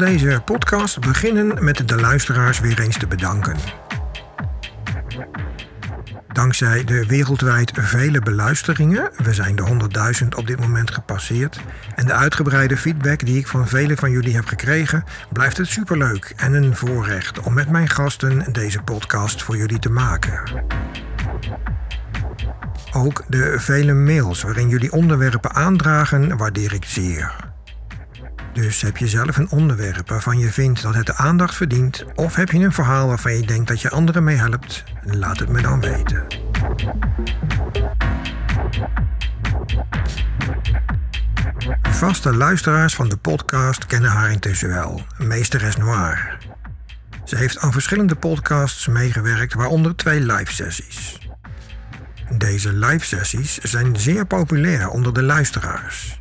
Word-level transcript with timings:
deze 0.00 0.42
podcast 0.44 1.00
beginnen 1.00 1.64
met 1.64 1.88
de 1.88 2.00
luisteraars 2.00 2.60
weer 2.60 2.80
eens 2.80 2.98
te 2.98 3.06
bedanken. 3.06 3.56
Dankzij 6.32 6.84
de 6.84 7.06
wereldwijd 7.06 7.72
vele 7.74 8.20
beluisteringen, 8.20 9.10
we 9.16 9.34
zijn 9.34 9.56
de 9.56 9.88
100.000 10.22 10.28
op 10.36 10.46
dit 10.46 10.60
moment 10.60 10.90
gepasseerd, 10.90 11.60
en 11.94 12.06
de 12.06 12.12
uitgebreide 12.12 12.76
feedback 12.76 13.24
die 13.24 13.38
ik 13.38 13.46
van 13.46 13.68
velen 13.68 13.96
van 13.96 14.10
jullie 14.10 14.34
heb 14.34 14.46
gekregen, 14.46 15.04
blijft 15.32 15.56
het 15.56 15.68
superleuk 15.68 16.32
en 16.36 16.52
een 16.52 16.76
voorrecht 16.76 17.40
om 17.40 17.54
met 17.54 17.70
mijn 17.70 17.88
gasten 17.88 18.52
deze 18.52 18.82
podcast 18.82 19.42
voor 19.42 19.56
jullie 19.56 19.78
te 19.78 19.90
maken. 19.90 20.42
Ook 22.92 23.24
de 23.28 23.54
vele 23.58 23.92
mails 23.94 24.42
waarin 24.42 24.68
jullie 24.68 24.92
onderwerpen 24.92 25.54
aandragen, 25.54 26.36
waardeer 26.36 26.74
ik 26.74 26.84
zeer. 26.84 27.49
Dus 28.52 28.80
heb 28.80 28.96
je 28.96 29.08
zelf 29.08 29.36
een 29.36 29.50
onderwerp 29.50 30.08
waarvan 30.08 30.38
je 30.38 30.52
vindt 30.52 30.82
dat 30.82 30.94
het 30.94 31.06
de 31.06 31.14
aandacht 31.14 31.54
verdient, 31.54 32.04
of 32.14 32.34
heb 32.34 32.50
je 32.50 32.58
een 32.58 32.72
verhaal 32.72 33.06
waarvan 33.06 33.36
je 33.36 33.46
denkt 33.46 33.68
dat 33.68 33.80
je 33.80 33.90
anderen 33.90 34.24
mee 34.24 34.36
helpt, 34.36 34.84
laat 35.04 35.38
het 35.38 35.48
me 35.48 35.62
dan 35.62 35.80
weten. 35.80 36.26
Vaste 41.82 42.34
luisteraars 42.34 42.94
van 42.94 43.08
de 43.08 43.16
podcast 43.16 43.86
kennen 43.86 44.10
haar 44.10 44.30
intussen 44.30 44.68
wel, 44.68 45.02
Meesteres 45.18 45.76
Noir. 45.76 46.38
Ze 47.24 47.36
heeft 47.36 47.58
aan 47.58 47.72
verschillende 47.72 48.14
podcasts 48.14 48.86
meegewerkt, 48.86 49.54
waaronder 49.54 49.96
twee 49.96 50.20
live 50.20 50.52
sessies. 50.52 51.18
Deze 52.38 52.72
live 52.72 53.06
sessies 53.06 53.58
zijn 53.58 53.96
zeer 53.96 54.26
populair 54.26 54.88
onder 54.88 55.14
de 55.14 55.22
luisteraars. 55.22 56.19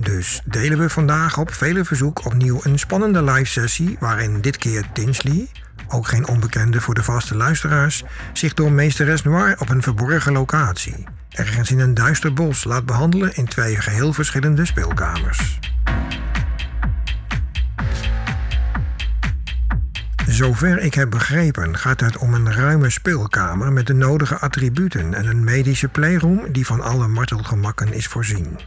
Dus 0.00 0.40
delen 0.44 0.78
we 0.78 0.88
vandaag 0.88 1.38
op 1.38 1.52
vele 1.52 1.84
verzoek 1.84 2.24
opnieuw 2.24 2.60
een 2.62 2.78
spannende 2.78 3.22
live 3.22 3.50
sessie 3.50 3.96
waarin 4.00 4.40
dit 4.40 4.56
keer 4.56 4.84
Tinsley, 4.92 5.48
ook 5.88 6.06
geen 6.06 6.28
onbekende 6.28 6.80
voor 6.80 6.94
de 6.94 7.02
vaste 7.02 7.36
luisteraars, 7.36 8.04
zich 8.32 8.54
door 8.54 8.72
meesteres 8.72 9.22
Noir 9.22 9.56
op 9.58 9.68
een 9.68 9.82
verborgen 9.82 10.32
locatie, 10.32 11.04
ergens 11.30 11.70
in 11.70 11.78
een 11.78 11.94
duister 11.94 12.32
bos, 12.32 12.64
laat 12.64 12.86
behandelen 12.86 13.34
in 13.34 13.46
twee 13.46 13.76
geheel 13.76 14.12
verschillende 14.12 14.64
speelkamers. 14.64 15.58
Zover 20.26 20.78
ik 20.78 20.94
heb 20.94 21.10
begrepen 21.10 21.76
gaat 21.76 22.00
het 22.00 22.16
om 22.16 22.34
een 22.34 22.52
ruime 22.52 22.90
speelkamer 22.90 23.72
met 23.72 23.86
de 23.86 23.94
nodige 23.94 24.38
attributen 24.38 25.14
en 25.14 25.26
een 25.26 25.44
medische 25.44 25.88
playroom 25.88 26.52
die 26.52 26.66
van 26.66 26.80
alle 26.80 27.08
martelgemakken 27.08 27.92
is 27.92 28.06
voorzien. 28.06 28.58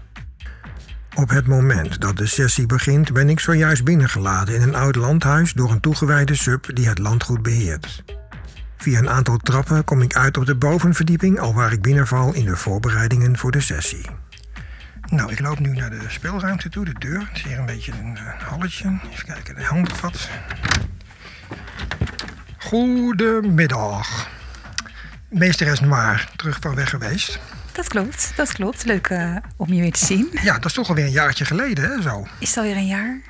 Op 1.16 1.30
het 1.30 1.48
moment 1.48 2.02
dat 2.02 2.18
de 2.18 2.26
sessie 2.26 2.66
begint 2.66 3.14
ben 3.14 3.30
ik 3.30 3.40
zojuist 3.40 3.84
binnengeladen 3.84 4.56
in 4.56 4.62
een 4.62 4.76
oud 4.76 4.96
landhuis 4.96 5.54
door 5.54 5.72
een 5.72 5.80
toegewijde 5.80 6.36
sub 6.36 6.76
die 6.76 6.88
het 6.88 7.00
landgoed 7.00 7.42
beheert. 7.42 8.04
Via 8.78 9.00
een 9.00 9.10
aantal 9.10 9.38
trappen 9.38 9.84
kom 9.84 10.02
ik 10.02 10.16
uit 10.16 10.38
op 10.38 10.46
de 10.46 10.56
bovenverdieping 10.56 11.40
alwaar 11.40 11.72
ik 11.72 11.82
binnenval 11.82 12.34
in 12.34 12.46
de 12.46 12.56
voorbereidingen 12.56 13.38
voor 13.38 13.52
de 13.52 13.62
sessie. 13.62 14.06
Nou, 15.10 15.32
ik 15.32 15.40
loop 15.40 15.60
nu 15.60 15.74
naar 15.74 15.90
de 15.90 16.06
speelruimte 16.08 16.70
toe, 16.70 16.86
de 16.86 16.94
deur. 17.00 17.20
Het 17.20 17.38
is 17.38 17.44
hier 17.44 17.60
een 17.60 17.66
beetje 17.66 17.92
een 17.92 18.18
uh, 18.18 18.50
halletje. 18.50 19.00
Even 19.12 19.26
kijken, 19.26 19.56
de 19.56 19.64
handvat. 19.64 20.30
Goedemiddag. 22.58 24.28
Meesteres 25.30 25.80
Noir, 25.80 26.30
terug 26.36 26.58
van 26.62 26.76
weg 26.76 26.90
geweest. 26.90 27.40
Dat 27.74 27.88
klopt, 27.88 28.34
dat 28.36 28.52
klopt. 28.52 28.86
Leuk 28.86 29.10
uh, 29.10 29.36
om 29.58 29.74
je 29.74 29.82
weer 29.82 29.92
te 29.92 30.06
zien. 30.06 30.30
Ja, 30.44 30.54
dat 30.54 30.66
is 30.66 30.74
toch 30.74 30.90
alweer 30.90 31.06
een 31.06 31.12
jaartje 31.12 31.46
geleden, 31.46 31.90
hè, 31.90 32.02
zo. 32.02 32.28
Is 32.40 32.48
het 32.48 32.58
alweer 32.58 32.76
een 32.76 32.88
jaar? 32.88 33.22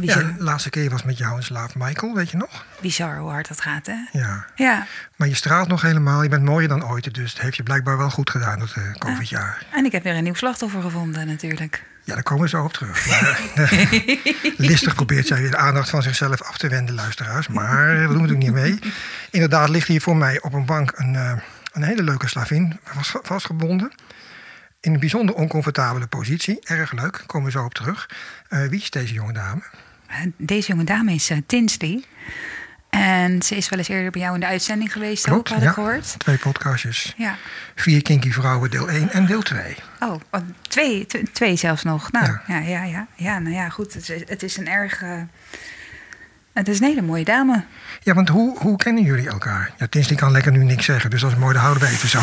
Ja, 0.00 0.16
de 0.16 0.34
laatste 0.38 0.70
keer 0.70 0.90
was 0.90 1.02
met 1.02 1.18
jou 1.18 1.36
en 1.36 1.42
slaaf 1.42 1.74
Michael, 1.74 2.14
weet 2.14 2.30
je 2.30 2.36
nog? 2.36 2.66
Bizar 2.80 3.18
hoe 3.18 3.30
hard 3.30 3.48
dat 3.48 3.60
gaat, 3.60 3.86
hè? 3.86 4.18
Ja. 4.18 4.46
ja. 4.54 4.86
Maar 5.16 5.28
je 5.28 5.34
straalt 5.34 5.68
nog 5.68 5.82
helemaal, 5.82 6.22
je 6.22 6.28
bent 6.28 6.44
mooier 6.44 6.68
dan 6.68 6.86
ooit. 6.86 7.14
Dus 7.14 7.32
het 7.32 7.40
heeft 7.40 7.56
je 7.56 7.62
blijkbaar 7.62 7.98
wel 7.98 8.10
goed 8.10 8.30
gedaan, 8.30 8.58
dat 8.58 8.74
uh, 8.78 8.94
COVID-jaar. 8.98 9.66
en 9.70 9.84
ik 9.84 9.92
heb 9.92 10.02
weer 10.02 10.14
een 10.14 10.24
nieuw 10.24 10.34
slachtoffer 10.34 10.82
gevonden, 10.82 11.26
natuurlijk. 11.26 11.82
Ja, 12.04 12.14
daar 12.14 12.22
komen 12.22 12.42
we 12.42 12.48
zo 12.48 12.64
op 12.64 12.72
terug. 12.72 13.06
Maar, 13.06 13.40
listig 14.56 14.94
probeert 14.94 15.26
zij 15.26 15.40
weer 15.40 15.50
de 15.50 15.56
aandacht 15.56 15.90
van 15.90 16.02
zichzelf 16.02 16.42
af 16.42 16.58
te 16.58 16.68
wenden, 16.68 16.94
luisteraars. 16.94 17.48
Maar 17.48 18.08
we 18.08 18.14
doen 18.14 18.22
het 18.22 18.30
ook 18.30 18.36
niet 18.36 18.52
mee. 18.52 18.78
Inderdaad 19.30 19.68
ligt 19.68 19.88
hier 19.88 20.00
voor 20.00 20.16
mij 20.16 20.40
op 20.40 20.52
een 20.52 20.66
bank 20.66 20.92
een, 20.96 21.14
uh, 21.14 21.32
een 21.74 21.82
hele 21.82 22.02
leuke 22.02 22.28
slavin 22.28 22.78
vast, 22.84 23.18
vastgebonden. 23.22 23.92
In 24.80 24.94
een 24.94 25.00
bijzonder 25.00 25.34
oncomfortabele 25.34 26.06
positie. 26.06 26.58
Erg 26.64 26.92
leuk, 26.92 27.22
komen 27.26 27.46
we 27.46 27.52
zo 27.52 27.64
op 27.64 27.74
terug. 27.74 28.10
Uh, 28.50 28.66
wie 28.66 28.80
is 28.80 28.90
deze 28.90 29.14
jonge 29.14 29.32
dame? 29.32 29.62
Deze 30.36 30.68
jonge 30.68 30.84
dame 30.84 31.12
is 31.12 31.30
uh, 31.30 31.38
Tinsley. 31.46 32.04
En 32.90 33.42
ze 33.42 33.56
is 33.56 33.68
wel 33.68 33.78
eens 33.78 33.88
eerder 33.88 34.10
bij 34.10 34.20
jou 34.20 34.34
in 34.34 34.40
de 34.40 34.46
uitzending 34.46 34.92
geweest, 34.92 35.24
Klopt, 35.24 35.38
ook, 35.38 35.48
had 35.48 35.62
ja. 35.62 35.68
ik 35.68 35.74
gehoord. 35.74 36.14
Twee 36.18 36.38
podcastjes. 36.38 37.14
Ja. 37.16 37.36
Vier 37.74 38.02
kinky 38.02 38.30
vrouwen, 38.30 38.70
deel 38.70 38.88
1 38.88 39.10
en 39.10 39.26
deel 39.26 39.42
2. 39.42 39.76
Oh, 40.00 40.14
twee, 40.62 41.06
twee 41.32 41.56
zelfs 41.56 41.82
nog. 41.82 42.12
Nou, 42.12 42.26
Ja. 42.26 42.42
ja, 42.46 42.58
ja, 42.58 42.82
ja. 42.82 43.06
ja, 43.14 43.38
nou 43.38 43.54
ja, 43.54 43.68
goed. 43.68 43.94
Het 43.94 44.08
is, 44.08 44.28
het 44.28 44.42
is 44.42 44.56
een 44.56 44.68
erg... 44.68 45.02
Uh, 45.02 45.22
het 46.54 46.68
is 46.68 46.80
een 46.80 46.86
hele 46.86 47.02
mooie 47.02 47.24
dame. 47.24 47.64
Ja, 48.02 48.14
want 48.14 48.28
hoe, 48.28 48.58
hoe 48.58 48.76
kennen 48.76 49.02
jullie 49.02 49.28
elkaar? 49.28 49.72
Ja, 49.78 49.86
Tinsley 49.86 50.16
kan 50.16 50.32
lekker 50.32 50.52
nu 50.52 50.64
niks 50.64 50.84
zeggen, 50.84 51.10
dus 51.10 51.20
dat 51.20 51.30
is 51.30 51.36
mooi, 51.36 51.52
dat 51.52 51.62
houden 51.62 51.82
we 51.82 51.88
even 51.88 52.08
zo. 52.08 52.20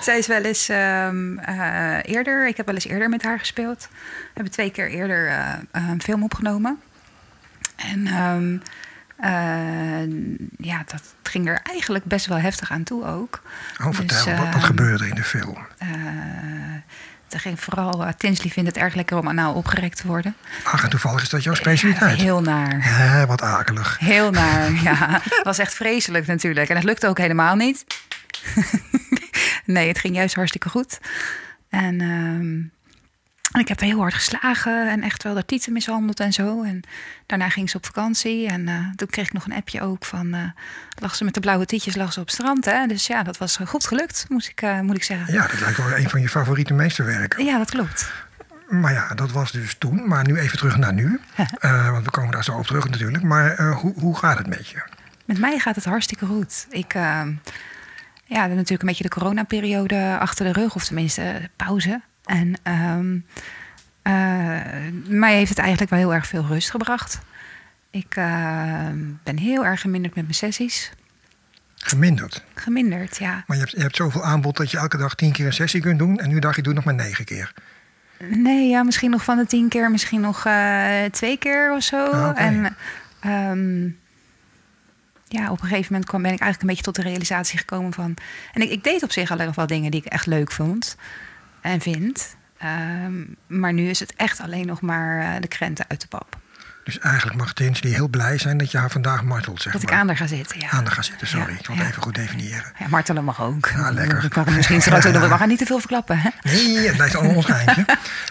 Zij 0.00 0.18
is 0.18 0.26
wel 0.26 0.42
eens 0.42 0.68
um, 0.68 1.38
uh, 1.48 1.96
eerder, 2.02 2.48
ik 2.48 2.56
heb 2.56 2.66
wel 2.66 2.74
eens 2.74 2.86
eerder 2.86 3.08
met 3.08 3.22
haar 3.22 3.38
gespeeld. 3.38 3.88
We 3.90 4.30
hebben 4.34 4.52
twee 4.52 4.70
keer 4.70 4.90
eerder 4.90 5.28
uh, 5.28 5.52
een 5.70 6.02
film 6.02 6.22
opgenomen. 6.22 6.80
En 7.76 8.06
um, 8.06 8.62
uh, 9.20 10.36
ja, 10.56 10.82
dat 10.86 11.14
ging 11.22 11.48
er 11.48 11.60
eigenlijk 11.62 12.04
best 12.04 12.26
wel 12.26 12.38
heftig 12.38 12.70
aan 12.70 12.82
toe 12.82 13.04
ook. 13.04 13.42
Oh, 13.82 13.92
vertel, 13.92 14.24
dus, 14.24 14.38
wat, 14.38 14.52
wat 14.54 14.64
gebeurde 14.64 15.04
er 15.04 15.10
in 15.10 15.14
de 15.14 15.24
film? 15.24 15.58
Ging 17.38 17.60
vooral, 17.60 18.02
uh, 18.02 18.08
Tinsley 18.16 18.52
vindt 18.52 18.68
het 18.68 18.78
erg 18.78 18.94
lekker 18.94 19.18
om 19.18 19.28
anaal 19.28 19.54
opgerekt 19.54 19.96
te 19.96 20.06
worden. 20.06 20.36
Ach, 20.62 20.84
en 20.84 20.90
toevallig 20.90 21.22
is 21.22 21.28
dat 21.28 21.42
jouw 21.42 21.54
specialiteit? 21.54 22.16
Ja, 22.16 22.22
heel 22.22 22.40
naar. 22.40 22.78
Ja, 22.84 23.26
wat 23.26 23.42
akelig. 23.42 23.98
Heel 23.98 24.30
naar, 24.30 24.72
ja. 24.88 25.20
Het 25.22 25.40
was 25.42 25.58
echt 25.58 25.74
vreselijk 25.74 26.26
natuurlijk. 26.26 26.68
En 26.68 26.76
het 26.76 26.84
lukte 26.84 27.08
ook 27.08 27.18
helemaal 27.18 27.54
niet. 27.54 27.84
nee, 29.64 29.88
het 29.88 29.98
ging 29.98 30.14
juist 30.14 30.34
hartstikke 30.34 30.68
goed. 30.68 30.98
En, 31.68 32.00
um, 32.00 32.72
en 33.50 33.60
ik 33.60 33.68
heb 33.68 33.80
heel 33.80 33.98
hard 33.98 34.14
geslagen 34.14 34.90
en 34.90 35.02
echt 35.02 35.22
wel 35.22 35.34
de 35.34 35.44
tieten 35.44 35.72
mishandeld 35.72 36.20
en 36.20 36.32
zo. 36.32 36.62
En 36.62 36.80
daarna 37.26 37.48
ging 37.48 37.70
ze 37.70 37.76
op 37.76 37.86
vakantie 37.86 38.48
en 38.48 38.68
uh, 38.68 38.86
toen 38.96 39.08
kreeg 39.08 39.26
ik 39.26 39.32
nog 39.32 39.44
een 39.44 39.52
appje 39.52 39.80
ook 39.80 40.04
van... 40.04 40.34
Uh, 40.34 40.42
lag 40.94 41.14
ze 41.14 41.24
met 41.24 41.34
de 41.34 41.40
blauwe 41.40 41.66
tietjes 41.66 41.96
lag 41.96 42.12
ze 42.12 42.20
op 42.20 42.26
het 42.26 42.34
strand. 42.34 42.64
Hè? 42.64 42.86
Dus 42.86 43.06
ja, 43.06 43.22
dat 43.22 43.38
was 43.38 43.58
goed 43.66 43.86
gelukt, 43.86 44.26
moet 44.28 44.46
ik, 44.46 44.62
uh, 44.62 44.80
moet 44.80 44.96
ik 44.96 45.02
zeggen. 45.02 45.34
Ja, 45.34 45.46
dat 45.46 45.60
lijkt 45.60 45.76
wel 45.76 45.96
een 45.96 46.10
van 46.10 46.20
je 46.20 46.28
favoriete 46.28 46.74
meesterwerken. 46.74 47.44
Ja, 47.44 47.58
dat 47.58 47.70
klopt. 47.70 48.12
Maar 48.68 48.92
ja, 48.92 49.14
dat 49.14 49.30
was 49.30 49.52
dus 49.52 49.74
toen. 49.74 50.08
Maar 50.08 50.26
nu 50.26 50.38
even 50.38 50.58
terug 50.58 50.76
naar 50.76 50.94
nu. 50.94 51.20
want 51.92 52.04
we 52.04 52.10
komen 52.10 52.32
daar 52.32 52.44
zo 52.44 52.56
op 52.56 52.66
terug 52.66 52.88
natuurlijk. 52.88 53.24
Maar 53.24 53.72
hoe, 53.72 53.92
hoe 53.96 54.16
gaat 54.16 54.38
het 54.38 54.46
met 54.46 54.68
je? 54.68 54.82
Met 55.24 55.38
mij 55.38 55.58
gaat 55.58 55.74
het 55.74 55.84
hartstikke 55.84 56.26
goed. 56.26 56.66
Ik 56.70 56.92
ja, 58.24 58.46
natuurlijk 58.46 58.80
een 58.80 58.88
beetje 58.88 59.02
de 59.02 59.08
coronaperiode 59.08 60.16
achter 60.18 60.44
de 60.44 60.60
rug. 60.60 60.74
Of 60.74 60.84
tenminste 60.84 61.50
pauze. 61.56 62.00
En 62.30 62.54
um, 62.72 63.26
mij 65.18 65.34
heeft 65.34 65.48
het 65.48 65.58
eigenlijk 65.58 65.90
wel 65.90 65.98
heel 65.98 66.14
erg 66.14 66.26
veel 66.26 66.46
rust 66.46 66.70
gebracht. 66.70 67.18
Ik 67.90 68.14
ben 69.22 69.38
heel 69.38 69.64
erg 69.64 69.80
geminderd 69.80 70.14
met 70.14 70.24
mijn 70.24 70.36
sessies. 70.36 70.92
Geminderd? 71.74 72.44
Geminderd, 72.54 73.16
ja. 73.16 73.44
Maar 73.46 73.56
je 73.56 73.62
hebt, 73.62 73.74
je 73.76 73.82
hebt 73.82 73.96
zoveel 73.96 74.24
aanbod 74.24 74.56
dat 74.56 74.70
je 74.70 74.78
elke 74.78 74.96
dag 74.96 75.14
tien 75.14 75.32
keer 75.32 75.46
een 75.46 75.52
sessie 75.52 75.80
kunt 75.80 75.98
doen. 75.98 76.18
En 76.18 76.28
nu 76.28 76.38
dacht 76.38 76.56
je, 76.56 76.62
doe 76.62 76.74
nog 76.74 76.84
maar 76.84 76.94
negen 76.94 77.24
keer. 77.24 77.52
Nee, 78.18 78.68
ja, 78.68 78.82
misschien 78.82 79.10
nog 79.10 79.24
van 79.24 79.36
de 79.36 79.46
tien 79.46 79.68
keer, 79.68 79.90
misschien 79.90 80.20
nog 80.20 80.46
uh, 80.46 81.04
twee 81.04 81.38
keer 81.38 81.72
of 81.72 81.82
zo. 81.82 82.06
Ah, 82.06 82.28
okay. 82.28 82.46
En 82.46 82.76
um, 83.50 83.98
ja, 85.28 85.50
op 85.50 85.62
een 85.62 85.68
gegeven 85.68 85.92
moment 85.92 86.08
kwam, 86.08 86.22
ben 86.22 86.32
ik 86.32 86.40
eigenlijk 86.40 86.60
een 86.60 86.76
beetje 86.76 86.92
tot 86.92 87.04
de 87.04 87.10
realisatie 87.10 87.58
gekomen 87.58 87.92
van. 87.92 88.16
En 88.52 88.62
ik, 88.62 88.70
ik 88.70 88.84
deed 88.84 89.02
op 89.02 89.12
zich 89.12 89.30
al 89.30 89.52
wel 89.54 89.66
dingen 89.66 89.90
die 89.90 90.00
ik 90.00 90.12
echt 90.12 90.26
leuk 90.26 90.52
vond 90.52 90.96
en 91.62 91.80
vind. 91.80 92.36
Um, 92.64 93.36
maar 93.46 93.72
nu 93.72 93.88
is 93.88 94.00
het 94.00 94.14
echt 94.16 94.40
alleen 94.40 94.66
nog 94.66 94.80
maar 94.80 95.22
uh, 95.22 95.40
de 95.40 95.48
krenten 95.48 95.84
uit 95.88 96.00
de 96.00 96.06
pap. 96.06 96.38
Dus 96.84 96.98
eigenlijk 96.98 97.36
mag 97.36 97.52
Tinsley 97.52 97.92
heel 97.92 98.08
blij 98.08 98.38
zijn 98.38 98.58
dat 98.58 98.70
je 98.70 98.78
haar 98.78 98.90
vandaag 98.90 99.22
martelt, 99.22 99.62
zeg 99.62 99.72
Dat 99.72 99.82
maar. 99.82 99.92
ik 99.92 99.98
aan 99.98 100.06
haar 100.06 100.16
ga 100.16 100.26
zitten, 100.26 100.60
ja. 100.60 100.68
Aan 100.68 100.84
haar 100.84 100.92
ga 100.92 101.02
zitten, 101.02 101.26
sorry. 101.26 101.52
Ja, 101.52 101.58
ik 101.58 101.66
wil 101.66 101.76
het 101.76 101.84
ja. 101.84 101.90
even 101.90 102.02
goed 102.02 102.14
definiëren. 102.14 102.72
Ja, 102.78 102.88
martelen 102.88 103.24
mag 103.24 103.42
ook. 103.42 103.68
Ja, 103.74 103.90
lekker. 103.90 104.24
Ik 104.24 104.36
mag 104.36 104.46
misschien 104.46 104.80
straks 104.80 105.06
ook 105.06 105.12
nog, 105.12 105.28
we 105.28 105.36
gaan 105.36 105.48
niet 105.48 105.58
te 105.58 105.66
veel 105.66 105.78
verklappen, 105.78 106.18
hè? 106.18 106.30
Nee, 106.42 106.86
het 106.86 106.96
blijft 106.96 107.14
allemaal 107.14 107.34
ons 107.34 107.44
geheimje. 107.44 107.84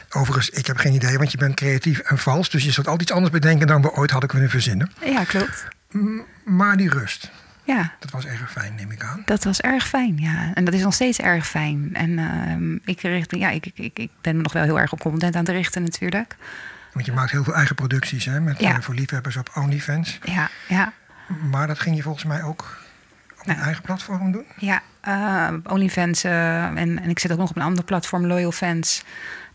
Overigens, 0.09 0.49
ik 0.49 0.67
heb 0.67 0.77
geen 0.77 0.93
idee, 0.93 1.17
want 1.17 1.31
je 1.31 1.37
bent 1.37 1.55
creatief 1.55 1.99
en 1.99 2.17
vals. 2.17 2.49
Dus 2.49 2.63
je 2.63 2.71
zult 2.71 2.87
altijd 2.87 3.09
iets 3.09 3.17
anders 3.17 3.33
bedenken 3.33 3.67
dan 3.67 3.81
we 3.81 3.91
ooit 3.91 4.11
hadden 4.11 4.29
kunnen 4.29 4.49
verzinnen. 4.49 4.91
Ja, 5.05 5.23
klopt. 5.23 5.67
M 5.91 6.21
maar 6.43 6.77
die 6.77 6.89
rust, 6.89 7.31
Ja, 7.75 7.93
dat 7.99 8.11
was 8.11 8.25
erg 8.25 8.51
fijn, 8.51 8.75
neem 8.75 8.91
ik 8.91 9.03
aan. 9.03 9.21
dat 9.25 9.43
was 9.43 9.61
erg 9.61 9.87
fijn, 9.87 10.17
ja. 10.17 10.51
En 10.53 10.65
dat 10.65 10.73
is 10.73 10.81
nog 10.81 10.93
steeds 10.93 11.19
erg 11.19 11.47
fijn. 11.47 11.89
En 11.93 12.09
uh, 12.09 12.79
ik, 12.85 13.01
richt, 13.01 13.35
ja, 13.35 13.49
ik, 13.49 13.65
ik, 13.73 13.99
ik 13.99 14.09
ben 14.21 14.35
me 14.35 14.41
nog 14.41 14.53
wel 14.53 14.63
heel 14.63 14.79
erg 14.79 14.91
op 14.91 14.99
content 14.99 15.35
aan 15.35 15.45
het 15.45 15.49
richten 15.49 15.83
natuurlijk. 15.83 16.35
Want 16.93 17.05
je 17.05 17.11
maakt 17.11 17.31
heel 17.31 17.43
veel 17.43 17.55
eigen 17.55 17.75
producties 17.75 18.25
hè, 18.25 18.39
met, 18.39 18.59
Ja. 18.59 18.75
eh, 18.75 18.81
voor 18.81 18.93
liefhebbers 18.93 19.35
op 19.37 19.49
OnlyFans. 19.55 20.19
Ja, 20.23 20.49
ja. 20.67 20.93
Maar 21.49 21.67
dat 21.67 21.79
ging 21.79 21.95
je 21.95 22.01
volgens 22.01 22.23
mij 22.25 22.43
ook 22.43 22.77
op 23.39 23.47
een 23.47 23.55
eigen 23.55 23.83
platform 23.83 24.31
doen? 24.31 24.45
Ja, 24.57 24.81
eh, 25.01 25.53
OnlyFans 25.63 26.23
eh, 26.23 26.65
en, 26.65 26.99
en 27.01 27.09
ik 27.09 27.19
zit 27.19 27.31
ook 27.31 27.37
nog 27.37 27.49
op 27.49 27.55
een 27.55 27.61
ander 27.61 27.83
platform, 27.83 28.25
Loyal 28.25 28.51
Fans. 28.51 29.03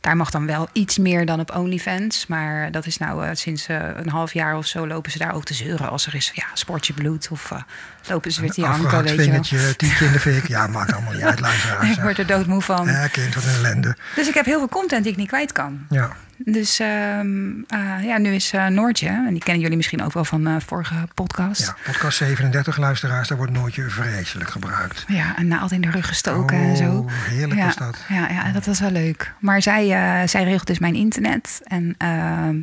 Daar 0.04 0.16
mag 0.16 0.30
dan 0.30 0.46
wel 0.46 0.68
iets 0.72 0.98
meer 0.98 1.26
dan 1.26 1.40
op 1.40 1.56
OnlyFans. 1.56 2.26
Maar 2.26 2.70
dat 2.70 2.86
is 2.86 2.98
nou 2.98 3.26
eh, 3.26 3.30
sinds 3.32 3.66
eh, 3.66 3.88
een 3.94 4.08
half 4.08 4.32
jaar 4.32 4.56
of 4.56 4.66
zo 4.66 4.86
lopen 4.86 5.10
ze 5.10 5.18
daar 5.18 5.34
ook 5.34 5.44
te 5.44 5.54
zeuren. 5.54 5.90
Als 5.90 6.06
er 6.06 6.14
is 6.14 6.30
ja, 6.34 6.44
sportje 6.54 6.92
bloed 6.92 7.28
of 7.30 7.50
eh, 7.50 7.62
lopen 8.08 8.32
ze 8.32 8.40
weer 8.40 8.50
te 8.50 8.60
janken, 8.60 9.02
weet 9.02 9.08
je 9.08 9.16
wel. 9.16 9.24
vingertje, 9.24 9.76
tientje 9.76 10.04
in 10.04 10.12
de 10.12 10.20
fik. 10.20 10.48
Ja, 10.48 10.66
maakt 10.66 10.92
allemaal 10.92 11.12
niet 11.12 11.22
uit, 11.22 11.40
luisteraars. 11.40 11.90
Ik 11.96 12.02
word 12.02 12.18
er 12.18 12.26
doodmoe 12.26 12.62
van. 12.62 12.86
Ja, 12.86 13.06
kind, 13.06 13.34
wat 13.34 13.44
een 13.44 13.54
ellende. 13.54 13.96
Dus 14.14 14.28
ik 14.28 14.34
heb 14.34 14.44
heel 14.44 14.58
veel 14.58 14.68
content 14.68 15.02
die 15.02 15.12
ik 15.12 15.18
niet 15.18 15.28
kwijt 15.28 15.52
kan. 15.52 15.86
Ja, 15.88 16.16
Dus 16.36 16.78
ehm, 16.78 17.50
eh, 17.68 18.04
ja, 18.04 18.18
nu 18.18 18.34
is 18.34 18.52
eh, 18.52 18.66
Noortje, 18.66 19.08
en 19.08 19.30
die 19.30 19.42
kennen 19.42 19.62
jullie 19.62 19.76
misschien 19.76 20.02
ook 20.02 20.12
wel 20.12 20.24
van 20.24 20.44
de 20.44 20.60
vorige 20.66 20.94
podcast. 21.14 21.60
ja, 21.60 21.76
podcast 21.84 22.16
37, 22.16 22.76
luisteraars, 22.76 23.28
daar 23.28 23.36
wordt 23.36 23.52
Noortje 23.52 23.90
vreselijk 23.90 24.50
gebruikt. 24.50 25.04
Ja, 25.08 25.38
een 25.38 25.48
naald 25.48 25.72
in 25.72 25.80
de 25.80 25.90
rug 25.90 26.06
gestoken 26.06 26.56
en 26.56 26.76
zo. 26.76 26.92
Oh, 26.92 27.12
heerlijk 27.12 27.60
ja, 27.60 27.66
was 27.66 27.76
dat. 27.76 27.98
Ja, 28.08 28.30
ja, 28.30 28.52
dat 28.52 28.66
was 28.66 28.80
wel 28.80 28.90
leuk. 28.90 29.32
Maar 29.38 29.62
zij, 29.62 29.92
eh, 29.92 30.28
zij 30.28 30.44
regelt 30.44 30.66
dus 30.66 30.78
mijn 30.78 30.94
internet. 30.94 31.60
En 31.64 31.94
ehm, 31.98 32.56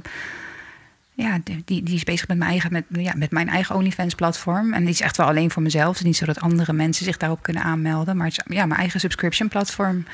ja, 1.13 1.39
die, 1.43 1.83
die 1.83 1.95
is 1.95 2.03
bezig 2.03 2.27
met 2.27 2.37
mijn 2.37 2.49
eigen, 2.49 2.71
met, 2.71 2.83
ja, 2.89 3.13
met 3.15 3.31
mijn 3.31 3.49
eigen 3.49 3.75
OnlyFans-platform. 3.75 4.73
En 4.73 4.81
die 4.81 4.93
is 4.93 5.01
echt 5.01 5.17
wel 5.17 5.27
alleen 5.27 5.51
voor 5.51 5.61
mezelf. 5.61 5.87
Het 5.87 5.97
is 5.97 6.03
niet 6.03 6.17
zo 6.17 6.25
dat 6.25 6.39
andere 6.39 6.73
mensen 6.73 7.05
zich 7.05 7.17
daarop 7.17 7.41
kunnen 7.41 7.63
aanmelden. 7.63 8.17
Maar 8.17 8.27
het 8.27 8.43
is 8.45 8.55
ja, 8.55 8.65
mijn 8.65 8.79
eigen 8.79 8.99
subscription-platform. 8.99 10.05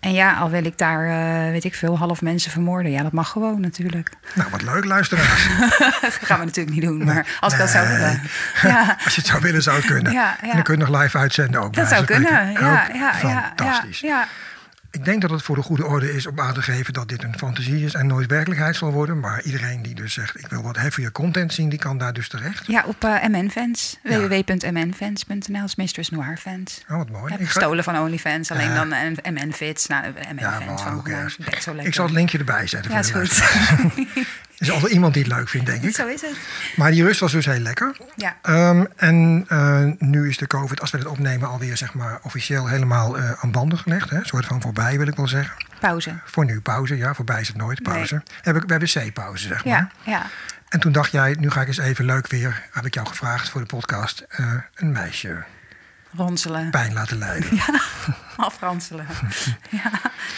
En 0.00 0.12
ja, 0.12 0.34
al 0.34 0.50
wil 0.50 0.64
ik 0.64 0.78
daar, 0.78 1.06
eh, 1.08 1.50
weet 1.50 1.64
ik 1.64 1.74
veel, 1.74 1.98
half 1.98 2.22
mensen 2.22 2.50
vermoorden. 2.50 2.92
Ja, 2.92 3.02
dat 3.02 3.12
mag 3.12 3.28
gewoon 3.28 3.60
natuurlijk. 3.60 4.10
Nou, 4.34 4.50
wat 4.50 4.62
leuk, 4.62 4.84
luisteraars. 4.84 5.48
Dat 6.00 6.18
gaan 6.22 6.38
we 6.38 6.44
natuurlijk 6.44 6.76
niet 6.76 6.84
doen. 6.84 7.04
Maar 7.04 7.36
als 7.40 7.52
ik 7.52 7.58
dat 7.58 7.68
zou 7.70 7.88
willen. 7.88 8.20
Ja, 8.62 8.96
Als 9.04 9.14
je 9.14 9.20
het 9.20 9.30
zou 9.30 9.42
willen, 9.42 9.62
zou 9.62 9.76
het 9.76 9.86
kunnen. 9.86 10.12
Ja, 10.12 10.36
ja. 10.42 10.48
En 10.48 10.52
dan 10.52 10.62
kun 10.62 10.78
je 10.78 10.84
nog 10.84 11.00
live 11.02 11.18
uitzenden 11.18 11.60
ook. 11.60 11.74
dat 11.74 11.88
zou 11.88 12.04
kunnen. 12.04 12.52
Ja, 12.52 12.88
ja, 12.92 13.12
ja, 13.22 13.52
Fantastisch. 13.56 14.00
Ja. 14.00 14.26
Ik 14.96 15.04
denk 15.04 15.20
dat 15.20 15.30
het 15.30 15.42
voor 15.42 15.56
de 15.56 15.62
goede 15.62 15.84
orde 15.84 16.12
is 16.14 16.26
om 16.26 16.40
aan 16.40 16.54
te 16.54 16.62
geven 16.62 16.92
dat 16.92 17.08
dit 17.08 17.22
een 17.22 17.38
fantasie 17.38 17.84
is 17.84 17.94
en 17.94 18.06
nooit 18.06 18.26
werkelijkheid 18.30 18.76
zal 18.76 18.92
worden. 18.92 19.20
Maar 19.20 19.42
iedereen 19.42 19.82
die 19.82 19.94
dus 19.94 20.12
zegt, 20.14 20.38
ik 20.38 20.46
wil 20.46 20.62
wat 20.62 20.76
heavier 20.76 21.12
content 21.12 21.52
zien, 21.52 21.68
die 21.68 21.78
kan 21.78 21.98
daar 21.98 22.12
dus 22.12 22.28
terecht. 22.28 22.66
Ja, 22.66 22.84
op 22.86 23.04
eh, 23.04 23.28
MN-fans. 23.28 23.98
Ja. 24.02 24.18
www.mnfans.nl 24.18 25.64
is 25.64 25.76
Mistress 25.76 26.10
Noir 26.10 26.36
fans. 26.36 26.84
Oh, 26.90 26.96
wat 26.96 27.10
mooi. 27.10 27.24
Ik 27.24 27.30
heb 27.30 27.40
Ik 27.40 27.46
ga- 27.46 27.52
gestolen 27.52 27.84
van 27.84 27.98
OnlyFans, 27.98 28.50
alleen 28.50 28.68
Ja. 28.72 28.84
dan 28.84 29.16
MN-fits. 29.32 29.86
Nou, 29.86 30.04
Ja, 30.04 30.10
MN-fans 30.32 30.66
maar 30.66 30.78
van 30.78 31.02
zo 31.60 31.70
lekker. 31.72 31.86
Ik 31.86 31.94
zal 31.94 32.04
het 32.04 32.14
linkje 32.14 32.38
erbij 32.38 32.66
zetten. 32.66 32.90
Ja, 32.92 32.98
is 32.98 33.10
goed. 33.10 33.42
Er 34.56 34.66
is 34.66 34.70
altijd 34.70 34.92
iemand 34.92 35.14
die 35.14 35.22
het 35.22 35.32
leuk 35.32 35.48
vindt, 35.48 35.66
denk 35.66 35.82
ik. 35.82 35.94
Zo 35.94 36.06
is 36.06 36.20
het. 36.20 36.36
Maar 36.76 36.90
die 36.90 37.02
rust 37.02 37.20
was 37.20 37.32
dus 37.32 37.46
heel 37.46 37.58
lekker. 37.58 37.96
Ja. 38.14 38.36
Ehm, 38.42 38.84
en 38.96 39.44
eh, 39.48 39.84
nu 39.98 40.28
is 40.28 40.36
de 40.36 40.46
COVID, 40.46 40.80
als 40.80 40.90
we 40.90 40.98
het 40.98 41.06
opnemen, 41.06 41.48
alweer 41.48 41.76
zeg 41.76 41.94
maar 41.94 42.18
officieel 42.22 42.66
helemaal 42.66 43.18
eh, 43.18 43.30
aan 43.44 43.50
banden 43.50 43.78
gelegd. 43.78 44.10
Hè? 44.10 44.16
Een 44.16 44.26
soort 44.26 44.46
van 44.46 44.60
voorbij, 44.60 44.98
wil 44.98 45.06
ik 45.06 45.16
wel 45.16 45.28
zeggen. 45.28 45.64
Pauze. 45.80 46.18
Voor 46.24 46.44
nu 46.44 46.60
pauze, 46.60 46.96
ja. 46.96 47.14
Voorbij 47.14 47.40
is 47.40 47.48
het 47.48 47.56
nooit 47.56 47.82
pauze. 47.82 48.14
Nee. 48.14 48.22
We 48.26 48.40
hebben, 48.42 48.62
we 48.66 48.70
hebben 48.70 48.88
C-pauze, 48.88 49.46
zeg 49.46 49.64
maar. 49.64 49.74
Ja, 49.74 49.90
ja. 50.12 50.26
En 50.68 50.80
toen 50.80 50.92
dacht 50.92 51.12
jij, 51.12 51.36
nu 51.38 51.50
ga 51.50 51.60
ik 51.60 51.66
eens 51.66 51.78
even 51.78 52.04
leuk 52.04 52.26
weer, 52.26 52.62
heb 52.70 52.86
ik 52.86 52.94
jou 52.94 53.06
gevraagd 53.06 53.48
voor 53.48 53.60
de 53.60 53.66
podcast, 53.66 54.24
eh, 54.28 54.52
een 54.74 54.92
meisje 54.92 55.44
Ronselen. 56.16 56.70
pijn 56.70 56.92
laten 56.92 57.18
lijden. 57.18 57.48
Afranselen. 58.36 59.06
ja. 59.70 59.90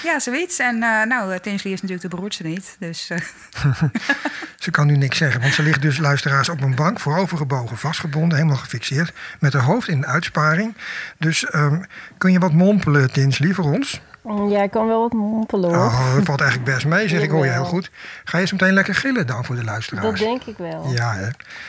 ja, 0.02 0.18
zoiets. 0.18 0.58
En 0.58 0.82
eh 0.82 1.06
nou, 1.06 1.38
Tinsley 1.38 1.72
is 1.72 1.82
natuurlijk 1.82 2.10
de 2.10 2.16
broertje 2.16 2.44
niet. 2.44 2.76
Dus 2.78 3.10
eh, 3.10 3.18
Ze 4.58 4.70
kan 4.70 4.86
nu 4.86 4.96
niks 4.96 5.18
zeggen, 5.18 5.40
want 5.40 5.54
ze 5.54 5.62
ligt 5.62 5.82
dus 5.82 5.98
luisteraars 5.98 6.48
op 6.48 6.60
een 6.60 6.74
bank, 6.74 7.00
voorovergebogen, 7.00 7.78
vastgebonden, 7.78 8.38
helemaal 8.38 8.58
gefixeerd, 8.58 9.12
met 9.40 9.52
haar 9.52 9.62
hoofd 9.62 9.88
in 9.88 9.96
een 9.96 10.06
uitsparing. 10.06 10.76
Dus 11.18 11.44
ehm, 11.44 11.82
kun 12.18 12.32
je 12.32 12.38
wat 12.38 12.52
mompelen, 12.52 13.12
Tinsley, 13.12 13.54
voor 13.54 13.64
ons? 13.64 14.00
Mm, 14.22 14.48
Ja, 14.48 14.62
ik 14.62 14.70
kan 14.70 14.86
wel 14.86 15.00
wat 15.00 15.12
mompelen 15.12 15.74
hoor. 15.74 15.84
Oh, 15.84 16.14
dat 16.14 16.24
valt 16.24 16.40
eigenlijk 16.40 16.70
best 16.74 16.86
mee, 16.86 17.08
zeg 17.08 17.22
ik 17.22 17.30
hoor 17.30 17.44
je 17.44 17.50
heel 17.50 17.64
goed. 17.64 17.90
Ga 18.24 18.38
je 18.38 18.46
zo 18.46 18.56
meteen 18.56 18.74
lekker 18.74 18.94
gillen 18.94 19.26
dan 19.26 19.44
voor 19.44 19.56
de 19.56 19.64
luisteraars? 19.64 20.06
dat 20.06 20.16
denk 20.18 20.42
ik 20.42 20.56
wel. 20.58 20.90
Ja, 20.94 21.14
hè? 21.14 21.26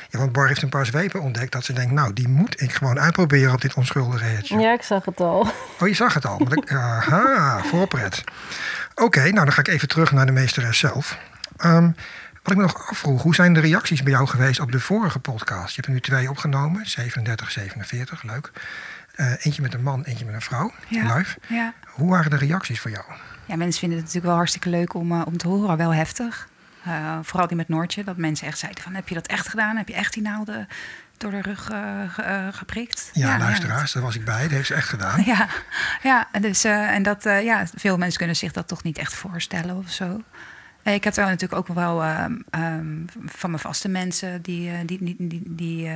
ja, 0.09 0.19
want 0.19 0.31
Bar 0.31 0.47
heeft 0.47 0.61
een 0.61 0.69
paar 0.69 0.85
zwepen 0.85 1.21
ontdekt 1.21 1.51
dat 1.51 1.63
ze 1.65 1.73
denkt, 1.73 1.91
nou, 1.93 2.13
die 2.13 2.27
moet 2.27 2.61
ik 2.61 2.73
gewoon 2.73 2.99
uitproberen 2.99 3.53
op 3.53 3.61
dit 3.61 3.73
onschuldige 3.73 4.23
heertje. 4.23 4.59
Ja, 4.59 4.73
ik 4.73 4.81
zag 4.81 5.05
het 5.05 5.19
al. 5.19 5.47
Oh, 5.79 5.87
je 5.87 5.93
zag 5.93 6.13
het 6.13 6.25
al. 6.25 6.47
Aha, 6.67 7.59
voorpret. 7.63 8.23
Oké, 8.95 9.21
nou 9.21 9.33
dan 9.33 9.51
ga 9.51 9.59
ik 9.59 9.67
even 9.67 9.87
terug 9.87 10.11
naar 10.11 10.25
de 10.25 10.31
meesteres 10.31 10.79
zelf. 10.79 11.17
Ehm, 11.57 11.83
wat 12.43 12.51
ik 12.51 12.55
me 12.57 12.61
nog 12.61 12.89
afvroeg, 12.89 13.21
hoe 13.21 13.35
zijn 13.35 13.53
de 13.53 13.59
reacties 13.59 14.03
bij 14.03 14.11
jou 14.11 14.27
geweest 14.27 14.59
op 14.59 14.71
de 14.71 14.79
vorige 14.79 15.19
podcast? 15.19 15.67
Je 15.67 15.73
hebt 15.75 15.85
er 15.85 15.91
nu 15.93 15.99
twee 15.99 16.29
opgenomen, 16.29 16.85
37, 16.85 17.51
47, 17.51 18.23
leuk. 18.23 18.51
Eh, 19.15 19.45
eentje 19.45 19.61
met 19.61 19.73
een 19.73 19.83
man, 19.83 20.03
eentje 20.03 20.25
met 20.25 20.33
een 20.33 20.41
vrouw, 20.41 20.71
ja. 20.87 21.15
live. 21.15 21.37
Ja. 21.47 21.73
Hoe 21.91 22.09
waren 22.09 22.29
de 22.29 22.37
reacties 22.37 22.79
voor 22.79 22.91
jou? 22.91 23.03
ja, 23.45 23.55
mensen 23.55 23.79
vinden 23.79 23.97
het 23.97 24.05
natuurlijk 24.07 24.25
wel 24.31 24.35
hartstikke 24.35 24.69
leuk 24.69 24.93
om, 24.93 25.11
eh, 25.11 25.21
om 25.25 25.37
te 25.37 25.47
horen. 25.47 25.77
Wel 25.77 25.93
heftig. 25.93 26.47
Eh, 26.83 27.17
vooral 27.21 27.47
die 27.47 27.57
met 27.57 27.69
Noortje. 27.69 28.03
Dat 28.03 28.17
mensen 28.17 28.47
echt 28.47 28.57
zeiden 28.57 28.83
van, 28.83 28.93
heb 28.93 29.07
je 29.07 29.15
dat 29.15 29.27
echt 29.27 29.47
gedaan? 29.47 29.77
Heb 29.77 29.87
je 29.87 29.93
echt 29.93 30.13
die 30.13 30.23
naalden 30.23 30.67
door 31.17 31.31
de 31.31 31.41
rug 31.41 31.69
eh, 31.69 31.79
ge- 32.07 32.49
geprikt? 32.51 33.09
Ja, 33.13 33.37
luisteraars, 33.37 33.91
daar 33.91 34.03
was 34.03 34.15
ik 34.15 34.25
bij, 34.25 34.41
dat 34.41 34.51
heeft 34.51 34.67
ze 34.67 34.73
echt 34.73 34.89
gedaan. 34.89 35.23
Ja, 35.33 35.47
ja, 36.03 36.27
dus, 36.41 36.63
en 36.63 37.03
dat, 37.03 37.23
ja, 37.23 37.65
veel 37.75 37.97
mensen 37.97 38.17
kunnen 38.17 38.35
zich 38.35 38.51
dat 38.51 38.67
toch 38.67 38.83
niet 38.83 38.97
echt 38.97 39.13
voorstellen 39.13 39.77
of 39.77 39.89
zo. 39.89 40.21
Ik 40.83 41.03
heb 41.03 41.13
daar 41.13 41.25
natuurlijk 41.25 41.69
ook 41.69 41.75
wel 41.75 42.03
ehm, 42.03 42.33
ehm, 42.49 42.95
van 43.25 43.49
mijn 43.49 43.61
vaste 43.61 43.89
mensen 43.89 44.41
die, 44.41 44.85
die, 44.85 45.03
die, 45.03 45.15
die, 45.27 45.43
die, 45.45 45.89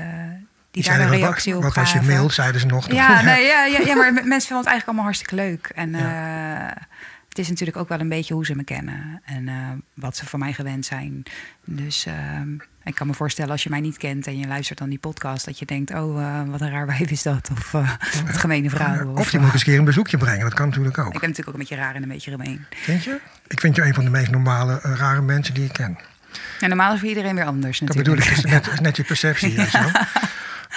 die, 0.73 0.83
daar 0.83 0.99
een 0.99 1.09
reactie 1.09 1.53
wat, 1.53 1.63
op 1.63 1.73
wat 1.73 1.83
was 1.83 1.93
je 1.93 2.01
mail, 2.01 2.29
zeiden 2.29 2.61
ze 2.61 2.67
nog. 2.67 2.87
Ja, 2.91 3.21
nee, 3.21 3.45
ja, 3.45 3.65
ja, 3.65 3.79
ja, 3.79 3.95
maar 3.95 4.13
mensen 4.13 4.27
vinden 4.27 4.57
het 4.57 4.65
eigenlijk 4.67 4.85
allemaal 4.85 5.03
hartstikke 5.03 5.35
leuk. 5.35 5.71
En 5.75 5.95
eh, 5.95 6.83
het 7.29 7.39
is 7.39 7.49
natuurlijk 7.49 7.77
ook 7.77 7.89
wel 7.89 7.99
een 7.99 8.09
beetje 8.09 8.33
hoe 8.33 8.45
ze 8.45 8.55
me 8.55 8.63
kennen 8.63 9.21
en 9.25 9.47
eh, 9.47 9.55
wat 9.93 10.17
ze 10.17 10.25
van 10.25 10.39
mij 10.39 10.53
gewend 10.53 10.85
zijn. 10.85 11.23
Dus 11.65 12.05
ehm, 12.05 12.53
ik 12.83 12.95
kan 12.95 13.07
me 13.07 13.13
voorstellen 13.13 13.51
als 13.51 13.63
je 13.63 13.69
mij 13.69 13.79
niet 13.79 13.97
kent 13.97 14.27
en 14.27 14.37
je 14.37 14.47
luistert 14.47 14.79
dan 14.79 14.89
die 14.89 14.99
podcast, 14.99 15.45
dat 15.45 15.59
je 15.59 15.65
denkt, 15.65 15.93
oh, 15.93 16.21
eh, 16.21 16.49
wat 16.49 16.61
een 16.61 16.71
raar 16.71 16.85
wijf 16.85 17.11
is 17.11 17.21
dat. 17.21 17.49
Of 17.51 17.71
wat 17.71 18.37
gemene 18.37 18.69
vrouw. 18.69 19.13
Of 19.13 19.31
je 19.31 19.39
moet 19.39 19.53
eens 19.53 19.61
een 19.61 19.67
keer 19.67 19.79
een 19.79 19.85
bezoekje 19.85 20.17
brengen, 20.17 20.43
dat 20.43 20.53
kan 20.53 20.67
natuurlijk 20.67 20.97
ook. 20.97 21.13
Ik 21.13 21.19
ben 21.19 21.29
natuurlijk 21.29 21.47
ook 21.47 21.53
een 21.53 21.59
beetje 21.69 21.75
raar 21.75 21.95
en 21.95 22.03
een 22.03 22.09
beetje 22.09 22.31
gemeen. 22.31 22.65
Vind 22.69 23.03
je? 23.03 23.19
Ik 23.47 23.59
vind 23.59 23.75
je 23.75 23.81
een 23.81 23.93
van 23.93 24.03
de 24.03 24.09
meest 24.09 24.31
normale, 24.31 24.79
eh, 24.81 24.95
rare 24.95 25.21
mensen 25.21 25.53
die 25.53 25.65
ik 25.65 25.73
ken. 25.73 25.97
En 26.59 26.69
normaal 26.69 26.93
is 26.93 26.99
voor 26.99 27.09
iedereen 27.09 27.35
weer 27.35 27.45
anders 27.45 27.79
Dat 27.79 27.87
natuurlijk. 27.87 28.19
bedoel 28.25 28.31
ik, 28.31 28.45
is 28.45 28.51
net, 28.51 28.67
is 28.73 28.79
net 28.87 28.97
je 28.97 29.03
perceptie. 29.03 29.55
wel. 29.55 29.65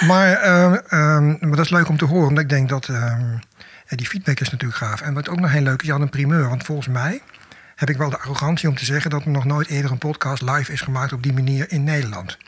Maar, 0.00 0.32
ehm, 0.32 0.74
ehm, 0.88 1.26
maar 1.26 1.56
dat 1.56 1.64
is 1.64 1.70
leuk 1.70 1.88
om 1.88 1.96
te 1.96 2.04
horen, 2.04 2.28
omdat 2.28 2.42
ik 2.42 2.48
denk 2.48 2.68
dat 2.68 2.88
ehm, 2.88 3.36
eh, 3.86 3.98
die 3.98 4.06
feedback 4.06 4.40
is 4.40 4.50
natuurlijk 4.50 4.80
gaaf. 4.80 5.00
En 5.00 5.14
wat 5.14 5.28
ook 5.28 5.40
nog 5.40 5.52
heel 5.52 5.62
leuk 5.62 5.80
is, 5.80 5.86
je 5.86 5.92
had 5.92 6.00
een 6.00 6.08
primeur. 6.08 6.48
Want 6.48 6.64
volgens 6.64 6.88
mij 6.88 7.22
heb 7.74 7.90
ik 7.90 7.96
wel 7.96 8.10
de 8.10 8.18
arrogantie 8.18 8.68
om 8.68 8.76
te 8.76 8.84
zeggen 8.84 9.10
dat 9.10 9.24
er 9.24 9.30
nog 9.30 9.44
nooit 9.44 9.68
eerder 9.68 9.90
een 9.90 9.98
podcast 9.98 10.42
live 10.42 10.72
is 10.72 10.80
gemaakt 10.80 11.12
op 11.12 11.22
die 11.22 11.32
manier 11.32 11.70
in 11.70 11.84
Nederland. 11.84 12.38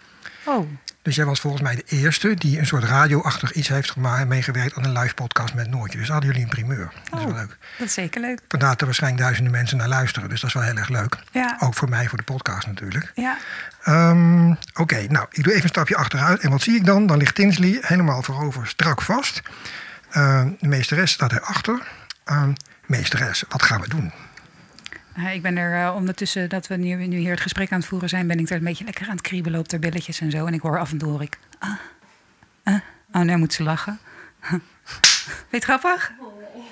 Oh, 0.45 0.69
Dus 1.09 1.17
jij 1.17 1.27
was 1.27 1.41
volgens 1.41 1.63
mij 1.63 1.75
de 1.75 1.85
eerste 1.87 2.35
die 2.35 2.59
een 2.59 2.67
soort 2.67 2.85
radioachtig 2.85 3.53
iets 3.53 3.69
heeft 3.69 3.91
gemaakt 3.91 4.21
en 4.21 4.29
meegewerkt 4.29 4.77
aan 4.77 4.85
een 4.85 4.99
live 4.99 5.15
podcast 5.15 5.55
met 5.55 5.71
Noortje. 5.71 5.99
Dus 5.99 6.09
hadden 6.09 6.27
jullie 6.29 6.43
een 6.45 6.49
primeur. 6.51 6.93
Dat 7.11 7.19
is 7.19 7.25
wel 7.25 7.35
Oh. 7.35 7.39
leuk. 7.39 7.57
dat 7.79 7.87
is 7.87 7.93
zeker 7.95 8.21
leuk. 8.21 8.41
Vandaar 8.49 8.69
dat 8.71 8.81
er 8.81 8.87
waarschijnlijk 8.87 9.23
duizenden 9.23 9.53
mensen 9.53 9.77
naar 9.77 9.89
luisteren. 9.89 10.29
Dus 10.29 10.41
dat 10.41 10.49
is 10.49 10.55
wel 10.55 10.65
heel 10.65 10.77
erg 10.77 10.89
leuk. 10.89 11.17
Ja. 11.33 11.57
Ook 11.61 11.75
voor 11.75 11.89
mij, 11.89 12.09
voor 12.09 12.19
de 12.19 12.25
podcast 12.25 12.67
natuurlijk. 12.67 13.13
Ja, 13.15 13.37
Ehm, 13.83 14.51
Oké, 14.75 15.07
nou, 15.09 15.27
ik 15.31 15.43
doe 15.45 15.53
even 15.53 15.63
een 15.63 15.69
stapje 15.69 15.97
achteruit. 15.97 16.41
En 16.41 16.51
wat 16.51 16.63
zie 16.63 16.75
ik 16.77 16.85
dan? 16.85 17.07
Dan 17.07 17.17
ligt 17.17 17.35
Tinsley 17.35 17.79
helemaal 17.81 18.23
voorover 18.23 18.67
strak 18.67 19.03
vast. 19.03 19.43
Ehm, 20.11 20.49
de 20.61 20.69
meesteres 20.69 21.11
staat 21.11 21.33
erachter. 21.33 21.83
Ehm 22.25 22.53
meesteres, 22.87 23.45
wat 23.49 23.63
gaan 23.63 23.81
we 23.81 23.89
doen? 23.89 24.13
Ik 25.27 25.43
ben 25.43 25.57
er 25.57 25.85
eh, 25.85 25.95
ondertussen 25.95 26.49
dat 26.49 26.67
we 26.67 26.77
nu, 26.77 27.07
nu 27.07 27.17
hier 27.17 27.31
het 27.31 27.41
gesprek 27.41 27.73
aan 27.73 27.79
het 27.79 27.89
voeren 27.89 28.09
zijn, 28.09 28.27
ben 28.27 28.39
ik 28.39 28.51
er 28.51 28.57
een 28.57 28.65
beetje 28.65 28.85
lekker 28.85 29.07
aan 29.07 29.13
het 29.13 29.21
kriebelen 29.21 29.61
op 29.61 29.69
de 29.69 29.79
billetjes 29.79 30.21
en 30.21 30.31
zo. 30.31 30.47
En 30.47 30.55
ik 30.55 30.61
hoor 30.61 30.79
af 30.79 30.91
en 30.91 30.99
toe 30.99 31.11
hoor 31.11 31.23
ik. 31.23 31.39
Ah, 31.59 31.71
ah. 32.63 32.81
Oh, 33.13 33.23
nu 33.23 33.37
moet 33.37 33.53
ze 33.53 33.63
lachen. 33.63 33.99
Vind 34.49 34.63
je 35.51 35.57
het 35.57 35.65
grappig? 35.65 36.13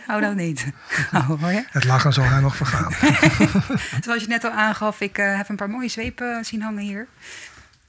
Oh, 0.09 0.21
dat 0.21 0.35
niet. 0.35 0.67
Oh, 1.13 1.29
hoor 1.41 1.53
je? 1.53 1.65
Het 1.69 1.85
lachen 1.85 2.13
zal 2.13 2.25
haar 2.25 2.43
nog 2.43 2.57
vergaan. 2.57 2.93
Zoals 4.05 4.23
je 4.23 4.29
net 4.29 4.45
al 4.45 4.51
aangaf, 4.51 5.01
ik 5.01 5.19
eh, 5.19 5.37
heb 5.37 5.49
een 5.49 5.57
paar 5.57 5.71
mooie 5.71 5.89
zweepen 5.89 6.45
zien 6.45 6.63
hangen 6.63 6.83
hier. 6.83 7.07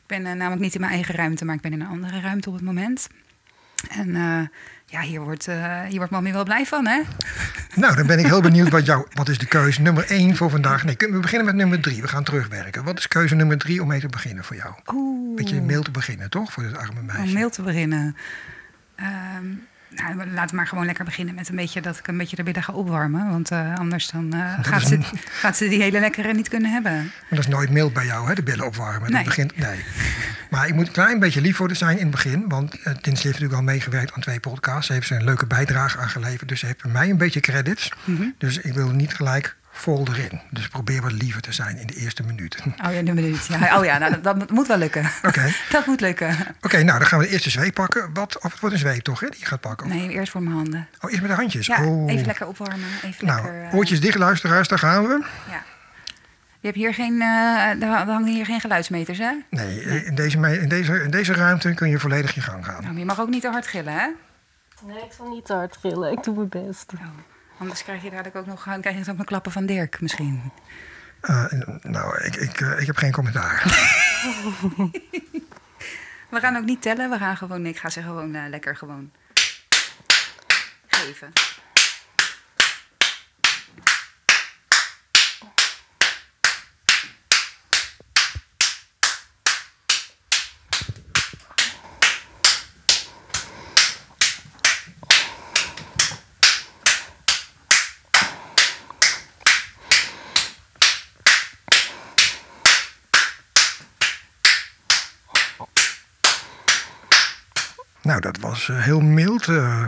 Ik 0.01 0.07
ben 0.07 0.21
namelijk 0.21 0.61
niet 0.61 0.73
in 0.73 0.79
mijn 0.79 0.93
eigen 0.93 1.15
ruimte, 1.15 1.45
maar 1.45 1.55
ik 1.55 1.61
ben 1.61 1.73
in 1.73 1.81
een 1.81 1.87
andere 1.87 2.19
ruimte 2.19 2.49
op 2.49 2.55
het 2.55 2.63
moment. 2.63 3.07
En 3.89 4.15
eh, 4.15 4.41
ja, 4.89 5.01
hier 5.01 5.19
wordt, 5.21 5.47
eh 5.47 5.81
hier 5.81 5.97
wordt 5.97 6.11
mami 6.11 6.31
wel 6.31 6.43
blij 6.43 6.65
van, 6.65 6.87
hè? 6.87 7.01
nou, 7.75 7.95
dan 7.95 8.07
ben 8.07 8.19
ik 8.19 8.25
heel 8.25 8.41
benieuwd 8.41 8.69
wat 8.69 8.85
jou. 8.85 9.05
Wat 9.13 9.29
is 9.29 9.37
de 9.37 9.45
keuze 9.45 9.81
nummer 9.81 10.05
één 10.11 10.35
voor 10.35 10.49
vandaag? 10.49 10.83
Nee, 10.83 10.95
we 10.97 11.19
beginnen 11.19 11.45
met 11.45 11.55
nummer 11.55 11.79
drie. 11.81 12.01
We 12.01 12.07
gaan 12.07 12.23
terugwerken. 12.23 12.83
Wat 12.83 12.97
is 12.97 13.07
keuze 13.07 13.35
nummer 13.35 13.57
drie 13.57 13.81
om 13.81 13.87
mee 13.87 13.99
te 13.99 14.07
beginnen 14.07 14.43
voor 14.43 14.55
jou? 14.55 14.73
Oeh. 14.93 15.35
Beetje 15.35 15.61
mail 15.61 15.81
te 15.81 15.91
beginnen, 15.91 16.29
toch? 16.29 16.51
Voor 16.53 16.63
dit 16.63 16.77
arme 16.77 16.99
Om 16.99 17.05
meisje. 17.05 17.33
mail 17.33 17.49
te 17.49 17.61
beginnen. 17.61 18.15
Ehm, 18.95 19.45
Nou, 19.97 20.15
laten 20.15 20.49
we 20.49 20.55
maar 20.55 20.67
gewoon 20.67 20.85
lekker 20.85 21.05
beginnen 21.05 21.35
met 21.35 21.49
een 21.49 21.55
beetje 21.55 21.81
dat 21.81 21.97
ik 21.97 22.07
een 22.07 22.17
beetje 22.17 22.35
de 22.35 22.43
billen 22.43 22.63
ga 22.63 22.73
opwarmen. 22.73 23.29
Want 23.29 23.51
eh, 23.51 23.75
anders 23.75 24.09
dan, 24.09 24.33
eh, 24.33 24.53
gaat, 24.61 24.87
ze, 24.87 24.99
gaat 25.41 25.57
ze 25.57 25.69
die 25.69 25.81
hele 25.81 25.99
lekkere 25.99 26.33
niet 26.33 26.49
kunnen 26.49 26.71
hebben. 26.71 26.93
Maar 26.93 27.25
dat 27.29 27.39
is 27.39 27.47
nooit 27.47 27.69
mild 27.69 27.93
bij 27.93 28.05
jou, 28.05 28.27
hè, 28.27 28.35
de 28.35 28.43
billen 28.43 28.65
opwarmen. 28.65 29.11
Nee. 29.11 29.23
begint, 29.23 29.57
nee. 29.57 29.83
Maar 30.49 30.67
ik 30.67 30.73
moet 30.73 30.87
een 30.87 30.93
klein 30.93 31.19
beetje 31.19 31.41
lief 31.41 31.55
voor 31.55 31.75
zijn 31.75 31.97
in 31.97 32.01
het 32.01 32.11
begin. 32.11 32.47
Want 32.47 32.75
uh, 32.75 32.83
Tinsley 32.83 33.03
heeft 33.03 33.23
natuurlijk 33.25 33.53
al 33.53 33.61
meegewerkt 33.61 34.13
aan 34.13 34.21
twee 34.21 34.39
podcasts. 34.39 34.87
Ze 34.87 34.93
heeft 34.93 35.07
ze 35.07 35.15
een 35.15 35.23
leuke 35.23 35.45
bijdrage 35.45 35.97
aangeleverd. 35.97 36.49
Dus 36.49 36.59
ze 36.59 36.65
heeft 36.65 36.81
bij 36.81 36.91
mij 36.91 37.09
een 37.09 37.17
beetje 37.17 37.39
credits. 37.39 37.91
Mhm. 38.03 38.27
Dus 38.37 38.57
ik 38.57 38.73
wil 38.73 38.89
niet 38.89 39.13
gelijk 39.13 39.55
vol 39.77 40.07
erin. 40.07 40.41
Dus 40.49 40.67
probeer 40.67 41.01
wat 41.01 41.11
liever 41.11 41.41
te 41.41 41.51
zijn 41.51 41.77
in 41.77 41.87
de 41.87 41.93
eerste 41.93 42.23
minuut. 42.23 42.57
Oh 42.85 42.93
ja, 42.93 43.01
de 43.01 43.13
minuut. 43.13 43.45
Ja, 43.45 43.79
oh 43.79 43.85
ja, 43.85 43.97
nou, 43.97 44.11
dat, 44.11 44.23
dat 44.23 44.51
moet 44.51 44.67
wel 44.67 44.77
lukken. 44.77 45.11
Oké, 45.23 45.53
Dat 45.71 45.85
moet 45.85 46.01
lukken. 46.01 46.35
Oké, 46.61 46.83
nou 46.83 46.99
dan 46.99 47.07
gaan 47.07 47.19
we 47.19 47.25
de 47.25 47.31
eerste 47.31 47.49
zweep 47.49 47.73
pakken. 47.73 48.13
Wat, 48.13 48.37
of 48.43 48.51
het 48.51 48.59
wordt 48.59 48.75
een 48.75 48.81
zweep 48.81 49.01
toch, 49.03 49.19
hè, 49.19 49.29
die 49.29 49.39
je 49.39 49.45
gaat 49.45 49.61
pakken? 49.61 49.87
Nee, 49.87 50.09
eerst 50.09 50.31
voor 50.31 50.43
mijn 50.43 50.55
handen. 50.55 50.87
Oh, 50.99 51.09
eerst 51.09 51.21
met 51.21 51.31
de 51.31 51.37
handjes. 51.37 51.65
Ja, 51.65 51.85
oh. 51.85 52.11
even 52.11 52.25
lekker 52.25 52.47
opwarmen. 52.47 52.87
Even 53.03 53.25
Nou, 53.25 53.43
lekker, 53.43 53.63
eh, 53.63 53.75
oortjes 53.75 54.01
dicht, 54.01 54.17
luisteraars, 54.17 54.67
daar 54.67 54.79
gaan 54.79 55.07
we. 55.07 55.25
Ja. 55.49 55.63
Je 56.59 56.67
hebt 56.67 56.75
hier 56.75 56.93
geen, 56.93 57.21
eh 57.21 57.81
er 57.81 57.87
hangen 57.87 58.33
hier 58.33 58.45
geen 58.45 58.59
geluidsmeters, 58.59 59.17
hè? 59.17 59.31
Nee, 59.49 59.81
in 60.05 60.15
deze, 60.15 60.59
in, 60.59 60.69
deze, 60.69 61.03
in 61.03 61.11
deze 61.11 61.33
ruimte 61.33 61.73
kun 61.73 61.89
je 61.89 61.99
volledig 61.99 62.35
je 62.35 62.41
gang 62.41 62.65
gaan. 62.65 62.83
Nou, 62.83 62.97
je 62.97 63.05
mag 63.05 63.19
ook 63.19 63.29
niet 63.29 63.41
te 63.41 63.49
hard 63.49 63.67
gillen, 63.67 63.93
hè? 63.93 64.07
Nee, 64.85 64.97
ik 64.97 65.11
zal 65.17 65.29
niet 65.29 65.45
te 65.45 65.53
hard 65.53 65.77
gillen. 65.77 66.11
Ik 66.11 66.23
doe 66.23 66.35
mijn 66.35 66.65
best. 66.65 66.93
Oh, 66.95 67.01
anders 67.57 67.83
krijg 67.83 68.03
je 68.03 68.09
dadelijk 68.09 68.35
ook 68.35 68.45
nog, 68.45 68.63
krijg 68.81 69.05
je 69.05 69.11
ook 69.11 69.17
nog 69.17 69.25
klappen 69.25 69.51
van 69.51 69.65
Dirk 69.65 70.01
misschien. 70.01 70.51
Eh, 71.21 71.51
nou, 71.81 72.23
ik, 72.23 72.35
ik, 72.35 72.61
eh, 72.61 72.79
ik 72.79 72.87
heb 72.87 72.97
geen 72.97 73.11
commentaar. 73.11 73.63
We 76.29 76.39
gaan 76.39 76.57
ook 76.57 76.65
niet 76.65 76.81
tellen, 76.81 77.09
we 77.09 77.17
gaan 77.17 77.37
gewoon, 77.37 77.65
ik 77.65 77.77
ga 77.77 77.89
ze 77.89 78.01
gewoon 78.01 78.35
eh, 78.35 78.49
lekker 78.49 78.75
gewoon 78.75 79.11
geven. 80.87 81.31
Was 108.67 108.77
eh, 108.77 108.83
heel 108.83 108.99
mild. 108.99 109.47
eh. 109.47 109.85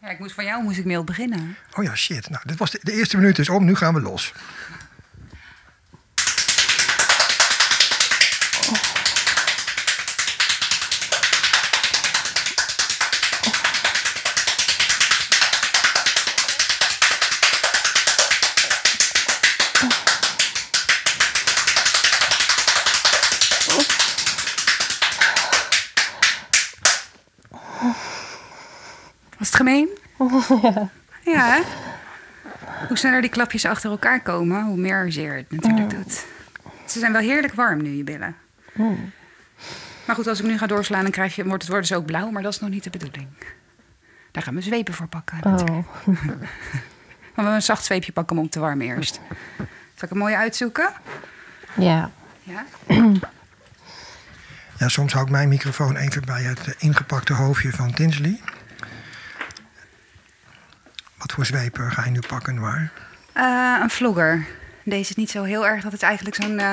Ja, 0.00 0.08
ik 0.08 0.18
moest 0.18 0.34
van 0.34 0.44
jou 0.44 0.62
moest 0.62 0.78
ik 0.78 0.84
mild 0.84 1.04
beginnen. 1.04 1.56
oh 1.74 1.84
ja, 1.84 1.94
shit. 1.94 2.30
Nou, 2.30 2.42
dit 2.46 2.58
was 2.58 2.70
de, 2.70 2.78
de 2.82 2.92
eerste 2.92 3.16
minuut 3.16 3.38
is 3.38 3.48
om. 3.48 3.64
Nu 3.64 3.74
gaan 3.74 3.94
we 3.94 4.00
los. 4.00 4.32
Ja, 31.24 31.46
hè? 31.46 31.60
Hoe 32.88 32.98
sneller 32.98 33.20
die 33.20 33.30
klapjes 33.30 33.64
achter 33.64 33.90
elkaar 33.90 34.20
komen, 34.22 34.64
hoe 34.64 34.76
meer 34.76 35.12
zeer 35.12 35.34
het 35.34 35.50
natuurlijk 35.50 35.90
doet. 35.90 36.24
Ze 36.86 36.98
zijn 36.98 37.12
wel 37.12 37.20
heerlijk 37.20 37.54
warm 37.54 37.82
nu, 37.82 37.90
je 37.90 38.04
billen. 38.04 38.36
Maar 40.06 40.16
goed, 40.16 40.26
als 40.26 40.40
ik 40.40 40.46
nu 40.46 40.58
ga 40.58 40.66
doorslaan, 40.66 41.02
dan 41.02 41.10
krijg 41.10 41.34
je, 41.34 41.44
wordt 41.44 41.62
het, 41.62 41.70
worden 41.70 41.88
ze 41.88 41.96
ook 41.96 42.06
blauw, 42.06 42.30
maar 42.30 42.42
dat 42.42 42.52
is 42.52 42.60
nog 42.60 42.70
niet 42.70 42.84
de 42.84 42.90
bedoeling. 42.90 43.28
Daar 44.30 44.42
gaan 44.42 44.54
we 44.54 44.60
zwepen 44.60 44.94
voor 44.94 45.06
pakken. 45.06 45.38
natuurlijk. 45.42 45.86
Oh. 46.06 46.14
Maar 47.34 47.44
we 47.44 47.50
een 47.50 47.62
zacht 47.62 47.84
zweepje 47.84 48.12
pakken 48.12 48.36
om 48.38 48.44
op 48.44 48.50
te 48.50 48.60
warmen 48.60 48.86
eerst. 48.86 49.20
Zal 49.94 50.08
ik 50.08 50.10
een 50.10 50.18
mooie 50.18 50.36
uitzoeken? 50.36 50.92
Ja. 51.74 52.10
Ja? 52.42 52.64
Ja, 54.78 54.88
soms 54.88 55.12
hou 55.12 55.24
ik 55.24 55.30
mijn 55.30 55.48
microfoon 55.48 55.96
even 55.96 56.24
bij 56.24 56.42
het 56.42 56.74
ingepakte 56.78 57.32
hoofdje 57.32 57.70
van 57.70 57.92
Tinsley. 57.92 58.40
Wat 61.36 61.46
voor 61.46 61.58
zweep 61.58 61.78
eh, 61.78 61.90
ga 61.90 62.04
je 62.04 62.10
nu 62.10 62.20
pakken, 62.28 62.60
waar? 62.60 62.92
Eh, 63.32 63.78
een 63.82 63.90
vlogger. 63.90 64.46
Deze 64.84 65.10
is 65.10 65.16
niet 65.16 65.30
zo 65.30 65.42
heel 65.42 65.66
erg. 65.66 65.82
Dat 65.82 65.92
is 65.92 66.02
eigenlijk 66.02 66.36
zo'n 66.36 66.58
eh, 66.58 66.72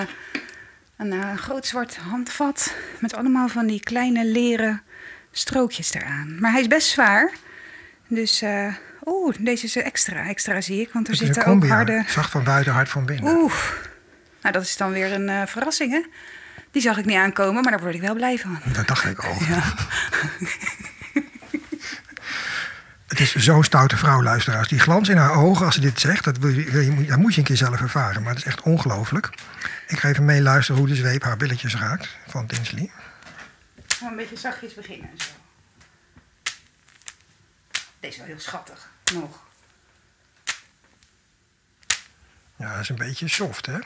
een 0.97 1.11
eh, 1.13 1.35
groot 1.35 1.65
zwart 1.65 1.97
handvat. 1.97 2.73
Met 2.99 3.15
allemaal 3.15 3.47
van 3.47 3.67
die 3.67 3.79
kleine 3.79 4.25
leren 4.25 4.81
strookjes 5.31 5.93
eraan. 5.93 6.39
Maar 6.39 6.51
hij 6.51 6.61
is 6.61 6.67
best 6.67 6.87
zwaar. 6.87 7.31
Dus, 8.07 8.41
eh 8.41 8.73
oeh, 9.05 9.35
deze 9.39 9.65
is 9.65 9.75
extra. 9.75 10.27
Extra 10.27 10.61
zie 10.61 10.81
ik. 10.81 10.89
Want 10.93 11.07
er 11.07 11.15
zitten 11.15 11.45
ook 11.45 11.67
harde... 11.67 12.03
Zacht 12.07 12.31
van 12.31 12.43
buiten, 12.43 12.73
hard 12.73 12.89
van 12.89 13.05
binnen. 13.05 13.35
Oeh. 13.35 13.53
Nou, 14.41 14.53
dat 14.53 14.63
is 14.63 14.77
dan 14.77 14.91
weer 14.91 15.13
een 15.13 15.47
verrassing, 15.47 15.91
hè? 15.91 16.01
Die 16.71 16.81
zag 16.81 16.97
ik 16.97 17.05
niet 17.05 17.17
aankomen, 17.17 17.61
maar 17.63 17.71
daar 17.71 17.81
word 17.81 17.95
ik 17.95 18.01
wel 18.01 18.15
blij 18.15 18.37
van. 18.37 18.59
Dat 18.73 18.87
dacht 18.87 19.05
ik 19.05 19.19
al. 19.23 19.37
Het 23.19 23.35
is 23.35 23.43
zo'n 23.43 23.63
stoute 23.63 23.97
vrouw, 23.97 24.23
luisteraars. 24.23 24.67
Die 24.67 24.79
glans 24.79 25.09
in 25.09 25.17
haar 25.17 25.35
ogen 25.35 25.65
als 25.65 25.75
ze 25.75 25.81
dit 25.81 25.99
zegt, 25.99 26.23
dat, 26.23 26.37
wil 26.37 26.49
je, 26.49 27.05
dat 27.05 27.17
moet 27.17 27.33
je 27.33 27.39
een 27.39 27.45
keer 27.45 27.57
zelf 27.57 27.81
ervaren. 27.81 28.21
Maar 28.21 28.33
het 28.33 28.41
is 28.41 28.47
echt 28.47 28.61
ongelooflijk. 28.61 29.29
Ik 29.87 29.99
ga 29.99 30.09
even 30.09 30.25
meeluisteren 30.25 30.79
hoe 30.81 30.89
de 30.89 30.95
zweep 30.95 31.23
haar 31.23 31.37
billetjes 31.37 31.75
raakt 31.75 32.09
van 32.27 32.47
Tinsley. 32.47 32.91
Een 34.01 34.15
beetje 34.15 34.37
zachtjes 34.37 34.73
beginnen. 34.73 35.09
Zo. 35.17 35.29
Deze 37.99 38.13
is 38.13 38.17
wel 38.17 38.25
heel 38.25 38.39
schattig. 38.39 38.89
Nog. 39.13 39.39
Ja, 42.55 42.71
dat 42.71 42.81
is 42.81 42.89
een 42.89 42.95
beetje 42.95 43.27
soft, 43.27 43.65
hè? 43.65 43.79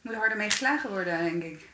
Moet 0.00 0.12
er 0.12 0.18
harder 0.18 0.36
mee 0.36 0.50
geslagen 0.50 0.90
worden, 0.90 1.18
denk 1.24 1.42
ik. 1.42 1.68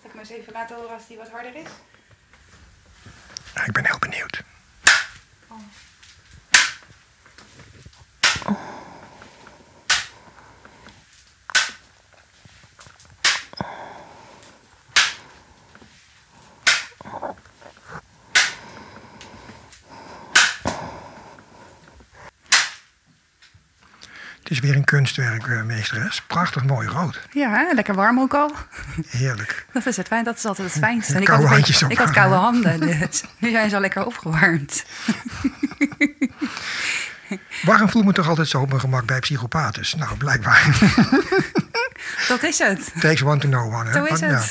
Zal 0.00 0.03
ik 0.03 0.03
hem 0.14 0.22
eens 0.22 0.30
even 0.30 0.52
laten 0.52 0.76
horen 0.76 0.94
als 0.94 1.06
die 1.06 1.16
wat 1.16 1.30
harder 1.30 1.54
is? 1.54 1.68
Ik 3.66 3.72
ben 3.72 3.86
heel 3.86 3.98
benieuwd. 3.98 4.42
Het 24.44 24.52
is 24.52 24.60
weer 24.60 24.76
een 24.76 24.84
kunstwerk, 24.84 25.46
eh, 25.46 25.62
meesteres. 25.62 26.22
Prachtig 26.22 26.64
mooi 26.64 26.88
rood. 26.88 27.20
Ja, 27.32 27.70
lekker 27.74 27.94
warm 27.94 28.20
ook 28.20 28.34
al. 28.34 28.50
Heerlijk. 29.08 29.66
Dat 29.72 29.86
is 29.86 29.96
het 29.96 30.06
fijn, 30.06 30.24
dat 30.24 30.36
is 30.36 30.44
altijd 30.44 30.72
het 30.72 30.82
fijnste. 30.82 31.14
En 31.14 31.22
ik 31.22 31.28
had, 31.28 31.42
een 31.42 31.48
beetje, 31.48 31.86
ik 31.88 31.98
had 31.98 32.10
koude 32.10 32.34
handen, 32.46 32.80
dus 32.80 33.22
nu 33.38 33.50
zijn 33.50 33.68
ze 33.68 33.74
al 33.74 33.80
lekker 33.80 34.06
opgewarmd. 34.06 34.84
Waarom 37.62 37.88
voel 37.88 38.00
ik 38.00 38.06
me 38.08 38.14
toch 38.14 38.28
altijd 38.28 38.48
zo 38.48 38.60
op 38.60 38.68
mijn 38.68 38.80
gemak 38.80 39.06
bij 39.06 39.18
psychopaten? 39.18 39.98
Nou, 39.98 40.16
blijkbaar. 40.16 40.76
Dat 42.28 42.42
is 42.42 42.58
het. 42.58 42.92
Takes 43.00 43.22
one 43.22 43.38
to 43.38 43.48
know 43.48 43.74
one. 43.74 43.90
Hè? 43.90 43.92
Zo 43.92 44.04
is 44.04 44.20
ja. 44.20 44.42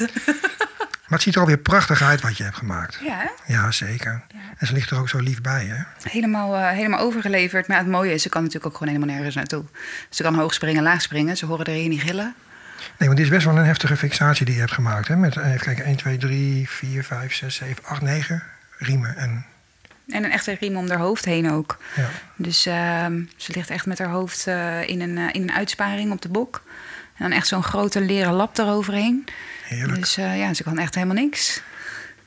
Maar 1.14 1.22
het 1.22 1.32
ziet 1.32 1.42
er 1.42 1.48
alweer 1.48 1.64
prachtig 1.64 2.02
uit 2.02 2.22
wat 2.22 2.38
je 2.38 2.44
hebt 2.44 2.56
gemaakt. 2.56 3.00
Ja, 3.04 3.18
hè? 3.18 3.54
Ja, 3.54 3.72
zeker. 3.72 4.22
En 4.58 4.68
ze 4.68 4.74
ligt 4.74 4.90
er 4.90 4.98
ook 4.98 5.10
zo 5.10 5.20
lief 5.20 5.42
bij, 5.42 5.66
hè? 5.66 6.10
helemaal, 6.10 6.56
eh, 6.56 6.70
helemaal 6.70 7.00
overgeleverd. 7.00 7.68
Maar 7.68 7.78
het 7.78 7.88
mooie 7.88 8.14
is, 8.14 8.22
ze 8.22 8.30
kan 8.30 8.42
natuurlijk 8.42 8.72
ook 8.72 8.78
gewoon 8.78 8.94
helemaal 8.94 9.16
nergens 9.16 9.36
naartoe. 9.36 9.64
Ze 10.10 10.24
kan 10.24 10.36
hoog 10.36 10.54
springen, 10.54 10.84
laag 10.84 11.02
springen. 11.02 11.38
Ze 11.38 11.46
horen 11.46 11.66
er 11.66 11.74
hier 11.74 11.90
niet 11.90 12.02
gillen. 12.02 12.36
Nee, 12.98 13.08
want 13.08 13.16
dit 13.18 13.26
is 13.26 13.30
best 13.30 13.46
wel 13.46 13.58
een 13.58 13.66
heftige 13.66 13.98
fixatie 13.98 14.46
die 14.46 14.54
je 14.54 14.60
hebt 14.60 14.72
gemaakt. 14.72 15.08
Hè? 15.08 15.16
Met, 15.16 15.38
eh, 15.38 15.48
even 15.48 15.60
kijken, 15.60 15.86
1, 15.86 15.96
2, 15.96 16.18
3, 16.18 16.70
4, 16.70 17.04
5, 17.04 17.34
6, 17.34 17.56
7, 17.56 17.84
8, 17.84 18.02
9 18.02 18.44
riemen. 18.78 19.16
En, 19.18 19.46
En 20.08 20.24
een 20.24 20.32
echte 20.32 20.58
riem 20.60 20.76
om 20.76 20.90
haar 20.90 21.00
hoofd 21.00 21.26
heen 21.26 21.52
ook. 21.52 21.78
ja. 21.96 22.10
Dus 22.36 22.66
ehm, 22.66 23.22
ze 23.38 23.52
ligt 23.54 23.70
echt 23.70 23.86
met 23.86 24.00
haar 24.00 24.10
hoofd 24.10 24.48
eh, 24.48 24.90
in, 24.90 25.02
een, 25.02 25.34
in 25.34 25.42
een 25.42 25.54
uitsparing 25.54 26.12
op 26.12 26.22
de 26.22 26.30
bok. 26.30 26.62
En 27.18 27.30
dan 27.30 27.32
echt 27.32 27.48
zo'n 27.48 27.64
grote 27.64 28.02
leren 28.02 28.34
lap 28.34 28.58
eroverheen. 28.58 29.26
Heerlijk. 29.64 30.00
Dus 30.00 30.18
eh, 30.18 30.38
ja, 30.38 30.54
ze 30.54 30.64
kan 30.64 30.78
echt 30.78 30.96
helemaal 30.96 31.16
niks. 31.16 31.62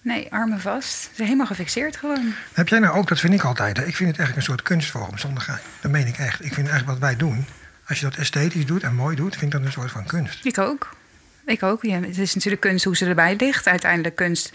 Nee, 0.03 0.33
armen 0.33 0.61
vast. 0.61 1.03
Ze 1.03 1.11
is 1.13 1.19
helemaal 1.19 1.47
gefixeerd 1.47 1.97
gewoon. 1.97 2.35
Heb 2.53 2.69
jij 2.69 2.79
nou 2.79 2.97
ook, 2.97 3.09
dat 3.09 3.21
vind 3.21 3.35
ik 3.35 3.43
altijd, 3.43 3.77
hè? 3.77 3.85
ik 3.85 3.97
vind 3.97 4.09
het 4.09 4.19
eigenlijk 4.19 4.37
een 4.37 4.55
soort 4.55 4.63
kunstvorm, 4.63 5.19
zonder 5.19 5.43
gein. 5.43 5.59
Dat 5.81 5.91
meen 5.91 6.07
ik 6.07 6.19
echt. 6.19 6.45
Ik 6.45 6.55
vind 6.55 6.69
eigenlijk 6.69 6.87
wat 6.87 7.09
wij 7.09 7.17
doen, 7.17 7.47
als 7.89 8.01
je 8.01 8.05
dat 8.05 8.17
esthetisch 8.17 8.67
doet 8.67 8.83
en 8.83 8.95
mooi 8.95 9.17
doet, 9.17 9.37
vind 9.37 9.43
ik 9.43 9.51
dat 9.51 9.67
een 9.67 9.73
soort 9.73 9.91
van 9.91 10.07
kunst. 10.07 10.45
Ik 10.45 10.59
ook. 10.59 10.97
ik 11.45 11.63
ook. 11.63 11.83
Ja, 11.83 12.01
het 12.01 12.19
is 12.19 12.35
natuurlijk 12.35 12.63
kunst 12.63 12.85
hoe 12.85 12.97
ze 12.97 13.07
erbij 13.07 13.37
ligt. 13.37 13.67
Uiteindelijk 13.67 14.17
kunst 14.17 14.53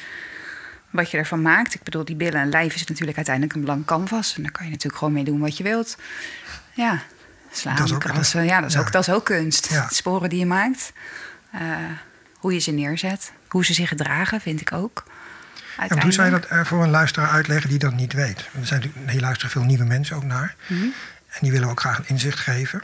wat 0.90 1.12
je 1.12 1.18
ervan 1.18 1.42
maakt. 1.42 1.74
Ik 1.74 1.84
bedoel, 1.84 2.06
die 2.06 2.16
billen 2.16 2.42
en 2.42 2.50
lijf 2.50 2.76
is 2.76 2.86
natuurlijk 2.86 3.18
uiteindelijk 3.18 3.56
een 3.56 3.64
blank 3.64 3.86
canvas. 3.86 4.36
En 4.36 4.42
daar 4.42 4.52
kan 4.52 4.66
je 4.66 4.72
natuurlijk 4.72 4.98
gewoon 4.98 5.14
mee 5.14 5.24
doen 5.24 5.40
wat 5.40 5.58
je 5.58 5.64
wilt. 5.64 5.98
Ja, 6.74 7.02
slaan, 7.52 7.76
Dat 7.76 7.86
is 7.86 7.94
ook-. 7.94 8.04
Ja, 8.04 8.14
dat 8.14 8.22
is, 8.22 8.74
ja. 8.74 8.80
Ook, 8.80 8.92
dat 8.92 9.08
is 9.08 9.14
ook 9.14 9.26
kunst. 9.26 9.70
Ja. 9.70 9.88
Sporen 9.90 10.30
die 10.30 10.40
je 10.40 10.46
maakt. 10.46 10.94
Eh, 11.52 11.60
hoe 12.42 12.54
je 12.54 12.60
ze 12.60 12.72
neerzet. 12.72 13.32
Hoe 13.48 13.66
ze 13.66 13.74
zich 13.74 13.88
gedragen, 13.88 14.42
vind 14.42 14.62
ik 14.62 14.72
ook. 14.72 15.04
Ja, 15.78 15.86
maar 15.90 16.04
hoe 16.04 16.12
zou 16.12 16.26
je 16.26 16.40
dat 16.40 16.46
eh, 16.46 16.66
voor 16.66 16.84
een 16.84 16.90
luisteraar 16.90 17.30
uitleggen 17.30 17.70
die 17.70 17.80
dat 17.80 17.94
niet 17.94 18.14
weet? 18.14 18.50
Want 18.52 18.62
er 18.62 18.66
zijn 18.66 18.80
natuurlijk, 18.80 19.12
hier 19.12 19.22
luisteren 19.22 19.52
veel 19.52 19.64
nieuwe 19.64 19.84
mensen 19.84 20.16
ook 20.16 20.24
naar. 20.24 20.56
Mhm. 20.68 20.84
En 21.28 21.40
die 21.40 21.52
willen 21.52 21.70
ook 21.70 21.80
graag 21.80 21.98
een 21.98 22.08
inzicht 22.08 22.40
geven. 22.40 22.82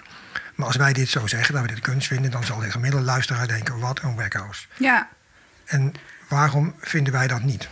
Maar 0.56 0.68
als 0.68 0.76
wij 0.76 0.94
dit 0.94 1.10
zo 1.10 1.28
zeggen, 1.28 1.54
dat 1.54 1.62
we 1.62 1.68
dit 1.68 1.80
kunst 1.80 2.08
vinden... 2.08 2.32
dan 2.32 2.44
zal 2.44 2.60
de 2.60 2.72
gemiddelde 2.72 3.06
luisteraar 3.06 3.48
denken, 3.48 3.80
wat 3.80 4.02
een 4.02 4.16
wackhouse. 4.16 4.66
Ja, 4.78 5.08
En 5.66 5.94
waarom 6.28 6.74
vinden 6.80 7.14
wij 7.14 7.28
dat 7.28 7.44
niet? 7.44 7.70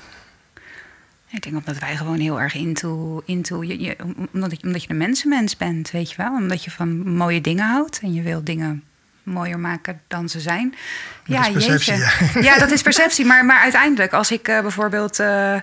Ik 1.30 1.44
denk 1.44 1.56
omdat 1.56 1.77
wij 1.77 1.98
gewoon 1.98 2.20
heel 2.20 2.42
erg 2.42 2.54
into, 2.54 3.22
into 3.25 3.63
je, 3.63 3.80
je, 3.80 3.96
omdat, 4.32 4.51
je, 4.51 4.68
omdat 4.68 4.84
je 4.84 4.89
een 4.89 4.98
mensenmens 4.98 5.58
bent, 5.58 5.92
weet 5.92 6.10
je 6.10 6.18
wel. 6.18 6.34
Omdat 6.34 6.63
je 6.63 6.72
van 6.72 7.10
mooie 7.10 7.42
dingen 7.42 7.65
houdt 7.68 8.00
en 8.00 8.13
je 8.13 8.22
wil 8.22 8.44
dingen 8.44 8.84
mooier 9.25 9.60
maken 9.60 10.01
dan 10.08 10.29
ze 10.29 10.39
zijn. 10.39 10.75
Dat 11.27 11.46
is 11.55 11.65
perceptie. 11.65 12.44
Ja, 12.44 12.58
dat 12.58 12.72
is 12.72 12.82
perceptie. 12.82 13.25
Maar, 13.25 13.46
maar 13.46 13.60
uiteindelijk, 13.62 14.13
als 14.13 14.32
ik 14.32 14.48
eh, 14.48 14.62
bijvoorbeeld 14.62 15.20
eh, 15.20 15.53
eh, 15.55 15.62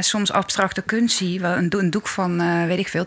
soms 0.00 0.32
abstracte 0.32 0.82
kunst 0.82 1.16
zie, 1.16 1.40
wel 1.40 1.56
een, 1.56 1.68
do- 1.68 1.78
een 1.78 1.90
doek 1.90 2.08
van, 2.08 2.66
weet 2.66 2.78
ik 2.78 2.88
veel, 2.88 3.06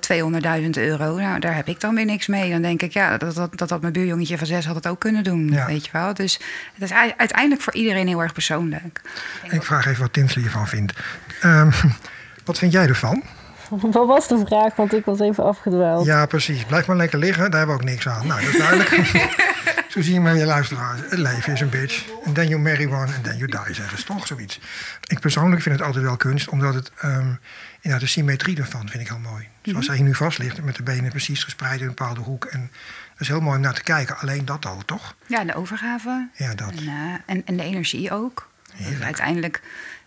200.000 0.62 0.70
euro, 0.70 1.16
nou, 1.18 1.40
daar 1.40 1.56
heb 1.56 1.68
ik 1.68 1.80
dan 1.80 1.96
weer 1.96 2.06
niks 2.06 2.28
mee. 2.28 2.52
Dan 2.52 2.62
denk 2.62 2.82
ik, 2.82 2.94
ja, 2.94 3.18
dat 3.18 3.36
dat, 3.36 3.58
dat, 3.58 3.70
dat 3.70 3.82
mijn 3.82 3.94
buurjongetje 3.94 4.38
van 4.38 4.48
zes 4.48 4.66
had 4.66 4.76
het 4.76 4.88
ook 4.88 5.00
kunnen 5.00 5.24
doen, 5.24 5.50
Ja. 5.52 5.66
weet 5.66 5.86
je 5.86 5.92
wel. 5.92 6.14
Dus 6.14 6.40
het 6.74 6.84
is 6.84 6.92
uiteindelijk 7.18 7.62
voor 7.62 7.74
iedereen 7.74 8.08
heel 8.08 8.22
erg 8.22 8.34
persoonlijk. 8.34 9.02
Ik 9.50 9.64
vraag 9.64 9.86
even 9.86 10.02
wat 10.02 10.14
Tinsley 10.14 10.44
ervan 10.46 10.68
vindt. 10.68 10.94
Ehm, 11.42 11.72
wat 12.46 12.58
vind 12.58 12.72
jij 12.72 12.88
ervan? 12.88 13.24
Wat 13.92 14.08
was 14.08 14.28
de 14.28 14.44
vraag? 14.46 14.76
Want 14.76 14.94
ik 14.94 15.06
was 15.06 15.20
even 15.20 15.44
afgedwaald. 15.44 16.06
Ja, 16.06 16.26
precies. 16.26 16.66
Blijf 16.66 16.88
maar 16.88 16.96
lekker 16.96 17.20
liggen, 17.20 17.52
daar 17.52 17.60
hebben 17.60 17.78
we 17.78 17.82
ook 17.82 17.90
niks 17.90 18.08
aan. 18.08 18.28
Nou, 18.28 18.42
dat 18.42 18.54
is 18.54 18.58
duidelijk. 18.58 18.90
Zo 19.92 20.02
zie 20.02 20.14
je 20.14 20.20
maar 20.20 20.34
weer 20.34 20.46
luisteraars. 20.46 21.00
Het 21.10 21.20
leven 21.20 21.54
is 21.54 21.62
een 21.62 21.70
bitch. 21.70 22.06
And 22.26 22.36
then 22.36 22.48
you 22.48 22.62
marry 22.62 22.86
one 22.86 22.96
and 22.96 23.24
then 23.24 23.38
you 23.38 23.52
die, 23.66 23.76
zeggen 23.76 23.98
ze 23.98 24.04
toch 24.04 24.28
zoiets. 24.28 24.60
Ik 25.08 25.20
persoonlijk 25.20 25.62
vind 25.62 25.76
het 25.76 25.86
altijd 25.86 26.04
wel 26.04 26.18
kunst, 26.18 26.50
omdat 26.50 26.74
het... 26.74 26.92
ehm 26.98 27.34
ja, 27.82 27.98
de 27.98 28.08
symmetrie 28.08 28.58
ervan 28.58 28.90
vind 28.90 29.02
ik 29.02 29.08
heel 29.08 29.20
mooi. 29.20 29.48
Zoals 29.62 29.88
hij 29.88 30.02
nu 30.02 30.16
vast 30.16 30.38
ligt, 30.38 30.64
met 30.64 30.76
de 30.76 30.84
benen 30.84 31.10
precies 31.10 31.44
gespreid 31.44 31.80
in 31.80 31.88
een 31.88 31.94
bepaalde 31.96 32.20
hoek. 32.20 32.46
En 32.46 32.72
dat 33.12 33.22
is 33.22 33.28
heel 33.28 33.42
mooi 33.42 33.56
om 33.56 33.62
naar 33.62 33.74
te 33.74 33.84
kijken. 33.84 34.18
Alleen 34.18 34.46
dat 34.46 34.66
al, 34.66 34.82
toch? 34.86 35.16
Ja, 35.28 35.44
de 35.44 35.56
overgave. 35.56 36.30
Ja, 36.34 36.56
dat. 36.56 36.72
En, 36.72 36.88
eh, 36.88 37.14
en, 37.26 37.46
en 37.46 37.58
de 37.58 37.64
energie 37.64 38.12
ook. 38.12 38.50
Dus 38.78 39.02
uiteindelijk 39.02 39.62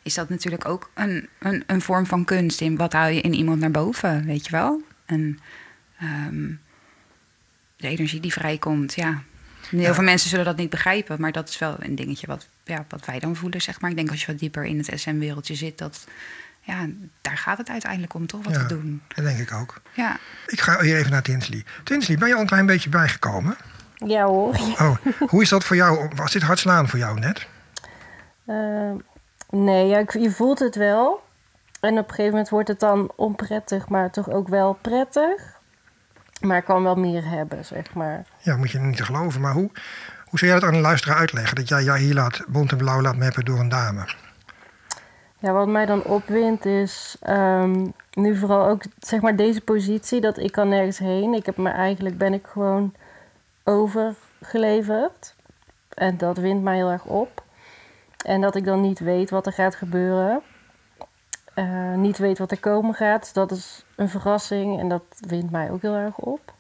is 0.04 0.14
dat 0.14 0.28
natuurlijk 0.28 0.68
ook 0.68 0.90
een, 0.94 1.28
een, 1.38 1.64
een 1.66 1.80
vorm 1.80 2.06
van 2.06 2.24
kunst. 2.24 2.60
In 2.60 2.76
wat 2.76 2.92
hou 2.92 3.10
je 3.12 3.20
in 3.20 3.34
iemand 3.34 3.60
naar 3.60 3.70
boven, 3.70 4.24
weet 4.26 4.44
je 4.44 4.50
wel? 4.50 4.82
En 5.06 5.38
ehm, 5.98 6.48
de 7.76 7.88
energie 7.88 8.20
die 8.20 8.32
vrijkomt, 8.32 8.94
ja. 8.94 9.22
Heel 9.70 9.80
Ja. 9.80 9.94
veel 9.94 10.04
mensen 10.04 10.28
zullen 10.30 10.44
dat 10.44 10.56
niet 10.56 10.70
begrijpen, 10.70 11.20
maar 11.20 11.32
dat 11.32 11.48
is 11.48 11.58
wel 11.58 11.76
een 11.78 11.94
dingetje 11.94 12.26
wat, 12.26 12.48
ja, 12.64 12.84
wat 12.88 13.04
wij 13.06 13.18
dan 13.18 13.36
voelen, 13.36 13.62
zeg 13.62 13.80
maar. 13.80 13.90
Ik 13.90 13.96
denk 13.96 14.10
als 14.10 14.20
je 14.20 14.26
wat 14.26 14.38
dieper 14.38 14.64
in 14.64 14.78
het 14.78 14.90
SM-wereldje 14.94 15.54
zit, 15.54 15.78
dat, 15.78 16.06
ja, 16.60 16.86
daar 17.20 17.38
gaat 17.38 17.58
het 17.58 17.68
uiteindelijk 17.68 18.14
om, 18.14 18.26
toch? 18.26 18.44
Wat 18.44 18.54
ja, 18.54 18.62
we 18.62 18.66
doen. 18.68 19.02
dat 19.08 19.24
denk 19.24 19.38
ik 19.38 19.52
ook. 19.52 19.80
Ja. 19.94 20.16
Ik 20.46 20.60
ga 20.60 20.80
hier 20.80 20.96
even 20.96 21.10
naar 21.10 21.22
Tinsley. 21.22 21.64
Tinsley, 21.84 22.18
ben 22.18 22.28
je 22.28 22.34
al 22.34 22.40
een 22.40 22.46
klein 22.46 22.66
beetje 22.66 22.88
bijgekomen? 22.88 23.56
Ja 24.06 24.24
hoor. 24.24 24.54
Oh, 24.54 24.96
hoe 25.28 25.42
is 25.42 25.48
dat 25.48 25.64
voor 25.64 25.76
jou? 25.76 26.08
Was 26.14 26.32
dit 26.32 26.42
hard 26.42 26.58
slaan 26.58 26.88
voor 26.88 26.98
jou 26.98 27.18
net? 27.20 27.46
Eh, 28.46 28.92
nee, 29.54 29.86
ja, 29.86 30.04
je 30.08 30.30
voelt 30.30 30.58
het 30.58 30.76
wel. 30.76 31.22
En 31.80 31.92
op 31.92 32.08
een 32.08 32.14
gegeven 32.14 32.30
moment 32.30 32.48
wordt 32.48 32.68
het 32.68 32.80
dan 32.80 33.12
onprettig, 33.16 33.88
maar 33.88 34.10
toch 34.10 34.30
ook 34.30 34.48
wel 34.48 34.78
prettig. 34.80 35.60
Maar 36.40 36.56
ik 36.56 36.64
kan 36.64 36.82
wel 36.82 36.94
meer 36.94 37.28
hebben, 37.28 37.64
zeg 37.64 37.94
maar. 37.94 38.26
Ja, 38.38 38.56
moet 38.56 38.70
je 38.70 38.78
niet 38.78 39.02
geloven. 39.02 39.40
Maar 39.40 39.52
hoe, 39.52 39.70
hoe 40.24 40.38
zou 40.38 40.50
jij 40.50 40.60
dat 40.60 40.68
aan 40.68 40.74
een 40.74 40.80
luisteraar 40.80 41.16
uitleggen? 41.16 41.56
Dat 41.56 41.68
jij 41.68 41.82
jou 41.82 41.98
hier 41.98 42.14
laat, 42.14 42.44
bont 42.48 42.70
en 42.70 42.76
blauw 42.76 43.00
laat 43.00 43.16
meppen 43.16 43.44
door 43.44 43.58
een 43.58 43.68
dame? 43.68 44.08
Ja, 45.38 45.52
wat 45.52 45.68
mij 45.68 45.86
dan 45.86 46.04
opwindt 46.04 46.64
is 46.64 47.16
ehm, 47.20 47.86
nu 48.12 48.36
vooral 48.36 48.66
ook 48.66 48.82
zeg 48.98 49.20
maar 49.20 49.36
deze 49.36 49.60
positie 49.60 50.20
dat 50.20 50.38
ik 50.38 50.52
kan 50.52 50.68
nergens 50.68 50.98
heen. 50.98 51.34
Ik 51.34 51.46
heb 51.46 51.56
me 51.56 51.70
eigenlijk 51.70 52.18
ben 52.18 52.32
ik 52.32 52.46
gewoon 52.46 52.94
overgeleverd. 53.64 55.34
En 55.88 56.16
dat 56.16 56.36
wint 56.36 56.62
mij 56.62 56.76
heel 56.76 56.90
erg 56.90 57.04
op. 57.04 57.43
En 58.24 58.40
dat 58.40 58.56
ik 58.56 58.64
dan 58.64 58.80
niet 58.80 58.98
weet 58.98 59.30
wat 59.30 59.46
er 59.46 59.52
gaat 59.52 59.74
gebeuren. 59.74 60.42
Eh, 61.54 61.94
niet 61.94 62.18
weet 62.18 62.38
wat 62.38 62.50
er 62.50 62.60
komen 62.60 62.94
gaat. 62.94 63.34
Dat 63.34 63.50
is 63.50 63.84
een 63.96 64.08
verrassing 64.08 64.80
en 64.80 64.88
dat 64.88 65.02
wint 65.18 65.50
mij 65.50 65.70
ook 65.70 65.82
heel 65.82 65.94
erg 65.94 66.16
op. 66.16 66.54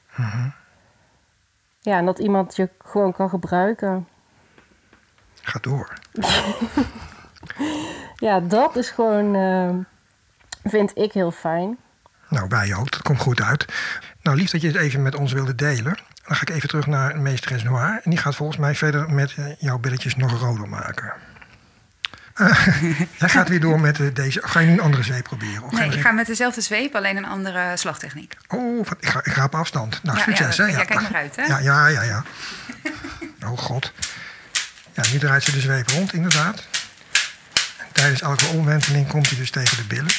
Ja, 1.80 1.98
en 1.98 2.04
dat 2.04 2.18
iemand 2.18 2.56
je 2.56 2.70
gewoon 2.78 3.12
kan 3.12 3.28
gebruiken. 3.28 4.08
Ga 5.42 5.58
door. 5.60 5.92
Ja, 8.16 8.40
dat 8.40 8.76
is 8.76 8.90
gewoon, 8.90 9.34
ehm, 9.34 9.78
vind 10.62 10.98
ik 10.98 11.12
heel 11.12 11.30
fijn. 11.30 11.78
Nou, 12.28 12.48
wij 12.48 12.74
ook. 12.74 12.90
Dat 12.90 13.02
komt 13.02 13.20
goed 13.20 13.42
uit. 13.42 13.66
Nou, 14.22 14.36
lief 14.36 14.50
dat 14.50 14.60
je 14.60 14.66
het 14.66 14.76
even 14.76 15.02
met 15.02 15.14
ons 15.14 15.32
wilde 15.32 15.54
delen. 15.54 15.98
Dan 16.26 16.36
ga 16.36 16.40
ik 16.40 16.50
even 16.50 16.68
terug 16.68 16.86
naar 16.86 17.18
meesteres 17.18 17.62
Noir. 17.62 18.00
En 18.02 18.10
die 18.10 18.18
gaat 18.18 18.34
volgens 18.34 18.58
mij 18.58 18.74
verder 18.74 19.10
met 19.10 19.34
eh, 19.36 19.44
jouw 19.58 19.78
billetjes 19.78 20.16
nog 20.16 20.40
roder 20.40 20.68
maken. 20.68 21.12
Jij 23.18 23.28
gaat 23.28 23.48
weer 23.48 23.60
door 23.60 23.80
met 23.80 24.00
eh, 24.00 24.06
deze. 24.12 24.42
Of 24.42 24.50
ga 24.50 24.60
je 24.60 24.66
nu 24.66 24.72
een 24.72 24.80
andere 24.80 25.02
zweep 25.02 25.24
proberen? 25.24 25.62
Of 25.62 25.72
Nee, 25.72 25.90
ik 25.90 26.00
ga 26.00 26.10
met 26.10 26.26
dezelfde 26.26 26.60
zweep, 26.60 26.94
alleen 26.94 27.16
een 27.16 27.24
andere 27.24 27.76
slagtechniek. 27.76 28.36
Oh, 28.48 28.86
ik, 29.00 29.08
ga, 29.08 29.20
ik 29.24 29.32
ga 29.32 29.44
op 29.44 29.54
afstand. 29.54 30.00
Nou, 30.02 30.18
Ja, 30.18 30.24
succes 30.24 30.56
ja, 30.56 30.64
hè? 30.64 30.70
ja, 30.70 30.84
kijk 30.84 31.00
maar 31.00 31.14
uit, 31.14 31.36
hè? 31.36 31.44
Ja, 31.44 31.58
ja, 31.58 31.86
ja, 31.86 32.02
ja. 32.02 32.24
Oh 33.50 33.58
god. 33.58 33.92
Ja, 34.92 35.02
nu 35.12 35.18
draait 35.18 35.42
ze 35.42 35.52
de 35.52 35.60
zweep 35.60 35.90
rond, 35.90 36.12
inderdaad. 36.12 36.66
En 37.78 37.86
tijdens 37.92 38.20
elke 38.20 38.46
omwenteling 38.46 39.08
komt 39.08 39.28
hij 39.28 39.38
dus 39.38 39.50
tegen 39.50 39.76
de 39.76 39.84
billen. 39.84 40.12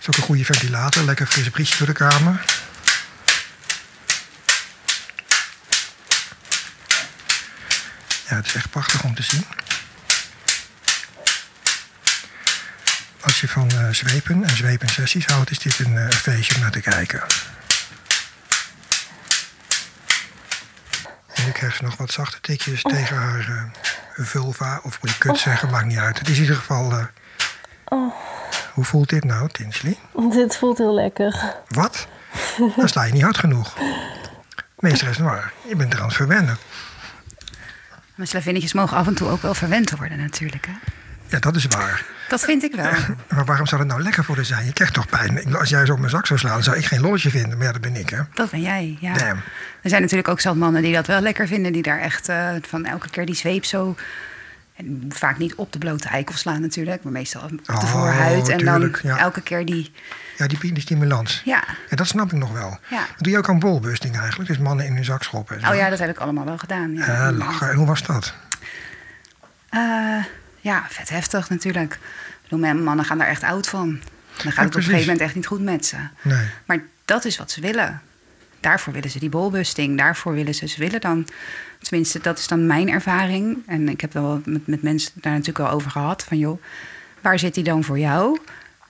is 0.00 0.08
ook 0.08 0.16
een 0.16 0.22
goede 0.22 0.44
ventilator. 0.44 1.02
Lekker 1.02 1.26
frisse 1.26 1.50
briesje 1.50 1.78
door 1.78 1.86
de 1.86 1.92
kamer. 1.92 2.61
Ja, 8.32 8.38
het 8.38 8.46
is 8.46 8.54
echt 8.54 8.70
prachtig 8.70 9.04
om 9.04 9.14
te 9.14 9.22
zien. 9.22 9.44
Als 13.20 13.40
je 13.40 13.48
van 13.48 13.70
eh, 13.70 13.88
zwepen 13.90 14.44
en 14.44 14.56
zwepensessies 14.56 15.26
houdt, 15.26 15.50
is 15.50 15.58
dit 15.58 15.78
een 15.78 15.96
eh, 15.96 16.08
feestje 16.08 16.54
om 16.54 16.60
naar 16.60 16.70
te 16.70 16.80
kijken. 16.80 17.22
En 21.34 21.44
nu 21.44 21.50
krijgt 21.50 21.76
ze 21.76 21.82
nog 21.82 21.96
wat 21.96 22.12
zachte 22.12 22.40
tikjes 22.40 22.82
tegen 22.82 23.16
haar 23.16 23.48
eh, 23.48 24.24
vulva, 24.24 24.80
of 24.82 25.02
moet 25.02 25.10
ik 25.10 25.18
kut 25.18 25.38
zeggen, 25.38 25.70
maakt 25.70 25.86
niet 25.86 25.98
uit. 25.98 26.18
Het 26.18 26.28
is 26.28 26.36
in 26.36 26.42
ieder 26.42 26.56
geval... 26.56 27.08
Oh, 27.84 28.14
hoe 28.72 28.84
voelt 28.84 29.08
dit 29.08 29.24
nou, 29.24 29.48
Tinsley? 29.48 29.98
dit 30.30 30.56
voelt 30.56 30.78
heel 30.78 30.94
lekker. 30.94 31.56
Wat? 31.68 32.06
Dan 32.76 32.88
sla 32.88 33.02
je 33.02 33.12
niet 33.12 33.22
hard 33.22 33.38
genoeg. 33.38 33.76
Meesteres 34.78 35.18
Noir, 35.18 35.52
je 35.68 35.76
bent 35.76 35.92
er 35.92 36.00
aan 36.00 36.06
het 36.06 36.16
verwennen. 36.16 36.58
Maar 38.22 38.30
slavinnetjes 38.30 38.72
mogen 38.72 38.96
af 38.96 39.06
en 39.06 39.14
toe 39.14 39.28
ook 39.28 39.42
wel 39.42 39.54
verwend 39.54 39.90
worden 39.90 40.18
natuurlijk. 40.18 40.66
Hè? 40.66 40.72
Ja, 41.28 41.38
dat 41.38 41.56
is 41.56 41.66
waar. 41.66 42.04
Dat 42.28 42.40
vind 42.40 42.62
ik 42.62 42.74
wel. 42.74 42.90
Maar 43.28 43.44
waarom 43.44 43.66
zou 43.66 43.80
het 43.80 43.90
nou 43.90 44.02
lekker 44.02 44.24
voor 44.24 44.36
haar 44.36 44.44
zijn? 44.44 44.66
Je 44.66 44.72
krijgt 44.72 44.94
toch 44.94 45.06
pijn. 45.06 45.56
Als 45.56 45.68
jij 45.68 45.86
zo 45.86 45.92
op 45.92 45.98
mijn 45.98 46.10
zak 46.10 46.26
zou 46.26 46.38
slaan, 46.38 46.62
zou 46.62 46.76
ik 46.76 46.84
geen 46.84 47.00
lolletje 47.00 47.30
vinden. 47.30 47.58
Maar 47.58 47.66
ja, 47.66 47.72
dat 47.72 47.80
ben 47.80 47.96
ik, 47.96 48.10
hè. 48.10 48.18
Dat 48.34 48.50
ben 48.50 48.60
jij, 48.60 48.96
ja. 49.00 49.14
Damn. 49.14 49.40
Er 49.82 49.90
zijn 49.90 50.02
natuurlijk 50.02 50.28
ook 50.28 50.40
zat 50.40 50.56
mannen 50.56 50.82
die 50.82 50.94
dat 50.94 51.06
wel 51.06 51.20
lekker 51.20 51.46
vinden. 51.46 51.72
Die 51.72 51.82
daar 51.82 52.00
echt 52.00 52.28
eh, 52.28 52.48
van 52.60 52.84
elke 52.84 53.10
keer 53.10 53.26
die 53.26 53.34
zweep 53.34 53.64
zo... 53.64 53.96
En 54.76 55.10
vaak 55.14 55.38
niet 55.38 55.54
op 55.54 55.72
de 55.72 55.78
blote 55.78 56.08
eikel 56.08 56.36
slaan 56.36 56.60
natuurlijk. 56.60 57.02
Maar 57.02 57.12
meestal 57.12 57.42
op 57.42 57.50
de 57.50 57.72
Oh, 57.72 57.84
voorhuid. 57.84 58.48
En 58.48 58.58
tuurlijk, 58.58 59.02
dan 59.02 59.14
ja. 59.14 59.18
elke 59.18 59.40
keer 59.40 59.64
die... 59.66 59.92
Ja, 60.42 60.48
die, 60.48 60.72
die 60.72 60.82
stimulans. 60.82 61.42
Ja. 61.44 61.64
Ja, 61.90 61.96
dat 61.96 62.06
snap 62.06 62.32
ik 62.32 62.38
nog 62.38 62.52
wel. 62.52 62.78
Ja. 62.90 62.98
Dat 62.98 63.18
doe 63.18 63.32
je 63.32 63.38
ook 63.38 63.48
aan 63.48 63.58
bolbusting 63.58 64.18
eigenlijk. 64.18 64.48
Dus 64.48 64.58
mannen 64.58 64.86
in 64.86 64.94
hun 64.94 65.04
zak 65.04 65.22
schoppen. 65.22 65.56
en 65.56 65.62
zo. 65.62 65.70
Oh 65.70 65.74
ja, 65.74 65.88
dat 65.88 65.98
heb 65.98 66.10
ik 66.10 66.18
allemaal 66.18 66.44
wel 66.44 66.58
gedaan. 66.58 66.94
Ja, 66.94 67.32
lachen. 67.32 67.70
En 67.70 67.76
hoe 67.76 67.86
was 67.86 68.02
dat? 68.02 68.34
Eh, 69.68 70.24
ja, 70.60 70.84
vet 70.88 71.08
heftig 71.08 71.48
natuurlijk. 71.48 71.92
Ik 71.92 72.48
bedoel, 72.48 72.74
mannen 72.74 73.04
gaan 73.04 73.18
daar 73.18 73.26
echt 73.26 73.42
oud 73.42 73.68
van. 73.68 74.00
Dan 74.42 74.52
gaat 74.52 74.64
het 74.64 74.74
op 74.74 74.74
een 74.74 74.82
gegeven 74.82 75.00
moment 75.00 75.20
echt 75.20 75.34
niet 75.34 75.46
goed 75.46 75.60
met 75.60 75.86
ze. 75.86 75.96
Nee. 76.22 76.46
Maar 76.66 76.82
dat 77.04 77.24
is 77.24 77.38
wat 77.38 77.50
ze 77.50 77.60
willen. 77.60 78.02
Daarvoor 78.60 78.92
willen 78.92 79.10
ze 79.10 79.18
die 79.18 79.28
bolbusting. 79.28 79.98
Daarvoor 79.98 80.32
willen 80.32 80.54
ze. 80.54 80.66
Ze 80.66 80.78
willen 80.78 81.00
dan. 81.00 81.28
Tenminste, 81.80 82.20
dat 82.20 82.38
is 82.38 82.46
dan 82.46 82.66
mijn 82.66 82.88
ervaring. 82.88 83.58
En 83.66 83.88
ik 83.88 84.00
heb 84.00 84.12
wel 84.12 84.40
met, 84.44 84.66
met 84.66 84.82
mensen 84.82 85.12
daar 85.14 85.32
natuurlijk 85.32 85.58
wel 85.58 85.70
over 85.70 85.90
gehad. 85.90 86.24
Van 86.24 86.38
joh, 86.38 86.62
waar 87.20 87.38
zit 87.38 87.54
die 87.54 87.64
dan 87.64 87.84
voor 87.84 87.98
jou? 87.98 88.38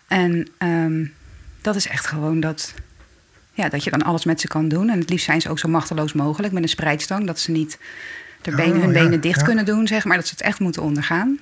En 0.09 0.49
ehm, 0.59 1.05
dat 1.63 1.77
is 1.77 1.87
echt 1.89 2.07
gewoon 2.07 2.41
dat. 2.41 2.75
ja, 3.53 3.69
dat 3.69 3.85
je 3.85 3.91
dan 3.91 4.03
alles 4.03 4.25
met 4.25 4.41
ze 4.41 4.49
kan 4.49 4.69
doen. 4.69 4.89
En 4.91 4.99
het 4.99 5.11
liefst 5.11 5.25
zijn 5.25 5.41
ze 5.41 5.49
ook 5.51 5.59
zo 5.59 5.69
machteloos 5.69 6.13
mogelijk 6.13 6.53
met 6.53 6.63
een 6.63 6.69
spreidstang. 6.69 7.27
Dat 7.27 7.39
ze 7.41 7.51
niet 7.51 7.79
de 8.43 8.51
Oh, 8.51 8.57
benen, 8.57 8.81
hun 8.81 8.93
ja, 8.93 9.03
benen 9.03 9.21
dicht 9.21 9.41
ja. 9.41 9.47
kunnen 9.47 9.65
doen, 9.65 9.87
zeg 9.87 10.05
maar. 10.05 10.17
Dat 10.17 10.27
ze 10.27 10.33
het 10.33 10.43
echt 10.43 10.59
moeten 10.61 10.83
ondergaan. 10.83 11.39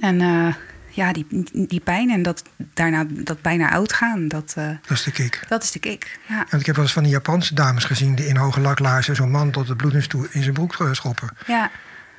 En 0.00 0.20
eh, 0.20 0.54
ja, 0.90 1.12
die, 1.12 1.26
die 1.68 1.80
pijn 1.80 2.10
en 2.10 2.22
dat 2.22 2.42
daarna 2.74 3.06
dat 3.08 3.42
bijna 3.42 3.70
oud 3.70 3.92
gaan, 3.92 4.28
dat, 4.28 4.52
eh, 4.56 4.68
Dat 4.86 4.90
is 4.98 5.02
de 5.02 5.10
kick. 5.12 5.40
dat 5.48 5.62
is 5.62 5.70
de 5.70 5.78
kick. 5.78 6.18
Ja. 6.28 6.36
Want 6.36 6.60
ik 6.60 6.66
heb 6.66 6.74
wel 6.74 6.84
eens 6.84 6.92
van 6.94 7.02
die 7.02 7.12
Japanse 7.12 7.54
dames 7.54 7.84
gezien... 7.84 8.14
die 8.14 8.26
in 8.26 8.36
hoge 8.36 8.60
laklaarzen 8.60 9.16
zo'n 9.16 9.30
man 9.30 9.50
tot 9.50 9.68
het 9.68 9.76
bloedens 9.76 10.06
toe 10.06 10.28
in 10.30 10.42
zijn 10.42 10.54
broek 10.54 10.74
eh, 10.80 10.92
schoppen. 10.92 11.28
ja, 11.46 11.70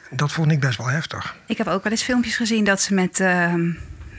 Dat 0.09 0.31
vond 0.31 0.51
ik 0.51 0.59
best 0.59 0.77
wel 0.77 0.87
heftig. 0.87 1.35
ik 1.45 1.57
heb 1.57 1.67
ook 1.67 1.83
wel 1.83 1.91
eens 1.91 2.03
filmpjes 2.03 2.35
gezien 2.35 2.63
dat 2.63 2.81
ze 2.81 2.93
met, 2.93 3.19
eh, 3.19 3.53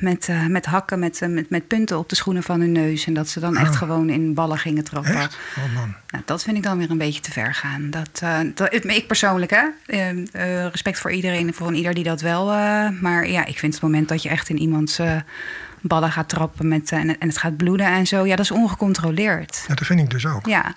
met, 0.02 0.28
eh, 0.28 0.46
met 0.46 0.66
hakken, 0.66 0.98
met, 0.98 1.22
eh, 1.22 1.28
met, 1.28 1.50
met 1.50 1.66
punten 1.66 1.98
op 1.98 2.08
de 2.08 2.14
schoenen 2.14 2.42
van 2.42 2.60
hun 2.60 2.72
neus... 2.72 3.06
en 3.06 3.14
dat 3.14 3.28
ze 3.28 3.40
dan 3.40 3.56
echt 3.56 3.70
Oh. 3.72 3.76
gewoon 3.78 4.08
in 4.08 4.34
ballen 4.34 4.58
gingen 4.58 4.84
trappen. 4.84 5.14
Echt? 5.14 5.36
Oh 5.58 5.74
man. 5.74 5.94
Nou, 6.10 6.24
dat 6.24 6.42
vind 6.42 6.56
ik 6.56 6.62
dan 6.62 6.78
weer 6.78 6.90
een 6.90 6.98
beetje 6.98 7.20
te 7.20 7.30
ver 7.30 7.54
gaan. 7.54 7.90
Dat, 7.90 8.20
eh, 8.22 8.38
dat, 8.54 8.74
ik 8.84 9.06
persoonlijk, 9.06 9.50
hè? 9.50 9.66
Eh, 9.86 10.08
eh, 10.10 10.66
respect 10.70 10.98
voor 10.98 11.12
iedereen 11.12 11.46
en 11.46 11.54
voor 11.54 11.74
ieder 11.74 11.94
die 11.94 12.04
dat 12.04 12.20
wel. 12.20 12.46
maar 13.00 13.28
ja, 13.28 13.44
ik 13.46 13.58
vind 13.58 13.74
het 13.74 13.82
moment 13.82 14.08
dat 14.08 14.22
je 14.22 14.28
echt 14.28 14.48
in 14.48 14.58
iemands 14.58 15.00
ballen 15.80 16.12
gaat 16.12 16.28
trappen 16.28 16.68
met, 16.68 16.92
en, 16.92 17.18
en 17.18 17.28
het 17.28 17.38
gaat 17.38 17.56
bloeden 17.56 17.86
en 17.86 18.06
zo, 18.06 18.26
ja, 18.26 18.36
dat 18.36 18.44
is 18.44 18.50
ongecontroleerd. 18.50 19.64
Ja, 19.68 19.74
dat 19.74 19.86
vind 19.86 20.00
ik 20.00 20.10
dus 20.10 20.26
ook. 20.26 20.46
Ja. 20.46 20.74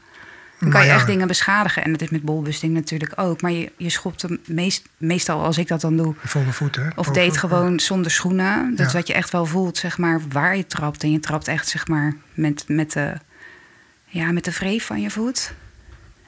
Dan 0.66 0.74
kan 0.74 0.82
je 0.84 0.92
ja. 0.94 0.96
echt 1.00 1.08
dingen 1.08 1.28
beschadigen. 1.28 1.84
En 1.84 1.92
dat 1.92 2.02
is 2.02 2.10
met 2.10 2.22
bolbusting 2.22 2.74
natuurlijk 2.74 3.14
ook. 3.16 3.42
Maar 3.42 3.52
je, 3.52 3.72
je 3.78 3.90
schopt 3.90 4.22
hem 4.22 4.40
meest, 4.46 4.88
meestal, 4.98 5.44
als 5.44 5.58
ik 5.58 5.68
dat 5.68 5.82
dan 5.82 5.98
doe, 5.98 6.16
Volle 6.24 6.52
voeten. 6.52 6.92
of 6.96 7.08
deed 7.08 7.38
gewoon 7.38 7.80
zonder 7.80 8.12
schoenen. 8.12 8.76
Dat 8.76 8.88
is 8.88 8.94
wat 8.94 9.08
je 9.08 9.14
echt 9.14 9.32
wel 9.32 9.46
voelt, 9.46 9.78
zeg 9.78 9.98
maar, 9.98 10.22
waar 10.30 10.56
je 10.58 10.68
trapt. 10.68 11.04
En 11.04 11.12
je 11.12 11.20
trapt 11.20 11.48
echt, 11.48 11.68
zeg 11.68 11.88
maar, 11.88 12.14
met, 12.34 12.64
met, 12.68 12.92
de, 12.92 13.14
ja, 14.06 14.32
met 14.32 14.44
de 14.46 14.52
vreef 14.52 14.86
van 14.86 15.02
je 15.02 15.10
voet. 15.10 15.54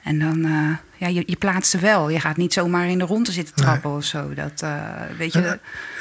En 0.04 0.18
dan, 0.18 0.44
eh, 0.44 0.76
ja, 0.96 1.06
je, 1.08 1.22
je 1.26 1.36
plaatst 1.36 1.70
ze 1.70 1.78
wel. 1.78 2.08
Je 2.10 2.20
gaat 2.20 2.36
niet 2.36 2.52
zomaar 2.52 2.86
in 2.88 2.98
de 2.98 3.04
ronde 3.04 3.32
zitten 3.32 3.54
Nee. 3.56 3.64
trappen 3.66 3.90
of 3.90 4.04
zo. 4.04 4.34
Dat, 4.34 4.62
eh, 4.62 4.72
weet 5.18 5.32
je, 5.32 5.38
En, 5.38 5.52
eh, 5.52 5.58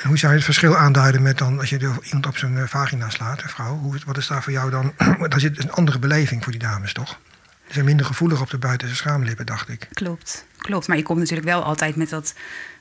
Hoe 0.08 0.18
zou 0.18 0.32
je 0.32 0.38
het 0.38 0.46
verschil 0.46 0.78
aanduiden 0.78 1.22
met 1.22 1.38
dan 1.38 1.60
als 1.60 1.70
je 1.70 1.78
de- 1.78 1.94
iemand 2.04 2.26
op 2.28 2.38
zijn 2.38 2.68
vagina 2.68 3.10
slaat, 3.10 3.44
een 3.44 3.50
vrouw? 3.50 3.78
Hoe, 3.78 3.96
wat 4.06 4.18
is 4.18 4.28
daar 4.28 4.44
voor 4.44 4.52
jou 4.54 4.70
dan? 4.70 4.94
daar 5.30 5.40
zit 5.40 5.64
een 5.64 5.72
andere 5.72 6.00
beleving 6.00 6.44
voor 6.44 6.52
die 6.52 6.62
dames, 6.62 6.94
toch? 6.94 7.20
Ze 7.68 7.74
zijn 7.74 7.86
minder 7.86 8.06
gevoelig 8.06 8.42
op 8.42 8.50
de 8.50 8.58
buitenste 8.58 8.96
schaamlippen, 8.96 9.46
dacht 9.46 9.70
ik. 9.70 9.88
Klopt, 9.94 10.46
klopt. 10.58 10.88
Maar 10.88 10.98
je 10.98 11.04
komt 11.04 11.20
natuurlijk 11.20 11.48
wel 11.48 11.64
altijd 11.64 11.96
met 11.96 12.10
dat, 12.10 12.34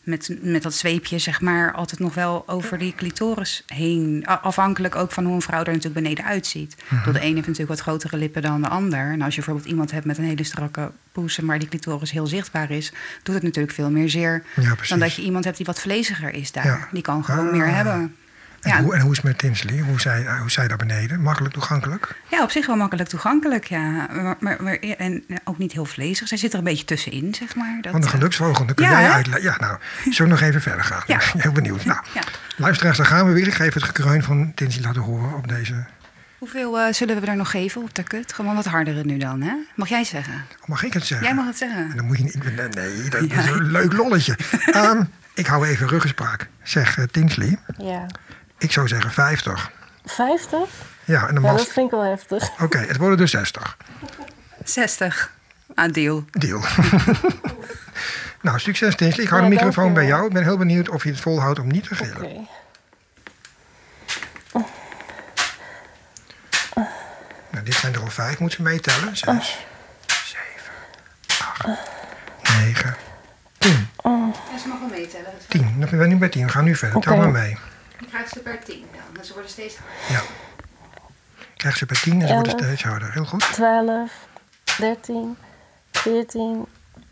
met, 0.02 0.36
met 0.42 0.62
dat 0.62 0.74
zweepje, 0.74 1.18
zeg 1.18 1.40
maar, 1.40 1.72
altijd 1.72 2.00
nog 2.00 2.14
wel 2.14 2.48
over 2.48 2.78
die 2.78 2.94
clitoris 2.96 3.62
heen. 3.66 4.26
Afhankelijk 4.26 4.94
ook 4.96 5.12
van 5.12 5.24
hoe 5.24 5.34
een 5.34 5.42
vrouw 5.42 5.58
er 5.60 5.66
natuurlijk 5.66 5.94
beneden 5.94 6.24
uitziet. 6.24 6.76
Mhm. 6.88 7.04
Door 7.04 7.12
de 7.12 7.18
ene 7.18 7.34
heeft 7.34 7.46
natuurlijk 7.46 7.68
wat 7.68 7.80
grotere 7.80 8.16
lippen 8.16 8.42
dan 8.42 8.62
de 8.62 8.68
ander. 8.68 9.12
En 9.12 9.22
als 9.22 9.34
je 9.34 9.40
bijvoorbeeld 9.40 9.68
iemand 9.68 9.90
hebt 9.90 10.04
met 10.04 10.18
een 10.18 10.24
hele 10.24 10.44
strakke 10.44 10.90
poes, 11.12 11.40
maar 11.40 11.58
die 11.58 11.68
clitoris 11.68 12.10
heel 12.10 12.26
zichtbaar 12.26 12.70
is, 12.70 12.92
doet 13.22 13.34
het 13.34 13.44
natuurlijk 13.44 13.74
veel 13.74 13.90
meer 13.90 14.08
zeer 14.10 14.42
Ja, 14.60 14.74
dan 14.88 14.98
dat 14.98 15.14
je 15.14 15.22
iemand 15.22 15.44
hebt 15.44 15.56
die 15.56 15.66
wat 15.66 15.80
vleesiger 15.80 16.34
is 16.34 16.52
daar. 16.52 16.66
Ja. 16.66 16.88
Die 16.92 17.02
kan 17.02 17.24
gewoon 17.24 17.46
Ah. 17.46 17.52
meer 17.52 17.68
hebben. 17.74 18.16
En, 18.66 18.72
Ja. 18.76 18.82
hoe, 18.82 18.94
en 18.94 19.00
hoe 19.00 19.10
is 19.10 19.16
het 19.16 19.26
met 19.26 19.38
Tinsley? 19.38 19.78
Hoe 19.78 20.00
zij, 20.00 20.24
eh, 20.26 20.40
hoe 20.40 20.50
zij 20.50 20.68
daar 20.68 20.76
beneden? 20.76 21.20
Makkelijk 21.20 21.54
toegankelijk? 21.54 22.20
ja, 22.30 22.42
op 22.42 22.50
zich 22.50 22.66
wel 22.66 22.76
makkelijk 22.76 23.08
toegankelijk, 23.08 23.64
ja. 23.64 23.80
Maar, 24.12 24.36
maar, 24.40 24.56
maar- 24.62 24.74
en 24.78 25.24
ook 25.44 25.58
niet 25.58 25.72
heel 25.72 25.84
vleesig. 25.84 26.28
Zij 26.28 26.38
zit 26.38 26.52
er 26.52 26.58
een 26.58 26.64
beetje 26.64 26.84
tussenin, 26.84 27.34
zeg 27.34 27.54
maar. 27.56 27.78
Dat, 27.80 27.92
Van 27.92 28.00
de 28.00 28.06
eh, 28.06 28.12
geluksvogel, 28.12 28.66
dan 28.66 28.74
kun 28.74 28.84
Ja, 28.84 29.00
jij 29.00 29.10
uitleggen. 29.10 29.42
Ja, 29.44 29.56
nou, 29.56 29.78
zullen 30.10 30.32
we 30.32 30.38
nog 30.38 30.48
even 30.48 30.62
verder 30.62 30.84
gaan? 30.84 31.02
Ja. 31.06 31.20
Ik 31.20 31.30
ben 31.32 31.42
heel 31.42 31.52
benieuwd. 31.52 31.84
Nou, 31.90 32.00
Ja. 32.14 32.20
luisteraars, 32.56 32.96
daar 32.96 33.06
gaan 33.06 33.26
we 33.26 33.32
weer. 33.32 33.46
Ik 33.46 33.54
ga 33.54 33.64
even 33.64 33.80
het 33.82 33.90
gekreun 33.96 34.22
van 34.22 34.52
Tinsley 34.54 34.84
laten 34.84 35.02
horen 35.02 35.34
op 35.36 35.48
deze... 35.48 35.84
Hoeveel 36.38 36.78
eh, 36.80 36.92
zullen 36.92 37.20
we 37.20 37.26
er 37.26 37.36
nog 37.36 37.50
geven 37.50 37.82
op 37.82 37.94
de 37.94 38.02
kut? 38.02 38.32
Gewoon 38.32 38.54
wat 38.54 38.64
harder 38.64 39.06
nu 39.06 39.18
dan, 39.18 39.42
hè? 39.42 39.52
Mag 39.74 39.88
jij 39.88 40.04
zeggen? 40.04 40.44
Oh, 40.62 40.68
mag 40.68 40.82
ik 40.84 40.92
het 40.92 41.06
zeggen? 41.06 41.26
Jij 41.26 41.36
mag 41.36 41.46
het 41.46 41.56
zeggen. 41.58 41.96
Dan 41.96 42.04
moet 42.04 42.16
je 42.16 42.22
niet... 42.22 42.44
Nee, 42.44 42.68
nee, 42.68 43.08
dat, 43.08 43.22
is 43.22 43.46
een 43.46 43.70
leuk 43.70 43.92
lolletje. 43.92 44.36
Ehm, 44.72 45.02
ik 45.34 45.46
hou 45.46 45.66
even 45.66 45.88
ruggenspraak. 45.88 46.48
Zeg, 46.62 46.98
eh, 46.98 47.04
Tinsley, 47.04 47.58
Ja. 47.78 48.06
Ik 48.58 48.72
zou 48.72 48.88
zeggen 48.88 49.10
50. 49.10 49.70
50? 50.04 50.58
Ja, 51.04 51.28
en 51.28 51.34
de 51.34 51.40
Ja, 51.40 51.46
mas... 51.52 51.56
dat 51.64 51.72
vind 51.72 51.86
ik 51.86 51.92
wel 51.92 52.04
heftig. 52.04 52.50
Oké, 52.60 52.78
het 52.78 52.96
worden 52.96 53.18
dus 53.18 53.30
60. 53.30 53.76
60. 54.64 55.32
Ah, 55.74 55.92
deal. 55.92 56.24
Deal. 56.30 56.60
nou, 58.42 58.58
succes 58.58 58.94
Tinsley. 58.96 59.24
Ik 59.24 59.30
hou 59.30 59.42
Ja, 59.42 59.48
de 59.48 59.54
microfoon 59.54 59.92
bij 59.94 60.06
jou. 60.06 60.26
Ik 60.26 60.32
ben 60.32 60.42
heel 60.42 60.56
benieuwd 60.56 60.88
of 60.88 61.04
je 61.04 61.10
het 61.10 61.20
volhoudt 61.20 61.58
om 61.58 61.66
niet 61.66 61.88
te 61.88 61.94
gillen. 61.94 62.24
Oké. 62.24 62.46
Nou, 67.50 67.64
dit 67.64 67.74
zijn 67.74 67.94
er 67.94 68.00
al 68.00 68.06
vijf. 68.10 68.38
Moet 68.38 68.52
ze 68.52 68.62
meetellen? 68.62 69.16
Zes, 69.16 69.66
zeven, 70.06 70.72
acht, 71.40 71.66
negen, 72.58 72.96
tien. 73.58 73.88
Ja, 74.02 74.58
ze 74.62 74.68
mag 74.68 74.78
wel 74.78 74.88
meetellen. 74.88 75.32
Tien. 75.48 75.74
Dan 75.78 75.88
ben 75.90 76.00
ik 76.00 76.08
nu 76.08 76.16
bij 76.16 76.28
tien. 76.28 76.46
We 76.46 76.52
gaan 76.52 76.64
nu 76.64 76.76
verder. 76.76 77.00
Tel 77.00 77.16
maar 77.16 77.30
mee. 77.30 77.56
Dan 78.00 78.08
gaat 78.10 78.28
ze 78.28 78.38
per 78.38 78.64
10 78.64 78.86
dan. 78.92 79.14
Dus 79.14 79.26
ze 79.26 79.32
worden 79.32 79.50
steeds 79.50 79.76
Ja. 80.08 80.22
Krijg 81.56 81.76
ze 81.76 81.86
bij 81.86 81.96
tien 82.00 82.22
en 82.22 82.28
ze 82.28 82.34
worden 82.34 82.52
steeds 82.52 82.82
harder. 82.82 83.12
Heel 83.12 83.24
goed. 83.24 83.52
12, 83.52 84.12
13, 84.78 85.36
14, 85.92 86.66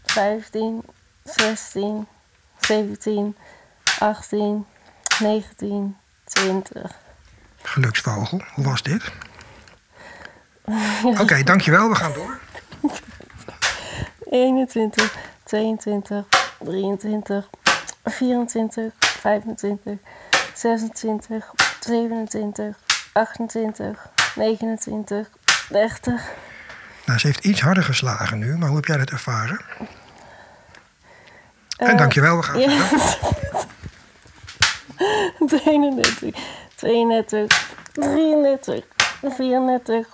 15, 0.05 0.83
16, 1.25 2.07
17, 2.59 3.37
18, 3.99 4.67
19, 5.19 5.97
20. 6.25 6.93
Geluksvogel. 7.63 8.43
Hoe 8.55 8.65
was 8.65 8.83
dit? 8.83 9.13
Oké, 11.21 11.43
dankjewel. 11.43 11.89
We 11.89 11.95
gaan 11.95 12.13
door. 12.13 12.41
21, 14.31 15.17
22, 15.45 16.27
23, 16.59 17.49
24, 18.05 18.93
25, 18.99 19.99
26, 20.55 21.51
27, 21.81 22.77
28, 23.13 24.11
29, 24.35 25.29
30. 25.69 26.23
Nou, 27.07 27.19
ze 27.19 27.27
heeft 27.27 27.45
iets 27.45 27.61
harder 27.61 27.83
geslagen 27.85 28.39
nu. 28.39 28.57
Maar 28.57 28.67
hoe 28.69 28.77
heb 28.77 28.85
jij 28.87 28.97
dat 28.97 29.11
ervaren? 29.11 29.61
En 31.77 31.87
Eh, 31.91 31.97
dankjewel. 31.99 32.37
We 32.37 32.43
gaan 32.43 32.59
Ja. 32.61 32.71
verder. 32.71 33.33
31, 35.65 36.35
32, 36.75 37.47
33, 37.93 38.85
34, 39.23 40.07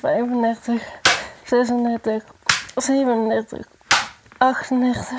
35, 0.00 0.82
36, 1.44 2.22
37, 2.74 3.66
38, 4.38 5.10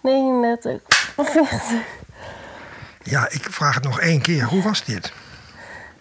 39, 0.00 0.80
40. 1.16 1.72
Ja, 3.04 3.26
ik 3.30 3.46
vraag 3.50 3.74
het 3.74 3.84
nog 3.84 4.00
één 4.00 4.20
keer. 4.20 4.44
Hoe 4.44 4.62
was 4.62 4.84
dit? 4.84 5.12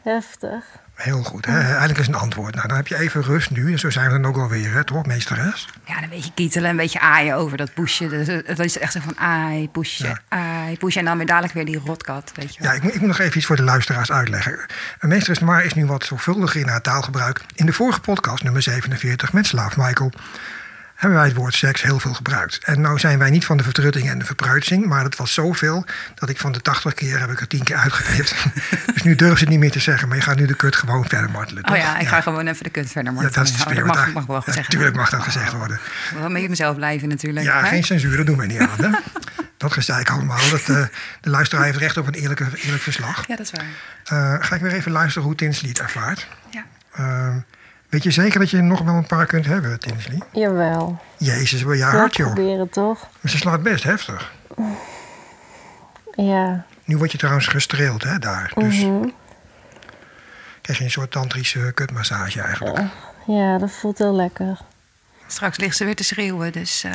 Heftig. 0.04 0.64
Heel 0.94 1.24
goed. 1.24 1.46
Hè? 1.46 1.60
Eigenlijk 1.60 2.00
is 2.00 2.08
een 2.08 2.16
antwoord. 2.16 2.56
Nou, 2.56 2.68
dan 2.68 2.78
heb 2.78 2.88
je 2.88 2.98
even 3.00 3.22
rust 3.24 3.50
nu. 3.52 3.72
En 3.72 3.80
zo 3.80 3.90
zijn 3.90 4.06
we 4.12 4.12
dan 4.20 4.26
ook 4.26 4.38
alweer, 4.38 4.74
hè, 4.74 4.84
toch, 4.84 5.06
meesteres? 5.06 5.70
Ja, 5.86 6.04
een 6.04 6.10
beetje 6.10 6.32
kietelen, 6.34 6.70
een 6.70 6.76
beetje 6.78 7.00
aaien 7.00 7.36
over 7.36 7.58
dat 7.58 7.74
poesje. 7.74 8.08
Het 8.46 8.60
is 8.60 8.78
echt 8.78 8.92
zo 8.94 9.00
van 9.00 9.18
aai, 9.18 9.70
poesje, 9.70 10.04
Ja. 10.08 10.20
aai, 10.30 10.78
poesje. 10.78 11.00
En 11.00 11.06
dan 11.06 11.18
weer 11.18 11.26
dadelijk 11.26 11.54
weer 11.54 11.66
die 11.66 11.82
rotkat, 11.86 12.32
weet 12.36 12.56
je 12.56 12.62
wel. 12.62 12.72
Ja, 12.72 12.78
ik 12.78 12.84
moet, 12.84 12.94
ik 12.94 13.00
moet 13.00 13.10
nog 13.10 13.20
even 13.20 13.38
iets 13.38 13.46
voor 13.46 13.56
de 13.56 13.64
luisteraars 13.64 14.12
uitleggen. 14.12 14.60
Een 15.00 15.10
meesteres 15.10 15.40
Noir 15.40 15.66
is 15.66 15.74
nu 15.74 15.86
wat 15.86 16.04
zorgvuldiger 16.06 16.62
in 16.62 16.68
haar 16.68 16.82
taalgebruik. 16.82 17.42
In 17.56 17.66
de 17.66 17.74
vorige 17.74 18.00
podcast, 18.00 18.44
nummer 18.44 18.62
47, 18.62 19.34
met 19.34 19.46
Slaaf 19.46 19.78
Michael... 19.78 20.12
hebben 21.04 21.20
wij 21.22 21.28
het 21.30 21.38
woord 21.38 21.54
seks 21.54 21.82
heel 21.82 22.00
veel 22.00 22.14
gebruikt. 22.14 22.60
En 22.64 22.82
nou 22.82 23.00
zijn 23.00 23.20
wij 23.20 23.30
niet 23.30 23.46
van 23.46 23.58
de 23.58 23.64
vertrutting 23.64 24.10
en 24.10 24.20
de 24.20 24.26
verpruitsing... 24.26 24.86
maar 24.86 25.04
dat 25.04 25.16
was 25.16 25.34
zoveel 25.34 25.86
dat 26.16 26.30
ik 26.30 26.40
van 26.40 26.52
de 26.52 26.62
80 26.62 26.94
keer 26.94 27.20
heb 27.20 27.30
ik 27.30 27.40
er 27.40 27.48
10 27.48 27.64
keer 27.64 27.76
uitgeknipt. 27.76 28.36
dus 28.94 29.04
nu 29.04 29.16
durf 29.16 29.34
ze 29.38 29.40
het 29.40 29.50
niet 29.50 29.60
meer 29.60 29.72
te 29.72 29.80
zeggen... 29.80 30.08
maar 30.08 30.18
je 30.18 30.24
gaat 30.24 30.36
nu 30.36 30.46
de 30.46 30.56
kut 30.56 30.76
gewoon 30.76 31.06
verder 31.08 31.30
martelen, 31.30 31.70
Oh 31.70 31.78
ja, 31.78 32.00
ik 32.00 32.08
ga 32.08 32.22
gewoon 32.22 32.48
even 32.48 32.64
de 32.64 32.70
kut 32.70 32.92
verder. 32.92 33.14
Ja, 33.14 33.22
Maar 33.22 33.32
dat 33.32 33.44
is 33.48 33.60
spirit. 33.60 33.86
mag, 33.86 34.14
mag 34.14 34.26
wel 34.26 34.36
Ja, 34.36 34.42
gezegd 34.42 34.70
Tuurlijk 34.70 34.96
worden. 34.96 35.12
mag 35.12 35.26
dat 35.26 35.34
gezegd 35.34 35.54
worden. 35.54 35.80
Wel 36.20 36.30
met 36.30 36.50
mezelf 36.50 36.76
blijven 36.76 37.08
natuurlijk. 37.08 37.46
Ja, 37.46 37.62
hè? 37.62 37.68
geen 37.68 37.84
censuur, 37.84 38.18
dat 38.18 38.26
doen 38.26 38.38
we 38.38 38.46
niet 38.46 38.60
aan. 38.60 38.70
Hè? 38.78 38.90
Dat 39.58 39.74
gezeik 39.74 40.10
allemaal. 40.10 40.50
Dat, 40.52 40.60
eh, 40.70 40.84
de 41.22 41.30
luisteraar 41.30 41.66
heeft 41.66 41.78
recht 41.78 41.98
op 41.98 42.08
een 42.08 42.14
eerlijke, 42.14 42.46
eerlijk 42.56 42.84
verslag. 42.84 43.28
Ja, 43.28 43.36
dat 43.36 43.46
is 43.46 43.52
waar. 43.52 43.66
Eh, 44.04 44.46
ga 44.46 44.56
ik 44.56 44.62
weer 44.62 44.74
even 44.74 44.92
luisteren 44.92 45.28
hoe 45.28 45.36
Tinsley 45.36 45.70
het 45.70 45.80
ervaart. 45.80 46.28
Ja. 46.50 46.64
Eh, 46.92 47.36
weet 47.94 48.04
je 48.04 48.12
zeker 48.12 48.40
dat 48.40 48.50
je 48.50 48.62
nog 48.62 48.82
wel 48.82 48.94
een 48.96 49.06
paar 49.08 49.26
kunt 49.26 49.46
hebben, 49.46 49.80
Tinsley? 49.80 50.20
Jawel. 50.32 51.00
Jezus, 51.18 51.62
wil 51.62 51.72
je 51.72 51.78
Ja, 51.78 51.90
hard, 51.90 52.16
joh. 52.16 52.34
proberen 52.34 52.70
toch? 52.70 53.08
Maar 53.22 53.32
ze 53.32 53.38
slaat 53.38 53.64
best 53.64 53.84
heftig. 53.84 54.32
Ja. 56.16 56.66
Nu 56.86 56.98
word 56.98 57.12
je 57.12 57.18
trouwens 57.18 57.48
gestreeld, 57.48 58.04
hè, 58.04 58.20
daar. 58.20 58.52
Dus 58.56 58.78
mhm. 58.84 59.08
krijg 60.62 60.80
je 60.80 60.86
een 60.86 60.92
soort 60.92 61.12
tantrische 61.12 61.72
kutmassage 61.74 62.42
eigenlijk. 62.42 62.80
Ja, 63.28 63.58
dat 63.58 63.72
voelt 63.72 63.98
heel 63.98 64.16
lekker. 64.16 64.58
Straks 65.28 65.58
ligt 65.58 65.78
ze 65.78 65.86
weer 65.86 65.96
te 65.96 66.04
schreeuwen, 66.04 66.52
dus... 66.52 66.84
eh, 66.84 66.92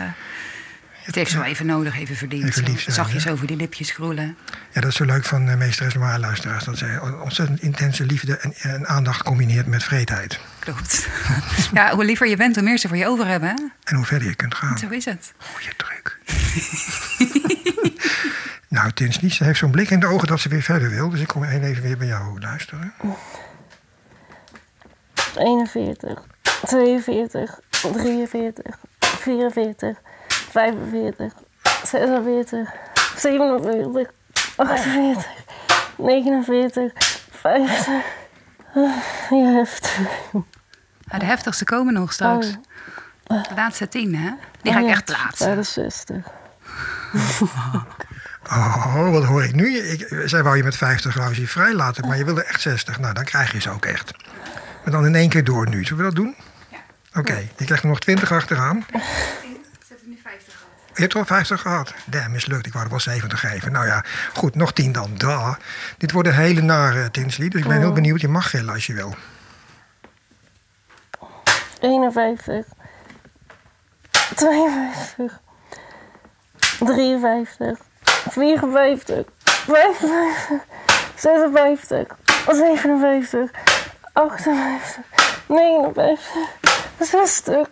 Het 1.02 1.14
heeft 1.14 1.30
zo 1.30 1.42
even 1.42 1.66
nodig, 1.66 1.98
even 1.98 2.16
verdiend. 2.16 2.44
Even 2.48 2.64
lief 2.64 2.80
zijn, 2.82 2.94
zachtjes 2.94 3.24
ja. 3.24 3.30
over 3.30 3.46
die 3.46 3.56
lipjes 3.56 3.90
groelen. 3.90 4.36
Ja, 4.72 4.80
dat 4.80 4.90
is 4.90 4.96
zo 4.96 5.04
leuk 5.04 5.24
van 5.24 5.48
uh, 5.48 5.56
meesteres 5.56 5.94
Noir 5.94 6.18
luisteraars. 6.18 6.64
Dat 6.64 6.78
zij 6.78 6.98
ontzettend 7.00 7.62
intense 7.62 8.04
liefde 8.06 8.36
en, 8.36 8.54
en 8.54 8.86
aandacht 8.86 9.22
combineert 9.22 9.66
met 9.66 9.84
vreedheid. 9.84 10.40
Klopt. 10.74 11.08
ja, 11.78 11.94
hoe 11.94 12.04
liever 12.04 12.28
je 12.28 12.36
bent, 12.36 12.54
hoe 12.54 12.64
meer 12.64 12.78
ze 12.78 12.88
voor 12.88 12.96
je 12.96 13.06
over 13.06 13.26
hebben. 13.26 13.48
Hè? 13.48 13.54
En 13.84 13.96
hoe 13.96 14.04
verder 14.04 14.28
je 14.28 14.34
kunt 14.34 14.54
gaan. 14.54 14.78
Zo 14.78 14.88
is 14.88 15.04
het. 15.04 15.32
Goeie 15.38 15.76
truc. 15.76 16.18
nou, 18.76 18.92
Tinsley, 18.92 19.30
ze 19.30 19.44
heeft 19.44 19.58
zo'n 19.58 19.70
blik 19.70 19.90
in 19.90 20.00
de 20.00 20.06
ogen 20.06 20.28
dat 20.28 20.40
ze 20.40 20.48
weer 20.48 20.62
verder 20.62 20.90
wil. 20.90 21.08
Dus 21.08 21.20
ik 21.20 21.26
kom 21.26 21.44
even 21.44 21.82
weer 21.82 21.96
bij 21.96 22.06
jou 22.06 22.40
luisteren. 22.40 22.94
41, 25.36 26.22
42, 26.66 27.60
43, 27.70 28.76
44, 28.98 29.96
45, 30.28 31.32
46, 31.84 32.72
47, 33.16 34.10
48, 34.56 35.26
49, 35.96 36.92
50. 37.30 37.86
Je 39.30 39.52
heftig. 39.56 40.00
Ja, 41.10 41.18
de 41.18 41.24
heftigste 41.24 41.64
komen 41.64 41.94
nog 41.94 42.12
straks. 42.12 42.46
Oh. 43.26 43.42
De 43.42 43.54
laatste 43.54 43.88
tien, 43.88 44.14
hè? 44.14 44.30
Die 44.62 44.72
ga 44.72 44.78
ik 44.78 44.84
Oh 44.84 44.90
ja, 44.90 44.94
echt 44.94 45.04
plaatsen. 45.04 45.46
65. 45.46 46.26
Oh, 48.50 49.10
wat 49.10 49.24
hoor 49.24 49.44
ik 49.44 49.54
nu? 49.54 49.78
Ik, 49.78 50.22
zij 50.24 50.42
wou 50.42 50.56
je 50.56 50.62
met 50.62 50.76
50 50.76 51.16
rauwzie 51.16 51.48
vrij 51.48 51.74
laten, 51.74 52.06
maar 52.06 52.16
je 52.16 52.24
wilde 52.24 52.44
echt 52.44 52.60
60. 52.60 52.98
Nou, 52.98 53.14
dan 53.14 53.24
krijg 53.24 53.52
je 53.52 53.60
ze 53.60 53.70
ook 53.70 53.84
echt. 53.84 54.12
Maar 54.84 54.92
dan 54.92 55.06
in 55.06 55.14
één 55.14 55.28
keer 55.28 55.44
door 55.44 55.68
nu. 55.68 55.84
Zullen 55.84 55.98
we 55.98 56.02
dat 56.02 56.14
doen? 56.14 56.34
Ja. 56.68 56.78
Oké, 57.20 57.36
je 57.56 57.64
krijgt 57.64 57.82
er 57.82 57.88
nog 57.88 58.00
20 58.00 58.32
achteraan. 58.32 58.76
Ik 58.76 59.00
zet 59.88 60.00
er 60.00 60.06
nu 60.08 60.18
50 60.22 60.54
gehad. 60.54 60.68
Je 60.94 61.00
hebt 61.00 61.12
er 61.12 61.18
al 61.18 61.26
50 61.26 61.60
gehad. 61.60 61.94
Damn, 62.04 62.30
mislukt. 62.30 62.66
Ik 62.66 62.72
wou 62.72 62.84
er 62.84 62.90
wel 62.90 63.00
70 63.00 63.40
geven. 63.40 63.72
Nou 63.72 63.86
ja, 63.86 64.04
goed, 64.34 64.54
nog 64.54 64.72
10 64.72 64.92
dan. 64.92 65.14
Da. 65.16 65.58
Dit 65.98 66.12
wordt 66.12 66.28
een 66.28 66.34
hele 66.34 66.60
nare 66.60 67.10
Tinsley, 67.10 67.48
dus 67.48 67.60
ik 67.60 67.68
ben 67.68 67.78
heel 67.78 67.92
benieuwd. 67.92 68.20
Je 68.20 68.28
mag 68.28 68.50
gillen 68.50 68.74
als 68.74 68.86
je 68.86 68.94
wil. 68.94 69.16
51, 71.80 72.66
52, 74.34 75.40
53, 76.78 77.78
54, 78.30 79.24
55, 79.66 80.60
56, 81.16 82.16
57, 82.46 83.50
58, 84.12 84.98
59, 85.46 86.48
60. 87.00 87.68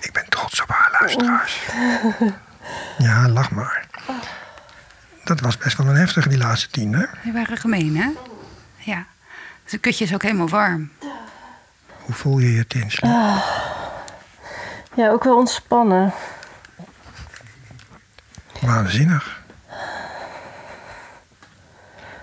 Ik 0.00 0.12
ben 0.12 0.28
trots 0.28 0.62
op 0.62 0.68
haar 0.68 0.96
luisteraars. 1.00 1.66
Ja, 2.98 3.28
lach 3.28 3.50
maar. 3.50 3.86
Dat 5.28 5.40
was 5.40 5.58
best 5.58 5.76
wel 5.76 5.86
een 5.86 5.96
heftige, 5.96 6.28
die 6.28 6.38
laatste 6.38 6.68
tien, 6.68 6.92
hè? 6.92 7.04
Die 7.22 7.32
waren 7.32 7.56
gemeen, 7.56 7.96
hè? 7.96 8.10
Ja. 8.76 9.06
Dus 9.62 9.72
het 9.72 9.80
kutje 9.80 10.04
is 10.04 10.14
ook 10.14 10.22
helemaal 10.22 10.48
warm. 10.48 10.90
Hoe 11.86 12.14
voel 12.14 12.38
je 12.38 12.52
je, 12.52 12.66
Tinsley? 12.66 13.10
Ja, 14.94 15.08
ook 15.10 15.24
wel 15.24 15.36
ontspannen. 15.36 16.12
Waanzinnig. 18.60 19.40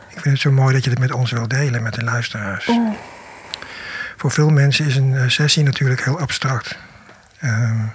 Ik 0.07 0.21
vind 0.21 0.23
het 0.23 0.39
zo 0.39 0.51
mooi 0.51 0.73
dat 0.73 0.83
je 0.83 0.89
dit 0.89 0.99
met 0.99 1.11
ons 1.11 1.31
wil 1.31 1.47
delen, 1.47 1.83
met 1.83 1.93
de 1.93 2.03
luisteraars. 2.03 2.69
Voor 4.17 4.31
veel 4.31 4.49
mensen 4.49 4.85
is 4.85 4.95
een 4.95 5.15
eh, 5.15 5.29
sessie 5.29 5.63
natuurlijk 5.63 6.03
heel 6.03 6.19
abstract. 6.19 6.77
Ehm, 7.39 7.85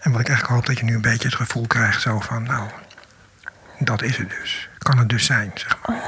en 0.00 0.10
wat 0.12 0.20
ik 0.20 0.28
eigenlijk 0.28 0.46
hoop 0.46 0.66
dat 0.66 0.78
je 0.78 0.84
nu 0.84 0.94
een 0.94 1.00
beetje 1.00 1.28
het 1.28 1.36
gevoel 1.36 1.66
krijgt 1.66 2.00
zo 2.00 2.20
van, 2.20 2.42
nou, 2.42 2.68
dat 3.78 4.02
is 4.02 4.16
het 4.16 4.30
dus. 4.30 4.68
Kan 4.78 4.98
het 4.98 5.08
dus 5.08 5.24
zijn, 5.24 5.50
zeg 5.54 5.78
maar. 5.86 6.02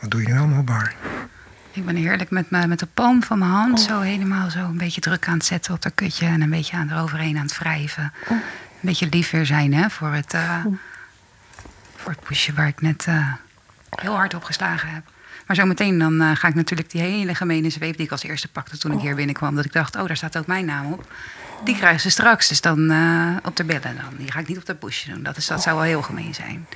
Wat 0.00 0.10
doe 0.10 0.20
je 0.22 0.28
nu 0.28 0.38
allemaal, 0.38 0.62
Bar? 0.62 0.94
Ik 1.72 1.84
ben 1.84 1.96
heerlijk 1.96 2.30
met, 2.30 2.50
me, 2.50 2.66
met 2.66 2.78
de 2.78 2.86
palm 2.86 3.22
van 3.22 3.38
mijn 3.38 3.50
hand 3.50 3.80
zo 3.80 4.00
helemaal 4.00 4.50
zo 4.50 4.58
een 4.58 4.78
beetje 4.78 5.00
druk 5.00 5.28
aan 5.28 5.34
het 5.34 5.44
zetten 5.44 5.74
op 5.74 5.82
dat 5.82 5.94
kutje. 5.94 6.26
En 6.26 6.40
een 6.40 6.50
beetje 6.50 6.76
aan 6.76 6.90
eroverheen 6.90 7.36
aan 7.36 7.42
het 7.42 7.58
wrijven. 7.58 8.12
Een 8.28 8.40
beetje 8.80 9.08
lief 9.08 9.30
weer 9.30 9.46
zijn 9.46 9.74
hè, 9.74 9.90
voor, 9.90 10.12
het, 10.12 10.34
eh, 10.34 10.64
voor 11.96 12.10
het 12.10 12.20
poesje 12.20 12.52
waar 12.52 12.66
ik 12.66 12.80
net 12.80 13.04
eh, 13.06 13.32
heel 13.90 14.14
hard 14.14 14.34
op 14.34 14.44
geslagen 14.44 14.88
heb. 14.88 15.04
Maar 15.46 15.56
zometeen 15.56 15.98
dan 15.98 16.20
eh, 16.20 16.30
ga 16.34 16.48
ik 16.48 16.54
natuurlijk 16.54 16.90
die 16.90 17.00
hele 17.00 17.34
gemene 17.34 17.70
zweep 17.70 17.96
die 17.96 18.04
ik 18.06 18.12
als 18.12 18.22
eerste 18.22 18.48
pakte 18.48 18.78
toen 18.78 18.92
ik 18.92 19.00
hier 19.00 19.14
binnenkwam. 19.14 19.54
Dat 19.54 19.64
ik 19.64 19.72
dacht, 19.72 19.96
oh 19.96 20.06
daar 20.06 20.16
staat 20.16 20.38
ook 20.38 20.46
mijn 20.46 20.64
naam 20.64 20.92
op. 20.92 21.12
Die 21.64 21.76
krijgen 21.76 22.00
ze 22.00 22.10
straks, 22.10 22.48
dus 22.48 22.60
dan 22.60 22.90
eh, 22.90 23.36
op 23.42 23.56
de 23.56 23.64
billen 23.64 23.82
dan. 23.82 24.16
Die 24.18 24.32
ga 24.32 24.38
ik 24.38 24.48
niet 24.48 24.58
op 24.58 24.66
dat 24.66 24.78
poesje 24.78 25.10
doen. 25.10 25.22
Dat, 25.22 25.36
is, 25.36 25.46
dat 25.46 25.62
zou 25.62 25.76
wel 25.76 25.84
heel 25.84 26.02
gemeen 26.02 26.34
zijn. 26.34 26.66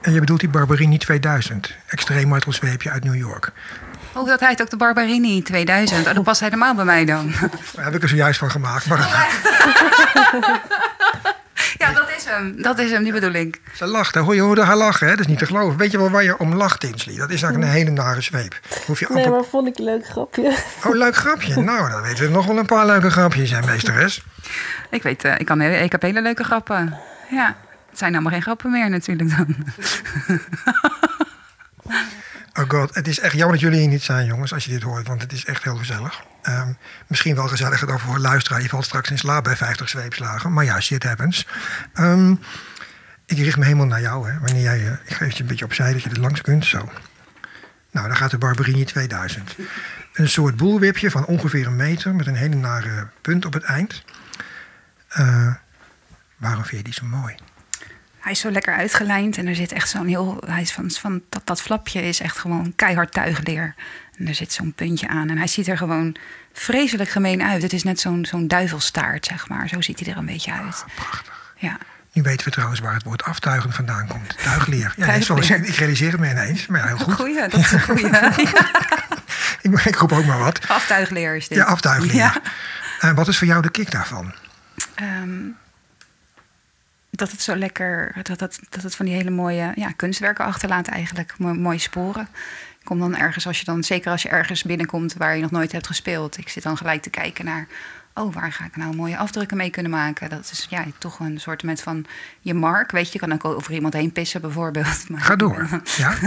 En 0.00 0.12
je 0.12 0.20
bedoelt 0.20 0.40
die 0.40 0.48
Barberini 0.48 0.98
2000, 0.98 1.74
extreem 1.86 2.28
martelzweepje 2.28 2.90
uit 2.90 3.04
New 3.04 3.16
York. 3.16 3.52
Oh, 4.12 4.26
dat 4.26 4.40
heet 4.40 4.62
ook 4.62 4.70
de 4.70 4.76
Barbarini 4.76 5.42
2000. 5.42 6.06
Oh, 6.06 6.14
dat 6.14 6.22
past 6.24 6.40
helemaal 6.40 6.74
bij 6.74 6.84
mij 6.84 7.04
dan. 7.04 7.32
Daar 7.74 7.84
heb 7.84 7.94
ik 7.94 8.02
er 8.02 8.08
zojuist 8.08 8.38
van 8.38 8.50
gemaakt. 8.50 8.86
Maar 8.86 8.98
Ja, 8.98 9.26
dat 11.94 12.10
is 12.16 12.24
hem. 12.24 12.62
Dat 12.62 12.78
is 12.78 12.90
hem, 12.90 13.02
die 13.02 13.12
bedoel 13.12 13.32
ik. 13.32 13.60
ze 13.74 13.86
lacht, 13.86 14.14
hoor 14.14 14.34
je 14.34 14.40
hoorde 14.40 14.62
haar 14.62 14.76
lachen, 14.76 15.06
hè? 15.06 15.12
dat 15.12 15.20
is 15.20 15.26
niet 15.26 15.38
te 15.38 15.46
geloven. 15.46 15.78
Weet 15.78 15.90
je 15.90 15.98
wel 15.98 16.10
waar 16.10 16.22
je 16.24 16.38
om 16.38 16.54
lacht, 16.54 16.80
Tinsley? 16.80 17.16
Dat 17.16 17.30
is 17.30 17.42
eigenlijk 17.42 17.72
een 17.72 17.78
hele 17.78 17.90
nare 17.90 18.20
zweep. 18.20 18.60
Hoef 18.86 19.00
je 19.00 19.06
Nee, 19.08 19.28
maar 19.28 19.44
vond 19.44 19.66
ik 19.68 19.78
een 19.78 19.84
leuk 19.84 20.06
grapje. 20.06 20.56
Oh, 20.84 20.94
leuk 20.94 21.16
grapje. 21.16 21.62
Nou, 21.74 21.90
dan 21.90 22.02
weten 22.02 22.24
we 22.24 22.30
nog 22.30 22.46
wel 22.46 22.58
een 22.58 22.66
paar 22.66 22.86
leuke 22.86 23.10
grapjes, 23.10 23.50
hè, 23.50 23.60
meesteres. 23.66 24.24
Ik 24.90 25.02
weet, 25.02 25.24
eh, 25.24 25.34
ik, 25.38 25.46
kan, 25.46 25.60
hele- 25.60 25.76
ik 25.82 25.92
heb 25.92 26.02
hele 26.02 26.22
leuke 26.22 26.44
grappen. 26.44 26.98
Ja, 27.30 27.56
het 27.90 27.98
zijn 27.98 28.12
allemaal 28.12 28.32
geen 28.32 28.42
grappen 28.42 28.70
meer 28.70 28.90
natuurlijk 28.90 29.36
dan. 29.36 29.46
God, 32.74 32.94
het 32.94 33.08
is 33.08 33.20
echt 33.20 33.34
jammer 33.34 33.52
dat 33.52 33.60
jullie 33.60 33.80
hier 33.80 33.88
niet 33.88 34.02
zijn, 34.02 34.26
jongens, 34.26 34.52
als 34.52 34.64
je 34.64 34.70
dit 34.70 34.82
hoort. 34.82 35.06
Want 35.06 35.22
het 35.22 35.32
is 35.32 35.44
echt 35.44 35.64
heel 35.64 35.76
gezellig. 35.76 36.22
Ehm, 36.42 36.72
misschien 37.06 37.34
wel 37.34 37.48
gezelliger 37.48 37.86
dan 37.86 38.00
voor 38.00 38.18
luisteraar. 38.18 38.62
Je 38.62 38.68
valt 38.68 38.84
straks 38.84 39.10
in 39.10 39.18
slaap 39.18 39.44
bij 39.44 39.56
50 39.56 39.88
zweepslagen. 39.88 40.52
Maar 40.52 40.64
ja, 40.64 40.80
shit 40.80 41.02
happens. 41.02 41.46
Ehm, 41.92 42.30
ik 43.26 43.38
richt 43.38 43.56
me 43.56 43.64
helemaal 43.64 43.86
naar 43.86 44.00
jou, 44.00 44.30
hè. 44.30 44.38
Wanneer 44.38 44.62
jij... 44.62 44.86
eh, 44.86 44.92
ik 45.04 45.14
geef 45.14 45.32
je 45.32 45.42
een 45.42 45.48
beetje 45.48 45.64
opzij 45.64 45.92
dat 45.92 46.02
je 46.02 46.10
er 46.10 46.20
langs 46.20 46.40
kunt, 46.40 46.64
zo. 46.64 46.88
Nou, 47.90 48.08
dan 48.08 48.16
gaat 48.16 48.30
de 48.30 48.38
Barberini 48.38 48.84
2000. 48.84 49.56
Een 50.12 50.28
soort 50.28 50.56
boelwipje 50.56 51.10
van 51.10 51.26
ongeveer 51.26 51.66
een 51.66 51.76
meter... 51.76 52.14
met 52.14 52.26
een 52.26 52.36
hele 52.36 52.56
nare 52.56 53.08
punt 53.20 53.44
op 53.44 53.52
het 53.52 53.62
eind. 53.62 54.04
Eh, 55.08 55.54
waarom 56.36 56.64
vind 56.64 56.76
je 56.76 56.84
die 56.84 56.94
zo 56.94 57.06
mooi? 57.06 57.34
Hij 58.24 58.32
is 58.32 58.40
zo 58.40 58.50
lekker 58.50 58.74
uitgelijnd 58.74 59.38
en 59.38 59.46
er 59.46 59.54
zit 59.54 59.72
echt 59.72 59.88
zo'n 59.88 60.06
heel. 60.06 60.42
Hij 60.46 60.62
is 60.62 60.72
van, 60.72 60.90
van 60.90 61.22
dat, 61.28 61.40
dat 61.44 61.60
flapje 61.60 62.02
is 62.02 62.20
echt 62.20 62.38
gewoon 62.38 62.72
keihard 62.76 63.12
tuigleer. 63.12 63.74
En 64.18 64.28
er 64.28 64.34
zit 64.34 64.52
zo'n 64.52 64.72
puntje 64.72 65.08
aan. 65.08 65.30
En 65.30 65.38
hij 65.38 65.46
ziet 65.46 65.68
er 65.68 65.76
gewoon 65.76 66.16
vreselijk 66.52 67.10
gemeen 67.10 67.42
uit. 67.42 67.62
Het 67.62 67.72
is 67.72 67.82
net 67.82 68.00
zo'n 68.00 68.26
zo'n 68.26 68.48
duivelstaart, 68.48 69.26
zeg 69.26 69.48
maar. 69.48 69.68
Zo 69.68 69.80
ziet 69.80 70.00
hij 70.00 70.12
er 70.12 70.18
een 70.18 70.26
beetje 70.26 70.52
uit. 70.52 70.84
Ja. 71.56 71.78
Nu 72.12 72.22
weten 72.22 72.44
we 72.44 72.52
trouwens 72.52 72.80
waar 72.80 72.94
het 72.94 73.02
woord 73.02 73.22
aftuigen 73.24 73.72
vandaan 73.72 74.06
komt. 74.06 74.36
Tuigleer. 74.42 74.94
Ja, 74.96 75.06
nee, 75.06 75.22
sorry, 75.22 75.46
Tuigleer. 75.46 75.70
ik 75.72 75.76
realiseer 75.76 76.10
het 76.10 76.20
me 76.20 76.30
ineens. 76.30 76.66
Maar 76.66 76.86
heel 76.86 76.98
goed. 76.98 77.14
Goeie, 77.14 77.48
dat 77.48 77.54
is 77.54 77.72
een 77.72 77.80
goeie. 77.82 78.06
Ja, 78.06 78.32
Ik, 79.62 79.80
ik 79.84 79.96
roep 79.96 80.12
ook 80.12 80.24
maar 80.24 80.38
wat. 80.38 80.68
Aftuigleer 80.68 81.36
is 81.36 81.48
dit. 81.48 81.58
Ja, 81.58 81.64
aftuigleer. 81.64 82.14
Ja. 82.14 82.40
En 83.00 83.14
wat 83.14 83.28
is 83.28 83.38
voor 83.38 83.46
jou 83.46 83.62
de 83.62 83.70
kick 83.70 83.90
daarvan? 83.90 84.34
Ehm, 84.94 85.38
dat 87.16 87.30
het 87.30 87.42
zo 87.42 87.56
lekker, 87.56 88.14
dat 88.22 88.40
het, 88.40 88.60
dat 88.68 88.82
het 88.82 88.94
van 88.94 89.06
die 89.06 89.14
hele 89.14 89.30
mooie 89.30 89.72
ja, 89.74 89.90
kunstwerken 89.90 90.44
achterlaat 90.44 90.86
eigenlijk. 90.88 91.34
Mo- 91.38 91.54
mooie 91.54 91.78
sporen. 91.78 92.28
Ik 92.78 92.84
kom 92.84 92.98
dan 92.98 93.16
ergens, 93.16 93.46
als 93.46 93.58
je 93.58 93.64
dan, 93.64 93.84
zeker 93.84 94.10
als 94.10 94.22
je 94.22 94.28
ergens 94.28 94.62
binnenkomt 94.62 95.14
waar 95.14 95.36
je 95.36 95.42
nog 95.42 95.50
nooit 95.50 95.72
hebt 95.72 95.86
gespeeld. 95.86 96.38
Ik 96.38 96.48
zit 96.48 96.62
dan 96.62 96.76
gelijk 96.76 97.02
te 97.02 97.10
kijken 97.10 97.44
naar, 97.44 97.66
oh, 98.14 98.34
waar 98.34 98.52
ga 98.52 98.64
ik 98.64 98.76
nou 98.76 98.96
mooie 98.96 99.16
afdrukken 99.16 99.56
mee 99.56 99.70
kunnen 99.70 99.92
maken? 99.92 100.30
Dat 100.30 100.50
is 100.52 100.66
ja, 100.70 100.84
toch 100.98 101.20
een 101.20 101.40
soort 101.40 101.62
met 101.62 101.82
van 101.82 102.06
je 102.40 102.54
mark. 102.54 102.90
Weet 102.90 103.06
je, 103.06 103.12
je 103.12 103.18
kan 103.18 103.32
ook 103.32 103.44
over 103.44 103.72
iemand 103.72 103.94
heen 103.94 104.12
pissen 104.12 104.40
bijvoorbeeld. 104.40 105.08
Maar, 105.08 105.20
Ga 105.20 105.36
door. 105.36 105.68
Ja? 105.96 106.14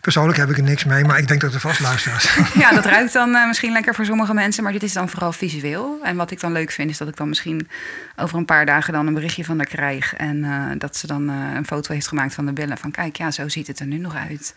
Persoonlijk 0.00 0.38
heb 0.38 0.50
ik 0.50 0.56
er 0.56 0.62
niks 0.62 0.84
mee, 0.84 1.04
maar 1.04 1.18
ik 1.18 1.28
denk 1.28 1.40
dat 1.40 1.54
er 1.54 1.60
vast 1.60 1.80
luisteraars. 1.80 2.36
Ja, 2.54 2.70
dat 2.70 2.84
ruikt 2.84 3.12
dan 3.12 3.34
eh, 3.34 3.46
misschien 3.46 3.72
lekker 3.72 3.94
voor 3.94 4.04
sommige 4.04 4.34
mensen, 4.34 4.62
maar 4.62 4.72
dit 4.72 4.82
is 4.82 4.92
dan 4.92 5.08
vooral 5.08 5.32
visueel. 5.32 5.98
En 6.02 6.16
wat 6.16 6.30
ik 6.30 6.40
dan 6.40 6.52
leuk 6.52 6.70
vind, 6.70 6.90
is 6.90 6.98
dat 6.98 7.08
ik 7.08 7.16
dan 7.16 7.28
misschien 7.28 7.68
over 8.16 8.38
een 8.38 8.44
paar 8.44 8.66
dagen 8.66 8.92
dan 8.92 9.06
een 9.06 9.14
berichtje 9.14 9.44
van 9.44 9.56
haar 9.56 9.66
krijg. 9.66 10.14
En 10.14 10.44
eh, 10.44 10.78
dat 10.78 10.96
ze 10.96 11.06
dan 11.06 11.30
eh, 11.30 11.36
een 11.54 11.66
foto 11.66 11.92
heeft 11.92 12.08
gemaakt 12.08 12.34
van 12.34 12.46
de 12.46 12.52
billen. 12.52 12.78
Van 12.78 12.90
kijk, 12.90 13.16
ja, 13.16 13.30
zo 13.30 13.48
ziet 13.48 13.66
het 13.66 13.80
er 13.80 13.86
nu 13.86 13.98
nog 13.98 14.14
uit. 14.14 14.54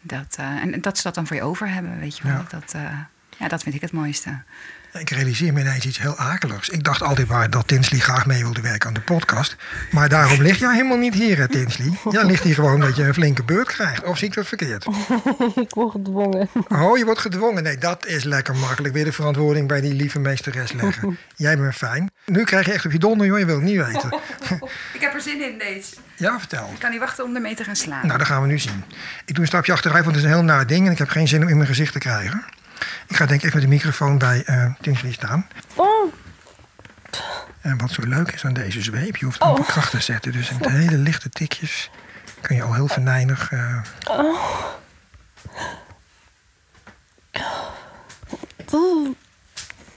Dat, 0.00 0.36
en 0.38 0.80
dat 0.80 0.96
ze 0.96 1.02
dat 1.02 1.14
dan 1.14 1.26
voor 1.26 1.36
je 1.36 1.42
over 1.42 1.68
hebben, 1.68 1.98
weet 1.98 2.16
je 2.16 2.22
wel. 2.22 2.32
Ja. 2.32 2.44
Dat, 2.48 2.74
Ja, 3.38 3.48
dat 3.48 3.62
vind 3.62 3.74
ik 3.74 3.80
het 3.80 3.92
mooiste. 3.92 4.38
Ik 4.98 5.10
realiseer 5.10 5.52
me 5.52 5.60
ineens 5.60 5.86
iets 5.86 5.98
heel 5.98 6.16
akeligs. 6.16 6.68
Ik 6.68 6.84
dacht 6.84 7.02
altijd 7.02 7.28
maar 7.28 7.50
dat 7.50 7.68
Tinsley 7.68 8.00
graag 8.00 8.26
mee 8.26 8.42
wilde 8.42 8.60
werken 8.60 8.88
aan 8.88 8.94
de 8.94 9.00
podcast. 9.00 9.56
Maar 9.90 10.08
daarom 10.08 10.42
lig 10.42 10.58
jij 10.58 10.72
helemaal 10.72 10.96
niet 10.96 11.14
hier, 11.14 11.38
hè, 11.38 11.48
Tinsley. 11.48 11.98
Jij 12.10 12.24
ligt 12.24 12.42
hier 12.42 12.54
gewoon 12.54 12.80
dat 12.80 12.96
je 12.96 13.02
een 13.02 13.14
flinke 13.14 13.42
beurt 13.42 13.66
krijgt. 13.66 14.04
Of 14.04 14.18
zie 14.18 14.28
ik 14.28 14.34
dat 14.34 14.46
verkeerd? 14.46 14.86
ik 15.64 15.74
word 15.74 15.90
gedwongen. 15.90 16.48
Oh, 16.68 16.98
je 16.98 17.04
wordt 17.04 17.20
gedwongen. 17.20 17.62
Nee, 17.62 17.78
dat 17.78 18.06
is 18.06 18.24
lekker 18.24 18.56
makkelijk. 18.56 18.94
Weer 18.94 19.04
de 19.04 19.12
verantwoording 19.12 19.68
bij 19.68 19.80
die 19.80 19.94
lieve 19.94 20.18
meesteres 20.18 20.72
leggen. 20.72 21.18
Jij 21.36 21.58
bent 21.58 21.74
fijn. 21.74 22.10
Nu 22.26 22.44
krijg 22.44 22.66
je 22.66 22.72
echt 22.72 22.84
op 22.84 22.92
je 22.92 22.98
donder, 22.98 23.26
joh. 23.26 23.38
Je 23.38 23.44
wilt 23.44 23.60
het 23.60 23.70
niet 23.70 23.84
weten. 23.84 24.10
Ik 24.92 25.00
heb 25.00 25.14
er 25.14 25.20
zin 25.20 25.42
in, 25.42 25.58
deze. 25.58 25.94
Ja, 26.16 26.38
vertel. 26.38 26.70
Ik 26.72 26.78
kan 26.78 26.90
niet 26.90 27.00
wachten 27.00 27.24
om 27.24 27.34
ermee 27.34 27.54
te 27.54 27.64
gaan 27.64 27.76
slaan. 27.76 28.06
Nou, 28.06 28.18
dat 28.18 28.26
gaan 28.26 28.42
we 28.42 28.48
nu 28.48 28.58
zien. 28.58 28.84
Ik 29.24 29.34
doe 29.34 29.42
een 29.42 29.46
stapje 29.46 29.72
achteruit, 29.72 30.04
want 30.04 30.16
het 30.16 30.24
is 30.24 30.30
een 30.30 30.36
heel 30.36 30.46
naar 30.46 30.66
ding. 30.66 30.86
En 30.86 30.92
ik 30.92 30.98
heb 30.98 31.08
geen 31.08 31.28
zin 31.28 31.42
om 31.42 31.48
in 31.48 31.56
mijn 31.56 31.68
gezicht 31.68 31.92
te 31.92 31.98
krijgen. 31.98 32.44
Ik 33.06 33.16
ga 33.16 33.26
denk 33.26 33.40
ik 33.40 33.46
even 33.46 33.58
met 33.58 33.68
de 33.68 33.74
microfoon 33.74 34.18
bij 34.18 34.42
eh 34.46 34.70
Tinsley 34.80 35.12
staan. 35.12 35.48
Oh, 35.74 36.12
En 37.60 37.78
wat 37.78 37.90
zo 37.90 38.02
leuk 38.02 38.32
is 38.32 38.44
aan 38.44 38.52
deze 38.54 38.82
zweep, 38.82 39.16
je 39.16 39.24
hoeft 39.24 39.40
amper 39.40 39.64
kracht 39.64 39.90
te 39.90 40.00
zetten. 40.00 40.32
Dus 40.32 40.50
met 40.50 40.68
hele 40.70 40.96
lichte 40.98 41.28
tikjes 41.28 41.90
kun 42.40 42.56
je 42.56 42.62
al 42.62 42.74
heel 42.74 42.88
venijnig... 42.88 43.52
eh, 43.52 43.76
oh, 44.10 44.64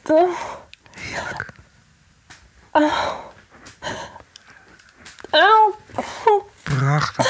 oh, 0.07 0.37
heerlijk. 0.91 1.45
oh, 5.31 5.75
Prachtig. 6.63 7.27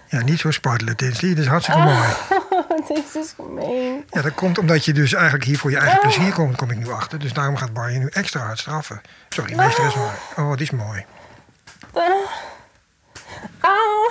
Ja, 0.09 0.23
niet 0.23 0.40
zo 0.40 0.51
spartelen. 0.51 0.97
Dat 0.97 1.23
is 1.23 1.47
hartstikke 1.47 1.81
mooi. 1.81 2.09
Dit 2.88 3.14
is 3.14 3.32
gemeen. 3.37 4.04
Ja, 4.11 4.22
dat 4.22 4.35
komt 4.35 4.58
omdat 4.58 4.85
je 4.85 4.92
dus 4.92 5.12
eigenlijk 5.12 5.44
hier 5.44 5.58
voor 5.58 5.70
je 5.70 5.76
eigen 5.76 6.00
plezier 6.00 6.32
komt, 6.32 6.56
kom 6.56 6.70
ik 6.70 6.76
nu 6.76 6.90
achter. 6.90 7.18
Dus 7.18 7.32
daarom 7.32 7.56
gaat 7.56 7.72
Bar 7.72 7.92
je 7.92 7.98
nu 7.98 8.06
extra 8.06 8.40
hard 8.40 8.58
straffen. 8.58 9.00
Sorry, 9.28 9.54
meesteres 9.54 9.94
maar. 9.94 10.18
Oh, 10.37 10.52
die 10.52 10.62
is 10.62 10.70
mooi. 10.70 11.04
Auw. 13.61 14.11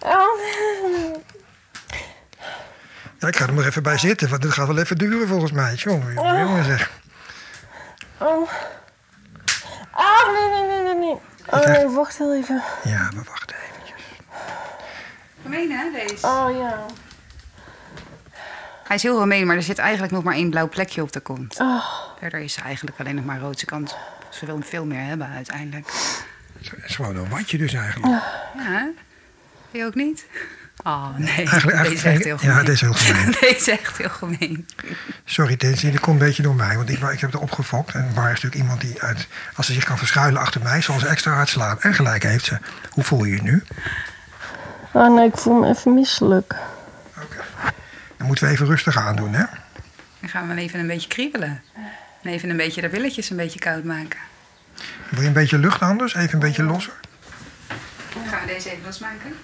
Auw. 0.00 0.36
Ja, 3.18 3.28
ik 3.28 3.36
ga 3.36 3.46
er 3.46 3.54
maar 3.54 3.66
even 3.66 3.82
bij 3.82 3.98
zitten, 3.98 4.28
want 4.28 4.42
dit 4.42 4.52
gaat 4.52 4.66
wel 4.66 4.78
even 4.78 4.98
duren 4.98 5.28
volgens 5.28 5.52
mij. 5.52 5.74
Jongen, 5.74 6.12
jongen, 6.12 6.40
jongen 6.40 6.64
zeg. 6.64 6.90
Oh. 8.18 8.50
Ah, 9.90 10.32
nee, 10.32 10.48
nee, 10.48 10.68
nee, 10.68 10.82
nee, 10.82 10.94
nee. 10.94 11.16
Oh 11.50 11.66
nee, 11.66 11.88
wacht 12.18 12.30
heel 12.30 12.42
even. 12.42 12.62
Ja, 12.92 13.10
maar 13.14 13.24
wacht 13.24 13.52
eventjes. 13.70 14.02
Gemeen, 15.42 15.70
hè, 15.70 15.90
deze? 15.90 16.26
Oh 16.26 16.48
ja. 16.58 16.86
Hij 18.84 18.96
is 18.96 19.02
heel 19.02 19.20
gemeen, 19.20 19.46
maar 19.46 19.56
er 19.56 19.62
zit 19.62 19.78
eigenlijk 19.78 20.12
nog 20.12 20.22
maar 20.24 20.34
één 20.34 20.50
blauw 20.50 20.68
plekje 20.68 21.02
op 21.02 21.12
de 21.12 21.20
kont. 21.20 21.60
Oh, 21.60 21.84
Verder 22.18 22.40
is 22.40 22.52
ze 22.52 22.60
eigenlijk 22.60 22.98
alleen 22.98 23.14
nog 23.14 23.24
maar 23.24 23.40
rood. 23.40 23.58
Ze 23.58 23.66
kan 23.66 23.88
ze 24.30 24.46
wil 24.46 24.60
veel 24.62 24.84
meer 24.84 25.04
hebben 25.04 25.28
uiteindelijk. 25.28 25.86
Het 26.58 26.84
is 26.84 26.96
gewoon 26.96 27.16
een 27.16 27.28
watje 27.28 27.58
dus 27.58 27.72
eigenlijk. 27.72 28.12
Ja, 28.12 28.22
hè? 28.56 28.86
je 29.70 29.84
ook 29.84 29.94
niet? 29.94 30.26
Oh, 30.84 31.16
nee. 31.16 31.28
Eigenlijk, 31.36 31.82
deze 31.82 31.94
is 31.94 32.04
echt 32.04 32.24
heel 32.24 32.38
gemeen. 32.38 32.54
ja, 32.54 32.62
dit 32.62 32.74
is 32.74 32.80
heel 32.80 32.92
gemeen. 32.92 33.30
Deze 33.40 33.54
is 33.54 33.68
echt 33.68 33.96
heel 33.96 34.08
gemeen. 34.08 34.68
Sorry 35.24 35.56
Tinsley, 35.56 35.92
dat 35.92 36.00
komt 36.00 36.20
een 36.20 36.26
beetje 36.26 36.42
door 36.42 36.54
mij. 36.54 36.76
Want 36.76 36.88
ik, 36.88 36.98
ik 36.98 37.20
heb 37.20 37.34
er 37.34 37.40
opgefokt. 37.40 37.94
En 37.94 38.10
Bar 38.14 38.24
is 38.24 38.42
natuurlijk 38.42 38.54
iemand 38.54 38.80
die, 38.80 39.02
uit, 39.02 39.28
als 39.54 39.66
ze 39.66 39.72
zich 39.72 39.84
kan 39.84 39.98
verschuilen 39.98 40.40
achter 40.40 40.62
mij, 40.62 40.82
zal 40.82 40.98
ze 40.98 41.06
extra 41.06 41.32
hard 41.32 41.48
slaan. 41.48 41.80
En 41.80 41.94
gelijk 41.94 42.22
heeft 42.22 42.44
ze. 42.44 42.58
Hoe 42.90 43.04
voel 43.04 43.24
je 43.24 43.34
je 43.34 43.42
nu? 43.42 43.64
oh 44.92 45.14
nee, 45.14 45.26
ik 45.26 45.36
voel 45.36 45.60
me 45.60 45.68
even 45.68 45.94
misselijk. 45.94 46.54
Oké. 47.22 47.36
Dan 48.16 48.26
moeten 48.26 48.44
we 48.44 48.50
even 48.50 48.66
rustig 48.66 48.96
aandoen, 48.96 49.32
hè? 49.32 49.44
Dan 50.20 50.28
gaan 50.30 50.42
we 50.42 50.48
hem 50.48 50.58
even 50.58 50.80
een 50.80 50.86
beetje 50.86 51.08
kriebelen. 51.08 51.62
En 52.22 52.30
even 52.30 52.50
een 52.50 52.56
beetje 52.56 52.80
de 52.80 52.88
billetjes 52.88 53.30
een 53.30 53.36
beetje 53.36 53.58
koud 53.58 53.84
maken. 53.84 54.18
Wil 55.08 55.20
je 55.20 55.26
een 55.26 55.32
beetje 55.32 55.58
lucht 55.58 55.80
anders? 55.80 56.14
Even 56.14 56.34
een 56.34 56.38
beetje 56.38 56.62
losser? 56.62 56.94
Dan 58.14 58.26
gaan 58.28 58.40
we 58.40 58.46
deze 58.46 58.70
even 58.70 58.84
losmaken. 58.84 59.34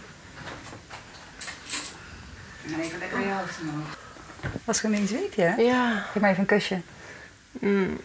En 2.64 2.70
dan 2.70 2.80
even 2.80 2.98
lekker 2.98 3.20
je 3.20 3.32
hoofd 3.32 3.60
omhoog. 3.60 3.96
Was 4.64 4.80
gemeen 4.80 5.06
zweepje, 5.06 5.42
hè? 5.42 5.54
Ja. 5.54 6.06
Geef 6.12 6.22
maar 6.22 6.30
even 6.30 6.40
een 6.40 6.46
kusje. 6.46 6.80
Mm. 7.50 8.00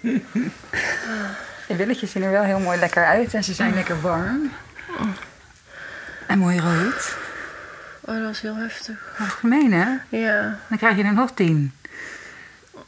De 1.68 1.74
billetjes 1.74 2.10
zien 2.10 2.22
er 2.22 2.30
wel 2.30 2.42
heel 2.42 2.60
mooi 2.60 2.78
lekker 2.78 3.04
uit 3.04 3.34
en 3.34 3.44
ze 3.44 3.54
zijn 3.54 3.74
lekker 3.74 4.00
warm. 4.00 4.52
En 6.26 6.38
mooi 6.38 6.60
rood. 6.60 7.16
Oh, 8.00 8.14
dat 8.14 8.24
was 8.24 8.40
heel 8.40 8.56
heftig. 8.56 9.14
Wat 9.18 9.28
gemeen, 9.28 9.72
hè? 9.72 9.86
Ja. 10.08 10.58
Dan 10.68 10.78
krijg 10.78 10.96
je 10.96 11.04
er 11.04 11.12
nog 11.12 11.30
tien. 11.34 11.72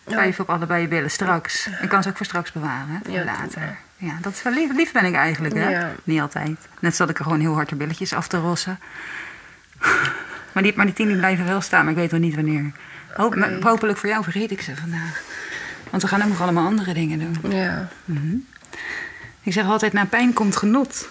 Vijf 0.06 0.40
op 0.40 0.50
allebei 0.50 0.82
je 0.82 0.88
billen 0.88 1.10
straks. 1.10 1.68
Ik 1.82 1.88
kan 1.88 2.02
ze 2.02 2.08
ook 2.08 2.16
voor 2.16 2.26
straks 2.26 2.52
bewaren, 2.52 2.88
hè, 2.88 2.98
voor 3.04 3.14
Ja, 3.14 3.24
later. 3.24 3.76
Ja, 3.96 4.12
dat 4.20 4.32
is 4.32 4.42
wel 4.42 4.52
lief. 4.52 4.72
Lief 4.74 4.92
ben 4.92 5.04
ik 5.04 5.14
eigenlijk, 5.14 5.54
hè? 5.54 5.68
Ja. 5.68 5.90
Niet 6.04 6.20
altijd. 6.20 6.58
Net 6.80 6.96
zat 6.96 7.10
ik 7.10 7.18
er 7.18 7.24
gewoon 7.24 7.40
heel 7.40 7.54
hard 7.54 7.68
de 7.68 7.74
billetjes 7.74 8.12
af 8.12 8.28
te 8.28 8.38
rossen. 8.38 8.78
Maar 10.52 10.62
die, 10.62 10.72
maar 10.76 10.86
die 10.86 10.94
tien 10.94 11.06
die 11.06 11.16
blijven 11.16 11.44
wel 11.46 11.60
staan, 11.60 11.82
maar 11.84 11.92
ik 11.92 11.98
weet 11.98 12.10
nog 12.10 12.20
niet 12.20 12.34
wanneer. 12.34 12.72
Hoop. 13.14 13.60
Hopelijk 13.60 13.98
voor 13.98 14.08
jou 14.08 14.22
vergeet 14.22 14.50
ik 14.50 14.60
ze 14.60 14.76
vandaag. 14.76 15.22
Want 15.90 16.02
we 16.02 16.08
gaan 16.08 16.22
ook 16.22 16.28
nog 16.28 16.40
allemaal 16.40 16.66
andere 16.66 16.94
dingen 16.94 17.18
doen. 17.18 17.50
Ja. 17.50 17.88
Ik 19.42 19.52
zeg 19.52 19.64
altijd, 19.64 19.92
na 19.92 20.04
pijn 20.04 20.32
komt 20.32 20.56
genot. 20.56 21.08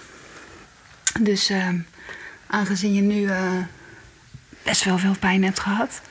Dus 1.19 1.49
ehm, 1.49 1.77
aangezien 2.47 2.93
je 2.93 3.01
nu 3.01 3.25
eh, 3.25 3.41
best 4.63 4.84
wel 4.84 4.97
veel 4.97 5.15
pijn 5.19 5.43
hebt 5.43 5.60
gehad... 5.60 6.01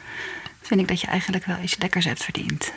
vind 0.62 0.81
ik 0.81 0.88
dat 0.88 1.01
je 1.01 1.07
eigenlijk 1.07 1.44
wel 1.44 1.59
iets 1.62 1.79
lekkers 1.79 2.05
hebt 2.05 2.25
verdiend. 2.25 2.73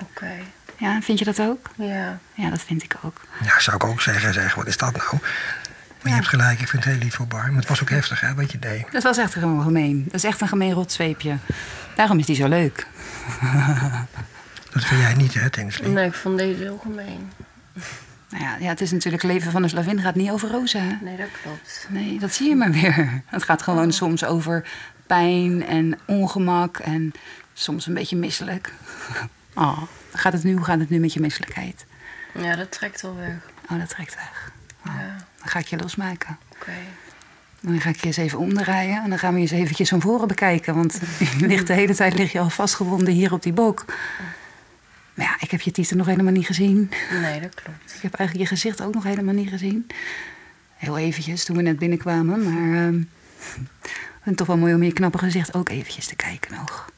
Oké. 0.00 0.32
Ja, 0.76 1.00
vind 1.02 1.18
je 1.18 1.24
dat 1.24 1.40
ook? 1.40 1.70
Ja. 1.76 2.18
Ja, 2.34 2.50
dat 2.50 2.62
vind 2.62 2.82
ik 2.82 2.94
ook. 3.02 3.20
Ja, 3.44 3.60
zou 3.60 3.76
ik 3.76 3.84
ook 3.84 4.00
zeggen. 4.00 4.32
Zeg, 4.32 4.54
wat 4.54 4.66
is 4.66 4.76
dat 4.76 4.96
nou? 4.96 5.18
Maar 6.06 6.14
je 6.14 6.20
hebt 6.22 6.34
gelijk, 6.34 6.60
ik 6.60 6.68
vind 6.68 6.84
het 6.84 6.92
heel 6.92 7.02
lief 7.02 7.14
voor 7.14 7.26
Bar. 7.26 7.46
Maar 7.46 7.60
het 7.60 7.68
was 7.68 7.82
ook 7.82 7.90
heftig, 7.90 8.20
hè, 8.20 8.34
wat 8.34 8.52
je 8.52 8.58
deed. 8.58 8.92
Dat 8.92 9.02
was 9.02 9.18
echt 9.18 9.32
gewoon 9.32 9.62
gemeen. 9.62 10.04
Dat 10.04 10.14
is 10.14 10.24
echt 10.24 10.40
een 10.40 10.48
gemeen 10.48 10.72
rotzweepje. 10.72 11.36
Daarom 11.94 12.18
is 12.18 12.26
die 12.26 12.36
zo 12.36 12.48
leuk. 12.48 12.86
Dat 14.72 14.84
vind 14.84 15.00
jij 15.00 15.14
niet, 15.14 15.34
hè, 15.34 15.50
Tinsley? 15.50 15.88
Nee, 15.88 16.06
ik 16.06 16.14
vond 16.14 16.38
deze 16.38 16.62
heel 16.62 16.78
gemeen. 16.82 17.30
Nou 18.28 18.44
ja, 18.44 18.56
ja, 18.60 18.68
het 18.68 18.80
is 18.80 18.90
natuurlijk 18.90 19.22
het 19.22 19.32
leven 19.32 19.52
van 19.52 19.62
een 19.62 19.68
slavin 19.68 20.00
gaat 20.00 20.14
niet 20.14 20.30
over 20.30 20.50
rozen. 20.50 20.82
Hè? 20.82 20.96
Nee, 21.00 21.16
dat 21.16 21.28
klopt. 21.42 21.86
Nee, 21.90 22.18
dat 22.18 22.32
zie 22.32 22.48
je 22.48 22.54
maar 22.54 22.70
weer. 22.70 23.22
Het 23.26 23.42
gaat 23.42 23.62
gewoon 23.62 23.92
soms 23.92 24.24
over 24.24 24.68
pijn 25.06 25.66
en 25.66 25.98
ongemak 26.06 26.78
en 26.78 27.12
soms 27.52 27.86
een 27.86 27.94
beetje 27.94 28.16
misselijk. 28.16 28.72
Oh, 29.54 29.82
gaat 30.12 30.32
het 30.32 30.44
nu, 30.44 30.52
hoe 30.52 30.64
gaat 30.64 30.78
het 30.78 30.90
nu 30.90 30.98
met 30.98 31.12
je 31.12 31.20
misselijkheid? 31.20 31.86
Ja, 32.34 32.56
dat 32.56 32.72
trekt 32.72 33.02
wel 33.02 33.16
weg. 33.16 33.36
Oh, 33.70 33.78
dat 33.78 33.88
trekt 33.88 34.14
weg. 34.14 34.54
Dan 35.46 35.54
ga 35.54 35.60
ik 35.60 35.66
je 35.66 35.76
losmaken. 35.76 36.38
Oké. 36.52 36.72
Dan 37.60 37.80
ga 37.80 37.88
ik 37.88 38.00
je 38.00 38.06
eens 38.06 38.16
even 38.16 38.38
omdraaien 38.38 39.02
en 39.02 39.10
dan 39.10 39.18
gaan 39.18 39.32
we 39.34 39.40
je 39.40 39.42
eens 39.50 39.60
eventjes 39.60 39.88
van 39.88 40.00
voren 40.00 40.28
bekijken. 40.28 40.74
Want 40.74 41.00
je 41.38 41.46
ligt 41.52 41.66
de 41.66 41.72
hele 41.72 41.94
tijd 41.94 42.14
lig 42.14 42.32
je 42.32 42.40
al 42.40 42.50
vastgebonden 42.50 43.14
hier 43.14 43.32
op 43.32 43.42
die 43.42 43.52
bok. 43.52 43.84
Maar 45.14 45.26
ja, 45.26 45.36
ik 45.40 45.50
heb 45.50 45.60
je 45.60 45.70
titel 45.70 45.96
nog 45.96 46.06
helemaal 46.06 46.32
niet 46.32 46.46
gezien. 46.46 46.90
Nee, 47.22 47.40
dat 47.40 47.54
klopt. 47.54 47.94
Ik 47.94 48.02
heb 48.02 48.14
eigenlijk 48.14 48.48
je 48.50 48.56
gezicht 48.56 48.82
ook 48.82 48.94
nog 48.94 49.02
helemaal 49.02 49.34
niet 49.34 49.48
gezien. 49.48 49.86
Heel 50.76 50.98
eventjes 50.98 51.44
toen 51.44 51.56
we 51.56 51.62
net 51.62 51.78
binnenkwamen, 51.78 52.42
maar 52.42 52.92
het 54.20 54.36
toch 54.36 54.46
wel 54.46 54.56
mooi 54.56 54.74
om 54.74 54.82
je 54.82 54.92
knappe 54.92 55.18
gezicht 55.18 55.54
ook 55.54 55.68
eventjes 55.68 56.06
te 56.06 56.16
kijken 56.16 56.54
nog. 56.54 56.90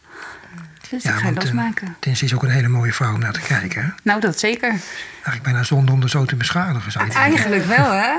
Dus 0.91 1.05
ik 1.05 1.11
ga 1.11 1.17
je 1.17 1.25
want, 1.25 1.37
eh, 1.37 1.43
losmaken. 1.43 1.97
Is 2.01 2.35
ook 2.35 2.43
een 2.43 2.51
hele 2.51 2.69
mooie 2.69 2.93
vrouw 2.93 3.15
om 3.15 3.21
naar 3.21 3.33
te 3.33 3.41
kijken, 3.41 3.83
hè? 3.83 3.89
Nou, 4.03 4.21
dat 4.21 4.39
zeker. 4.39 4.69
Eigenlijk 4.69 5.43
bijna 5.43 5.63
zonde 5.63 5.93
om 5.93 6.03
er 6.03 6.09
zo 6.09 6.25
te 6.25 6.37
beschadigen, 6.37 6.93
zou 6.93 7.05
je 7.05 7.13
denken. 7.13 7.31
Eigenlijk 7.31 7.65
wel, 7.65 7.91
hè? 7.91 8.13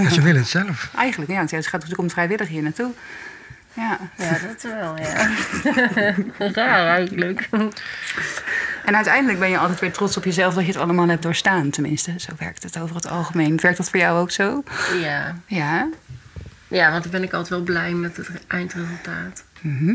Ja, 0.00 0.08
ze 0.10 0.20
willen 0.20 0.40
het 0.40 0.50
zelf. 0.50 0.90
Eigenlijk, 0.96 1.30
ja. 1.30 1.46
Ze 1.46 1.62
gaat, 1.62 1.84
ze 1.88 1.94
komt 1.94 2.12
vrijwillig 2.12 2.48
hier 2.48 2.62
naartoe. 2.62 2.92
Ja. 3.74 3.98
Ja, 4.16 4.38
dat 4.46 4.62
wel, 4.62 4.98
ja. 4.98 5.30
Raar 6.54 6.86
eigenlijk. 6.86 7.48
En 8.84 8.94
uiteindelijk 8.94 9.38
ben 9.38 9.50
je 9.50 9.58
altijd 9.58 9.80
weer 9.80 9.92
trots 9.92 10.16
op 10.16 10.24
jezelf 10.24 10.54
dat 10.54 10.62
je 10.66 10.72
het 10.72 10.80
allemaal 10.80 11.08
hebt 11.08 11.22
doorstaan. 11.22 11.70
Tenminste, 11.70 12.14
zo 12.16 12.32
werkt 12.38 12.62
het 12.62 12.78
over 12.78 12.96
het 12.96 13.08
algemeen. 13.08 13.60
Werkt 13.60 13.76
dat 13.76 13.90
voor 13.90 13.98
jou 14.00 14.18
ook 14.18 14.30
zo? 14.30 14.62
Ja. 15.00 15.36
Ja. 15.46 15.88
Ja, 16.68 16.90
want 16.90 17.02
dan 17.02 17.12
ben 17.12 17.22
ik 17.22 17.32
altijd 17.32 17.50
wel 17.50 17.62
blij 17.62 17.92
met 17.92 18.16
het 18.16 18.30
eindresultaat. 18.46 19.44
Mhm. 19.60 19.94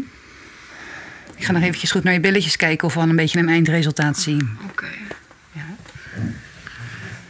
Ik 1.37 1.45
ga 1.45 1.51
nog 1.51 1.61
eventjes 1.61 1.91
goed 1.91 2.03
naar 2.03 2.13
je 2.13 2.19
billetjes 2.19 2.55
kijken 2.55 2.87
of 2.87 2.93
we 2.93 2.99
al 2.99 3.09
een 3.09 3.15
beetje 3.15 3.39
een 3.39 3.49
eindresultaat 3.49 4.17
zien. 4.17 4.57
Oké. 4.69 4.85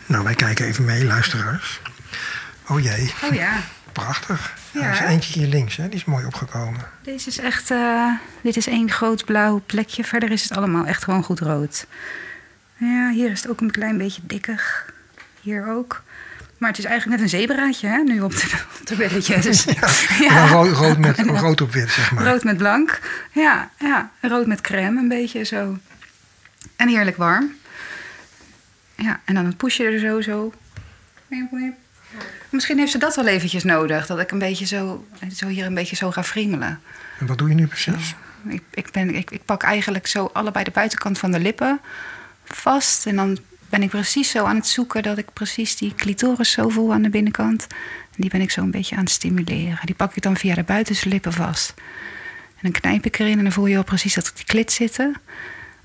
Nou, 0.06 0.24
wij 0.24 0.36
kijken 0.36 0.66
even 0.66 0.86
mee, 0.86 1.06
luisteraars. 1.06 1.82
Oh 2.70 2.80
jee, 2.84 3.14
Oh 3.24 3.34
ja, 3.34 3.62
prachtig. 3.92 4.54
Ja, 4.72 4.82
er 4.82 4.92
is 4.94 5.00
eentje 5.00 5.40
hier 5.40 5.48
links, 5.48 5.76
hè? 5.76 5.84
die 5.90 5.98
is 5.98 6.06
mooi 6.06 6.26
opgekomen. 6.26 6.82
deze 7.04 7.28
is 7.28 7.38
echt. 7.38 7.72
eh, 7.72 8.12
dit 8.42 8.58
is 8.58 8.68
één 8.68 8.92
groot 8.92 9.26
blauw 9.26 9.62
plekje. 9.66 10.04
Verder 10.04 10.32
is 10.32 10.44
het 10.44 10.58
allemaal 10.58 10.86
echt 10.86 11.04
gewoon 11.04 11.24
goed 11.24 11.40
rood. 11.40 11.86
Ja, 12.78 13.10
hier 13.12 13.32
is 13.32 13.42
het 13.42 13.52
ook 13.52 13.62
een 13.62 13.72
klein 13.72 13.98
beetje 13.98 14.22
dikkig. 14.24 14.94
Hier 15.42 15.68
ook. 15.68 16.04
Maar 16.58 16.70
het 16.70 16.78
is 16.80 16.86
eigenlijk 16.86 17.22
net 17.22 17.32
een 17.32 17.40
zebraatje, 17.40 17.88
hè? 17.88 17.98
Nu 17.98 18.22
op 18.22 18.32
de, 18.32 18.52
op 18.80 18.88
de. 18.98 19.40
Dus, 19.42 19.66
dan 20.30 20.48
rood, 20.48 20.76
rood, 20.76 20.98
met, 20.98 21.20
rood 21.20 21.62
op 21.62 21.72
wit, 21.72 21.90
zeg 21.90 22.12
maar. 22.12 22.24
Rood 22.24 22.44
met 22.44 22.58
blank. 22.58 23.00
Ja, 23.32 23.70
ja, 23.80 24.12
rood 24.22 24.46
met 24.46 24.62
crème, 24.62 25.00
een 25.00 25.08
beetje 25.08 25.44
zo. 25.44 25.78
En 26.76 26.88
heerlijk 26.88 27.18
warm. 27.18 27.56
Ja, 28.96 29.20
en 29.26 29.34
dan 29.34 29.46
het 29.46 29.58
poesje 29.58 29.84
er 29.84 30.00
zo, 30.00 30.22
zo. 30.22 30.54
Misschien 32.50 32.78
heeft 32.78 32.92
ze 32.92 32.98
dat 32.98 33.16
wel 33.16 33.28
eventjes 33.28 33.64
nodig. 33.64 34.06
Dat 34.06 34.20
ik 34.20 34.32
een 34.32 34.40
beetje 34.40 34.66
zo, 34.66 35.08
zo 35.36 35.48
hier 35.48 35.66
een 35.66 35.74
beetje 35.74 35.96
zo 35.96 36.12
ga 36.12 36.24
friemelen. 36.24 36.82
En 37.20 37.26
wat 37.26 37.38
doe 37.38 37.50
je 37.50 37.56
nu 37.56 37.68
precies? 37.68 38.16
Ik, 38.48 38.64
ik, 38.70 38.92
ben, 38.92 39.16
ik, 39.16 39.32
ik 39.32 39.46
pak 39.46 39.64
eigenlijk 39.64 40.08
zo 40.08 40.30
allebei 40.34 40.64
de 40.64 40.72
buitenkant 40.72 41.18
van 41.18 41.32
de 41.32 41.40
lippen 41.40 41.80
vast. 42.44 43.06
En 43.06 43.16
dan 43.16 43.38
ben 43.70 43.82
ik 43.82 43.90
precies 43.90 44.30
zo 44.30 44.46
aan 44.46 44.56
het 44.56 44.68
zoeken 44.68 45.04
dat 45.04 45.18
ik 45.18 45.34
precies 45.34 45.76
die 45.76 45.96
clitoris 45.96 46.52
zo 46.52 46.70
voel 46.70 46.94
aan 46.94 47.02
de 47.02 47.10
binnenkant. 47.10 47.68
En 48.16 48.24
die 48.24 48.30
ben 48.30 48.42
ik 48.42 48.52
zo 48.52 48.62
een 48.62 48.72
beetje 48.72 48.96
aan 48.96 49.04
het 49.04 49.12
stimuleren. 49.12 49.86
Die 49.86 49.96
pak 49.96 50.16
ik 50.16 50.24
dan 50.24 50.38
via 50.38 50.56
de 50.56 50.64
buitenste 50.64 51.10
lippen 51.10 51.34
vast. 51.34 51.74
En 52.48 52.62
dan 52.62 52.72
knijp 52.72 53.06
ik 53.06 53.20
erin 53.20 53.38
en 53.38 53.44
dan 53.44 53.52
voel 53.52 53.66
je 53.66 53.78
al 53.78 53.84
precies 53.84 54.14
dat 54.14 54.32
die 54.36 54.46
klit 54.46 54.72
zitten. 54.72 55.16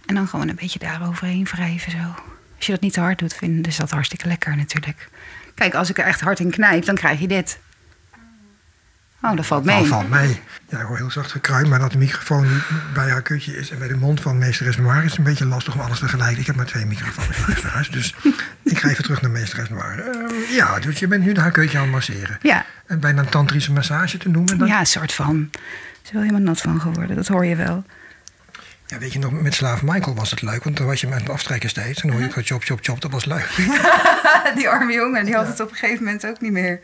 En 0.06 0.14
dan 0.14 0.28
gewoon 0.28 0.48
een 0.48 0.58
beetje 0.60 0.78
daaroverheen 0.78 1.44
wrijven 1.44 1.92
zo. 1.92 2.22
Als 2.56 2.66
je 2.66 2.72
dat 2.72 2.80
niet 2.80 2.92
te 2.92 3.00
hard 3.00 3.18
doet, 3.18 3.34
vind, 3.34 3.66
is 3.66 3.76
dat 3.76 3.90
hartstikke 3.90 4.28
lekker 4.28 4.56
natuurlijk. 4.56 5.08
Kijk, 5.54 5.74
als 5.74 5.90
ik 5.90 5.98
er 5.98 6.04
echt 6.04 6.20
hard 6.20 6.40
in 6.40 6.50
knijp, 6.50 6.84
dan 6.84 6.94
krijg 6.94 7.20
je 7.20 7.28
dit. 7.28 7.58
Oh, 9.22 9.36
dat 9.36 9.46
valt 9.46 9.64
mee. 9.64 9.76
Val, 9.76 9.86
valt 9.86 10.08
mee. 10.10 10.40
Ja, 10.68 10.78
ik 10.80 10.86
hoor 10.86 10.96
heel 10.96 11.10
zacht 11.10 11.30
gekruid, 11.30 11.66
maar 11.68 11.78
dat 11.78 11.92
de 11.92 11.98
microfoon 11.98 12.52
niet 12.52 12.62
bij 12.94 13.10
haar 13.10 13.22
kutje 13.22 13.56
is 13.56 13.70
en 13.70 13.78
bij 13.78 13.88
de 13.88 13.96
mond 13.96 14.20
van 14.20 14.38
meesteres 14.38 14.76
Noir 14.76 15.04
is 15.04 15.10
het 15.10 15.18
een 15.18 15.24
beetje 15.24 15.46
lastig 15.46 15.74
om 15.74 15.80
alles 15.80 15.98
tegelijk. 15.98 16.38
Ik 16.38 16.46
heb 16.46 16.56
maar 16.56 16.66
twee 16.66 16.84
microfoons 16.86 17.46
luisteraars, 17.46 17.90
dus 17.90 18.14
ik 18.62 18.78
ga 18.78 18.88
even 18.88 19.02
terug 19.02 19.22
naar 19.22 19.30
meesteres 19.30 19.68
Noir. 19.68 19.98
Ehm, 20.10 20.34
ja, 20.54 20.78
dus 20.78 20.98
je 20.98 21.06
bent 21.06 21.24
nu 21.24 21.34
haar 21.34 21.50
kutje 21.50 21.76
aan 21.76 21.82
het 21.82 21.92
masseren. 21.92 22.38
Ja, 22.42 22.64
En 22.86 23.00
bijna 23.00 23.20
een 23.20 23.28
tantrische 23.28 23.72
massage 23.72 24.16
te 24.18 24.28
noemen. 24.28 24.58
Dan, 24.58 24.68
Ja, 24.68 24.78
een 24.80 24.86
soort 24.86 25.12
van. 25.12 25.48
Ze 25.52 25.58
is 26.04 26.12
wel 26.12 26.22
helemaal 26.22 26.42
nat 26.42 26.60
van 26.60 26.80
geworden, 26.80 27.16
dat 27.16 27.28
hoor 27.28 27.44
je 27.44 27.56
wel. 27.56 27.84
Ja, 28.86 28.98
weet 28.98 29.12
je 29.12 29.18
nog, 29.18 29.32
met 29.32 29.54
slaaf 29.54 29.82
Michael 29.82 30.14
was 30.14 30.30
het 30.30 30.42
leuk, 30.42 30.64
want 30.64 30.76
dan 30.76 30.86
was 30.86 31.00
je 31.00 31.06
met 31.08 31.20
het 31.20 31.30
aftrekken 31.30 31.68
steeds. 31.68 32.02
En 32.02 32.08
dan 32.08 32.18
hoor 32.20 32.30
je 32.34 32.42
chop, 32.42 32.62
chop, 32.64 32.78
chop, 32.82 33.00
dat 33.00 33.10
was 33.10 33.24
leuk. 33.24 33.48
Die 34.56 34.68
arme 34.68 34.92
jongen, 34.92 35.24
die 35.24 35.34
had 35.34 35.46
het 35.46 35.60
op 35.60 35.70
een 35.70 35.76
gegeven 35.76 36.04
moment 36.04 36.26
ook 36.26 36.40
niet 36.40 36.52
meer. 36.52 36.80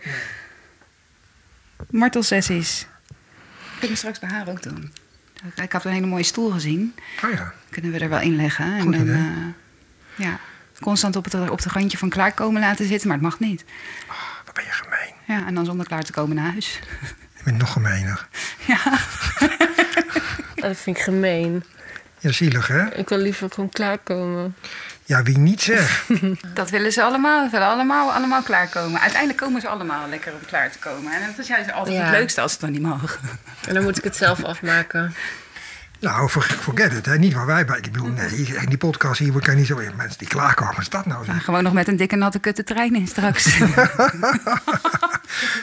Martelsessies. 1.91 2.87
Kunnen 3.71 3.91
we 3.91 3.97
straks 3.97 4.19
bij 4.19 4.29
haar 4.29 4.49
ook 4.49 4.63
doen. 4.63 4.93
Ik 5.63 5.73
had 5.73 5.85
een 5.85 5.93
hele 5.93 6.07
mooie 6.07 6.23
stoel 6.23 6.51
gezien. 6.51 6.95
Oh 7.25 7.31
ja, 7.31 7.53
Kunnen 7.71 7.93
we 7.93 7.99
er 7.99 8.09
wel 8.09 8.21
in 8.21 8.37
leggen. 8.37 8.65
En 8.77 8.81
Goed 8.83 8.93
dan, 8.97 9.09
eh, 9.09 10.27
ja, 10.27 10.39
constant 10.81 11.17
op 11.17 11.25
het, 11.25 11.35
op 11.35 11.59
het 11.63 11.73
randje 11.73 11.99
van 11.99 12.09
klaarkomen 12.09 12.61
laten 12.61 12.87
zitten, 12.87 13.09
maar 13.09 13.17
het 13.17 13.27
mag 13.27 13.39
niet. 13.41 13.65
wat 14.45 14.55
ben 14.55 14.65
je 14.65 14.71
gemeen. 14.71 15.15
Ja, 15.27 15.47
en 15.47 15.55
dan 15.55 15.65
zonder 15.65 15.87
klaar 15.87 16.03
te 16.03 16.13
komen 16.13 16.37
naar 16.37 16.51
huis. 16.51 16.81
Je 17.37 17.45
bent 17.45 17.59
nog 17.59 17.73
gemener. 17.73 18.29
Ja, 18.67 18.83
Dat 20.55 20.77
vind 20.77 20.97
ik 20.97 21.03
gemeen. 21.03 21.65
Ja, 22.19 22.33
zielig 22.33 22.67
hè? 22.69 22.95
Ik 22.95 23.09
wil 23.09 23.19
liever 23.19 23.51
gewoon 23.51 23.71
klaarkomen. 23.71 24.55
Ja, 25.09 25.23
wie 25.23 25.39
niet 25.39 25.61
zegt. 25.63 26.05
dat 26.55 26.71
willen 26.71 26.93
ze 26.93 27.03
allemaal. 27.03 27.45
Ze 27.45 27.51
willen 27.51 27.67
allemaal, 27.67 28.13
allemaal 28.13 28.43
klaarkomen. 28.43 29.01
Uiteindelijk 29.01 29.41
komen 29.41 29.61
ze 29.61 29.69
allemaal 29.69 30.09
lekker 30.09 30.33
om 30.33 30.39
klaar 30.47 30.71
te 30.71 30.79
komen. 30.79 31.13
En 31.13 31.21
dat 31.27 31.39
is 31.39 31.47
juist 31.49 31.73
altijd 31.73 31.97
Ja. 31.97 32.03
het 32.03 32.11
leukste 32.19 32.41
als 32.41 32.53
het 32.53 32.61
dan 32.61 32.71
niet 32.71 32.81
mag. 32.83 33.21
En 33.69 33.75
dan 33.75 33.83
moet 33.83 33.99
ik 33.99 34.05
het 34.05 34.17
zelf 34.17 34.45
afmaken. 34.45 35.15
Nou, 36.01 36.29
for- 36.29 36.43
forget 36.43 36.93
it, 36.93 37.07
hè. 37.07 37.19
Niet 37.19 37.33
waar 37.33 37.47
wij 37.47 37.65
bij. 37.65 37.77
Ik 37.77 37.93
bedoel, 37.93 38.09
nee, 38.09 38.31
in 38.31 38.69
die 38.69 38.79
podcast 38.79 39.19
hier 39.19 39.33
kan 39.33 39.53
je 39.53 39.59
niet 39.59 39.67
zo 39.67 39.77
in. 39.79 39.97
Mensen 39.97 40.19
die 40.19 40.29
klaarkomen, 40.29 40.77
is 40.79 40.89
dat 40.89 41.07
nou? 41.07 41.25
Ja, 41.27 41.33
Zeg? 41.33 41.45
gewoon 41.45 41.63
nog 41.63 41.73
met 41.73 41.89
een 41.89 41.97
dikke 41.97 42.17
natte 42.17 42.39
kut 42.39 42.57
de 42.57 42.65
trein 42.65 42.95
in 42.95 43.07
straks. 43.07 43.59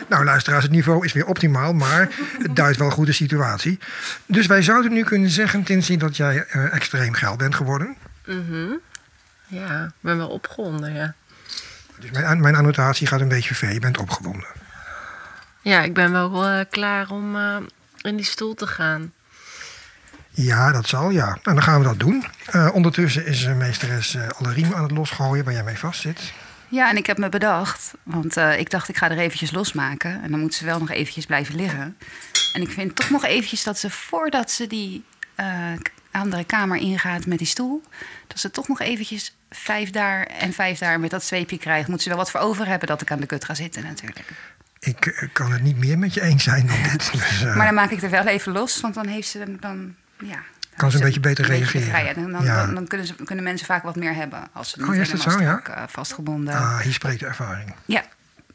Nou, 0.09 0.23
luisteraars, 0.25 0.63
het 0.63 0.71
niveau 0.71 1.05
is 1.05 1.13
weer 1.13 1.25
optimaal, 1.25 1.73
maar 1.73 2.09
het 2.41 2.55
duidt 2.55 2.77
wel 2.77 2.89
goed 2.89 3.05
de 3.05 3.11
situatie. 3.11 3.79
Dus 4.25 4.45
wij 4.45 4.61
zouden 4.61 4.93
nu 4.93 5.03
kunnen 5.03 5.29
zeggen, 5.29 5.63
Tinsie, 5.63 5.97
dat 5.97 6.17
jij 6.17 6.45
eh, 6.49 6.73
extreem 6.73 7.13
geil 7.13 7.35
bent 7.35 7.55
geworden. 7.55 7.95
Mhm. 8.25 8.67
Ja, 9.47 9.83
ik 9.83 9.91
ben 9.99 10.17
wel 10.17 10.29
opgewonden, 10.29 10.93
ja. 10.93 11.13
Dus 11.99 12.11
mijn, 12.11 12.41
mijn 12.41 12.55
annotatie 12.55 13.07
gaat 13.07 13.21
een 13.21 13.27
beetje 13.27 13.55
ver. 13.55 13.73
Je 13.73 13.79
bent 13.79 13.97
opgewonden. 13.97 14.47
Ja, 15.61 15.81
ik 15.81 15.93
ben 15.93 16.11
wel 16.11 16.45
eh, 16.45 16.65
klaar 16.69 17.09
om 17.09 17.35
eh, 17.35 17.57
in 18.01 18.15
die 18.15 18.25
stoel 18.25 18.53
te 18.53 18.67
gaan. 18.67 19.13
Ja, 20.29 20.71
dat 20.71 20.87
zal, 20.87 21.09
ja. 21.09 21.25
Nou, 21.25 21.39
dan 21.43 21.63
gaan 21.63 21.79
we 21.79 21.87
dat 21.87 21.99
doen. 21.99 22.25
Eh, 22.45 22.69
ondertussen 22.73 23.25
is 23.25 23.47
meesteres 23.47 24.15
eh, 24.15 24.27
alle 24.27 24.53
riemen 24.53 24.75
aan 24.75 24.83
het 24.83 24.91
losgooien 24.91 25.43
waar 25.43 25.53
jij 25.53 25.63
mee 25.63 25.77
vast 25.77 26.01
zit. 26.01 26.33
Ja, 26.69 26.89
en 26.89 26.97
ik 26.97 27.05
heb 27.05 27.17
me 27.17 27.29
bedacht, 27.29 27.93
want 28.03 28.37
eh, 28.37 28.59
ik 28.59 28.69
dacht 28.69 28.89
ik 28.89 28.97
ga 28.97 29.09
er 29.09 29.17
eventjes 29.17 29.51
losmaken. 29.51 30.23
En 30.23 30.31
dan 30.31 30.39
moet 30.39 30.53
ze 30.53 30.65
wel 30.65 30.79
nog 30.79 30.89
eventjes 30.89 31.25
blijven 31.25 31.55
liggen. 31.55 31.97
En 32.53 32.61
ik 32.61 32.69
vind 32.69 32.95
toch 32.95 33.09
nog 33.09 33.25
eventjes 33.25 33.63
dat 33.63 33.79
ze 33.79 33.89
voordat 33.89 34.51
ze 34.51 34.67
die 34.67 35.03
eh, 35.35 35.71
andere 36.17 36.43
kamer 36.43 36.77
ingaat 36.77 37.25
met 37.25 37.37
die 37.37 37.47
stoel... 37.47 37.83
dat 38.27 38.39
ze 38.39 38.51
toch 38.51 38.67
nog 38.67 38.81
eventjes 38.81 39.35
vijf 39.49 39.89
daar 39.89 40.23
en 40.25 40.53
vijf 40.53 40.79
daar 40.79 40.99
met 40.99 41.09
dat 41.09 41.23
zweepje 41.23 41.57
krijgt. 41.57 41.87
Moet 41.87 42.01
ze 42.01 42.09
wel 42.09 42.17
wat 42.17 42.31
voor 42.31 42.39
over 42.39 42.67
hebben 42.67 42.87
dat 42.87 43.01
ik 43.01 43.11
aan 43.11 43.19
de 43.19 43.25
kut 43.25 43.45
ga 43.45 43.53
zitten 43.53 43.83
natuurlijk. 43.83 44.25
Ik 44.79 45.05
eh, 45.05 45.27
kan 45.33 45.51
het 45.51 45.61
niet 45.61 45.77
meer 45.77 45.97
met 45.97 46.13
je 46.13 46.21
eens 46.21 46.43
zijn 46.43 46.67
dan 46.67 46.83
dit. 46.83 47.11
Dus, 47.11 47.43
eh, 47.43 47.55
Maar 47.55 47.65
dan 47.65 47.75
maak 47.75 47.91
ik 47.91 48.01
er 48.01 48.09
wel 48.09 48.27
even 48.27 48.51
los, 48.51 48.81
want 48.81 48.93
dan 48.93 49.07
heeft 49.07 49.27
ze 49.27 49.55
dan... 49.59 49.95
Ja, 50.19 50.39
Kan 50.75 50.91
ze 50.91 50.97
een 50.97 51.03
beetje 51.03 51.19
beter 51.19 51.47
beetje 51.47 51.79
reageren. 51.79 52.15
En 52.23 52.31
dan, 52.31 52.43
Ja. 52.43 52.67
dan, 52.67 52.87
kunnen, 52.87 53.07
ze, 53.07 53.15
kunnen 53.23 53.43
mensen 53.43 53.65
vaak 53.67 53.83
wat 53.83 53.95
meer 53.95 54.15
hebben 54.15 54.47
als 54.53 54.69
ze 54.69 54.79
niet 54.79 54.87
Oh, 54.89 54.95
is 54.95 55.09
dat 55.09 55.23
helemaal 55.23 55.39
zo, 55.39 55.45
ja? 55.45 55.59
strak, 55.59 55.77
eh, 55.77 55.83
vastgebonden 55.87 56.53
ah, 56.53 56.79
hier 56.79 56.93
spreekt 56.93 57.19
de 57.19 57.25
ervaring. 57.25 57.73
Ja, 57.85 58.03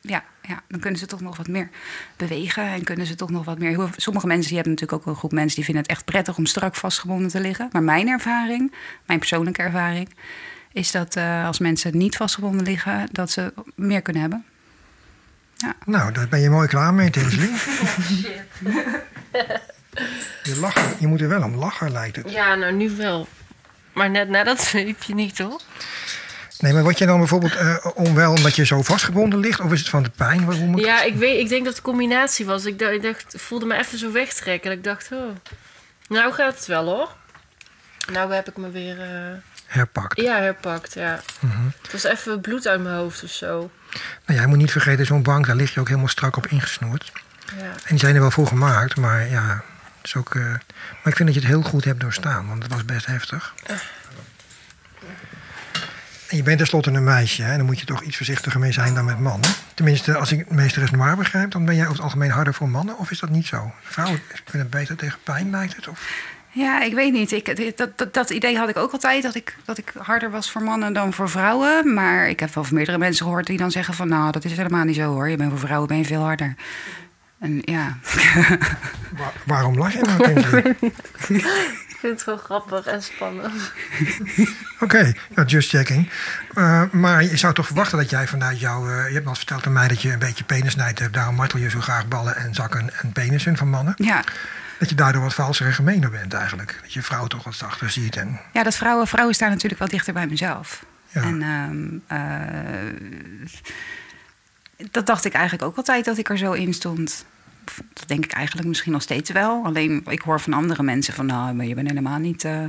ja, 0.00 0.24
ja, 0.42 0.62
dan 0.68 0.80
kunnen 0.80 0.98
ze 0.98 1.06
toch 1.06 1.20
nog 1.20 1.36
wat 1.36 1.48
meer 1.48 1.68
bewegen 2.16 2.66
en 2.66 2.84
kunnen 2.84 3.06
ze 3.06 3.14
toch 3.14 3.30
nog 3.30 3.44
wat 3.44 3.58
meer. 3.58 3.88
Sommige 3.96 4.26
mensen 4.26 4.46
die 4.48 4.56
hebben 4.56 4.72
natuurlijk 4.72 5.00
ook 5.00 5.06
een 5.12 5.18
groep 5.18 5.32
mensen 5.32 5.56
die 5.56 5.64
vinden 5.64 5.82
het 5.82 5.92
echt 5.92 6.04
prettig 6.04 6.36
om 6.36 6.46
strak 6.46 6.74
vastgebonden 6.74 7.28
te 7.28 7.40
liggen. 7.40 7.68
Maar 7.72 7.82
mijn 7.82 8.08
ervaring, 8.08 8.74
mijn 9.06 9.18
persoonlijke 9.18 9.62
ervaring, 9.62 10.08
is 10.72 10.90
dat 10.90 11.16
eh, 11.16 11.46
als 11.46 11.58
mensen 11.58 11.96
niet 11.96 12.16
vastgebonden 12.16 12.62
liggen, 12.62 13.08
dat 13.12 13.30
ze 13.30 13.52
meer 13.74 14.02
kunnen 14.02 14.22
hebben. 14.22 14.44
Nou, 15.84 16.12
daar 16.12 16.28
ben 16.28 16.40
je 16.40 16.50
mooi 16.50 16.68
klaar 16.68 16.94
mee, 16.94 17.10
Tinsley. 17.10 17.50
Je, 20.42 20.56
lachen, 20.60 20.96
je 20.98 21.06
moet 21.06 21.20
er 21.20 21.28
wel 21.28 21.42
om 21.42 21.54
lachen, 21.54 21.92
lijkt 21.92 22.16
het. 22.16 22.30
Ja, 22.30 22.54
nou 22.54 22.72
nu 22.72 22.90
wel. 22.90 23.28
Maar 23.92 24.10
net 24.10 24.28
na 24.28 24.44
dat 24.44 24.60
zweepje 24.60 25.14
niet, 25.22 25.38
hoor. 25.38 25.60
Nee, 26.60 26.72
maar 26.72 26.82
word 26.82 26.98
je 26.98 27.06
dan 27.06 27.18
bijvoorbeeld 27.18 27.56
eh, 27.56 27.86
onwel 27.94 28.32
omdat 28.32 28.56
je 28.56 28.64
zo 28.66 28.82
vastgebonden 28.82 29.38
ligt? 29.38 29.60
Of 29.60 29.72
is 29.72 29.78
het 29.78 29.88
van 29.88 30.02
de 30.02 30.10
pijn? 30.10 30.42
Moet 30.42 30.80
Ja, 30.80 31.02
ik, 31.02 31.14
weet, 31.14 31.40
ik 31.40 31.48
denk 31.48 31.64
dat 31.64 31.76
het 31.76 31.84
een 31.86 31.90
combinatie 31.92 32.46
was. 32.46 32.64
Ik 32.64 32.78
dacht, 32.78 32.92
ik 32.92 33.02
dacht, 33.02 33.34
voelde 33.36 33.66
me 33.66 33.78
even 33.78 33.98
zo 33.98 34.12
wegtrekken. 34.12 34.70
En 34.70 34.76
ik 34.76 34.84
dacht, 34.84 35.12
oh, 35.12 35.36
nou 36.08 36.32
gaat 36.32 36.54
het 36.54 36.66
wel 36.66 36.84
hoor. 36.84 37.08
Nou 38.12 38.32
heb 38.32 38.48
ik 38.48 38.56
me 38.56 38.70
weer 38.70 39.00
eh, 39.00 39.08
herpakt? 39.66 40.20
ja, 40.20 40.38
herpakt. 40.38 40.94
Ja. 40.94 41.20
Mhm. 41.40 41.66
Het 41.82 41.92
was 41.92 42.04
even 42.04 42.40
bloed 42.40 42.66
uit 42.66 42.82
mijn 42.82 42.94
hoofd 42.94 43.22
of 43.22 43.30
zo. 43.30 43.70
Nou 44.26 44.38
ja, 44.38 44.40
je 44.40 44.46
moet 44.46 44.58
niet 44.58 44.72
vergeten, 44.72 45.06
zo'n 45.06 45.22
bank, 45.22 45.46
daar 45.46 45.56
lig 45.56 45.74
je 45.74 45.80
ook 45.80 45.88
helemaal 45.88 46.08
strak 46.08 46.36
op 46.36 46.46
ingesnoerd. 46.46 47.12
Ja. 47.58 47.64
En 47.64 47.88
die 47.88 47.98
zijn 47.98 48.14
er 48.14 48.20
wel 48.20 48.30
voor 48.30 48.46
gemaakt, 48.46 48.96
maar 48.96 49.28
ja, 49.28 49.64
is 50.02 50.16
ook... 50.16 50.34
eh, 50.34 50.42
maar 50.42 51.12
ik 51.12 51.16
vind 51.16 51.28
dat 51.28 51.34
je 51.34 51.40
het 51.40 51.48
heel 51.50 51.62
goed 51.62 51.84
hebt 51.84 52.00
doorstaan, 52.00 52.48
want 52.48 52.62
het 52.62 52.72
was 52.72 52.84
best 52.84 53.06
heftig. 53.06 53.54
En 56.30 56.36
je 56.36 56.42
bent 56.42 56.58
tenslotte 56.58 56.90
een 56.90 57.04
meisje, 57.04 57.42
hè, 57.42 57.50
en 57.50 57.56
dan 57.56 57.66
moet 57.66 57.80
je 57.80 57.86
toch 57.86 58.02
iets 58.02 58.16
voorzichtiger 58.16 58.60
mee 58.60 58.72
zijn 58.72 58.94
dan 58.94 59.04
met 59.04 59.18
mannen. 59.18 59.50
Tenminste, 59.74 60.16
als 60.16 60.32
ik 60.32 60.50
meesteres 60.50 60.90
Noir 60.90 61.16
begrijp, 61.16 61.50
dan 61.50 61.64
ben 61.64 61.74
jij 61.74 61.82
over 61.84 61.94
het 61.96 62.04
algemeen 62.04 62.30
harder 62.30 62.54
voor 62.54 62.68
mannen, 62.68 62.98
of 62.98 63.10
is 63.10 63.18
dat 63.18 63.30
niet 63.30 63.46
zo? 63.46 63.72
Vrouwen 63.82 64.20
kunnen 64.44 64.68
beter 64.68 64.96
tegen 64.96 65.18
pijn, 65.24 65.50
lijkt 65.50 65.76
het? 65.76 65.88
Of? 65.88 66.10
Ja, 66.52 66.82
ik 66.82 66.94
weet 66.94 67.12
niet. 67.12 67.32
Ik, 67.32 67.76
dat, 67.76 67.98
dat, 67.98 68.14
dat 68.14 68.30
idee 68.30 68.56
had 68.58 68.68
ik 68.68 68.76
ook 68.76 68.92
altijd, 68.92 69.22
dat 69.22 69.34
ik, 69.34 69.56
dat 69.64 69.78
ik 69.78 69.92
harder 69.98 70.30
was 70.30 70.50
voor 70.50 70.62
mannen 70.62 70.92
dan 70.92 71.12
voor 71.12 71.30
vrouwen. 71.30 71.94
Maar 71.94 72.28
ik 72.28 72.40
heb 72.40 72.54
wel 72.54 72.64
van 72.64 72.74
meerdere 72.76 72.98
mensen 72.98 73.24
gehoord 73.24 73.46
die 73.46 73.58
dan 73.58 73.70
zeggen 73.70 73.94
van... 73.94 74.08
nou, 74.08 74.32
dat 74.32 74.44
is 74.44 74.56
helemaal 74.56 74.84
niet 74.84 74.96
zo 74.96 75.12
hoor. 75.12 75.28
Je 75.28 75.36
bent 75.36 75.50
voor 75.50 75.58
vrouwen 75.58 75.88
ben 75.88 75.98
je 75.98 76.04
veel 76.04 76.22
harder. 76.22 76.54
En 77.40 77.58
ja, 77.64 77.96
Wa- 79.16 79.32
waarom 79.44 79.78
lach 79.78 79.92
je 79.92 80.00
nou, 80.00 80.74
vind 82.00 82.12
het 82.12 82.24
wel 82.24 82.36
grappig 82.36 82.86
en 82.86 83.02
spannend. 83.02 83.72
Oké, 84.80 85.12
ja, 85.34 85.44
just 85.44 85.68
checking. 85.68 86.10
Eh, 86.54 86.82
maar 86.90 87.22
je 87.22 87.36
zou 87.36 87.54
toch 87.54 87.66
verwachten 87.66 87.98
dat 87.98 88.10
jij 88.10 88.26
vanuit 88.26 88.60
jouw... 88.60 88.88
eh, 88.88 89.08
je 89.08 89.14
hebt 89.14 89.26
al 89.26 89.34
verteld 89.34 89.66
aan 89.66 89.72
mij 89.72 89.88
dat 89.88 90.02
je 90.02 90.12
een 90.12 90.18
beetje 90.18 90.44
penisnijd 90.44 90.98
hebt. 90.98 91.14
Daarom 91.14 91.34
martel 91.34 91.58
je 91.58 91.70
zo 91.70 91.80
graag 91.80 92.08
ballen 92.08 92.36
en 92.36 92.54
zakken 92.54 92.90
en 93.00 93.12
penissen 93.12 93.56
van 93.56 93.68
mannen. 93.68 93.94
ja, 93.96 94.24
dat 94.78 94.88
je 94.88 94.94
daardoor 94.94 95.22
wat 95.22 95.34
valser 95.34 95.66
en 95.66 95.72
gemener 95.72 96.10
bent 96.10 96.34
eigenlijk. 96.34 96.78
Dat 96.82 96.92
je 96.92 97.02
vrouw 97.02 97.26
toch 97.26 97.44
wat 97.44 97.54
zachter 97.54 97.90
ziet. 97.90 98.16
En, 98.16 98.40
Ja, 98.52 98.62
dat 98.62 98.76
vrouwen, 98.76 99.06
vrouwen 99.06 99.34
staan 99.34 99.50
natuurlijk 99.50 99.80
wel 99.80 99.88
dichter 99.88 100.12
bij 100.12 100.26
mezelf. 100.26 100.84
ja. 101.08 101.22
En 101.22 101.42
ehm, 101.42 102.20
eh, 102.20 102.46
dat 104.90 105.06
dacht 105.06 105.24
ik 105.24 105.32
eigenlijk 105.32 105.64
ook 105.64 105.76
altijd 105.76 106.04
dat 106.04 106.18
ik 106.18 106.28
er 106.28 106.38
zo 106.38 106.52
in 106.52 106.74
stond. 106.74 107.24
Dat 107.92 108.08
denk 108.08 108.24
ik 108.24 108.32
eigenlijk 108.32 108.68
misschien 108.68 108.92
nog 108.92 109.02
steeds 109.02 109.30
wel. 109.30 109.64
Alleen 109.64 110.02
ik 110.08 110.20
hoor 110.20 110.40
van 110.40 110.52
andere 110.52 110.82
mensen 110.82 111.14
van, 111.14 111.26
nou, 111.26 111.54
maar 111.54 111.66
je 111.66 111.74
bent 111.74 111.88
helemaal 111.88 112.18
niet. 112.18 112.44
eh, 112.44 112.62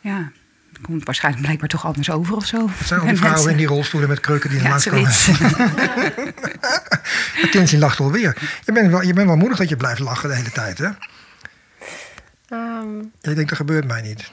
ja, 0.00 0.30
het 0.72 0.82
komt 0.82 1.04
waarschijnlijk 1.04 1.44
blijkbaar 1.44 1.68
toch 1.68 1.84
anders 1.86 2.10
over 2.10 2.36
of 2.36 2.46
zo. 2.46 2.68
Het 2.70 2.86
zijn 2.86 3.00
al 3.00 3.06
die 3.06 3.14
En 3.14 3.20
vrouwen 3.20 3.44
mensen- 3.44 3.50
in 3.50 3.56
die 3.66 3.76
rolstoelen 3.76 4.08
met 4.08 4.20
kreuken 4.20 4.48
die 4.50 4.58
er 4.58 4.64
Ja, 4.64 4.70
langs 4.70 4.88
komen. 4.88 5.10
Tinsley 7.50 7.80
lacht 7.80 8.00
alweer. 8.00 8.36
Je 8.64 8.72
bent, 8.72 8.90
wel, 8.90 9.02
je 9.02 9.12
bent 9.12 9.26
wel 9.26 9.36
moedig 9.36 9.58
dat 9.58 9.68
je 9.68 9.76
blijft 9.76 10.00
lachen 10.00 10.28
de 10.28 10.34
hele 10.34 10.50
tijd, 10.50 10.78
hè? 10.78 10.88
Ehm, 12.48 12.88
Jij 13.20 13.34
denkt, 13.34 13.48
dat 13.48 13.58
gebeurt 13.58 13.86
mij 13.86 14.02
niet. 14.02 14.30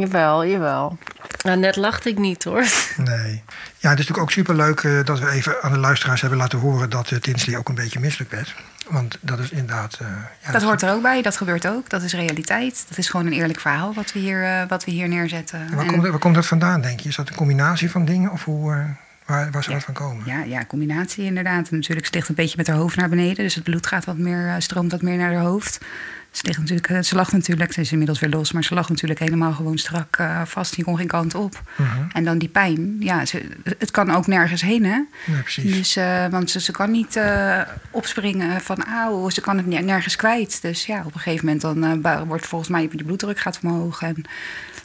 Jawel, 0.00 0.46
jawel. 0.46 0.98
Nou, 1.42 1.58
net 1.58 1.76
lachte 1.76 2.08
ik 2.08 2.18
niet 2.18 2.44
hoor. 2.44 2.64
Nee. 2.96 3.42
Ja, 3.78 3.90
het 3.90 3.98
is 3.98 4.06
natuurlijk 4.06 4.18
ook 4.18 4.30
superleuk 4.30 4.80
eh, 4.80 5.04
dat 5.04 5.18
we 5.18 5.30
even 5.30 5.62
aan 5.62 5.72
de 5.72 5.78
luisteraars 5.78 6.20
hebben 6.20 6.38
laten 6.38 6.58
horen 6.58 6.90
dat 6.90 7.10
uh, 7.10 7.18
Tinsley 7.18 7.56
ook 7.58 7.68
een 7.68 7.74
beetje 7.74 8.00
misselijk 8.00 8.30
werd. 8.30 8.54
Want 8.88 9.18
dat 9.20 9.38
is 9.38 9.50
inderdaad. 9.50 9.98
eh, 10.00 10.06
ja, 10.44 10.52
Dat 10.52 10.62
hoort 10.62 10.82
er 10.82 10.92
ook 10.92 11.02
bij, 11.02 11.22
dat 11.22 11.36
gebeurt 11.36 11.66
ook. 11.68 11.88
Dat 11.90 12.02
is 12.02 12.12
realiteit. 12.14 12.84
Dat 12.88 12.98
is 12.98 13.08
gewoon 13.08 13.26
een 13.26 13.32
eerlijk 13.32 13.60
verhaal 13.60 13.94
wat 13.94 14.12
we 14.12 14.18
hier, 14.18 14.44
eh, 14.44 14.68
wat 14.68 14.84
we 14.84 14.90
hier 14.90 15.08
neerzetten. 15.08 15.58
En 15.60 15.70
Waar, 15.74 15.84
En- 15.84 15.90
komt, 15.90 16.02
dat- 16.02 16.10
waar 16.10 16.20
komt 16.20 16.34
dat 16.34 16.46
vandaan, 16.46 16.80
denk 16.80 17.00
je? 17.00 17.08
Is 17.08 17.16
dat 17.16 17.28
een 17.28 17.34
combinatie 17.34 17.90
van 17.90 18.04
dingen 18.04 18.30
of 18.30 18.44
hoe, 18.44 18.72
eh, 18.72 18.78
waar, 19.26 19.50
waar 19.50 19.62
zou 19.62 19.74
dat 19.76 19.84
van 19.84 19.94
komen? 19.94 20.22
Ja, 20.26 20.42
ja, 20.42 20.64
combinatie 20.64 21.24
inderdaad. 21.24 21.68
En 21.68 21.76
natuurlijk, 21.76 22.06
ze 22.06 22.12
ligt 22.14 22.28
een 22.28 22.34
beetje 22.34 22.56
met 22.56 22.66
haar 22.66 22.76
hoofd 22.76 22.96
naar 22.96 23.08
beneden. 23.08 23.44
Dus 23.44 23.54
het 23.54 23.64
bloed 23.64 23.86
gaat 23.86 24.04
wat 24.04 24.16
meer, 24.18 24.48
eh, 24.48 24.54
stroomt 24.58 24.90
wat 24.92 25.02
meer 25.02 25.16
naar 25.16 25.32
haar 25.32 25.42
hoofd. 25.42 25.78
Ze, 26.32 26.46
ligt 26.46 26.58
natuurlijk, 26.58 26.88
eh, 26.88 27.00
ze 27.00 27.14
lag 27.14 27.32
natuurlijk, 27.32 27.72
ze 27.72 27.80
is 27.80 27.92
inmiddels 27.92 28.20
weer 28.20 28.30
los, 28.30 28.52
maar 28.52 28.64
ze 28.64 28.74
lag 28.74 28.88
natuurlijk 28.88 29.20
helemaal 29.20 29.52
gewoon 29.52 29.78
strak 29.78 30.16
eh, 30.16 30.42
vast. 30.44 30.74
Die 30.74 30.84
kon 30.84 30.96
geen 30.96 31.06
kant 31.06 31.34
op. 31.34 31.62
Mhm. 31.76 31.88
En 32.12 32.24
dan 32.24 32.38
die 32.38 32.48
pijn. 32.48 32.96
Ja, 33.00 33.24
ze, 33.26 33.42
het 33.78 33.90
kan 33.90 34.10
ook 34.10 34.26
nergens 34.26 34.62
heen, 34.62 34.84
hè? 34.84 35.00
Ja, 35.26 35.40
precies. 35.40 35.76
Dus, 35.76 35.96
eh, 35.96 36.26
want 36.26 36.50
ze, 36.50 36.60
ze 36.60 36.72
kan 36.72 36.90
niet 36.90 37.20
opspringen 37.90 38.60
van 38.60 38.84
auw, 38.84 39.30
ze 39.30 39.40
kan 39.40 39.56
het 39.56 39.66
ne- 39.66 39.80
nergens 39.80 40.16
kwijt. 40.16 40.62
Dus 40.62 40.86
ja, 40.86 40.98
op 41.04 41.14
een 41.14 41.20
gegeven 41.20 41.44
moment 41.46 42.02
dan 42.02 42.26
wordt 42.26 42.46
volgens 42.46 42.70
mij 42.70 42.82
je 42.82 43.04
bloeddruk 43.04 43.40
gaat 43.40 43.58
omhoog. 43.62 44.02
En 44.02 44.24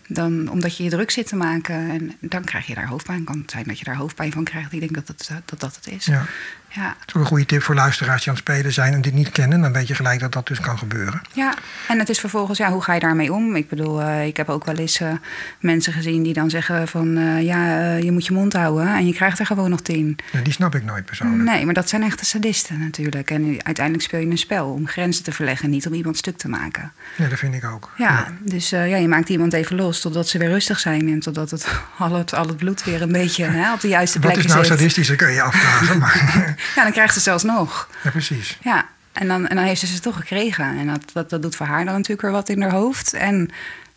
dan, 0.07 0.49
omdat 0.49 0.77
je 0.77 0.83
je 0.83 0.89
druk 0.89 1.11
zit 1.11 1.27
te 1.27 1.35
maken. 1.35 1.75
En 1.89 2.15
dan 2.19 2.43
krijg 2.43 2.67
je 2.67 2.75
daar 2.75 2.87
hoofdpijn. 2.87 3.23
kan 3.23 3.39
het 3.39 3.51
zijn 3.51 3.63
dat 3.63 3.79
je 3.79 3.85
daar 3.85 3.95
hoofdpijn 3.95 4.31
van 4.31 4.43
krijgt. 4.43 4.73
Ik 4.73 4.79
denk 4.79 4.93
dat 4.93 5.07
dat, 5.07 5.31
dat, 5.45 5.59
dat 5.59 5.75
het 5.75 5.87
is. 5.87 6.05
Ja. 6.05 6.25
Ja. 6.69 6.87
Dat 6.99 7.07
is 7.07 7.13
ook 7.15 7.21
een 7.21 7.27
goede 7.27 7.45
tip 7.45 7.61
voor 7.61 7.75
luisteraars 7.75 8.19
die 8.23 8.29
aan 8.29 8.35
het 8.35 8.47
spelen 8.47 8.73
zijn 8.73 8.93
en 8.93 9.01
dit 9.01 9.13
niet 9.13 9.29
kennen. 9.31 9.61
Dan 9.61 9.73
weet 9.73 9.87
je 9.87 9.95
gelijk 9.95 10.19
dat 10.19 10.31
dat 10.31 10.47
dus 10.47 10.59
kan 10.59 10.77
gebeuren. 10.77 11.21
Ja, 11.33 11.53
en 11.87 11.99
het 11.99 12.09
is 12.09 12.19
vervolgens, 12.19 12.57
ja, 12.57 12.71
hoe 12.71 12.81
ga 12.83 12.93
je 12.93 12.99
daarmee 12.99 13.33
om? 13.33 13.55
Ik 13.55 13.69
bedoel, 13.69 14.01
eh, 14.01 14.25
ik 14.25 14.37
heb 14.37 14.49
ook 14.49 14.65
wel 14.65 14.75
eens 14.75 14.99
eh, 14.99 15.11
mensen 15.59 15.93
gezien 15.93 16.23
die 16.23 16.33
dan 16.33 16.49
zeggen 16.49 16.87
van... 16.87 17.17
eh, 17.17 17.41
ja, 17.43 17.91
je 17.95 18.11
moet 18.11 18.25
je 18.25 18.33
mond 18.33 18.53
houden 18.53 18.87
en 18.87 19.07
je 19.07 19.13
krijgt 19.13 19.39
er 19.39 19.45
gewoon 19.45 19.69
nog 19.69 19.81
tien. 19.81 20.17
Ja, 20.31 20.39
die 20.41 20.53
snap 20.53 20.75
ik 20.75 20.83
nooit 20.83 21.05
persoonlijk. 21.05 21.43
Nee, 21.43 21.65
maar 21.65 21.73
dat 21.73 21.89
zijn 21.89 22.03
echte 22.03 22.25
sadisten 22.25 22.79
natuurlijk. 22.79 23.31
En 23.31 23.57
uiteindelijk 23.63 24.05
speel 24.05 24.19
je 24.19 24.25
een 24.25 24.37
spel 24.37 24.71
om 24.71 24.87
grenzen 24.87 25.23
te 25.23 25.31
verleggen... 25.31 25.69
niet 25.69 25.87
om 25.87 25.93
iemand 25.93 26.17
stuk 26.17 26.37
te 26.37 26.47
maken. 26.49 26.91
Nee, 27.17 27.27
dat 27.29 27.39
vind 27.39 27.53
ik 27.53 27.65
ook. 27.65 27.91
Ja, 27.97 28.27
dus 28.39 28.69
ja, 28.69 28.83
je 28.83 29.07
maakt 29.07 29.29
iemand 29.29 29.53
even 29.53 29.75
los 29.75 30.01
totdat 30.01 30.27
ze 30.27 30.37
weer 30.37 30.49
rustig 30.49 30.79
zijn... 30.79 31.09
en 31.09 31.19
totdat 31.19 31.51
het, 31.51 31.67
al, 31.97 32.13
het, 32.13 32.33
al 32.33 32.47
het 32.47 32.57
bloed 32.57 32.83
weer 32.83 33.01
een 33.01 33.11
beetje 33.11 33.43
hè, 33.45 33.73
op 33.73 33.79
de 33.81 33.87
juiste 33.87 34.19
Wat 34.19 34.31
plek 34.31 34.43
is 34.43 34.51
nou 34.51 34.65
zit. 34.65 34.77
sadistisch, 34.77 35.07
dat 35.07 35.15
kun 35.17 35.27
je 35.27 35.33
je 35.33 35.41
afvragen. 35.41 35.99
Maar, 36.07 36.55
Ja, 36.75 36.83
dan 36.83 36.91
krijgt 36.91 37.13
ze 37.13 37.19
zelfs 37.19 37.43
nog. 37.43 37.89
ja, 38.03 38.09
precies. 38.09 38.57
Ja, 38.61 38.85
en 39.11 39.27
dan, 39.27 39.47
en 39.47 39.55
dan 39.55 39.65
heeft 39.65 39.79
ze 39.79 39.87
ze 39.87 39.99
toch 39.99 40.15
gekregen. 40.15 40.77
En 40.77 40.87
dat, 40.87 41.01
dat, 41.13 41.29
dat 41.29 41.41
doet 41.41 41.55
voor 41.55 41.65
haar 41.65 41.85
dan 41.85 41.93
natuurlijk 41.93 42.21
weer 42.21 42.31
wat 42.31 42.49
in 42.49 42.61
haar 42.61 42.71
hoofd. 42.71 43.13
En 43.13 43.49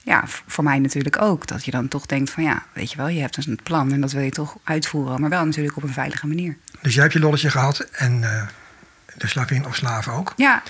ja, 0.03 0.23
voor 0.47 0.65
mij 0.65 0.79
natuurlijk 0.79 1.23
ook. 1.23 1.47
Dat 1.47 1.65
je 1.65 1.71
dan 1.71 1.89
toch 1.89 2.07
denkt 2.07 2.31
van 2.31 2.43
ja, 2.43 2.63
weet 2.73 2.91
je 2.91 2.97
wel, 2.97 3.09
je 3.09 3.21
hebt 3.21 3.35
dus 3.35 3.47
een 3.47 3.61
plan 3.63 3.93
en 3.93 4.01
dat 4.01 4.13
wil 4.13 4.23
je 4.23 4.31
toch 4.31 4.57
uitvoeren. 4.65 5.21
Maar 5.21 5.31
wel 5.31 5.45
natuurlijk 5.45 5.77
op 5.77 5.83
een 5.83 5.93
veilige 5.93 6.27
manier. 6.27 6.57
Dus 6.81 6.93
jij 6.93 7.03
hebt 7.03 7.15
je 7.15 7.21
lolletje 7.21 7.51
gehad 7.51 7.79
en 7.79 8.25
eh, 8.25 8.43
de 9.17 9.27
slavin 9.27 9.67
of 9.67 9.77
slaaf 9.77 10.09
ook. 10.09 10.33
Ja, 10.37 10.63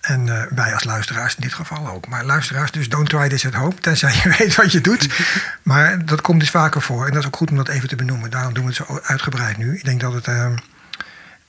En 0.00 0.28
eh, 0.28 0.42
wij 0.54 0.72
als 0.74 0.84
luisteraars 0.84 1.34
in 1.34 1.42
dit 1.42 1.54
geval 1.54 1.88
ook. 1.88 2.08
Maar 2.08 2.24
luisteraars, 2.24 2.70
dus 2.70 2.88
don't 2.88 3.08
try 3.08 3.28
this 3.28 3.46
at 3.46 3.54
home. 3.54 3.74
Tenzij 3.74 4.12
je 4.22 4.34
weet 4.38 4.54
wat 4.54 4.72
je 4.72 4.80
doet. 4.80 5.08
Maar 5.62 6.04
dat 6.04 6.20
komt 6.20 6.40
dus 6.40 6.50
vaker 6.50 6.82
voor. 6.82 7.06
En 7.06 7.12
dat 7.12 7.20
is 7.20 7.26
ook 7.26 7.36
goed 7.36 7.50
om 7.50 7.56
dat 7.56 7.68
even 7.68 7.88
te 7.88 7.96
benoemen. 7.96 8.30
Daarom 8.30 8.52
doen 8.54 8.64
we 8.64 8.72
het 8.74 8.86
zo 8.86 9.00
uitgebreid 9.02 9.56
nu. 9.56 9.76
Ik 9.76 9.84
denk 9.84 10.00
dat 10.00 10.12
het 10.12 10.26
eh, 10.26 10.52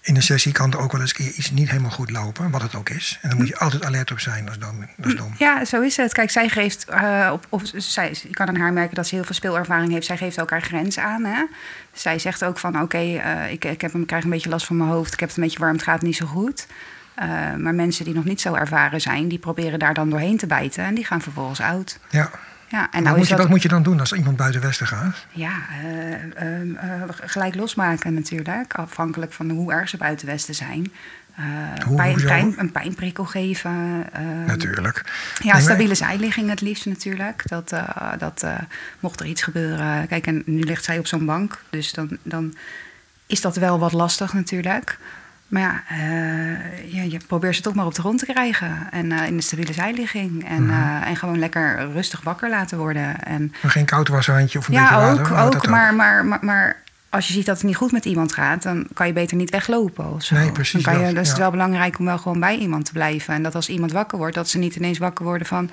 in 0.02 0.16
een 0.16 0.24
sessie 0.24 0.52
kan 0.52 0.72
er 0.72 0.80
ook 0.80 0.92
wel 0.92 1.02
eens 1.02 1.10
een 1.10 1.26
keer 1.26 1.34
iets 1.34 1.52
niet 1.52 1.70
helemaal 1.70 1.92
goed 1.92 2.12
lopen. 2.12 2.52
Wat 2.52 2.62
het 2.62 2.76
ook 2.76 2.90
is. 2.90 3.20
En 3.22 3.30
dan 3.30 3.38
moet 3.38 3.48
je 3.48 3.58
altijd 3.58 3.86
alert 3.86 4.12
op 4.12 4.20
zijn. 4.20 4.48
Is 4.48 4.58
dom. 4.60 5.16
Dom. 5.16 5.34
ja, 5.38 5.66
zo 5.66 5.82
is 5.82 5.98
het. 5.98 6.14
Kijk, 6.14 6.30
zij 6.30 6.50
geeft 6.50 6.86
eh, 6.86 7.30
op, 7.34 7.46
op 7.50 7.62
zij, 7.76 8.16
je 8.24 8.30
kan 8.30 8.48
aan 8.48 8.56
haar 8.56 8.74
merken 8.74 8.96
dat 8.96 9.08
ze 9.08 9.16
heel 9.16 9.24
veel 9.24 9.36
speelervaring 9.36 9.92
heeft. 9.92 10.06
Zij 10.06 10.18
geeft 10.18 10.42
ook 10.42 10.50
haar 10.50 10.62
grens 10.62 11.00
aan. 11.00 11.24
Hè? 11.24 11.44
Zij 11.94 12.20
zegt 12.20 12.44
ook 12.44 12.60
van 12.60 12.82
oké, 12.82 12.98
eh, 12.98 13.52
ik, 13.52 13.66
ik 13.66 13.82
heb 13.82 13.94
een, 13.94 14.06
krijg 14.06 14.24
een 14.24 14.30
beetje 14.30 14.50
last 14.50 14.66
van 14.66 14.78
mijn 14.78 14.90
hoofd. 14.90 15.14
Ik 15.14 15.20
heb 15.20 15.30
het 15.30 15.38
een 15.38 15.44
beetje 15.44 15.60
warm, 15.60 15.74
het 15.74 15.84
gaat 15.84 16.02
niet 16.02 16.16
zo 16.16 16.26
goed. 16.26 16.68
Eh, 17.16 17.28
maar 17.56 17.76
mensen 17.76 18.06
die 18.06 18.14
nog 18.14 18.26
niet 18.26 18.42
zo 18.42 18.54
ervaren 18.54 19.02
zijn, 19.02 19.28
die 19.28 19.40
proberen 19.40 19.80
daar 19.80 19.94
dan 19.94 20.10
doorheen 20.10 20.38
te 20.38 20.48
bijten. 20.48 20.84
En 20.84 20.96
die 20.96 21.06
gaan 21.06 21.22
vervolgens 21.22 21.62
oud. 21.62 22.00
Ja. 22.10 22.32
Ja, 22.72 22.88
en 22.92 23.04
nou 23.04 23.04
wat, 23.04 23.18
moet 23.18 23.24
je, 23.28 23.30
dat, 23.34 23.42
wat 23.44 23.50
moet 23.50 23.62
je 23.62 23.68
dan 23.68 23.84
doen 23.84 24.00
als 24.00 24.14
iemand 24.14 24.38
buiten 24.38 24.62
Westen 24.62 24.88
gaat? 24.88 25.26
Ja, 25.32 25.52
eh, 25.84 26.14
ehm, 26.60 26.76
eh, 26.76 27.02
gelijk 27.26 27.56
losmaken 27.56 28.14
natuurlijk. 28.14 28.74
Afhankelijk 28.74 29.34
van 29.34 29.50
hoe 29.50 29.72
erg 29.74 29.90
ze 29.90 29.98
buiten 29.98 30.28
Westen 30.28 30.56
zijn. 30.56 30.92
Eh, 31.36 31.46
Hoe- 31.86 31.96
pijn, 31.96 32.16
pijn- 32.26 32.54
een 32.58 32.72
pijnprikkel 32.72 33.26
geven. 33.26 34.06
ehm, 34.14 34.46
Natuurlijk. 34.46 35.02
Ja, 35.06 35.12
Nee, 35.44 35.52
maar- 35.52 35.62
stabiele 35.62 35.96
zijligging 35.96 36.50
het 36.50 36.62
liefst 36.62 36.86
natuurlijk. 36.86 37.44
Dat, 37.48 37.74
dat 38.18 38.46
mocht 39.00 39.20
er 39.20 39.26
iets 39.26 39.42
gebeuren. 39.42 40.08
Kijk, 40.08 40.28
en 40.28 40.42
nu 40.46 40.62
ligt 40.62 40.84
zij 40.84 40.98
op 41.00 41.08
zo'n 41.08 41.26
bank. 41.26 41.64
Dus 41.70 41.94
dan, 41.94 42.18
dan 42.24 42.54
is 43.28 43.42
dat 43.42 43.56
wel 43.56 43.80
wat 43.80 43.92
lastig 43.92 44.34
natuurlijk. 44.34 44.98
Maar 45.52 45.62
ja, 45.62 45.84
eh, 45.90 46.94
ja, 46.94 47.02
je 47.04 47.18
probeert 47.28 47.56
ze 47.56 47.62
toch 47.62 47.74
maar 47.76 47.86
op 47.86 47.94
de 47.96 48.02
grond 48.02 48.20
te 48.20 48.26
krijgen. 48.26 48.78
En 48.92 49.12
eh, 49.12 49.28
in 49.28 49.36
de 49.36 49.42
stabiele 49.44 49.74
zijligging. 49.74 50.48
En, 50.50 50.64
Mhm. 50.66 50.72
eh, 50.74 51.08
en 51.10 51.16
gewoon 51.16 51.40
lekker 51.40 51.92
rustig 51.92 52.22
wakker 52.22 52.50
laten 52.50 52.78
worden. 52.78 53.24
En 53.24 53.54
Maar 53.62 53.72
geen 53.72 53.86
koud 53.86 54.08
washandje 54.08 54.60
of 54.60 54.68
een 54.68 54.74
beetje 54.74 54.90
ja, 54.90 55.00
water? 55.02 55.22
ook, 55.26 55.32
Oh, 55.32 55.46
ook, 55.46 55.52
dat 55.52 55.68
maar, 55.68 55.94
maar, 55.96 56.26
maar, 56.26 56.40
maar 56.42 56.76
als 57.12 57.28
je 57.28 57.34
ziet 57.34 57.46
dat 57.46 57.56
het 57.56 57.66
niet 57.66 57.76
goed 57.76 57.92
met 57.92 58.06
iemand 58.06 58.34
gaat, 58.34 58.64
dan 58.64 58.88
kan 58.94 59.08
je 59.08 59.14
beter 59.14 59.38
niet 59.38 59.50
weglopen 59.50 60.14
of 60.14 60.24
zo. 60.24 60.36
Nee, 60.36 60.52
precies 60.52 60.84
Dan 60.84 60.94
kan 60.94 60.94
je, 60.94 61.00
dat, 61.00 61.10
dus 61.10 61.18
het 61.18 61.28
is 61.28 61.34
ja. 61.34 61.40
wel 61.40 61.52
belangrijk 61.52 62.00
om 62.00 62.06
wel 62.06 62.18
gewoon 62.18 62.40
bij 62.40 62.58
iemand 62.58 62.86
te 62.86 62.92
blijven. 62.92 63.34
En 63.34 63.44
dat 63.44 63.56
als 63.56 63.70
iemand 63.70 63.92
wakker 63.92 64.18
wordt, 64.18 64.36
dat 64.36 64.50
ze 64.50 64.58
niet 64.58 64.76
ineens 64.76 64.98
wakker 64.98 65.26
worden 65.26 65.48
van... 65.48 65.70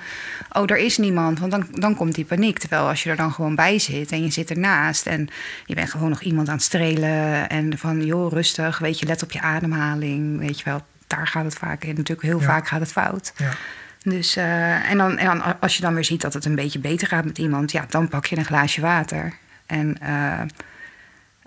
oh, 0.51 0.63
er 0.65 0.77
is 0.77 0.97
niemand, 0.97 1.39
want 1.39 1.51
dan, 1.51 1.67
dan 1.71 1.95
komt 1.95 2.15
die 2.15 2.25
paniek. 2.25 2.59
Terwijl 2.59 2.87
als 2.87 3.03
je 3.03 3.09
er 3.09 3.15
dan 3.15 3.31
gewoon 3.31 3.55
bij 3.55 3.79
zit 3.79 4.11
en 4.11 4.23
je 4.23 4.31
zit 4.31 4.49
ernaast... 4.49 5.05
en 5.05 5.27
je 5.65 5.75
bent 5.75 5.89
gewoon 5.91 6.09
nog 6.09 6.21
iemand 6.21 6.47
aan 6.47 6.55
het 6.55 6.63
strelen... 6.63 7.49
en 7.49 7.77
van, 7.77 8.05
joh, 8.05 8.31
rustig, 8.31 8.79
weet 8.79 8.99
je, 8.99 9.05
let 9.05 9.23
op 9.23 9.31
je 9.31 9.41
ademhaling, 9.41 10.39
weet 10.39 10.57
je 10.57 10.65
wel... 10.65 10.81
Daar 11.07 11.27
gaat 11.27 11.43
het 11.43 11.55
vaak 11.55 11.83
in. 11.83 11.95
Natuurlijk, 11.95 12.21
heel 12.21 12.39
Ja. 12.39 12.45
vaak 12.45 12.67
gaat 12.67 12.79
het 12.79 12.91
fout. 12.91 13.33
Ja. 13.35 13.51
Dus, 14.03 14.35
eh, 14.35 14.89
en, 14.91 14.97
dan, 14.97 15.17
en 15.17 15.25
dan 15.25 15.59
als 15.59 15.75
je 15.75 15.81
dan 15.81 15.93
weer 15.93 16.05
ziet 16.05 16.21
dat 16.21 16.33
het 16.33 16.45
een 16.45 16.55
beetje 16.55 16.79
beter 16.79 17.07
gaat 17.07 17.25
met 17.25 17.37
iemand, 17.37 17.71
ja, 17.71 17.85
dan 17.89 18.07
pak 18.07 18.25
je 18.25 18.37
een 18.37 18.45
glaasje 18.45 18.81
water. 18.81 19.33
En 19.65 19.97
eh, 20.01 20.41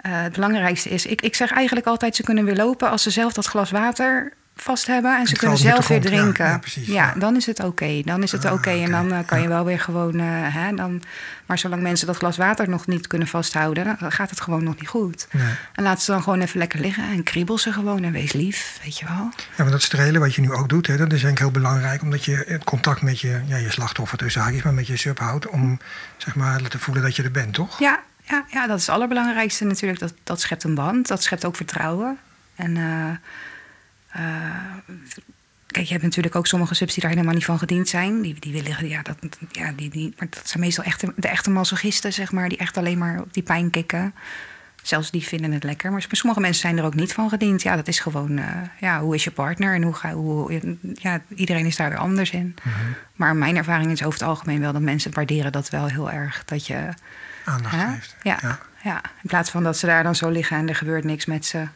het 0.09 0.33
belangrijkste 0.33 0.89
is, 0.89 1.07
ik, 1.07 1.21
ik 1.23 1.35
zeg 1.35 1.51
eigenlijk 1.53 1.87
altijd, 1.87 2.17
ze 2.17 2.23
kunnen 2.23 2.45
weer 2.45 2.57
lopen 2.57 2.91
als 2.91 3.03
ze 3.03 3.11
zelf 3.11 3.33
dat 3.33 3.47
glas 3.47 3.71
water 3.71 4.33
vast 4.57 4.87
hebben 4.87 5.19
en 5.19 5.27
ze 5.27 5.37
kunnen 5.37 5.59
zelf 5.59 5.89
weer 5.89 6.01
grond, 6.01 6.15
drinken. 6.15 6.47
ja, 6.47 6.59
precies, 6.59 6.87
ja. 6.87 7.15
dan 7.19 7.37
is 7.37 7.47
het 7.47 7.65
oké. 7.65 8.03
Dan 8.05 8.23
is 8.23 8.33
het 8.33 8.45
Ah, 8.45 8.53
oké 8.53 8.71
en 8.71 8.91
dan 8.91 9.13
eh, 9.13 9.19
kan 9.27 9.43
je 9.43 9.49
wel 9.49 9.65
weer 9.65 9.81
gewoon. 9.81 10.19
eh, 10.21 10.27
hè, 10.29 10.75
dan, 10.75 11.03
maar 11.47 11.59
zolang 11.59 11.83
mensen 11.83 12.07
dat 12.07 12.17
glas 12.17 12.37
water 12.37 12.69
nog 12.69 12.87
niet 12.87 13.07
kunnen 13.07 13.29
vasthouden, 13.29 13.97
dan 14.01 14.13
gaat 14.13 14.31
het 14.31 14.41
gewoon 14.41 14.65
nog 14.65 14.77
niet 14.79 14.89
goed. 14.89 15.27
Nee. 15.31 15.47
En 15.75 15.83
laat 15.83 16.03
ze 16.03 16.11
dan 16.11 16.23
gewoon 16.23 16.41
even 16.41 16.59
lekker 16.59 16.81
liggen 16.81 17.05
en 17.05 17.23
kriebel 17.23 17.59
ze 17.59 17.73
gewoon 17.73 18.03
en 18.05 18.13
wees 18.13 18.33
lief, 18.33 18.79
weet 18.85 18.99
je 18.99 19.05
wel. 19.05 19.31
Ja, 19.57 19.63
maar 19.63 19.71
dat 19.71 19.83
strelen 19.83 20.21
wat 20.21 20.35
je 20.35 20.41
nu 20.41 20.53
ook 20.53 20.69
doet, 20.69 20.87
hè, 20.87 20.97
dat 20.97 21.13
is 21.13 21.21
denk 21.21 21.33
ik 21.33 21.39
heel 21.39 21.51
belangrijk. 21.51 22.03
Omdat 22.03 22.25
je 22.25 22.45
het 22.47 22.65
contact 22.65 23.03
met 23.03 23.21
je, 23.21 23.41
ja, 23.47 23.57
je 23.57 23.71
slachtoffer 23.71 24.19
tussen 24.19 24.43
haakjes, 24.43 24.63
maar 24.63 24.75
met 24.75 24.87
je 24.87 24.97
sub 24.97 25.19
houdt. 25.19 25.49
Om 25.49 25.79
zeg 26.17 26.35
maar 26.35 26.61
te 26.69 26.79
voelen 26.79 27.03
dat 27.03 27.17
je 27.17 27.23
er 27.23 27.31
bent, 27.31 27.55
toch? 27.55 27.79
Ja, 27.79 28.01
ja, 28.33 28.45
ja, 28.51 28.67
dat 28.67 28.79
is 28.79 28.87
het 28.87 28.95
allerbelangrijkste 28.95 29.65
natuurlijk. 29.65 30.01
Dat, 30.01 30.15
dat 30.23 30.41
schept 30.41 30.65
een 30.65 30.75
band, 30.75 31.09
dat 31.09 31.23
schept 31.23 31.45
ook 31.45 31.57
vertrouwen. 31.57 32.19
En 32.55 32.77
eh, 32.77 33.11
eh, 34.09 34.77
kijk, 35.67 35.87
je 35.87 35.93
hebt 35.93 36.05
natuurlijk 36.05 36.37
ook 36.37 36.47
sommige 36.47 36.75
subs 36.75 36.93
die 36.93 37.03
daar 37.03 37.13
helemaal 37.13 37.35
niet 37.35 37.45
van 37.45 37.59
gediend 37.59 37.89
zijn. 37.89 38.21
Die, 38.23 38.37
die 38.39 38.53
willen, 38.53 38.89
ja, 38.89 39.03
dat, 39.03 39.17
ja 39.51 39.73
die, 39.73 39.91
die, 39.91 40.15
maar 40.19 40.29
dat 40.31 40.49
zijn 40.49 40.63
meestal 40.63 40.85
echte, 40.85 41.13
de 41.17 41.29
echte 41.29 41.51
masochisten, 41.51 42.13
zeg 42.13 42.33
maar, 42.33 42.49
die 42.49 42.59
echt 42.59 42.77
alleen 42.77 42.99
maar 42.99 43.21
op 43.21 43.35
die 43.35 43.43
pijn 43.43 43.71
kikken. 43.71 44.15
Zelfs 44.83 45.11
die 45.11 45.23
vinden 45.23 45.53
het 45.53 45.65
lekker. 45.65 45.91
Maar 45.91 46.07
sommige 46.11 46.41
mensen 46.41 46.61
zijn 46.61 46.79
er 46.79 46.85
ook 46.85 46.95
niet 46.95 47.13
van 47.13 47.29
gediend. 47.29 47.63
Ja, 47.63 47.77
dat 47.77 47.89
is 47.89 48.01
gewoon, 48.01 48.39
eh, 48.39 48.47
ja, 48.81 49.01
hoe 49.01 49.15
is 49.15 49.25
je 49.25 49.31
partner? 49.31 49.75
En 49.75 49.83
hoe 49.83 49.95
ga 49.95 50.13
hoe, 50.13 50.77
ja, 50.95 51.23
iedereen 51.35 51.67
is 51.67 51.77
daar 51.77 51.89
weer 51.89 51.99
anders 51.99 52.31
in. 52.31 52.55
Mhm. 52.63 52.77
Maar 53.15 53.37
mijn 53.37 53.57
ervaring 53.57 53.91
is 53.91 54.05
over 54.05 54.19
het 54.19 54.29
algemeen 54.29 54.61
wel 54.61 54.73
dat 54.73 54.83
mensen 54.83 55.15
waarderen 55.15 55.53
dat 55.53 55.69
wel 55.69 55.87
heel 55.87 56.11
erg. 56.11 56.45
Dat 56.45 56.67
je 56.67 56.89
Aandacht 57.45 57.75
geeft. 57.93 58.17
Ja. 58.23 58.39
ja, 58.83 59.01
in 59.23 59.29
plaats 59.29 59.51
van 59.51 59.63
dat 59.63 59.79
ze 59.79 59.87
daar 59.87 60.03
dan 60.03 60.15
zo 60.15 60.29
liggen 60.31 60.57
en 60.57 60.69
er 60.69 60.75
gebeurt 60.77 61.05
niks 61.05 61.27
met 61.27 61.47
ze. 61.47 61.67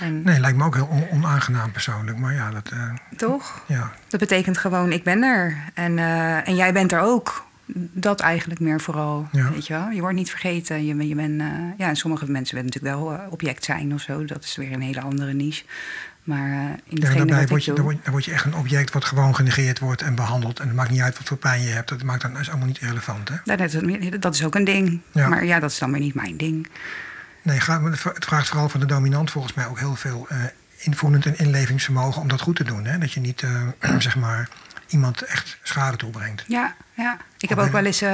En, 0.00 0.22
Nee, 0.22 0.40
lijkt 0.40 0.56
me 0.58 0.64
ook 0.64 0.74
heel 0.74 0.86
on- 0.86 1.08
onaangenaam 1.10 1.72
persoonlijk. 1.72 2.18
Maar 2.18 2.34
ja, 2.34 2.50
dat... 2.50 2.68
eh, 2.72 2.90
Toch? 3.16 3.62
ja. 3.66 3.92
Dat 4.08 4.20
betekent 4.20 4.58
gewoon, 4.58 4.92
ik 4.92 5.02
ben 5.04 5.22
er. 5.22 5.56
En, 5.74 5.98
eh, 5.98 6.48
en 6.48 6.54
jij 6.54 6.72
bent 6.72 6.92
er 6.92 7.00
ook. 7.00 7.44
Dat 7.92 8.20
eigenlijk 8.20 8.60
meer 8.60 8.80
vooral. 8.80 9.28
Ja. 9.32 9.50
Weet 9.50 9.66
je, 9.66 9.72
wel? 9.72 9.90
je 9.90 10.00
wordt 10.00 10.16
niet 10.16 10.30
vergeten. 10.30 10.84
Je, 10.86 11.08
je 11.08 11.14
bent, 11.14 11.40
eh, 11.40 11.46
ja, 11.78 11.88
en 11.88 11.96
sommige 11.96 12.30
mensen 12.30 12.54
willen 12.56 12.70
natuurlijk 12.72 12.94
wel 13.02 13.20
object 13.30 13.64
zijn 13.64 13.94
of 13.94 14.00
zo. 14.00 14.24
Dat 14.24 14.44
is 14.44 14.56
weer 14.56 14.72
een 14.72 14.82
hele 14.82 15.00
andere 15.00 15.32
niche. 15.32 15.64
Maar 16.24 16.50
eh, 16.50 16.58
in 16.84 16.96
Ja, 17.00 17.14
daarbij 17.14 17.46
word 17.46 17.64
je, 17.64 17.66
doe... 17.66 17.74
dan, 17.76 17.84
word, 17.84 17.98
dan 18.04 18.12
word 18.12 18.24
je 18.24 18.32
echt 18.32 18.44
een 18.44 18.54
object 18.54 18.92
wat 18.92 19.04
gewoon 19.04 19.34
genegeerd 19.34 19.78
wordt 19.78 20.02
en 20.02 20.14
behandeld. 20.14 20.60
En 20.60 20.66
het 20.66 20.76
maakt 20.76 20.90
niet 20.90 21.00
uit 21.00 21.18
wat 21.18 21.26
voor 21.28 21.36
pijn 21.36 21.62
je 21.62 21.70
hebt. 21.70 21.88
Dat 21.88 22.02
maakt 22.02 22.22
dan 22.22 22.38
is 22.38 22.48
allemaal 22.48 22.66
niet 22.66 22.78
relevant. 22.78 23.28
Hè? 23.28 23.34
Nou, 23.44 23.58
dat, 23.58 23.72
is- 23.74 24.20
dat 24.20 24.34
is 24.34 24.44
ook 24.44 24.54
een 24.54 24.64
ding. 24.64 25.00
Ja. 25.12 25.28
Maar 25.28 25.44
ja, 25.44 25.60
dat 25.60 25.70
is 25.70 25.78
dan 25.78 25.90
weer 25.90 26.00
niet 26.00 26.14
mijn 26.14 26.36
ding. 26.36 26.68
Nee, 27.42 27.58
het 27.58 28.24
vraagt 28.24 28.48
vooral 28.48 28.68
van 28.68 28.80
de 28.80 28.86
dominant 28.86 29.30
volgens 29.30 29.54
mij 29.54 29.66
ook 29.66 29.78
heel 29.78 29.96
veel 29.96 30.28
invoelend 30.78 31.26
en 31.26 31.38
inlevingsvermogen 31.38 32.22
om 32.22 32.28
dat 32.28 32.40
goed 32.40 32.56
te 32.56 32.64
doen. 32.64 32.84
Hè? 32.84 32.98
Dat 32.98 33.12
je 33.12 33.20
niet 33.20 33.42
eh, 33.42 33.96
zeg 33.98 34.16
maar 34.16 34.48
iemand 34.88 35.22
echt 35.22 35.58
schade 35.62 35.96
toebrengt. 35.96 36.44
Ja, 36.48 36.74
ja. 36.94 37.16
Ik 37.38 37.48
heb 37.48 37.58
ook 37.58 37.72
wel 37.72 37.84
eens 37.84 38.04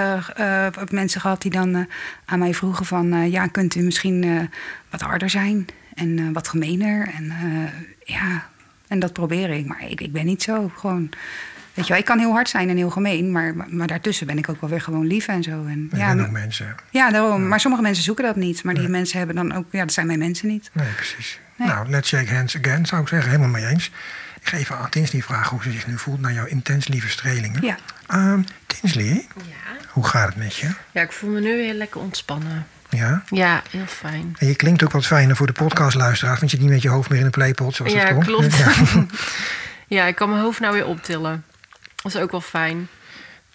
mensen 0.90 1.20
gehad 1.20 1.42
die 1.42 1.50
dan 1.50 1.88
aan 2.24 2.38
mij 2.38 2.54
vroegen 2.54 2.86
van... 2.86 3.30
ja, 3.30 3.46
kunt 3.46 3.74
u 3.74 3.80
misschien 3.82 4.50
wat 4.90 5.00
harder 5.00 5.30
zijn 5.30 5.66
en 5.94 6.18
eh, 6.18 6.24
wat 6.32 6.48
gemener? 6.48 7.08
En 7.14 7.30
eh, 7.30 8.14
ja, 8.14 8.46
en 8.88 8.98
dat 8.98 9.12
probeer 9.12 9.50
ik. 9.50 9.66
Maar 9.66 9.82
ik, 9.88 10.00
ik 10.00 10.12
ben 10.12 10.24
niet 10.26 10.42
zo 10.42 10.72
gewoon... 10.76 11.10
Weet 11.74 11.86
je 11.86 11.92
wel, 11.92 12.00
ik 12.02 12.08
kan 12.08 12.18
heel 12.18 12.32
hard 12.32 12.48
zijn 12.48 12.68
en 12.68 12.76
heel 12.76 12.90
gemeen, 12.90 13.32
maar, 13.32 13.54
maar, 13.56 13.66
maar 13.70 13.86
daartussen 13.86 14.26
ben 14.26 14.38
ik 14.38 14.48
ook 14.48 14.60
wel 14.60 14.70
weer 14.70 14.80
gewoon 14.80 15.06
lief 15.06 15.28
en 15.28 15.42
zo. 15.42 15.50
En, 15.66 15.88
Er 15.92 15.98
ja, 15.98 16.14
mensen. 16.14 16.74
ja, 16.90 17.10
daarom. 17.10 17.48
Maar 17.48 17.60
sommige 17.60 17.82
mensen 17.82 18.04
zoeken 18.04 18.24
dat 18.24 18.36
niet. 18.36 18.64
Maar 18.64 18.74
die 18.74 18.82
Nee. 18.82 18.92
mensen 18.92 19.18
hebben 19.18 19.36
dan 19.36 19.52
ook... 19.52 19.64
Ja, 19.70 19.80
dat 19.80 19.92
zijn 19.92 20.06
mijn 20.06 20.18
mensen 20.18 20.48
niet. 20.48 20.70
Nee, 20.72 20.88
precies. 20.96 21.40
Nee. 21.56 21.68
Nou, 21.68 21.88
let's 21.90 22.08
shake 22.08 22.34
hands 22.34 22.56
again, 22.58 22.86
zou 22.86 23.02
ik 23.02 23.08
zeggen. 23.08 23.30
Helemaal 23.30 23.50
mee 23.60 23.66
eens. 23.66 23.86
Ik 24.40 24.48
ga 24.48 24.56
even 24.56 24.78
aan 24.78 24.88
Tinsley 24.88 25.22
vragen 25.22 25.50
hoe 25.50 25.62
ze 25.62 25.70
zich 25.72 25.86
nu 25.86 25.98
voelt 25.98 26.20
na 26.20 26.30
jouw 26.32 26.44
intens 26.46 26.88
lieve 26.88 27.08
strelingen. 27.08 27.62
Ja. 27.64 27.76
Ehm, 28.06 28.42
Tinsley, 28.66 29.26
Ja. 29.36 29.42
hoe 29.88 30.04
gaat 30.06 30.26
het 30.28 30.36
met 30.36 30.56
je? 30.56 30.70
ja, 30.92 31.02
ik 31.02 31.12
voel 31.12 31.30
me 31.30 31.40
nu 31.40 31.62
heel 31.62 31.74
lekker 31.74 32.00
ontspannen. 32.00 32.66
Ja? 32.90 33.22
Ja, 33.28 33.62
heel 33.70 33.86
fijn. 33.86 34.34
En 34.38 34.46
je 34.46 34.54
klinkt 34.56 34.84
ook 34.84 34.92
wat 34.92 35.06
fijner 35.06 35.36
voor 35.36 35.46
de 35.46 35.52
podcastluisteraars, 35.52 36.38
want 36.38 36.50
je 36.50 36.56
zit 36.56 36.66
niet 36.66 36.74
met 36.74 36.82
je 36.82 36.88
hoofd 36.88 37.10
meer 37.10 37.18
in 37.18 37.24
een 37.24 37.30
playpot 37.30 37.74
zoals 37.74 37.92
Ja, 37.92 37.98
het 37.98 38.12
komt. 38.12 38.24
klopt. 38.26 38.56
Ja. 38.56 38.72
Ja, 39.86 40.04
ik 40.04 40.14
kan 40.16 40.28
mijn 40.30 40.42
hoofd 40.42 40.60
nou 40.60 40.72
weer 40.72 40.86
optillen. 40.86 41.44
Dat 42.02 42.14
is 42.14 42.20
ook 42.20 42.30
wel 42.30 42.40
fijn. 42.40 42.88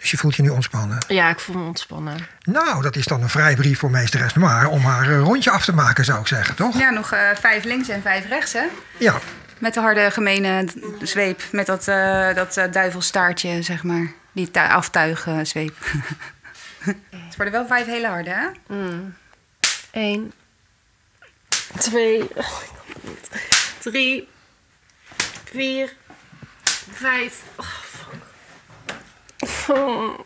Dus 0.00 0.10
je 0.10 0.16
voelt 0.16 0.34
je 0.36 0.42
nu 0.42 0.48
ontspannen. 0.48 0.98
Ja, 1.08 1.28
ik 1.30 1.40
voel 1.40 1.56
me 1.58 1.66
ontspannen. 1.66 2.16
Nou, 2.42 2.82
dat 2.82 2.96
is 2.96 3.04
dan 3.04 3.22
een 3.22 3.28
vrijbrief 3.28 3.78
voor 3.78 3.90
meesteres 3.90 4.34
Noir 4.34 4.68
om 4.68 4.80
haar 4.84 5.12
rondje 5.16 5.50
af 5.50 5.64
te 5.64 5.72
maken, 5.74 6.04
zou 6.04 6.20
ik 6.20 6.26
zeggen, 6.26 6.54
toch? 6.54 6.78
Ja, 6.78 6.90
nog 6.90 7.12
eh, 7.12 7.20
vijf 7.40 7.64
links 7.64 7.88
en 7.88 8.02
vijf 8.02 8.28
rechts, 8.28 8.52
hè? 8.52 8.64
Ja. 8.98 9.14
Met 9.58 9.74
de 9.74 9.80
harde, 9.80 10.10
gemene 10.10 10.68
zweep. 11.02 11.42
Met 11.52 11.66
dat, 11.66 11.88
eh 11.88 12.34
dat 12.34 12.56
eh, 12.56 12.72
duivelstaartje, 12.72 13.62
zeg 13.62 13.82
maar. 13.82 14.12
Die 14.32 14.50
tu- 14.50 14.60
aftuigzweep. 14.60 15.76
Het 17.26 17.36
worden 17.36 17.54
wel 17.54 17.66
vijf 17.66 17.86
hele 17.86 18.06
harde, 18.08 18.30
hè? 18.30 18.46
Eén. 19.96 20.32
Twee. 21.78 22.28
Drie. 23.78 24.28
Vier. 25.44 25.92
Vijf. 26.90 27.42
Oh, 27.56 27.66
fuck. 29.46 30.24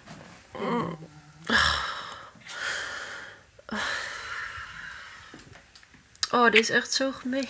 Oh, 6.31 6.51
dit 6.51 6.61
is 6.61 6.71
echt 6.71 6.93
zo 6.93 7.13
gemeen. 7.13 7.49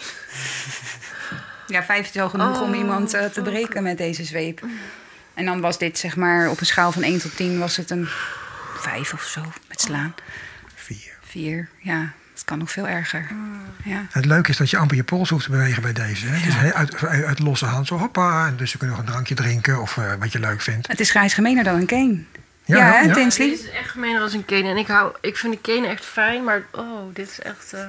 Ja, 1.66 1.82
vijf 1.82 2.06
is 2.06 2.12
wel 2.12 2.28
genoeg 2.28 2.60
om 2.60 2.70
Oh, 2.70 2.76
iemand 2.76 3.14
eh, 3.14 3.24
te 3.24 3.42
breken 3.42 3.82
met 3.82 3.98
deze 3.98 4.24
zweep. 4.24 4.62
En 5.34 5.44
dan 5.44 5.60
was 5.60 5.78
dit, 5.78 5.98
zeg 5.98 6.16
maar, 6.16 6.50
op 6.50 6.60
een 6.60 6.66
schaal 6.66 6.92
van 6.92 7.02
1 7.02 7.18
tot 7.18 7.36
10 7.36 7.58
was 7.58 7.76
het 7.76 7.90
een 7.90 8.08
vijf 8.76 9.12
of 9.12 9.22
zo 9.22 9.40
met 9.68 9.80
slaan. 9.80 10.14
Vier. 11.31 11.68
Ja. 11.78 12.12
Het 12.33 12.45
kan 12.45 12.59
nog 12.59 12.70
veel 12.70 12.89
erger. 12.89 13.26
Ja. 13.85 14.07
Het 14.11 14.24
leuke 14.24 14.51
is 14.51 14.57
dat 14.57 14.70
je 14.70 14.76
amper 14.76 14.97
je 14.97 15.05
pols 15.05 15.28
hoeft 15.31 15.45
te 15.45 15.51
bewegen 15.51 15.83
bij 15.83 15.93
deze. 15.93 16.26
Hè? 16.26 16.37
Het 16.37 16.47
is 16.49 16.55
heel 16.55 16.72
uit, 16.72 16.97
uit, 17.07 17.24
uit 17.24 17.39
losse 17.39 17.64
hand, 17.66 17.87
zo 17.87 17.97
hoppa. 17.99 18.47
En 18.47 18.57
Dus 18.57 18.72
je 18.72 18.78
kunt 18.78 18.91
nog 18.91 18.99
een 19.01 19.05
drankje 19.07 19.35
drinken 19.35 19.81
of 19.81 19.97
eh, 19.97 20.12
wat 20.18 20.33
je 20.33 20.39
leuk 20.41 20.61
vindt. 20.61 20.87
Het 20.87 21.01
is 21.01 21.11
grijs 21.11 21.35
gemener 21.35 21.64
dan 21.64 21.74
een 21.74 21.87
cane. 21.87 22.22
Ja, 22.64 22.76
Ja, 22.76 22.93
hè, 22.93 22.99
ja. 23.01 23.14
Tinsley? 23.14 23.49
Dit 23.49 23.61
is 23.61 23.70
echt 23.70 23.91
gemeener 23.91 24.20
als 24.20 24.33
een 24.33 24.45
kenen. 24.45 24.70
En 24.70 24.76
ik, 24.76 24.87
hou, 24.87 25.14
ik 25.20 25.37
vind 25.37 25.53
de 25.53 25.61
kenen 25.61 25.91
echt 25.91 26.05
fijn, 26.05 26.45
maar 26.45 26.62
oh, 26.72 27.14
dit 27.14 27.31
is 27.31 27.41
echt... 27.41 27.72
eh, 27.72 27.81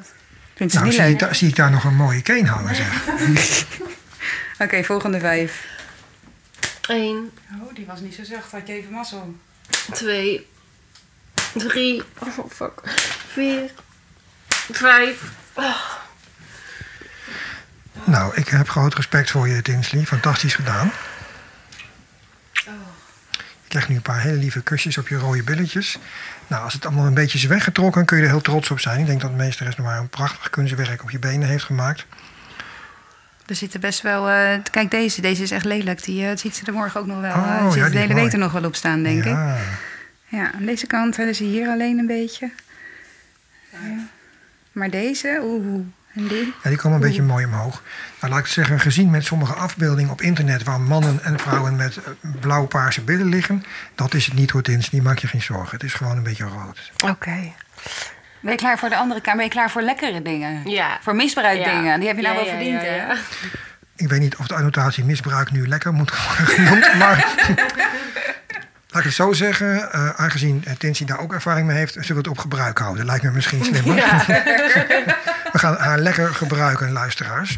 Vindt 0.55 0.73
Nou, 0.73 0.85
niet 0.85 0.93
zie 0.95 1.03
leuk? 1.03 1.11
ik, 1.13 1.19
daar, 1.19 1.35
zie 1.35 1.47
ik 1.47 1.55
daar 1.55 1.71
nog 1.71 1.83
een 1.83 1.95
mooie 1.95 2.21
keen 2.21 2.45
hangen, 2.47 2.75
zeg. 2.75 3.03
Oké, 4.63 4.83
volgende 4.83 5.19
vijf. 5.19 5.65
Eén, 6.87 7.31
Oh, 7.61 7.75
die 7.75 7.85
was 7.85 7.99
niet 7.99 8.13
zo 8.15 8.23
zacht. 8.23 8.51
Had 8.51 8.67
je 8.67 8.73
even 8.73 8.91
mazzel. 8.91 9.35
twee, 9.93 10.47
drie, 11.53 12.03
oh 12.19 12.49
fuck, 12.49 12.81
vier, 13.27 13.71
vijf. 14.71 15.21
Nou, 18.03 18.35
ik 18.35 18.47
heb 18.47 18.69
groot 18.69 18.95
respect 18.95 19.31
voor 19.31 19.47
je, 19.47 19.61
Tinsley. 19.61 20.05
Fantastisch 20.05 20.55
gedaan. 20.55 20.91
Ik 23.65 23.73
leg 23.77 23.89
nu 23.89 23.95
een 23.95 24.01
paar 24.01 24.21
hele 24.21 24.37
lieve 24.37 24.61
kusjes 24.61 24.97
op 24.97 25.07
je 25.07 25.17
rode 25.17 25.43
billetjes. 25.43 25.97
Nou, 26.47 26.63
als 26.63 26.73
het 26.73 26.85
allemaal 26.85 27.05
een 27.05 27.13
beetje 27.13 27.37
is 27.37 27.45
weggetrokken, 27.45 28.05
kun 28.05 28.17
je 28.17 28.23
er 28.23 28.29
heel 28.29 28.41
trots 28.41 28.71
op 28.71 28.79
zijn. 28.79 28.99
Ik 28.99 29.05
denk 29.05 29.21
dat 29.21 29.31
meesteres 29.31 29.75
nog 29.75 29.85
maar 29.85 29.97
een 29.97 30.09
prachtig 30.09 30.49
kunstwerk 30.49 31.03
op 31.03 31.09
je 31.09 31.19
benen 31.19 31.47
heeft 31.47 31.63
gemaakt. 31.63 32.05
Er 33.45 33.55
zitten 33.55 33.79
best 33.79 34.01
wel... 34.01 34.29
eh, 34.29 34.59
kijk, 34.71 34.91
deze. 34.91 35.21
Deze 35.21 35.43
is 35.43 35.51
echt 35.51 35.65
lelijk. 35.65 36.03
Die 36.03 36.27
eh, 36.27 36.37
ziet 36.37 36.55
ze 36.55 36.65
er 36.65 36.73
morgen 36.73 36.99
ook 36.99 37.05
nog 37.05 37.21
wel. 37.21 37.35
Oh, 37.35 37.57
eh, 37.57 37.61
ja, 37.63 37.71
ziet 37.71 37.91
de 37.91 37.99
hele 37.99 38.13
week 38.13 38.33
er 38.33 38.39
nog 38.39 38.51
wel 38.51 38.63
op 38.63 38.75
staan, 38.75 39.03
denk 39.03 39.25
ik. 39.25 39.37
Ja. 40.31 40.51
Aan 40.51 40.65
deze 40.65 40.87
kant 40.87 41.17
hadden 41.17 41.35
ze 41.35 41.43
hier 41.43 41.67
alleen 41.67 41.97
een 41.97 42.07
beetje. 42.07 42.51
Ja. 43.71 44.07
Maar 44.71 44.89
deze, 44.89 45.39
oeh, 45.43 45.85
en 46.13 46.27
die. 46.27 46.53
Ja, 46.63 46.69
die 46.69 46.77
komen 46.77 47.01
een 47.01 47.07
beetje 47.07 47.21
mooi 47.21 47.45
omhoog. 47.45 47.83
Nou, 48.19 48.33
laat 48.33 48.41
ik 48.41 48.47
zeggen, 48.47 48.79
gezien 48.79 49.09
met 49.09 49.25
sommige 49.25 49.53
afbeeldingen 49.53 50.11
op 50.11 50.21
internet... 50.21 50.63
waar 50.63 50.81
mannen 50.81 51.23
en 51.23 51.39
vrouwen 51.39 51.75
met 51.75 51.97
eh, 51.97 52.31
blauw-paarse 52.39 53.01
billen 53.01 53.29
liggen... 53.29 53.63
dat 53.95 54.13
is 54.13 54.25
het 54.25 54.33
niet 54.33 54.51
hoor, 54.51 54.61
Tinsley. 54.61 55.01
Maak 55.01 55.17
je 55.19 55.27
geen 55.27 55.41
zorgen. 55.41 55.71
Het 55.71 55.83
is 55.83 55.93
gewoon 55.93 56.17
een 56.17 56.23
beetje 56.23 56.43
rood. 56.43 56.91
Oké. 57.05 57.53
Ben 58.39 58.51
je 58.51 58.57
klaar 58.57 58.77
voor 58.79 58.89
de 58.89 58.95
andere 58.95 59.21
kamer? 59.21 59.37
Ben 59.37 59.45
je 59.47 59.51
klaar 59.51 59.71
voor 59.71 59.81
lekkere 59.81 60.21
dingen? 60.21 60.69
Ja. 60.69 60.97
Voor 61.01 61.15
misbruikdingen? 61.15 61.83
Ja. 61.83 61.97
Die 61.97 62.07
heb 62.07 62.15
je 62.15 62.21
nou 62.21 62.35
Ja, 62.35 62.43
wel 62.43 62.51
ja, 62.51 62.57
verdiend, 62.57 62.81
ja, 62.81 62.87
hè? 62.87 62.95
ja. 62.95 63.15
Ik 63.95 64.09
weet 64.09 64.19
niet 64.19 64.35
of 64.35 64.47
de 64.47 64.55
annotatie 64.55 65.03
misbruik 65.03 65.51
nu 65.51 65.67
lekker 65.67 65.93
moet 65.93 66.11
worden 66.27 66.47
genoemd, 66.47 66.93
maar... 66.97 67.25
Laat 68.91 69.01
ik 69.01 69.07
het 69.07 69.17
zo 69.17 69.33
zeggen, 69.33 69.91
eh, 69.91 70.09
aangezien 70.09 70.63
eh, 70.65 70.73
Tinsley 70.73 71.07
daar 71.07 71.19
ook 71.19 71.33
ervaring 71.33 71.67
mee 71.67 71.77
heeft, 71.77 71.93
zullen 71.93 72.07
we 72.07 72.17
het 72.17 72.27
op 72.27 72.37
gebruik 72.37 72.77
houden. 72.77 73.05
Lijkt 73.05 73.23
me 73.23 73.31
misschien 73.31 73.63
slimmer. 73.63 73.95
Ja. 73.95 74.25
We 75.51 75.59
gaan 75.59 75.75
haar 75.77 75.99
lekker 75.99 76.35
gebruiken, 76.35 76.91
luisteraars. 76.91 77.57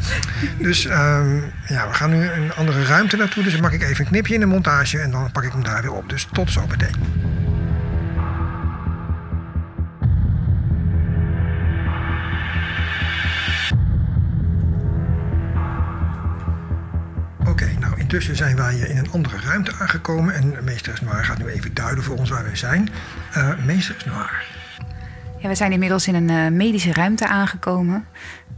Dus 0.58 0.86
ehm, 0.86 1.36
ja, 1.66 1.88
we 1.88 1.94
gaan 1.94 2.10
nu 2.10 2.30
een 2.30 2.54
andere 2.54 2.84
ruimte 2.84 3.16
naartoe. 3.16 3.42
Dus 3.42 3.52
dan 3.52 3.62
maak 3.62 3.72
ik 3.72 3.82
even 3.82 4.04
een 4.04 4.10
knipje 4.10 4.34
in 4.34 4.40
de 4.40 4.46
montage 4.46 4.98
en 4.98 5.10
dan 5.10 5.30
pak 5.32 5.44
ik 5.44 5.52
hem 5.52 5.64
daar 5.64 5.82
weer 5.82 5.92
op. 5.92 6.08
Dus 6.08 6.28
tot 6.32 6.50
zo 6.50 6.66
meteen. 6.66 6.94
Oké, 18.14 18.22
intussen 18.24 18.46
zijn 18.46 18.56
wij 18.56 18.76
in 18.88 18.96
een 18.96 19.10
andere 19.10 19.36
ruimte 19.44 19.72
aangekomen. 19.78 20.34
En 20.34 20.64
meesteres 20.64 21.00
Noir 21.00 21.24
gaat 21.24 21.38
nu 21.38 21.46
even 21.46 21.74
duiden 21.74 22.04
voor 22.04 22.16
ons 22.16 22.30
waar 22.30 22.44
wij 22.44 22.56
zijn. 22.56 22.88
Eh 23.32 23.48
meesteres 23.64 24.04
Noir. 24.04 24.44
Ja, 25.38 25.48
we 25.48 25.54
zijn 25.54 25.72
inmiddels 25.72 26.06
in 26.08 26.14
een 26.14 26.30
eh, 26.30 26.48
medische 26.56 26.92
ruimte 26.92 27.26
aangekomen. 27.28 28.04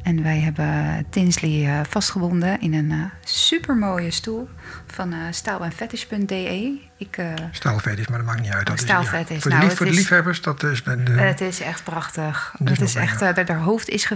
En 0.02 0.22
wij 0.22 0.38
hebben 0.40 1.04
Tinsley 1.10 1.66
eh, 1.66 1.80
vastgebonden 1.88 2.60
in 2.60 2.74
een 2.74 2.90
eh 2.90 2.98
supermooie 3.24 4.10
stoel 4.10 4.48
van 4.86 5.12
eh 5.12 5.18
staal 5.30 5.64
en 5.64 5.72
fetish.de. 5.72 6.78
Ik, 6.98 7.16
eh, 7.16 7.26
Staalfetish, 7.50 8.06
maar 8.06 8.18
dat 8.18 8.26
maakt 8.26 8.40
niet 8.40 8.50
uit. 8.52 8.66
Dat 8.66 8.76
is- 8.76 8.82
staalfetish. 8.82 9.40
voor 9.42 9.50
de, 9.50 9.56
Nou, 9.56 9.60
lief- 9.60 9.68
het 9.68 9.76
voor 9.76 9.86
de 9.86 9.92
is- 9.92 9.98
liefhebbers, 9.98 10.40
dat 10.40 10.62
is... 10.62 10.82
De, 10.84 11.02
de- 11.02 11.10
Het 11.12 11.40
is 11.40 11.60
echt 11.60 11.84
prachtig. 11.84 12.54
Het 12.64 12.80
is 12.80 12.94
echt, 12.94 13.22
eh, 13.22 13.46
haar 13.46 13.58
hoofd 13.58 13.88
is, 13.88 14.10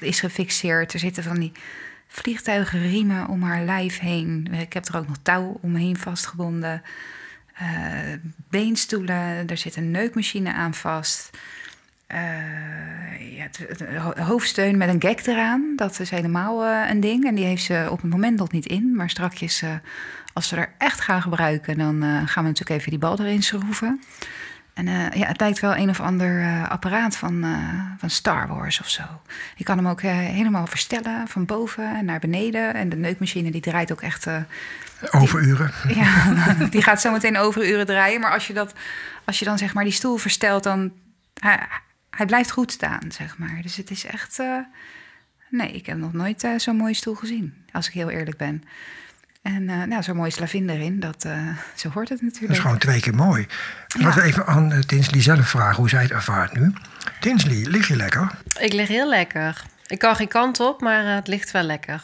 is 0.00 0.20
gefixeerd. 0.20 0.92
Er 0.92 0.98
zitten 0.98 1.22
van 1.22 1.38
die 1.38 1.52
vliegtuigenriemen 2.08 3.28
om 3.28 3.42
haar 3.42 3.64
lijf 3.64 3.98
heen. 3.98 4.48
Ik 4.52 4.72
heb 4.72 4.86
er 4.86 4.96
ook 4.96 5.06
nog 5.06 5.16
touw 5.22 5.58
omheen 5.62 5.96
vastgebonden. 5.96 6.82
Eh, 7.54 7.66
beenstoelen, 8.48 9.46
er 9.46 9.56
zit 9.56 9.76
een 9.76 9.90
neukmachine 9.90 10.52
aan 10.52 10.74
vast. 10.74 11.30
Eh, 12.06 13.36
ja, 13.36 13.48
hoofdsteun 14.22 14.76
met 14.76 14.88
een 14.88 15.00
gek 15.00 15.26
eraan. 15.26 15.72
Dat 15.76 16.00
is 16.00 16.10
helemaal 16.10 16.64
eh, 16.64 16.90
een 16.90 17.00
ding. 17.00 17.24
En 17.24 17.34
die 17.34 17.44
heeft 17.44 17.62
ze 17.62 17.88
op 17.90 18.02
het 18.02 18.10
moment 18.10 18.38
nog 18.38 18.50
niet 18.50 18.66
in. 18.66 18.96
Maar 18.96 19.10
strakjes, 19.10 19.64
als 20.32 20.50
we 20.50 20.56
er 20.56 20.72
echt 20.78 21.00
gaan 21.00 21.22
gebruiken... 21.22 21.78
dan 21.78 22.02
gaan 22.02 22.42
we 22.42 22.48
natuurlijk 22.48 22.80
even 22.80 22.90
die 22.90 22.98
bal 22.98 23.18
erin 23.18 23.42
schroeven. 23.42 24.02
En 24.74 24.88
eh, 24.88 25.18
ja, 25.20 25.26
het 25.26 25.40
lijkt 25.40 25.60
wel 25.60 25.76
een 25.76 25.88
of 25.88 26.00
ander 26.00 26.40
eh, 26.40 26.70
apparaat 26.70 27.16
van, 27.16 27.44
eh, 27.44 27.98
van 27.98 28.10
Star 28.10 28.48
Wars 28.48 28.80
of 28.80 28.88
zo. 28.88 29.02
Je 29.56 29.64
kan 29.64 29.76
hem 29.76 29.88
ook 29.88 30.00
helemaal 30.00 30.66
verstellen 30.66 31.28
van 31.28 31.44
boven 31.44 32.04
naar 32.04 32.18
beneden. 32.18 32.74
En 32.74 32.88
de 32.88 32.96
neukmachine 32.96 33.50
die 33.50 33.60
draait 33.60 33.92
ook 33.92 34.02
echt... 34.02 34.26
Overuren. 35.10 35.72
ja, 36.02 36.32
die 36.70 36.82
gaat 36.82 37.00
zo 37.00 37.12
meteen 37.12 37.38
overuren 37.38 37.86
draaien. 37.86 38.20
Maar 38.20 38.32
als 38.32 38.46
je, 38.46 38.52
dat, 38.52 38.74
als 39.24 39.38
je 39.38 39.44
dan 39.44 39.58
zeg 39.58 39.74
maar 39.74 39.84
die 39.84 39.92
stoel 39.92 40.16
verstelt, 40.16 40.62
dan... 40.62 40.92
Hij, 41.40 41.66
hij 42.10 42.26
blijft 42.26 42.50
goed 42.50 42.72
staan, 42.72 43.02
zeg 43.08 43.38
maar. 43.38 43.58
Dus 43.62 43.76
het 43.76 43.90
is 43.90 44.04
echt... 44.04 44.42
nee, 45.50 45.72
ik 45.72 45.86
heb 45.86 45.96
nog 45.96 46.12
nooit 46.12 46.48
zo'n 46.56 46.76
mooie 46.76 46.94
stoel 46.94 47.14
gezien. 47.14 47.54
Als 47.72 47.86
ik 47.86 47.92
heel 47.92 48.10
eerlijk 48.10 48.36
ben. 48.36 48.64
En 49.44 49.68
eh, 49.68 49.82
nou, 49.82 50.02
zo'n 50.02 50.16
mooie 50.16 50.30
slavin 50.30 50.68
erin, 50.68 51.00
dat, 51.00 51.24
eh, 51.24 51.38
zo 51.74 51.88
hoort 51.88 52.08
het 52.08 52.22
natuurlijk. 52.22 52.46
Dat 52.48 52.56
is 52.56 52.62
gewoon 52.62 52.78
twee 52.78 53.00
keer 53.00 53.14
mooi. 53.14 53.46
Laten 53.98 54.20
we 54.22 54.26
even 54.26 54.46
aan 54.46 54.72
eh, 54.72 54.78
Tinsley 54.78 55.22
zelf 55.22 55.48
vragen 55.48 55.76
hoe 55.76 55.88
zij 55.88 56.02
het 56.02 56.10
ervaart 56.10 56.52
nu. 56.52 56.72
Tinsley, 57.20 57.66
lig 57.70 57.88
je 57.88 57.96
lekker? 57.96 58.30
Ik 58.58 58.72
lig 58.72 58.88
heel 58.88 59.08
lekker. 59.08 59.62
Ik 59.86 59.98
kan 59.98 60.16
geen 60.16 60.28
kant 60.28 60.60
op, 60.60 60.80
maar 60.80 61.04
eh, 61.04 61.14
het 61.14 61.26
ligt 61.26 61.50
wel 61.50 61.62
lekker. 61.62 62.00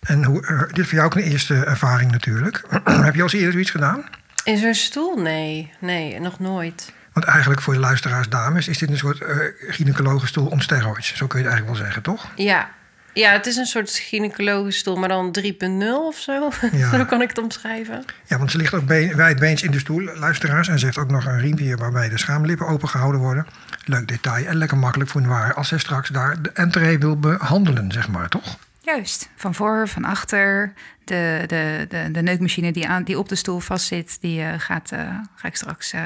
En 0.00 0.24
hoe, 0.24 0.66
dit 0.66 0.78
is 0.78 0.84
voor 0.84 0.94
jou 0.94 1.06
ook 1.06 1.14
een 1.14 1.22
eerste 1.22 1.64
ervaring 1.64 2.10
natuurlijk. 2.10 2.62
Heb 2.84 3.14
je 3.14 3.20
al 3.20 3.26
eens 3.28 3.32
eerder 3.32 3.52
zoiets 3.52 3.70
gedaan? 3.70 4.04
In 4.44 4.58
zo'n 4.58 4.74
stoel? 4.74 5.16
Nee, 5.16 5.72
nee, 5.80 6.20
nog 6.20 6.38
nooit. 6.38 6.92
Want 7.12 7.26
eigenlijk 7.26 7.60
voor 7.60 7.74
de 7.74 7.80
luisteraars 7.80 8.28
dames 8.28 8.68
is 8.68 8.78
dit 8.78 8.90
een 8.90 8.98
soort 8.98 9.20
eh 9.20 9.36
gynaecologenstoel 9.68 10.46
om 10.46 10.60
steroids. 10.60 11.14
Zo 11.14 11.26
kun 11.26 11.38
je 11.38 11.44
het 11.44 11.52
eigenlijk 11.54 11.66
wel 11.66 11.86
zeggen, 11.86 12.02
toch? 12.02 12.26
Ja. 12.36 12.68
Ja, 13.16 13.32
het 13.32 13.46
is 13.46 13.56
een 13.56 13.66
soort 13.66 13.90
gynaecologische 13.90 14.80
stoel, 14.80 14.96
maar 14.96 15.08
dan 15.08 15.36
3.0 15.40 15.46
of 15.94 16.18
zo. 16.18 16.50
Ja. 16.72 16.90
zo 16.90 17.04
kan 17.04 17.22
ik 17.22 17.28
het 17.28 17.38
omschrijven. 17.38 18.04
Ja, 18.26 18.38
want 18.38 18.50
ze 18.50 18.56
ligt 18.56 18.74
ook 18.74 18.86
been, 18.86 19.16
wijdbeens 19.16 19.62
in 19.62 19.70
de 19.70 19.78
stoel, 19.78 20.02
luisteraars. 20.02 20.68
En 20.68 20.78
ze 20.78 20.84
heeft 20.84 20.98
ook 20.98 21.10
nog 21.10 21.24
een 21.24 21.40
riempje 21.40 21.76
waarbij 21.76 22.08
de 22.08 22.18
schaamlippen 22.18 22.66
opengehouden 22.66 23.20
worden. 23.20 23.46
Leuk 23.84 24.08
detail 24.08 24.46
en 24.46 24.56
lekker 24.56 24.76
makkelijk 24.76 25.10
voor 25.10 25.26
waar 25.26 25.54
als 25.54 25.68
zij 25.68 25.78
straks 25.78 26.08
daar 26.08 26.42
de 26.42 26.50
entree 26.50 26.98
wil 26.98 27.18
behandelen, 27.18 27.92
zeg 27.92 28.08
maar, 28.08 28.28
toch? 28.28 28.58
Juist, 28.80 29.28
van 29.36 29.54
voor, 29.54 29.88
van 29.88 30.04
achter. 30.04 30.72
De, 31.04 31.44
de, 31.46 31.86
de, 31.88 32.10
de 32.10 32.22
neukmachine 32.22 32.72
die, 32.72 32.88
aan, 32.88 33.02
die 33.02 33.18
op 33.18 33.28
de 33.28 33.34
stoel 33.34 33.58
vastzit, 33.58 34.18
die 34.20 34.42
eh, 34.42 34.54
gaat, 34.58 34.92
eh, 34.92 34.98
ga 35.34 35.48
ik 35.48 35.56
straks 35.56 35.92
eh, 35.92 36.02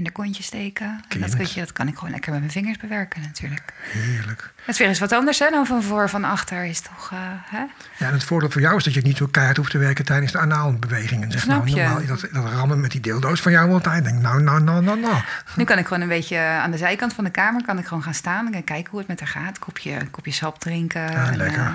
in 0.00 0.06
de 0.06 0.12
kontje 0.12 0.42
steken. 0.42 1.00
En 1.08 1.20
dat, 1.20 1.36
dat 1.54 1.72
kan 1.72 1.88
ik 1.88 1.94
gewoon 1.94 2.10
lekker 2.10 2.30
met 2.30 2.40
mijn 2.40 2.52
vingers 2.52 2.78
bewerken 2.78 3.20
natuurlijk. 3.22 3.72
Heerlijk. 3.80 4.50
Het 4.56 4.68
is 4.68 4.78
weer 4.78 4.88
eens 4.88 4.98
wat 4.98 5.12
anders 5.12 5.38
hè, 5.38 5.50
dan 5.50 5.66
van 5.66 5.82
voor, 5.82 6.08
van 6.08 6.24
achter 6.24 6.64
is 6.64 6.80
toch... 6.80 7.10
eh, 7.12 7.18
hè? 7.44 7.58
Ja, 7.98 8.06
en 8.06 8.12
het 8.12 8.24
voordeel 8.24 8.50
voor 8.50 8.60
jou 8.60 8.76
is 8.76 8.84
dat 8.84 8.94
je 8.94 9.00
niet 9.00 9.16
zo 9.16 9.26
keihard 9.26 9.56
hoeft 9.56 9.70
te 9.70 9.78
werken 9.78 10.04
tijdens 10.04 10.32
de 10.32 10.38
anaalbewegingen. 10.38 11.30
Zeg 11.32 11.40
Snap 11.40 11.64
nou, 11.64 11.76
je? 11.76 11.82
normaal, 11.82 12.06
dat, 12.06 12.20
dat 12.32 12.44
rammen 12.52 12.80
met 12.80 12.90
die 12.90 13.00
dildo's 13.00 13.40
van 13.40 13.52
jou 13.52 13.72
altijd. 13.72 14.04
Denk, 14.04 14.20
nou, 14.20 14.42
nou, 14.42 14.62
nou, 14.62 14.82
nou, 14.82 15.00
nou. 15.00 15.16
Nu 15.56 15.64
kan 15.64 15.78
ik 15.78 15.86
gewoon 15.86 16.02
een 16.02 16.08
beetje 16.08 16.38
aan 16.38 16.70
de 16.70 16.76
zijkant 16.78 17.12
van 17.12 17.24
de 17.24 17.30
kamer 17.30 17.64
kan 17.64 17.78
ik 17.78 17.86
gewoon 17.86 18.02
gaan 18.02 18.14
staan 18.14 18.54
en 18.54 18.64
kijken 18.64 18.90
hoe 18.90 18.98
het 18.98 19.08
met 19.08 19.20
haar 19.20 19.28
gaat. 19.28 19.58
Kopje, 19.58 20.10
kopje 20.10 20.32
sap 20.32 20.58
drinken. 20.58 21.08
En, 21.08 21.36
lekker. 21.36 21.60
eh, 21.60 21.72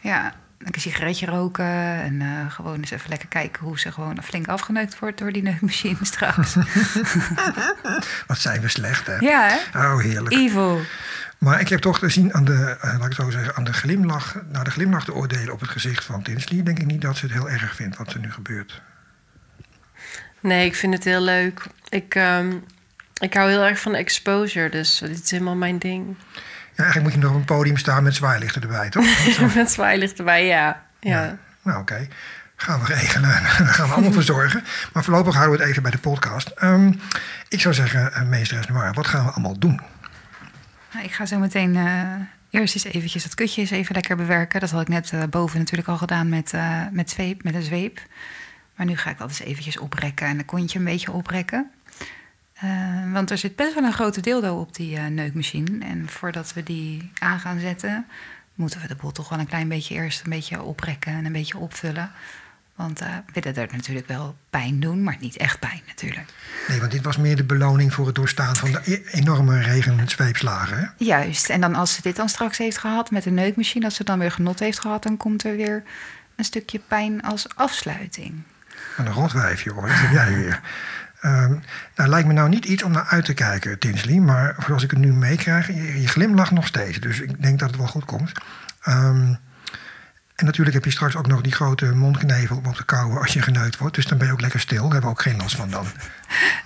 ja, 0.00 0.32
een 0.58 0.80
sigaretje 0.80 1.26
roken 1.26 2.00
en 2.02 2.20
eh, 2.20 2.50
gewoon 2.50 2.76
eens 2.76 2.90
even 2.90 3.08
lekker 3.10 3.28
kijken 3.28 3.62
hoe 3.62 3.78
ze 3.78 3.92
gewoon 3.92 4.22
flink 4.22 4.48
afgeneukt 4.48 4.98
wordt 4.98 5.18
door 5.18 5.32
die 5.32 5.42
neukmachine 5.42 6.04
straks. 6.12 6.54
Wat 8.26 8.38
zijn 8.38 8.60
we 8.60 8.68
slecht, 8.68 9.06
hè? 9.06 9.16
ja, 9.16 9.48
hè? 9.48 9.78
Oh, 9.78 10.00
heerlijk. 10.00 10.34
Evil. 10.34 10.80
Maar 11.38 11.60
ik 11.60 11.68
heb 11.68 11.80
toch 11.80 11.98
gezien 11.98 12.34
aan 12.34 12.44
de, 12.44 12.76
eh, 12.80 12.92
laat 12.92 12.94
ik 12.94 13.02
het 13.02 13.14
zo 13.14 13.30
zeggen, 13.30 13.56
aan 13.56 13.64
de 13.64 13.72
glimlach, 13.72 14.36
naar 14.52 14.64
de 14.64 14.70
glimlach 14.70 15.04
te 15.04 15.14
oordelen 15.14 15.52
op 15.52 15.60
het 15.60 15.70
gezicht 15.70 16.04
van 16.04 16.22
Tinsley, 16.22 16.62
denk 16.62 16.78
ik 16.78 16.86
niet 16.86 17.02
dat 17.02 17.16
ze 17.16 17.24
het 17.24 17.34
heel 17.34 17.50
erg 17.50 17.74
vindt 17.74 17.96
wat 17.96 18.12
er 18.12 18.20
nu 18.20 18.32
gebeurt. 18.32 18.82
Nee, 20.40 20.66
ik 20.66 20.74
vind 20.74 20.94
het 20.94 21.04
heel 21.04 21.20
leuk. 21.20 21.66
Ik, 21.88 22.14
ehm, 22.14 22.52
ik 23.20 23.34
hou 23.34 23.50
heel 23.50 23.64
erg 23.64 23.80
van 23.80 23.94
exposure, 23.94 24.68
dus 24.68 24.98
dit 24.98 25.22
is 25.22 25.30
helemaal 25.30 25.56
mijn 25.56 25.78
ding. 25.78 26.16
Ja, 26.76 26.82
eigenlijk 26.82 27.02
moet 27.02 27.12
je 27.12 27.18
nog 27.18 27.30
op 27.30 27.36
een 27.36 27.56
podium 27.56 27.76
staan 27.76 28.02
met 28.02 28.14
zwaailichten 28.14 28.62
erbij, 28.62 28.90
toch? 28.90 29.06
Met 29.54 29.70
zwaailicht 29.70 30.18
erbij, 30.18 30.46
ja. 30.46 30.82
ja. 31.00 31.36
Nou, 31.62 31.80
oké. 31.80 32.08
Gaan 32.56 32.80
we 32.80 32.86
regelen. 32.86 33.30
Daar 33.58 33.66
gaan 33.66 33.88
we 33.88 33.92
allemaal 33.92 34.12
voor 34.12 34.22
zorgen. 34.22 34.64
Maar 34.92 35.04
voorlopig 35.04 35.34
houden 35.34 35.56
we 35.56 35.62
het 35.62 35.70
even 35.70 35.82
bij 35.82 35.90
de 35.90 35.98
podcast. 35.98 36.48
Ehm, 36.48 36.92
ik 37.48 37.60
zou 37.60 37.74
zeggen, 37.74 38.10
uh, 38.12 38.22
meesteres 38.22 38.66
Noir, 38.66 38.92
wat 38.92 39.06
gaan 39.06 39.24
we 39.24 39.30
allemaal 39.30 39.58
doen? 39.58 39.80
Nou, 40.92 41.04
ik 41.04 41.12
ga 41.12 41.26
zo 41.26 41.38
meteen 41.38 41.76
eh, 41.76 42.60
eerst 42.60 42.74
eens 42.74 42.84
eventjes 42.84 43.22
dat 43.22 43.34
kutje 43.34 43.60
eens 43.60 43.70
even 43.70 43.94
lekker 43.94 44.16
bewerken. 44.16 44.60
Dat 44.60 44.70
had 44.70 44.80
ik 44.80 44.88
net 44.88 45.10
eh, 45.12 45.22
boven 45.30 45.58
natuurlijk 45.58 45.88
al 45.88 45.96
gedaan 45.96 46.28
met, 46.28 46.52
eh, 46.52 46.82
met, 46.90 47.10
zweep, 47.10 47.42
met 47.42 47.54
een 47.54 47.62
zweep. 47.62 48.00
Maar 48.76 48.86
nu 48.86 48.96
ga 48.96 49.10
ik 49.10 49.18
dat 49.18 49.28
eens 49.28 49.40
eventjes 49.40 49.78
oprekken 49.78 50.26
en 50.26 50.36
de 50.36 50.44
kontje 50.44 50.78
een 50.78 50.84
beetje 50.84 51.12
oprekken. 51.12 51.70
Eh, 52.60 53.12
want 53.12 53.30
er 53.30 53.38
zit 53.38 53.56
best 53.56 53.74
wel 53.74 53.84
een 53.84 53.92
grote 53.92 54.20
dildo 54.20 54.60
op 54.60 54.74
die 54.74 54.96
eh, 54.96 55.06
neukmachine. 55.06 55.84
En 55.84 56.08
voordat 56.08 56.52
we 56.52 56.62
die 56.62 57.10
aan 57.18 57.40
gaan 57.40 57.60
zetten, 57.60 58.06
moeten 58.54 58.80
we 58.80 58.88
de 58.88 58.94
boel 58.94 59.12
toch 59.12 59.28
wel 59.28 59.38
een 59.38 59.46
klein 59.46 59.68
beetje 59.68 59.94
eerst 59.94 60.24
een 60.24 60.30
beetje 60.30 60.62
oprekken 60.62 61.12
en 61.12 61.24
een 61.24 61.32
beetje 61.32 61.58
opvullen. 61.58 62.10
Want 62.74 63.00
eh, 63.00 63.08
we 63.32 63.40
willen 63.40 63.68
er 63.68 63.76
natuurlijk 63.76 64.08
wel 64.08 64.36
pijn 64.50 64.80
doen, 64.80 65.02
maar 65.02 65.16
niet 65.20 65.36
echt 65.36 65.58
pijn 65.58 65.80
natuurlijk. 65.86 66.32
Nee, 66.68 66.80
want 66.80 66.92
dit 66.92 67.04
was 67.04 67.16
meer 67.16 67.36
de 67.36 67.44
beloning 67.44 67.92
voor 67.92 68.06
het 68.06 68.14
doorstaan 68.14 68.56
van 68.56 68.72
de 68.72 68.80
e- 68.84 69.18
enorme 69.18 69.60
regenzweepslagen. 69.60 70.92
Juist. 70.96 71.48
En 71.48 71.60
dan 71.60 71.74
als 71.74 71.94
ze 71.94 72.02
dit 72.02 72.16
dan 72.16 72.28
straks 72.28 72.58
heeft 72.58 72.78
gehad 72.78 73.10
met 73.10 73.22
de 73.22 73.30
neukmachine, 73.30 73.84
als 73.84 73.94
ze 73.94 74.04
dan 74.04 74.18
weer 74.18 74.30
genot 74.30 74.58
heeft 74.58 74.78
gehad, 74.80 75.02
dan 75.02 75.16
komt 75.16 75.44
er 75.44 75.56
weer 75.56 75.82
een 76.36 76.44
stukje 76.44 76.80
pijn 76.88 77.22
als 77.22 77.46
afsluiting. 77.54 78.42
Een 78.96 79.12
rotwijf, 79.12 79.62
joh. 79.62 79.80
Wat 79.80 79.90
heb 79.90 80.12
jij 80.12 80.34
weer? 80.34 80.60
Ehm 81.20 81.54
nou, 81.96 82.08
lijkt 82.08 82.28
me 82.28 82.32
nou 82.32 82.48
niet 82.48 82.64
iets 82.64 82.82
om 82.82 82.92
naar 82.92 83.06
uit 83.08 83.24
te 83.24 83.34
kijken, 83.34 83.78
Tinsley. 83.78 84.18
Maar 84.18 84.56
zoals 84.66 84.82
ik 84.82 84.90
het 84.90 84.98
nu 84.98 85.12
meekrijg, 85.12 85.66
je, 85.66 86.00
je 86.00 86.08
glimlacht 86.08 86.50
nog 86.50 86.66
steeds. 86.66 87.00
Dus 87.00 87.20
ik 87.20 87.42
denk 87.42 87.58
dat 87.58 87.68
het 87.68 87.78
wel 87.78 87.86
goed 87.86 88.04
komt. 88.04 88.32
Ehm, 88.82 89.34
en 90.36 90.44
natuurlijk 90.44 90.74
heb 90.74 90.84
je 90.84 90.90
straks 90.90 91.16
ook 91.16 91.26
nog 91.26 91.40
die 91.40 91.52
grote 91.52 91.94
mondknevel 91.94 92.56
om 92.56 92.66
op 92.66 92.74
te 92.74 92.84
kauwen 92.84 93.18
als 93.20 93.32
je 93.32 93.42
geneukt 93.42 93.78
wordt. 93.78 93.94
Dus 93.94 94.06
dan 94.06 94.18
ben 94.18 94.26
je 94.26 94.32
ook 94.32 94.40
lekker 94.40 94.60
stil. 94.60 94.82
Daar 94.82 94.92
hebben 94.92 95.10
we 95.10 95.16
ook 95.16 95.22
geen 95.22 95.36
last 95.36 95.56
van 95.56 95.70
dan. 95.70 95.86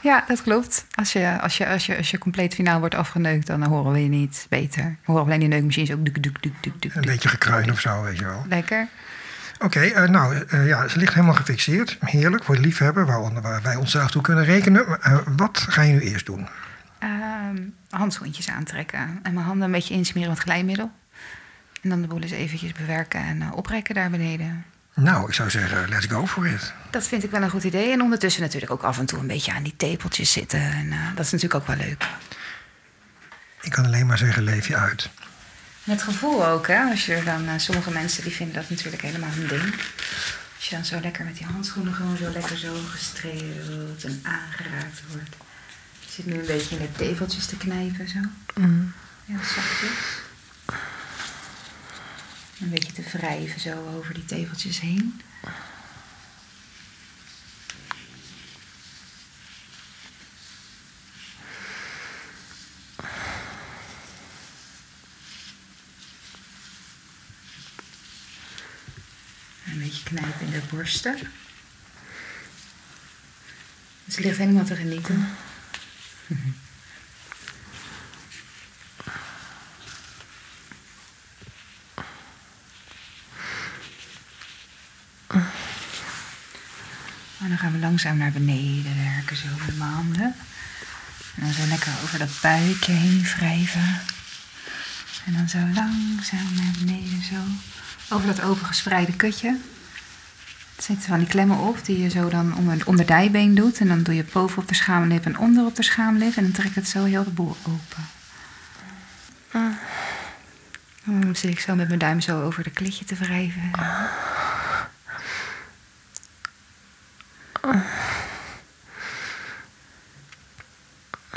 Ja, 0.03 0.25
dat 0.29 0.43
klopt. 0.43 0.85
Als 0.95 1.13
je, 1.13 1.41
als 1.41 1.57
je, 1.57 1.69
als 1.69 1.87
je, 1.87 1.97
als 1.97 2.11
je 2.11 2.19
compleet 2.19 2.55
finaal 2.55 2.79
wordt 2.79 2.95
afgeneukt, 2.95 3.47
dan 3.47 3.63
horen 3.63 3.93
we 3.93 4.03
je 4.03 4.09
niet 4.09 4.47
beter. 4.49 4.85
We 4.85 5.13
horen 5.13 5.25
alleen 5.25 5.39
die 5.39 5.49
neukmachines 5.49 5.93
ook 5.93 6.05
duk, 6.05 6.23
duk, 6.23 6.43
duk, 6.43 6.53
duk, 6.61 6.83
duk, 6.83 6.95
Een 6.95 7.01
beetje 7.01 7.29
gekreun 7.29 7.71
of 7.71 7.81
zo, 7.81 8.03
weet 8.03 8.19
je 8.19 8.25
wel. 8.25 8.45
Lekker. 8.49 8.89
Oké, 9.63 9.81
eh, 9.81 10.09
nou 10.09 10.45
eh, 10.49 10.67
ja, 10.67 10.89
ze 10.89 10.99
ligt 10.99 11.15
helemaal 11.15 11.35
gefixeerd. 11.35 11.97
Heerlijk 12.01 12.45
voor 12.45 12.55
het 12.55 12.65
liefhebben, 12.65 13.07
waar, 13.07 13.41
waar 13.41 13.63
wij 13.63 13.77
onszelf 13.77 14.11
toe 14.11 14.23
kunnen 14.23 14.45
rekenen. 14.45 15.03
Eh, 15.03 15.19
wat 15.37 15.59
ga 15.69 15.83
je 15.83 15.93
nu 15.93 16.01
eerst 16.01 16.27
doen? 16.27 16.49
Ehm, 16.99 17.57
handschoentjes 17.91 18.49
aantrekken 18.49 19.21
en 19.23 19.35
mijn 19.35 19.47
handen 19.47 19.65
een 19.65 19.73
beetje 19.73 19.95
insmeren 19.95 20.29
met 20.29 20.39
glijmiddel. 20.39 20.91
En 21.83 21.89
dan 21.89 22.01
de 22.01 22.07
boel 22.07 22.21
eens 22.21 22.31
eventjes 22.31 22.73
bewerken 22.73 23.21
en 23.21 23.53
oprekken 23.53 23.95
daar 23.95 24.11
beneden. 24.11 24.65
Nou, 24.95 25.29
ik 25.29 25.35
zou 25.35 25.51
zeggen, 25.51 25.89
let's 25.89 26.07
go 26.07 26.27
for 26.27 26.47
it. 26.47 26.73
Dat 26.91 27.07
vind 27.07 27.25
ik 27.25 27.31
wel 27.31 27.43
een 27.43 27.51
goed 27.51 27.65
idee. 27.65 27.93
En 27.93 28.01
ondertussen 28.01 28.43
natuurlijk 28.43 28.73
ook 28.73 28.83
af 28.83 28.99
en 28.99 29.07
toe 29.07 29.19
een 29.19 29.27
beetje 29.27 29.53
aan 29.53 29.63
die 29.63 29.77
tepeltjes 29.77 30.33
zitten. 30.33 30.61
En 30.61 30.93
dat 31.15 31.25
is 31.25 31.33
natuurlijk 31.33 31.61
ook 31.61 31.67
wel 31.67 31.87
leuk. 31.87 32.09
Ik 33.61 33.71
kan 33.71 33.85
alleen 33.85 34.07
maar 34.07 34.19
zeggen, 34.19 34.43
leef 34.43 34.69
je 34.69 34.77
uit. 34.77 35.11
Met 35.85 36.03
gevoel 36.03 36.47
ook, 36.47 36.67
hè? 36.67 36.91
Als 36.91 37.07
je 37.07 37.23
dan, 37.25 37.49
eh, 37.49 37.55
sommige 37.57 37.91
mensen 37.91 38.23
die 38.23 38.33
vinden 38.33 38.55
dat 38.55 38.71
natuurlijk 38.71 39.03
helemaal 39.03 39.31
hun 39.33 39.47
ding. 39.49 39.75
Als 40.57 40.69
je 40.69 40.75
dan 40.75 40.85
zo 40.85 41.01
lekker 41.01 41.25
met 41.25 41.37
die 41.37 41.47
handschoenen 41.47 41.95
gewoon 41.95 42.17
zo 42.17 42.31
lekker 42.31 42.59
zo 42.59 42.75
gestreeld 42.91 44.05
en 44.05 44.21
aangeraakt 44.23 45.03
wordt. 45.09 45.35
Ik 46.01 46.09
zit 46.11 46.27
nu 46.27 46.35
een 46.35 46.47
beetje 46.47 46.77
in 46.77 46.83
de 46.83 46.93
teveltjes 46.93 47.47
te 47.47 47.57
knijpen 47.57 48.09
zo. 48.09 48.19
Heel 49.27 49.39
zachtjes. 49.55 50.19
Een 52.61 52.71
beetje 52.71 52.93
te 52.93 53.03
wrijven 53.13 53.61
zo 53.61 53.95
over 53.97 54.15
die 54.15 54.25
teveltjes 54.25 54.81
heen. 54.81 55.21
Een 69.67 69.79
beetje 69.79 70.00
knijpen 70.11 70.47
in 70.47 70.51
de 70.51 70.63
borsten. 70.71 71.19
Ze 74.09 74.21
ligt 74.21 74.39
helemaal 74.39 74.65
te 74.65 74.77
genieten. 74.77 75.29
En 87.39 87.49
dan 87.49 87.59
gaan 87.59 87.73
we 87.73 87.79
langzaam 87.79 88.17
naar 88.17 88.33
beneden 88.33 88.97
werken, 88.97 89.37
zo 89.37 89.47
met 89.67 89.79
mijn 89.79 89.91
handen. 89.91 90.35
En 91.35 91.43
dan 91.43 91.53
zo 91.53 91.67
lekker 91.67 91.93
over 92.03 92.19
dat 92.19 92.41
buikje 92.43 92.93
heen 92.93 93.23
wrijven. 93.23 94.01
En 95.25 95.33
dan 95.33 95.49
zo 95.49 95.59
langzaam 95.59 96.55
naar 96.55 96.75
beneden, 96.79 97.23
zo. 97.23 97.43
Over 98.15 98.27
dat 98.27 98.41
open 98.41 98.67
gespreide 98.67 99.17
kutje. 99.17 99.59
Er 100.81 100.87
zitten 100.87 101.09
van 101.09 101.19
die 101.19 101.29
klemmen 101.29 101.59
op 101.59 101.85
die 101.85 102.03
je 102.03 102.09
zo 102.09 102.29
dan 102.29 102.57
onder, 102.57 102.87
onder 102.87 103.07
dijbeen 103.07 103.55
doet. 103.55 103.81
En 103.81 103.89
dan 103.89 104.03
doe 104.03 104.15
je 104.15 104.25
boven 104.33 104.63
op 104.63 104.69
de 104.69 104.75
schaamlip 104.75 105.25
en 105.25 105.39
onder 105.39 105.65
op 105.65 105.77
de 105.77 105.83
schaamlip. 105.83 106.37
En 106.37 106.43
dan 106.43 106.53
trek 106.53 106.75
het 106.75 106.89
zo 106.89 107.05
heel 107.05 107.25
de 107.25 107.31
boel 107.31 107.57
open. 107.63 108.09
Dan 111.05 111.37
zit 111.37 111.51
ik 111.51 111.61
zo 111.61 111.75
met 111.75 111.87
mijn 111.87 111.99
duim 111.99 112.21
zo 112.21 112.43
over 112.43 112.63
de 112.63 112.71
klitje 112.71 113.05
te 113.05 113.15
wrijven. 113.15 113.71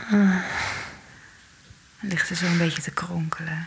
Dan 0.04 0.41
ligt 2.00 2.30
er 2.30 2.36
zo 2.36 2.46
een 2.46 2.58
beetje 2.58 2.82
te 2.82 2.91
kronkelen. 2.91 3.64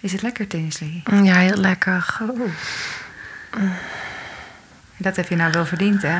Is 0.00 0.12
het 0.12 0.22
lekker, 0.22 0.46
Tinsley? 0.46 1.02
Ja, 1.22 1.36
heel 1.36 1.56
lekker. 1.56 2.18
Oh. 2.20 2.50
Dat 4.96 5.16
heb 5.16 5.28
je 5.28 5.36
nou 5.36 5.52
wel 5.52 5.66
verdiend, 5.66 6.02
hè? 6.02 6.18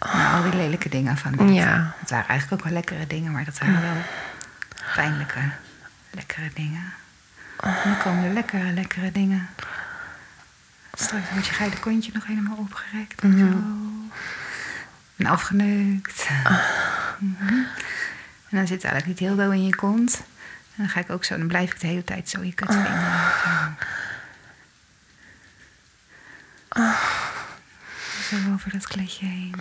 Nou, 0.00 0.34
al 0.34 0.42
die 0.50 0.60
lelijke 0.60 0.88
dingen 0.88 1.16
van 1.16 1.34
net. 1.34 1.54
Ja. 1.54 1.94
Het 1.98 2.10
waren 2.10 2.28
eigenlijk 2.28 2.60
ook 2.60 2.68
wel 2.68 2.78
lekkere 2.78 3.06
dingen, 3.06 3.32
maar 3.32 3.44
dat 3.44 3.58
waren 3.58 3.80
wel 3.80 4.02
pijnlijke, 4.94 5.40
lekkere 6.10 6.50
dingen. 6.54 6.92
En 7.60 7.74
dan 7.84 7.98
komen 7.98 8.24
er 8.24 8.32
lekkere, 8.32 8.72
lekkere 8.72 9.12
dingen. 9.12 9.48
Straks 10.92 11.30
wordt 11.30 11.46
je 11.46 11.52
geile 11.52 11.78
kontje 11.78 12.10
nog 12.14 12.26
helemaal 12.26 12.56
opgerekt. 12.56 13.20
en 13.20 13.38
Zo. 13.38 13.44
En 15.16 15.26
afgeneukt. 15.26 16.28
Mhm. 17.18 17.54
En 18.48 18.60
dan 18.60 18.66
zit 18.66 18.84
eigenlijk 18.84 19.06
niet 19.06 19.28
heel 19.28 19.36
dood 19.36 19.52
in 19.52 19.64
je 19.64 19.74
kont. 19.74 20.16
En 20.76 20.82
dan 20.82 20.88
ga 20.88 21.00
ik 21.00 21.10
ook 21.10 21.24
zo, 21.24 21.38
dan 21.38 21.46
blijf 21.46 21.72
ik 21.72 21.80
de 21.80 21.86
hele 21.86 22.04
tijd 22.04 22.28
zo 22.28 22.42
je 22.42 22.52
kut 22.54 22.72
vingeren. 22.72 23.76
Zo. 26.74 26.82
Zo 28.28 28.36
over 28.52 28.70
dat 28.70 28.86
kletje 28.86 29.26
heen. 29.26 29.54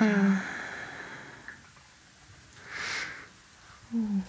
Oeh. 3.93 4.23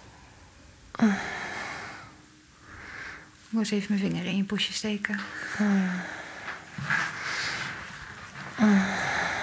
Ik 3.47 3.61
moet 3.61 3.61
eens 3.63 3.71
even 3.71 3.99
mijn 3.99 4.11
vinger 4.11 4.25
in 4.25 4.37
je 4.37 4.45
poesje 4.45 4.73
steken. 4.73 5.21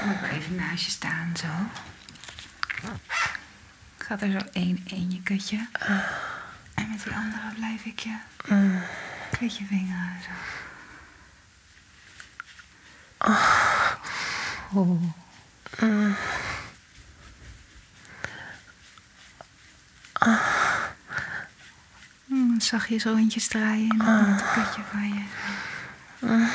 Moet 0.05 0.15
ik 0.15 0.21
maar 0.21 0.31
even 0.31 0.55
naast 0.55 0.85
je 0.85 0.91
staan, 0.91 1.33
zo. 1.37 1.47
Gaat 3.97 4.21
er 4.21 4.31
zo 4.31 4.39
één 4.53 4.81
in 4.85 5.11
je 5.11 5.21
kutje. 5.23 5.67
En 6.73 6.89
met 6.89 7.03
die 7.03 7.13
andere 7.13 7.53
blijf 7.55 7.85
ik 7.85 7.99
je 7.99 8.17
kutje 9.37 9.65
vingeren, 9.65 10.17
zo. 10.23 10.31
Mm, 22.25 22.59
zachtjes 22.59 23.03
rondjes 23.03 23.47
draaien 23.47 23.89
en 23.89 23.97
dan 23.97 24.29
met 24.29 24.41
het 24.41 24.51
kutje 24.51 24.81
van 24.91 25.07
je. 25.07 25.23
Mm. 26.19 26.49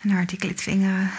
En 0.00 0.10
hard 0.10 0.28
die 0.28 0.54
vingeren. 0.54 1.10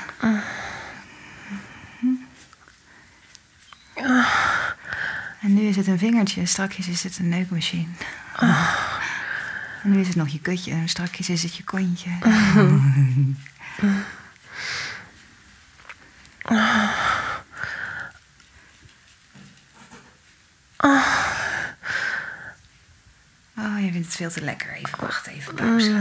En 5.41 5.53
nu 5.53 5.61
is 5.61 5.75
het 5.75 5.87
een 5.87 5.97
vingertje, 5.97 6.45
strakjes 6.45 6.87
is 6.87 7.03
het 7.03 7.17
een 7.17 7.29
neukmachine. 7.29 7.87
En 9.83 9.91
nu 9.91 9.99
is 9.99 10.07
het 10.07 10.15
nog 10.15 10.27
je 10.27 10.39
kutje 10.39 10.71
en 10.71 10.89
strakjes 10.89 11.29
is 11.29 11.43
het 11.43 11.55
je 11.55 11.63
kontje. 11.63 12.09
Oh, 23.57 23.79
je 23.85 23.91
vindt 23.91 24.07
het 24.07 24.15
veel 24.15 24.29
te 24.29 24.41
lekker. 24.41 24.69
Even 24.73 24.99
wachten, 24.99 25.31
even 25.33 25.53
pauze. 25.53 25.95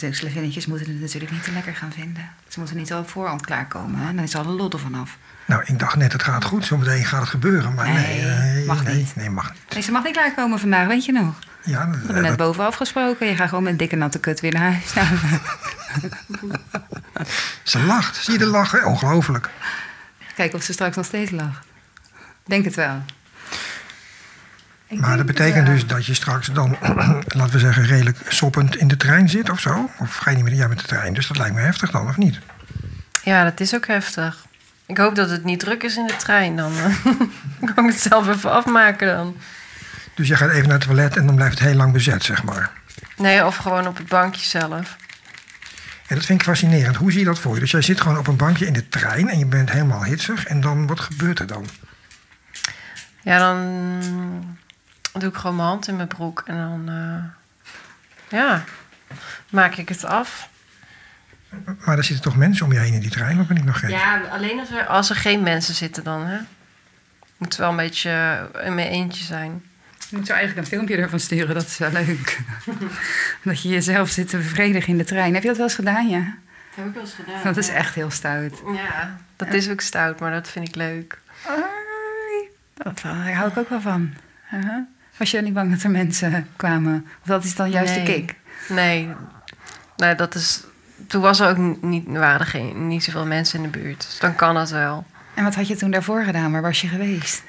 De 0.00 0.12
slavinnetjes 0.14 0.66
moeten 0.66 0.86
het 0.88 1.00
natuurlijk 1.00 1.32
niet 1.32 1.44
te 1.44 1.52
lekker 1.52 1.74
gaan 1.74 1.92
vinden. 1.92 2.28
Ze 2.48 2.58
moeten 2.58 2.76
niet 2.76 2.92
al 2.92 3.00
op 3.00 3.08
voorhand 3.08 3.44
klaarkomen. 3.46 4.00
Hè? 4.00 4.14
Dan 4.14 4.24
is 4.24 4.34
alle 4.36 4.52
lot 4.52 4.72
er 4.72 4.78
vanaf. 4.78 5.16
Nou, 5.44 5.62
ik 5.66 5.78
dacht 5.78 5.96
net, 5.96 6.12
het 6.12 6.22
gaat 6.22 6.44
goed. 6.44 6.64
Zometeen 6.64 7.04
gaat 7.04 7.20
het 7.20 7.28
gebeuren. 7.28 7.74
Maar 7.74 7.88
nee, 7.92 8.22
Nee, 8.24 8.64
mag 8.66 8.84
nee, 8.84 8.94
niet. 8.96 9.16
Nee, 9.16 9.30
mag 9.30 9.52
niet. 9.52 9.72
Nee, 9.74 9.82
ze 9.82 9.92
mag 9.92 10.04
niet 10.04 10.12
klaarkomen 10.12 10.58
vandaag, 10.58 10.86
weet 10.86 11.04
je 11.04 11.12
nog? 11.12 11.38
Ja, 11.64 11.84
dat, 11.86 11.94
We 11.94 11.96
hebben 12.04 12.14
net 12.22 12.28
dat- 12.38 12.46
boven 12.46 12.64
afgesproken. 12.64 13.26
Je 13.26 13.36
gaat 13.36 13.48
gewoon 13.48 13.62
met 13.62 13.72
een 13.72 13.78
dikke 13.78 13.96
natte 13.96 14.18
kut 14.20 14.40
weer 14.40 14.52
naar 14.52 14.72
huis. 14.72 14.92
Ze 17.62 17.78
lacht. 17.78 18.16
Zie 18.16 18.32
je 18.32 18.38
de 18.38 18.46
lachen? 18.46 18.84
Ongelooflijk. 18.84 19.48
Kijk 20.34 20.54
of 20.54 20.62
ze 20.62 20.72
straks 20.72 20.96
nog 20.96 21.04
steeds 21.04 21.30
lacht. 21.30 21.66
Denk 22.46 22.64
het 22.64 22.74
wel. 22.74 23.02
Ik 24.86 25.00
Maar 25.00 25.16
dat 25.16 25.26
betekent 25.26 25.66
dus 25.66 25.86
dat 25.86 26.06
je 26.06 26.14
straks 26.14 26.46
dan, 26.46 26.76
laten 27.38 27.52
we 27.52 27.58
zeggen, 27.58 27.86
redelijk 27.86 28.18
soppend 28.28 28.76
in 28.76 28.88
de 28.88 28.96
trein 28.96 29.28
zit 29.28 29.50
of 29.50 29.60
zo? 29.60 29.90
Of 29.98 30.16
ga 30.16 30.30
je 30.30 30.36
niet 30.36 30.44
meer 30.44 30.54
ja, 30.54 30.68
met 30.68 30.78
de 30.78 30.86
trein? 30.86 31.14
Dus 31.14 31.26
dat 31.26 31.36
lijkt 31.36 31.54
me 31.54 31.60
heftig 31.60 31.90
dan, 31.90 32.08
of 32.08 32.16
niet? 32.16 32.38
Ja, 33.22 33.44
dat 33.44 33.60
is 33.60 33.74
ook 33.74 33.86
heftig. 33.86 34.46
Ik 34.86 34.98
hoop 34.98 35.14
dat 35.14 35.30
het 35.30 35.44
niet 35.44 35.60
druk 35.60 35.82
is 35.82 35.96
in 35.96 36.06
de 36.06 36.16
trein. 36.16 36.56
Dan 36.56 36.72
kan 37.74 37.84
ik 37.84 37.90
het 37.90 38.00
zelf 38.00 38.28
even 38.28 38.52
afmaken 38.52 39.16
dan. 39.16 39.36
Dus 40.14 40.28
je 40.28 40.36
gaat 40.36 40.50
even 40.50 40.68
naar 40.68 40.78
het 40.78 40.86
toilet 40.86 41.16
en 41.16 41.26
dan 41.26 41.34
blijft 41.34 41.58
het 41.58 41.68
heel 41.68 41.76
lang 41.76 41.92
bezet, 41.92 42.24
zeg 42.24 42.42
maar. 42.42 42.70
Nee, 43.16 43.46
of 43.46 43.56
gewoon 43.56 43.86
op 43.86 43.96
het 43.96 44.08
bankje 44.08 44.46
zelf. 44.46 44.96
En 46.08 46.14
dat 46.14 46.24
vind 46.24 46.40
ik 46.40 46.46
fascinerend. 46.46 46.96
Hoe 46.96 47.10
zie 47.10 47.20
je 47.20 47.26
dat 47.26 47.38
voor 47.38 47.54
je? 47.54 47.60
Dus 47.60 47.70
jij 47.70 47.82
zit 47.82 48.00
gewoon 48.00 48.18
op 48.18 48.26
een 48.26 48.36
bankje 48.36 48.66
in 48.66 48.72
de 48.72 48.88
trein 48.88 49.28
en 49.28 49.38
je 49.38 49.46
bent 49.46 49.70
helemaal 49.70 50.04
hitsig. 50.04 50.46
En 50.46 50.60
dan, 50.60 50.86
wat 50.86 51.00
gebeurt 51.00 51.38
er 51.38 51.46
dan? 51.46 51.66
Ja, 53.22 53.38
dan 53.38 54.00
doe 55.12 55.28
ik 55.28 55.36
gewoon 55.36 55.56
mijn 55.56 55.68
hand 55.68 55.88
in 55.88 55.96
mijn 55.96 56.08
broek. 56.08 56.42
En 56.46 56.56
dan, 56.56 56.88
eh, 56.88 58.38
ja, 58.38 58.64
maak 59.50 59.74
ik 59.74 59.88
het 59.88 60.04
af. 60.04 60.48
Maar 61.84 61.96
er 61.96 62.04
zitten 62.04 62.24
toch 62.24 62.36
mensen 62.36 62.66
om 62.66 62.72
je 62.72 62.78
heen 62.78 62.92
in 62.92 63.00
die 63.00 63.10
trein, 63.10 63.40
of 63.40 63.46
ben 63.46 63.56
ik 63.56 63.64
nog 63.64 63.78
gek? 63.78 63.90
Ja, 63.90 64.20
alleen 64.30 64.58
als 64.58 64.70
er, 64.70 64.86
als 64.86 65.10
er 65.10 65.16
geen 65.16 65.42
mensen 65.42 65.74
zitten 65.74 66.04
dan, 66.04 66.26
hè. 66.26 66.38
Moet 67.36 67.56
wel 67.56 67.70
een 67.70 67.76
beetje 67.76 68.10
in 68.62 68.74
mijn 68.74 68.88
eentje 68.88 69.24
zijn. 69.24 69.62
Je 70.08 70.16
moet 70.16 70.26
zo 70.26 70.32
eigenlijk 70.32 70.66
een 70.66 70.72
filmpje 70.72 70.96
ervan 70.96 71.20
sturen, 71.20 71.54
dat 71.54 71.66
is 71.66 71.78
wel 71.78 71.90
leuk. 71.90 72.38
dat 73.44 73.62
je 73.62 73.68
jezelf 73.68 74.08
zit 74.08 74.28
te 74.28 74.36
bevredigen 74.36 74.88
in 74.88 74.98
de 74.98 75.04
trein. 75.04 75.34
Heb 75.34 75.42
je 75.42 75.48
dat 75.48 75.56
wel 75.56 75.66
eens 75.66 75.74
gedaan, 75.74 76.08
ja? 76.08 76.18
Dat 76.18 76.74
heb 76.74 76.86
ik 76.86 76.92
wel 76.92 77.02
eens 77.02 77.14
gedaan. 77.14 77.42
Dat 77.42 77.56
is 77.56 77.68
echt 77.68 77.94
heel 77.94 78.10
stout. 78.10 78.62
Ja, 78.74 79.16
dat 79.36 79.48
is 79.52 79.70
ook 79.70 79.80
stout, 79.80 80.20
maar 80.20 80.32
dat 80.32 80.48
vind 80.48 80.68
ik 80.68 80.74
leuk. 80.74 81.18
Dat, 82.74 83.00
daar 83.02 83.32
hou 83.32 83.50
ik 83.50 83.56
ook 83.56 83.68
wel 83.68 83.80
van. 83.80 84.14
Uh-huh. 84.54 84.82
Was 85.16 85.30
je 85.30 85.40
niet 85.40 85.54
bang 85.54 85.70
dat 85.70 85.82
er 85.82 85.90
mensen 85.90 86.48
kwamen? 86.56 87.06
Of 87.20 87.26
dat 87.26 87.44
is 87.44 87.54
dan 87.54 87.70
juist 87.70 87.94
de 87.94 88.02
kick? 88.02 88.34
Nee, 88.68 89.08
nee, 89.96 90.14
dat 90.14 90.34
is... 90.34 90.64
Toen 91.06 91.22
was 91.22 91.40
er 91.40 91.48
ook 91.48 91.82
niet, 91.82 92.06
waren 92.06 92.40
er 92.40 92.46
geen, 92.46 92.88
niet 92.88 93.04
zoveel 93.04 93.26
mensen 93.26 93.64
in 93.64 93.70
de 93.70 93.78
buurt. 93.78 94.00
Dus 94.00 94.18
dan 94.18 94.34
kan 94.34 94.56
het 94.56 94.70
wel. 94.70 95.06
En 95.34 95.44
wat 95.44 95.54
had 95.54 95.68
je 95.68 95.76
toen 95.76 95.90
daarvoor 95.90 96.24
gedaan? 96.24 96.52
Waar 96.52 96.62
was 96.62 96.80
je 96.80 96.88
geweest? 96.88 97.42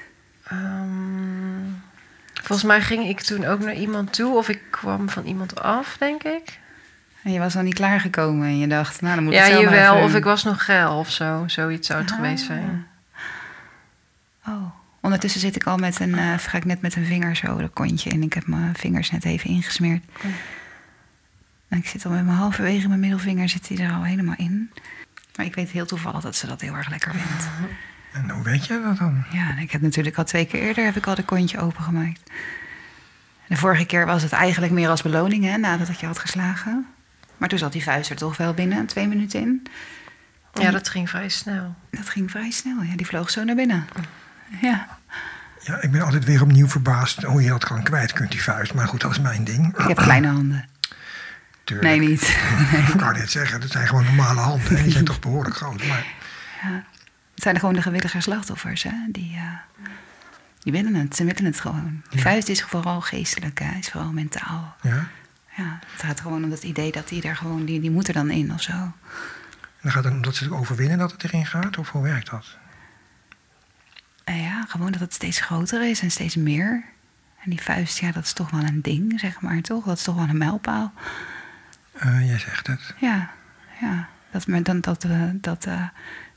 Ehm, 0.44 1.49
volgens 2.50 2.68
mij 2.68 2.80
ging 2.80 3.08
ik 3.08 3.20
toen 3.20 3.44
ook 3.44 3.60
naar 3.60 3.74
iemand 3.74 4.12
toe. 4.12 4.36
Of 4.36 4.48
ik 4.48 4.60
kwam 4.70 5.08
van 5.08 5.24
iemand 5.24 5.60
af, 5.60 5.96
denk 5.98 6.22
ik. 6.22 6.58
En 7.22 7.32
je 7.32 7.38
was 7.38 7.54
nog 7.54 7.62
niet 7.62 7.74
klaargekomen 7.74 8.46
en 8.46 8.58
je 8.58 8.66
dacht, 8.66 9.00
nou 9.00 9.14
dan 9.14 9.24
moet 9.24 9.32
Ja, 9.32 9.44
ik 9.44 9.50
zelf 9.52 9.64
maar 9.64 9.74
jawel. 9.74 9.94
even- 9.94 10.06
Of 10.06 10.14
ik 10.14 10.24
was 10.24 10.44
nog 10.44 10.64
geil 10.64 10.98
of 10.98 11.10
zo. 11.10 11.44
Zoiets 11.46 11.86
zou 11.86 12.00
het 12.00 12.10
Ah. 12.10 12.16
geweest 12.16 12.44
zijn. 12.44 12.86
Oh, 14.46 14.70
ondertussen 15.00 15.40
zit 15.40 15.56
ik 15.56 15.64
al 15.64 15.76
met 15.76 16.00
een, 16.00 16.14
eh 16.18 16.38
ga 16.38 16.56
ik 16.56 16.64
net 16.64 16.80
met 16.80 16.96
een 16.96 17.04
vinger 17.04 17.36
zo 17.36 17.56
dat 17.58 17.72
kontje 17.72 18.10
in. 18.10 18.22
Ik 18.22 18.32
heb 18.32 18.46
mijn 18.46 18.74
vingers 18.76 19.10
net 19.10 19.24
even 19.24 19.50
ingesmeerd. 19.50 20.04
En 21.68 21.78
ik 21.78 21.86
zit 21.86 22.04
al 22.04 22.10
met 22.10 22.24
mijn 22.24 22.36
halverwege 22.36 22.88
mijn 22.88 23.00
middelvinger 23.00 23.48
zit 23.48 23.68
die 23.68 23.82
er 23.82 23.92
al 23.92 24.02
helemaal 24.04 24.34
in. 24.36 24.70
Maar 25.36 25.46
ik 25.46 25.54
weet 25.54 25.70
heel 25.70 25.86
toevallig 25.86 26.20
dat 26.20 26.36
ze 26.36 26.46
dat 26.46 26.60
heel 26.60 26.74
erg 26.74 26.88
lekker 26.88 27.10
vindt. 27.14 27.48
En 28.12 28.30
hoe 28.30 28.42
weet 28.42 28.66
je 28.66 28.80
dat 28.84 28.98
dan? 28.98 29.24
Ja, 29.30 29.50
en 29.50 29.58
ik 29.58 29.70
heb 29.70 29.80
natuurlijk 29.80 30.16
al 30.16 30.24
twee 30.24 30.46
keer 30.46 30.60
eerder 30.60 30.84
heb 30.84 30.96
ik 30.96 31.06
al 31.06 31.14
de 31.14 31.22
kontje 31.24 31.60
opengemaakt. 31.60 32.20
De 33.46 33.56
vorige 33.56 33.84
keer 33.84 34.06
was 34.06 34.22
het 34.22 34.32
eigenlijk 34.32 34.72
meer 34.72 34.88
als 34.88 35.02
beloning, 35.02 35.44
hè, 35.44 35.56
nadat 35.56 35.88
ik 35.88 35.96
je 35.96 36.06
had 36.06 36.18
geslagen. 36.18 36.86
Maar 37.36 37.48
toen 37.48 37.58
zat 37.58 37.72
die 37.72 37.82
vuist 37.82 38.10
er 38.10 38.16
toch 38.16 38.36
wel 38.36 38.54
binnen, 38.54 38.86
twee 38.86 39.08
minuten 39.08 39.40
in. 39.40 39.66
Ja, 40.54 40.70
dat 40.70 40.88
ging 40.88 41.08
vrij 41.10 41.28
snel. 41.28 41.74
Dat 41.90 42.08
ging 42.08 42.30
vrij 42.30 42.50
snel, 42.50 42.82
ja, 42.82 42.96
die 42.96 43.06
vloog 43.06 43.30
zo 43.30 43.44
naar 43.44 43.54
binnen. 43.54 43.86
Ja, 44.60 44.98
Ja, 45.62 45.82
ik 45.82 45.90
ben 45.90 46.02
altijd 46.02 46.24
weer 46.24 46.42
opnieuw 46.42 46.68
verbaasd 46.68 47.22
hoe 47.22 47.42
je 47.42 47.48
dat 47.48 47.64
kan 47.64 47.82
kwijt 47.82 48.12
kunt, 48.12 48.30
die 48.30 48.42
vuist. 48.42 48.74
Maar 48.74 48.88
goed, 48.88 49.00
dat 49.00 49.10
is 49.10 49.20
mijn 49.20 49.44
ding. 49.44 49.78
ik 49.78 49.86
heb 49.88 49.96
kleine 49.96 50.26
handen. 50.28 50.68
Tuurlijk. 51.64 51.88
Nee, 51.98 52.08
niet. 52.08 52.22
Ik 52.92 52.94
kan 52.96 53.12
net 53.12 53.30
zeggen, 53.30 53.60
dat 53.60 53.70
zijn 53.70 53.86
gewoon 53.86 54.04
normale 54.04 54.40
handen. 54.40 54.76
En 54.76 54.82
die 54.82 54.92
zijn 54.92 55.04
toch 55.04 55.18
behoorlijk 55.18 55.56
groot. 55.56 55.86
Maar 55.86 56.04
Het 56.60 56.99
zijn 57.42 57.58
gewoon 57.58 57.74
de 57.74 57.82
gewillige 57.82 58.20
slachtoffers, 58.20 58.82
hè. 58.82 58.92
Die, 59.08 59.36
eh, 59.36 59.88
die 60.58 60.72
willen 60.72 60.94
het, 60.94 61.16
ze 61.16 61.24
willen 61.24 61.44
het 61.44 61.60
gewoon. 61.60 62.02
Die 62.10 62.20
vuist 62.20 62.48
is 62.48 62.62
vooral 62.62 63.00
geestelijk, 63.00 63.58
hè, 63.58 63.78
is 63.78 63.88
vooral 63.88 64.12
mentaal. 64.12 64.76
ja. 64.82 65.08
Ja, 65.56 65.78
het 65.92 66.02
gaat 66.02 66.20
gewoon 66.20 66.44
om 66.44 66.50
het 66.50 66.62
idee 66.62 66.92
dat 66.92 67.08
die 67.08 67.22
er 67.22 67.36
gewoon, 67.36 67.64
die, 67.64 67.80
die 67.80 67.90
moet 67.90 68.08
er 68.08 68.14
dan 68.14 68.30
in 68.30 68.52
of 68.52 68.62
zo. 68.62 68.92
dan 69.80 69.92
gaat 69.92 70.04
het 70.04 70.12
omdat 70.12 70.34
ze 70.34 70.44
het 70.44 70.52
overwinnen 70.52 70.98
dat 70.98 71.12
het 71.12 71.24
erin 71.24 71.46
gaat? 71.46 71.78
Of 71.78 71.90
hoe 71.90 72.02
werkt 72.02 72.30
dat? 72.30 72.58
En 74.24 74.42
ja, 74.42 74.64
gewoon 74.68 74.92
dat 74.92 75.00
het 75.00 75.14
steeds 75.14 75.40
groter 75.40 75.88
is 75.88 76.00
en 76.00 76.10
steeds 76.10 76.36
meer. 76.36 76.84
En 77.44 77.50
die 77.50 77.62
vuist, 77.62 77.98
ja, 77.98 78.12
dat 78.12 78.24
is 78.24 78.32
toch 78.32 78.50
wel 78.50 78.62
een 78.62 78.82
ding, 78.82 79.20
zeg 79.20 79.40
maar, 79.40 79.60
toch? 79.60 79.84
Dat 79.84 79.96
is 79.96 80.02
toch 80.02 80.14
wel 80.14 80.28
een 80.28 80.38
mijlpaal. 80.38 80.92
Eh, 81.92 82.28
jij 82.28 82.38
zegt 82.38 82.66
het. 82.66 82.94
Ja, 82.98 83.30
ja. 83.80 84.08
Dat, 84.30 84.46
maar 84.46 84.62
dan, 84.62 84.80
dat, 84.80 85.06
dat 85.32 85.64
eh, 85.64 85.88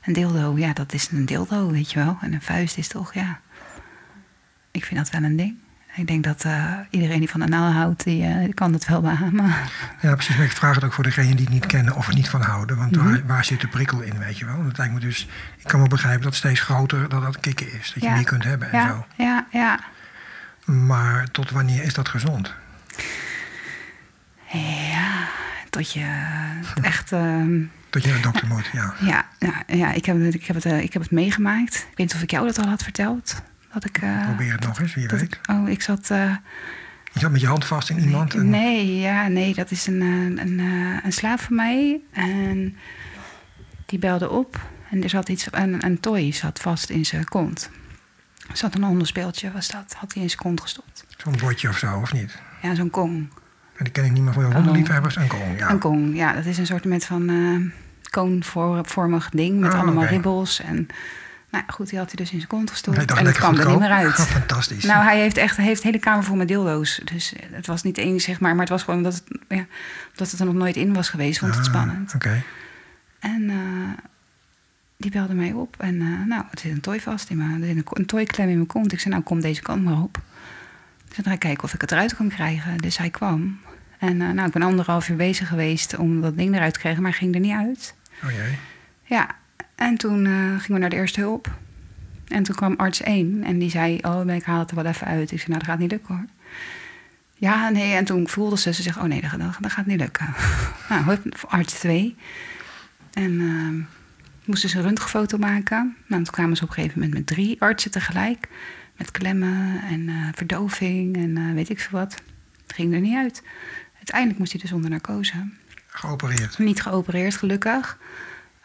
een 0.04 0.12
dildo, 0.12 0.56
ja, 0.58 0.72
dat 0.72 0.92
is 0.92 1.08
een 1.10 1.26
dildo, 1.26 1.70
weet 1.70 1.92
je 1.92 1.98
wel. 1.98 2.18
En 2.20 2.32
een 2.32 2.42
vuist 2.42 2.76
is 2.78 2.88
toch, 2.88 3.14
ja. 3.14 3.38
Ik 4.70 4.84
vind 4.84 5.00
dat 5.00 5.10
wel 5.10 5.22
een 5.30 5.36
ding. 5.36 5.54
Ik 5.96 6.06
denk 6.06 6.24
dat 6.24 6.44
eh, 6.44 6.72
iedereen 6.90 7.18
die 7.18 7.30
van 7.30 7.42
anaal 7.42 7.72
houdt, 7.72 8.04
die, 8.04 8.24
eh, 8.26 8.38
die 8.44 8.54
kan 8.54 8.72
het 8.72 8.86
wel 8.86 9.00
beamen. 9.00 9.54
Ja, 10.00 10.14
precies. 10.14 10.36
Maar 10.36 10.44
ik 10.44 10.52
vraag 10.52 10.74
het 10.74 10.84
ook 10.84 10.92
voor 10.92 11.04
degenen 11.04 11.36
die 11.36 11.44
het 11.44 11.54
niet 11.54 11.66
kennen 11.66 11.94
of 11.96 12.08
er 12.08 12.14
niet 12.14 12.28
van 12.28 12.42
houden. 12.42 12.76
Want 12.76 12.96
Mhm. 12.96 13.04
waar, 13.08 13.26
waar 13.26 13.44
zit 13.44 13.60
de 13.60 13.68
prikkel 13.68 14.00
in, 14.00 14.18
weet 14.18 14.38
je 14.38 14.44
wel? 14.44 14.64
Dat 14.64 14.78
lijkt 14.78 14.92
me 14.94 15.00
dus, 15.00 15.28
ik 15.58 15.64
kan 15.68 15.78
wel 15.80 15.88
begrijpen 15.88 16.22
dat 16.22 16.34
steeds 16.34 16.60
groter 16.60 17.08
dat 17.08 17.22
dat 17.22 17.40
kicken 17.40 17.72
is. 17.72 17.92
Dat 17.92 18.02
je 18.02 18.08
Ja. 18.08 18.14
meer 18.14 18.24
kunt 18.24 18.44
hebben 18.44 18.72
en 18.72 18.78
Ja, 18.80 18.86
zo. 18.88 19.06
ja, 19.16 19.46
ja. 19.50 19.80
Maar 20.64 21.30
tot 21.30 21.50
wanneer 21.50 21.82
is 21.82 21.94
dat 21.94 22.08
gezond? 22.08 22.54
Ja, 24.90 25.28
tot 25.70 25.92
je 25.92 26.26
echt... 26.82 27.12
ehm, 27.12 27.62
Dat 27.94 28.02
je 28.02 28.08
naar 28.08 28.16
de 28.16 28.22
dokter 28.22 28.46
moet, 28.48 28.70
ja. 28.72 28.94
ja, 29.00 29.26
ja, 29.38 29.62
ja 29.66 29.92
ik, 29.92 30.04
heb, 30.04 30.20
het- 30.20 30.34
ik, 30.34 30.44
heb 30.44 30.56
het, 30.56 30.64
eh, 30.64 30.82
ik 30.82 30.92
heb 30.92 31.02
het 31.02 31.10
meegemaakt. 31.10 31.74
Ik 31.74 31.86
weet 31.86 31.96
niet 31.98 32.14
of 32.14 32.22
ik 32.22 32.30
jou 32.30 32.46
dat 32.46 32.58
al 32.58 32.66
had 32.66 32.82
verteld. 32.82 33.42
Dat 33.72 33.84
ik... 33.84 33.98
eh, 33.98 34.24
Probeer 34.24 34.52
het 34.52 34.60
nog 34.66 34.80
eens, 34.80 34.94
wie 34.94 35.06
weet. 35.06 35.22
ik- 35.22 35.40
oh, 35.50 35.68
ik 35.68 35.82
zat... 35.82 36.10
eh, 36.10 36.34
Je 37.12 37.20
zat 37.20 37.30
met 37.30 37.40
je 37.40 37.46
hand 37.46 37.64
vast 37.64 37.90
in 37.90 37.98
iemand. 38.00 38.34
En, 38.34 38.50
Nee, 38.50 38.98
ja, 38.98 39.28
nee, 39.28 39.54
dat 39.54 39.70
is 39.70 39.86
een, 39.86 40.00
een, 40.00 40.60
eh, 40.60 41.04
een 41.04 41.12
slaaf 41.12 41.42
van 41.42 41.54
mij. 41.56 42.00
En 42.12 42.76
die 43.86 43.98
belde 43.98 44.30
op. 44.30 44.60
En 44.90 45.02
er 45.02 45.08
zat 45.08 45.28
iets, 45.28 45.46
een, 45.50 45.84
een 45.84 46.00
toy 46.00 46.32
zat 46.32 46.60
vast 46.60 46.90
in 46.90 47.06
zijn 47.06 47.24
kont. 47.24 47.70
Er 48.50 48.56
zat 48.56 48.74
een 48.74 48.82
hondenspeeltje, 48.84 49.52
was 49.52 49.68
dat. 49.68 49.94
Had 49.98 50.12
hij 50.14 50.22
in 50.22 50.28
zijn 50.30 50.40
kont 50.42 50.60
gestopt. 50.60 51.04
Zo'n 51.16 51.36
bordje 51.40 51.68
of 51.68 51.78
zo, 51.78 51.98
of 52.00 52.12
niet? 52.12 52.38
Ja, 52.62 52.74
zo'n 52.74 52.90
kong. 52.90 53.28
En 53.76 53.84
die 53.84 53.92
ken 53.92 54.04
ik 54.04 54.12
niet 54.12 54.22
meer 54.22 54.32
voor 54.32 54.42
de 54.48 54.54
hondenliefhebbers. 54.54 55.16
Een 55.16 55.26
kong, 55.26 55.58
ja. 55.58 55.70
Een 55.70 55.78
kong, 55.78 56.16
ja. 56.16 56.32
Dat 56.32 56.44
is 56.44 56.58
een 56.58 56.66
soort 56.66 56.84
met 56.84 57.04
van 57.06 57.30
koonvormig 58.14 59.28
ding. 59.30 59.60
Met 59.60 59.72
Oh, 59.72 59.80
allemaal 59.80 60.04
ribbels. 60.04 60.60
En 60.60 60.74
nou 61.50 61.64
ja, 61.66 61.72
goed, 61.72 61.88
die 61.88 61.98
had 61.98 62.06
hij 62.06 62.16
dus 62.16 62.30
in 62.32 62.36
zijn 62.36 62.48
kont 62.48 62.70
gestopt. 62.70 62.96
En 62.96 63.26
het 63.26 63.36
kwam 63.36 63.54
er 63.58 63.66
niet 63.68 63.78
meer 63.78 63.88
goedkoop. 63.88 63.90
uit. 63.90 64.18
Oh, 64.18 64.24
fantastisch. 64.24 64.84
Nou, 64.84 65.04
hij 65.04 65.20
heeft 65.20 65.36
echt 65.36 65.56
hij 65.56 65.64
heeft 65.64 65.80
een 65.80 65.86
hele 65.86 66.02
kamer 66.02 66.24
vol 66.24 66.36
met 66.36 66.48
dildo's. 66.48 67.00
Dus 67.04 67.32
het 67.50 67.66
was 67.66 67.82
niet 67.82 67.98
één, 67.98 68.20
zeg 68.20 68.40
maar. 68.40 68.50
Maar 68.52 68.60
het 68.60 68.68
was 68.68 68.82
gewoon 68.82 68.98
omdat 68.98 69.14
het, 69.14 69.38
ja, 69.48 69.66
omdat 70.10 70.30
het 70.30 70.40
er 70.40 70.46
nog 70.46 70.54
nooit 70.54 70.76
in 70.76 70.92
was 70.94 71.08
geweest. 71.08 71.38
Vond 71.38 71.54
het 71.54 71.60
Ah, 71.66 71.70
spannend. 71.72 72.14
Oké. 72.14 72.42
En 73.18 73.50
eh, 73.50 74.04
die 74.96 75.10
belde 75.10 75.34
mij 75.34 75.52
op. 75.52 75.74
En 75.78 76.00
eh, 76.00 76.26
nou, 76.26 76.42
er 76.50 76.58
zit 76.58 76.72
een 76.72 76.80
toy 76.80 77.00
vast 77.00 77.30
in 77.30 77.36
mijn... 77.36 77.50
Er 77.62 77.66
zit 77.66 77.76
een, 78.38 78.48
in 78.48 78.54
mijn 78.54 78.66
kont. 78.66 78.92
Ik 78.92 79.00
zei, 79.00 79.14
nou, 79.14 79.26
kom 79.26 79.40
deze 79.40 79.62
kant 79.62 79.84
maar 79.84 80.00
op. 80.02 80.20
Dus 81.06 81.16
dan 81.16 81.24
ga 81.24 81.32
ik 81.32 81.38
kijken 81.38 81.64
of 81.64 81.74
ik 81.74 81.80
het 81.80 81.92
eruit 81.92 82.16
kan 82.16 82.28
krijgen. 82.28 82.78
Dus 82.78 82.98
hij 82.98 83.10
kwam. 83.10 83.58
En 83.98 84.20
eh, 84.22 84.30
nou, 84.30 84.46
ik 84.46 84.52
ben 84.52 84.62
anderhalf 84.62 85.08
uur 85.08 85.16
bezig 85.16 85.48
geweest 85.48 85.96
om 85.96 86.20
dat 86.20 86.36
ding 86.36 86.54
eruit 86.54 86.72
te 86.72 86.78
krijgen. 86.80 87.02
Maar 87.02 87.12
ging 87.14 87.34
er 87.34 87.40
niet 87.40 87.56
uit. 87.56 87.94
Oh. 88.24 88.30
Ja, 89.02 89.36
en 89.74 89.96
toen 89.96 90.26
eh, 90.26 90.32
gingen 90.32 90.72
we 90.72 90.78
naar 90.78 90.90
de 90.90 90.96
eerste 90.96 91.20
hulp. 91.20 91.50
En 92.28 92.42
toen 92.42 92.54
kwam 92.54 92.74
arts 92.76 93.02
1 93.02 93.44
en 93.44 93.58
die 93.58 93.70
zei: 93.70 93.98
Oh, 94.02 94.34
ik 94.34 94.42
haal 94.42 94.58
het 94.58 94.70
er 94.70 94.76
wel 94.76 94.86
even 94.86 95.06
uit. 95.06 95.30
Ik 95.30 95.38
zei: 95.38 95.46
Nou, 95.46 95.58
dat 95.58 95.68
gaat 95.68 95.78
niet 95.78 95.90
lukken 95.90 96.14
hoor. 96.14 96.24
Ja, 97.34 97.68
nee, 97.68 97.94
en 97.94 98.04
toen 98.04 98.28
voelde 98.28 98.58
ze, 98.58 98.72
ze 98.72 98.82
zegt: 98.82 98.96
Oh 98.96 99.04
nee, 99.04 99.20
dat, 99.20 99.72
gaat 99.72 99.86
niet 99.86 100.00
lukken. 100.00 100.34
nou, 100.88 101.18
arts 101.48 101.72
2. 101.72 102.16
En 103.12 103.40
ehm, 103.40 103.80
moesten 104.44 104.68
ze 104.68 104.78
een 104.78 104.84
röntgenfoto 104.84 105.38
maken. 105.38 105.96
Nou, 106.06 106.22
toen 106.22 106.34
kwamen 106.34 106.56
ze 106.56 106.62
op 106.62 106.68
een 106.68 106.74
gegeven 106.74 106.98
moment 106.98 107.18
met 107.18 107.26
drie 107.26 107.60
artsen 107.60 107.90
tegelijk. 107.90 108.48
Met 108.96 109.10
klemmen 109.10 109.80
en 109.90 110.08
eh, 110.08 110.14
verdoving 110.34 111.16
en 111.16 111.36
eh, 111.36 111.52
weet 111.54 111.68
ik 111.68 111.80
veel 111.80 111.98
wat. 111.98 112.22
Het 112.62 112.74
ging 112.74 112.94
er 112.94 113.00
niet 113.00 113.16
uit. 113.16 113.42
Uiteindelijk 113.96 114.38
moest 114.38 114.52
hij 114.52 114.60
dus 114.60 114.72
onder 114.72 114.90
narcose. 114.90 115.34
Geopereerd. 115.96 116.58
Niet 116.58 116.82
geopereerd, 116.82 117.36
gelukkig. 117.36 117.98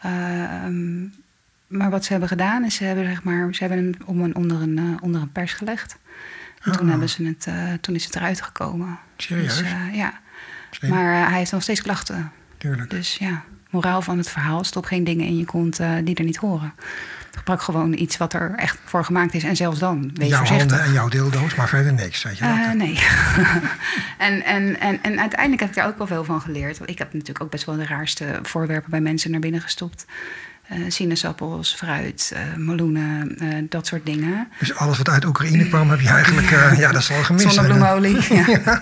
Ehm, 0.00 1.00
maar 1.66 1.90
wat 1.90 2.04
ze 2.04 2.10
hebben 2.10 2.28
gedaan 2.28 2.64
is, 2.64 2.74
ze 2.74 2.84
hebben, 2.84 3.04
zeg 3.04 3.22
maar, 3.22 3.54
ze 3.54 3.64
hebben 3.64 3.78
hem 3.84 3.94
om 4.04 4.20
een, 4.22 4.34
onder, 4.36 4.60
een, 4.62 4.78
eh, 4.78 5.02
onder 5.02 5.20
een 5.20 5.32
pers 5.32 5.52
gelegd. 5.52 5.98
En 6.62 6.72
toen, 6.72 6.84
Oh. 6.84 6.90
hebben 6.90 7.08
ze 7.08 7.24
het, 7.24 7.46
eh, 7.46 7.72
toen 7.80 7.94
is 7.94 8.04
het 8.04 8.16
eruit 8.16 8.42
gekomen. 8.42 8.98
Serieus? 9.16 9.58
Dus, 9.58 9.66
eh, 9.66 9.94
ja. 9.94 10.20
Slim. 10.70 10.90
Maar 10.90 11.28
hij 11.28 11.38
heeft 11.38 11.52
nog 11.52 11.62
steeds 11.62 11.82
klachten. 11.82 12.32
Tuurlijk. 12.56 12.90
Dus 12.90 13.16
ja, 13.16 13.42
moraal 13.70 14.02
van 14.02 14.18
het 14.18 14.28
verhaal: 14.28 14.64
stop 14.64 14.84
geen 14.84 15.04
dingen 15.04 15.26
in 15.26 15.36
je 15.36 15.44
kont 15.44 15.76
die 16.04 16.14
er 16.14 16.24
niet 16.24 16.36
horen. 16.36 16.72
Gebruik 17.34 17.62
gewoon 17.62 17.92
iets 17.92 18.16
wat 18.16 18.32
er 18.32 18.52
echt 18.56 18.78
voor 18.84 19.04
gemaakt 19.04 19.34
is. 19.34 19.44
En 19.44 19.56
zelfs 19.56 19.78
dan, 19.78 20.10
wees 20.14 20.28
jouw 20.28 20.38
voorzichtig. 20.38 20.68
handen 20.70 20.86
en 20.86 20.92
jouw 20.92 21.08
dildo's, 21.08 21.54
maar 21.54 21.68
verder 21.68 21.92
niks. 21.92 22.22
Weet 22.22 22.38
je 22.38 22.44
dat? 22.44 22.56
Eh, 22.56 22.70
nee. 22.72 22.98
en, 24.28 24.44
en, 24.44 24.80
en, 24.80 24.98
en 25.02 25.20
uiteindelijk 25.20 25.60
heb 25.60 25.68
ik 25.70 25.74
daar 25.76 25.86
ook 25.86 25.98
wel 25.98 26.06
veel 26.06 26.24
van 26.24 26.40
geleerd. 26.40 26.78
Want 26.78 26.90
ik 26.90 26.98
heb 26.98 27.12
natuurlijk 27.12 27.42
ook 27.44 27.50
best 27.50 27.64
wel 27.64 27.76
de 27.76 27.86
raarste 27.86 28.38
voorwerpen 28.42 28.90
bij 28.90 29.00
mensen 29.00 29.30
naar 29.30 29.40
binnen 29.40 29.60
gestopt. 29.60 30.06
Eh, 30.68 30.78
sinaasappels, 30.88 31.74
fruit, 31.74 32.32
eh, 32.34 32.40
meloenen, 32.56 33.36
dat 33.68 33.86
soort 33.86 34.06
dingen. 34.06 34.48
Dus 34.58 34.74
alles 34.74 34.98
wat 34.98 35.08
uit 35.08 35.24
Oekraïne 35.24 35.68
kwam, 35.68 35.90
heb 35.90 36.00
je 36.00 36.08
eigenlijk... 36.08 36.50
ja, 36.78 36.92
dat 36.92 37.02
zal 37.02 37.16
wel 37.16 37.24
gemist? 37.24 37.52
Zonnebloemolie. 37.52 38.16
Ja. 38.34 38.80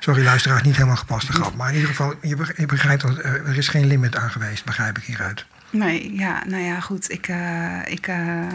Sorry, 0.00 0.24
luisteraars, 0.24 0.62
niet 0.62 0.74
helemaal 0.74 0.96
gepaste 0.96 1.32
grap. 1.32 1.54
Maar 1.56 1.68
in 1.68 1.74
ieder 1.74 1.88
geval, 1.88 2.14
je 2.22 2.36
beg- 2.36 2.56
je 2.56 2.66
begrijpt 2.66 3.02
dat 3.02 3.18
er 3.18 3.56
is 3.56 3.68
geen 3.68 3.86
limit 3.86 4.16
aan 4.16 4.30
geweest, 4.30 4.64
begrijp 4.64 4.98
ik 4.98 5.04
hieruit. 5.04 5.44
Nee, 5.74 6.14
ja, 6.16 6.42
nou 6.46 6.62
ja, 6.62 6.80
goed. 6.80 7.10
Ik, 7.10 7.28
eh, 7.28 7.80
ik, 7.84 8.06
eh, 8.06 8.48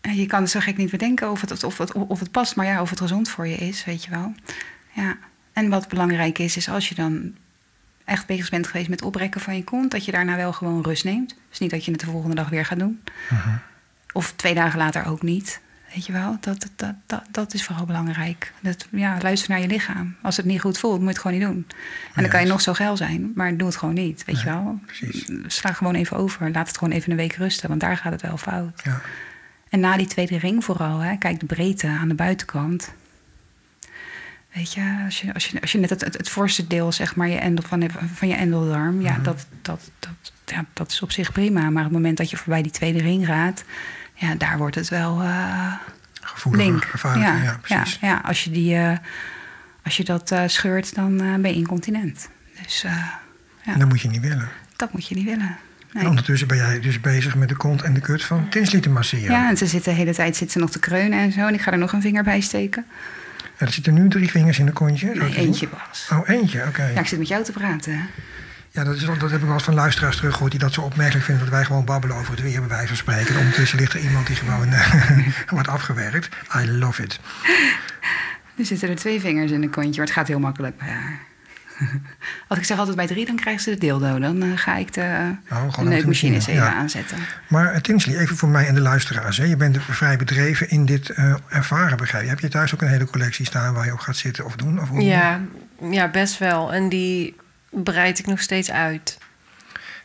je 0.00 0.26
kan 0.26 0.40
het 0.40 0.50
zo 0.50 0.60
gek 0.60 0.76
niet 0.76 0.90
bedenken 0.90 1.30
of 1.30 1.40
het, 1.40 1.64
of, 1.64 1.78
het, 1.78 1.92
of 1.92 2.20
het 2.20 2.30
past, 2.30 2.56
maar 2.56 2.66
ja, 2.66 2.80
of 2.80 2.90
het 2.90 3.00
gezond 3.00 3.28
voor 3.28 3.46
je 3.46 3.56
is, 3.56 3.84
weet 3.84 4.04
je 4.04 4.10
wel. 4.10 4.34
Ja. 4.92 5.16
En 5.52 5.68
wat 5.68 5.88
belangrijk 5.88 6.38
is, 6.38 6.56
is 6.56 6.68
als 6.68 6.88
je 6.88 6.94
dan 6.94 7.34
echt 8.04 8.26
bezig 8.26 8.50
bent 8.50 8.66
geweest 8.66 8.88
met 8.88 9.02
oprekken 9.02 9.40
van 9.40 9.56
je 9.56 9.64
kont, 9.64 9.90
dat 9.90 10.04
je 10.04 10.12
daarna 10.12 10.36
wel 10.36 10.52
gewoon 10.52 10.82
rust 10.82 11.04
neemt. 11.04 11.36
Dus 11.48 11.58
niet 11.58 11.70
dat 11.70 11.84
je 11.84 11.90
het 11.90 12.00
de 12.00 12.06
volgende 12.06 12.36
dag 12.36 12.48
weer 12.48 12.64
gaat 12.64 12.78
doen. 12.78 13.02
Mhm. 13.30 13.56
Of 14.12 14.32
twee 14.32 14.54
dagen 14.54 14.78
later 14.78 15.06
ook 15.06 15.22
niet. 15.22 15.60
Weet 15.94 16.06
je 16.06 16.12
wel, 16.12 16.36
dat, 16.40 16.68
dat, 16.76 16.94
dat, 17.06 17.22
dat 17.30 17.54
is 17.54 17.64
vooral 17.64 17.84
belangrijk. 17.84 18.52
Dat, 18.60 18.86
ja, 18.90 19.18
luister 19.22 19.50
naar 19.50 19.60
je 19.60 19.66
lichaam. 19.66 20.16
Als 20.22 20.36
het 20.36 20.46
niet 20.46 20.60
goed 20.60 20.78
voelt, 20.78 20.98
moet 20.98 21.02
je 21.02 21.08
het 21.08 21.18
gewoon 21.18 21.38
niet 21.38 21.46
doen. 21.46 21.66
En 22.14 22.22
dan 22.22 22.30
kan 22.30 22.40
je 22.40 22.46
nog 22.46 22.60
zo 22.60 22.72
geil 22.72 22.96
zijn, 22.96 23.32
maar 23.34 23.56
doe 23.56 23.68
het 23.68 23.76
gewoon 23.76 23.94
niet. 23.94 24.24
Weet 24.24 24.40
je 24.40 24.44
wel? 24.44 24.80
precies. 24.86 25.30
Sla 25.46 25.72
gewoon 25.72 25.94
even 25.94 26.16
over. 26.16 26.50
Laat 26.50 26.66
het 26.66 26.78
gewoon 26.78 26.94
even 26.94 27.10
een 27.10 27.16
week 27.16 27.32
rusten, 27.32 27.68
want 27.68 27.80
daar 27.80 27.96
gaat 27.96 28.12
het 28.12 28.22
wel 28.22 28.36
fout. 28.36 28.80
Ja. 28.84 29.00
En 29.68 29.80
na 29.80 29.96
die 29.96 30.06
tweede 30.06 30.38
ring 30.38 30.64
vooral, 30.64 30.98
hè, 30.98 31.16
kijk 31.16 31.40
de 31.40 31.46
breedte 31.46 31.86
aan 31.86 32.08
de 32.08 32.14
buitenkant. 32.14 32.92
Weet 34.52 34.72
je, 34.72 35.02
als 35.04 35.20
je, 35.20 35.34
als 35.34 35.46
je, 35.46 35.60
als 35.60 35.72
je 35.72 35.78
net 35.78 35.90
het, 35.90 36.00
het, 36.00 36.16
het 36.16 36.28
voorste 36.28 36.66
deel, 36.66 36.92
zeg 36.92 37.16
maar, 37.16 37.28
je 37.28 37.36
endel, 37.36 37.64
van, 37.68 37.90
van 38.14 38.28
je 38.28 38.34
endeldarm, 38.34 39.00
ja, 39.00 39.18
dat, 39.18 39.46
dat, 39.62 39.90
dat, 39.98 40.32
ja, 40.44 40.64
dat 40.72 40.90
is 40.90 41.02
op 41.02 41.12
zich 41.12 41.32
prima. 41.32 41.60
Maar 41.60 41.84
op 41.84 41.90
het 41.90 41.98
moment 41.98 42.16
dat 42.16 42.30
je 42.30 42.36
voorbij 42.36 42.62
die 42.62 42.72
tweede 42.72 43.00
ring 43.00 43.26
gaat, 43.26 43.64
ja, 44.18 44.34
daar 44.34 44.58
wordt 44.58 44.74
het 44.74 44.88
wel 44.88 45.22
eh 45.22 45.72
Gevoeliger, 46.20 46.66
link. 46.70 46.84
gevaarlijker, 46.84 47.36
ja, 47.36 47.42
ja, 47.42 47.58
precies. 47.60 47.98
ja, 48.00 48.20
als 48.24 48.44
je, 48.44 48.50
die, 48.50 48.74
eh, 48.76 48.96
als 49.84 49.96
je 49.96 50.04
dat 50.04 50.30
eh, 50.30 50.42
scheurt, 50.46 50.94
dan 50.94 51.20
eh, 51.20 51.34
ben 51.34 51.50
je 51.50 51.56
incontinent. 51.56 52.28
Dus 52.62 52.84
eh, 52.84 52.92
ja, 53.62 53.72
En 53.72 53.78
dat 53.78 53.88
moet 53.88 54.00
je 54.00 54.08
niet 54.08 54.20
willen. 54.20 54.48
dat 54.76 54.92
moet 54.92 55.06
je 55.08 55.14
niet 55.14 55.24
willen. 55.24 55.56
Nee. 55.92 56.02
En 56.02 56.08
ondertussen 56.08 56.48
ben 56.48 56.56
jij 56.56 56.80
dus 56.80 57.00
bezig 57.00 57.34
met 57.34 57.48
de 57.48 57.56
kont 57.56 57.82
en 57.82 57.94
de 57.94 58.00
kut 58.00 58.24
van 58.24 58.48
Tinsley 58.48 58.80
te 58.80 58.88
masseren. 58.90 59.30
Ja, 59.30 59.48
en 59.48 59.56
ze 59.56 59.66
zitten 59.66 59.92
de 59.92 59.98
hele 59.98 60.14
tijd 60.14 60.36
zit 60.36 60.52
ze 60.52 60.58
nog 60.58 60.70
te 60.70 60.78
kreunen 60.78 61.18
en 61.18 61.32
zo. 61.32 61.46
En 61.46 61.54
ik 61.54 61.60
ga 61.60 61.72
er 61.72 61.78
nog 61.78 61.92
een 61.92 62.00
vinger 62.02 62.22
bij 62.24 62.40
steken. 62.40 62.86
Ja, 63.58 63.66
er 63.66 63.72
zitten 63.72 63.94
nu 63.94 64.08
drie 64.08 64.30
vingers 64.30 64.58
in 64.58 64.66
de 64.66 64.72
kontje. 64.72 65.14
Nee, 65.14 65.34
eentje 65.36 65.68
was. 65.88 66.08
Oh, 66.12 66.28
eentje, 66.28 66.64
oké. 66.66 66.84
Ja, 66.84 67.00
ik 67.00 67.06
zit 67.06 67.18
met 67.18 67.28
jou 67.28 67.44
te 67.44 67.52
praten. 67.52 68.06
Ja, 68.70 68.84
dat, 68.84 68.94
is, 68.94 69.04
dat 69.04 69.30
heb 69.30 69.40
ik 69.40 69.46
wel 69.46 69.52
eens 69.52 69.62
van 69.62 69.74
luisteraars 69.74 70.16
teruggehoord... 70.16 70.50
die 70.50 70.60
dat 70.60 70.72
zo 70.72 70.80
opmerkelijk 70.80 71.24
vinden 71.24 71.44
dat 71.44 71.54
wij 71.54 71.64
gewoon 71.64 71.84
babbelen 71.84 72.16
over 72.16 72.30
het 72.30 72.42
weer... 72.42 72.60
bij 72.60 72.68
wijze 72.68 72.86
van 72.86 72.96
spreken. 72.96 73.34
En 73.34 73.40
ondertussen 73.40 73.78
ligt 73.78 73.92
er 73.92 74.00
iemand 74.00 74.26
die 74.26 74.36
gewoon 74.36 74.72
eh, 74.72 75.18
wordt 75.48 75.68
afgewerkt. 75.68 76.28
I 76.56 76.70
love 76.70 77.02
it. 77.02 77.20
Nu 78.56 78.64
zitten 78.64 78.88
er 78.88 78.96
twee 78.96 79.20
vingers 79.20 79.50
in 79.50 79.62
een 79.62 79.70
kontje, 79.70 79.96
maar 79.96 80.06
het 80.06 80.16
gaat 80.16 80.28
heel 80.28 80.38
makkelijk 80.38 80.78
bij 80.78 80.88
haar. 80.88 81.26
Als 82.48 82.58
ik 82.58 82.64
zeg 82.64 82.78
altijd 82.78 82.96
bij 82.96 83.06
drie, 83.06 83.26
dan 83.26 83.36
krijgen 83.36 83.62
ze 83.62 83.70
de 83.70 83.78
dildo. 83.78 84.18
Dan 84.18 84.42
eh, 84.42 84.48
ga 84.54 84.76
ik 84.76 84.92
de, 84.92 85.34
gewoon 85.44 85.70
de 85.76 85.90
neukmachine 85.90 86.34
eens 86.34 86.46
machine, 86.46 86.64
even 86.64 86.74
ja. 86.74 86.74
aanzetten. 86.74 87.18
Maar 87.48 87.74
uh, 87.74 87.80
Tinsley, 87.80 88.18
even 88.18 88.36
voor 88.36 88.48
mij 88.48 88.66
en 88.66 88.74
de 88.74 88.80
luisteraars. 88.80 89.36
Hè. 89.36 89.44
Je 89.44 89.56
bent 89.56 89.78
vrij 89.82 90.16
bedreven 90.16 90.70
in 90.70 90.84
dit 90.84 91.10
eh, 91.10 91.34
ervaren, 91.48 91.96
begrijp 91.96 92.22
je. 92.22 92.28
Heb 92.28 92.40
je 92.40 92.48
thuis 92.48 92.74
ook 92.74 92.82
een 92.82 92.88
hele 92.88 93.10
collectie 93.10 93.46
staan 93.46 93.74
waar 93.74 93.84
je 93.84 93.92
op 93.92 93.98
gaat 93.98 94.16
zitten 94.16 94.44
of 94.44 94.56
doen? 94.56 94.80
Of 94.80 94.88
hoe? 94.88 95.02
Ja, 95.02 95.40
ja, 95.90 96.10
best 96.10 96.38
wel. 96.38 96.72
En 96.72 96.88
die 96.88 97.36
breid 97.70 98.18
ik 98.18 98.26
nog 98.26 98.40
steeds 98.40 98.70
uit. 98.70 99.18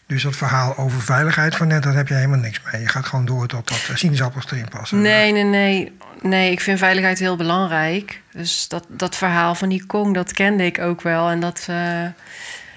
Dus 0.05 0.23
dat 0.23 0.35
verhaal 0.35 0.77
over 0.77 1.01
veiligheid 1.01 1.55
van 1.55 1.67
net, 1.67 1.83
daar 1.83 1.95
heb 1.95 2.07
je 2.07 2.13
helemaal 2.13 2.39
niks 2.39 2.59
mee. 2.71 2.81
Je 2.81 2.87
gaat 2.87 3.05
gewoon 3.05 3.25
door 3.25 3.47
tot 3.47 3.67
dat 3.67 3.97
sinaasappels 3.97 4.51
erin 4.51 4.69
passen. 4.69 5.01
Nee, 5.01 5.31
nee, 5.31 5.43
nee. 5.43 5.97
Nee, 6.21 6.51
ik 6.51 6.59
vind 6.61 6.79
veiligheid 6.79 7.19
heel 7.19 7.35
belangrijk. 7.35 8.21
Dus 8.31 8.67
dat, 8.67 8.85
dat 8.89 9.15
verhaal 9.15 9.55
van 9.55 9.69
die 9.69 9.85
Kong, 9.85 10.13
dat 10.13 10.33
kende 10.33 10.65
ik 10.65 10.79
ook 10.79 11.01
wel. 11.01 11.29
En 11.29 11.39
dat, 11.39 11.65
eh, 11.69 12.05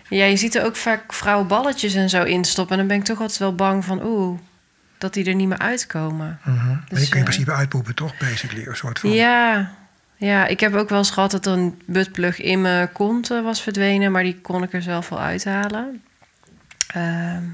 Ja, 0.08 0.24
je 0.24 0.36
ziet 0.36 0.54
er 0.54 0.64
ook 0.64 0.76
vaak 0.76 1.12
vrouwenballetjes 1.12 1.94
en 1.94 2.08
zo 2.08 2.22
in 2.22 2.44
stoppen. 2.44 2.72
En 2.72 2.78
dan 2.78 2.88
ben 2.88 2.96
ik 2.96 3.04
toch 3.04 3.20
altijd 3.20 3.38
wel 3.38 3.54
bang 3.54 3.84
van, 3.84 4.04
oeh, 4.04 4.38
dat 4.98 5.14
die 5.14 5.24
er 5.24 5.34
niet 5.34 5.48
meer 5.48 5.58
uitkomen. 5.58 6.40
Mhm. 6.44 6.66
Maar 6.66 6.84
die 6.88 6.96
kun 6.96 6.98
je 6.98 7.10
in 7.10 7.16
eh, 7.16 7.22
principe 7.22 7.52
uitpoepen, 7.52 7.94
toch? 7.94 8.16
Basically, 8.18 8.66
een 8.66 8.76
soort 8.76 8.98
van. 8.98 9.10
Ja, 9.10 9.70
ja, 10.16 10.46
ik 10.46 10.60
heb 10.60 10.74
ook 10.74 10.88
wel 10.88 10.98
eens 10.98 11.10
gehad 11.10 11.30
dat 11.30 11.46
een 11.46 11.82
buttplug 11.84 12.40
in 12.40 12.60
mijn 12.60 12.92
kont 12.92 13.30
eh, 13.30 13.42
was 13.42 13.62
verdwenen, 13.62 14.12
maar 14.12 14.22
die 14.22 14.40
kon 14.40 14.62
ik 14.62 14.72
er 14.72 14.82
zelf 14.82 15.08
wel 15.08 15.20
uithalen. 15.20 16.02
Ehm, 16.86 17.44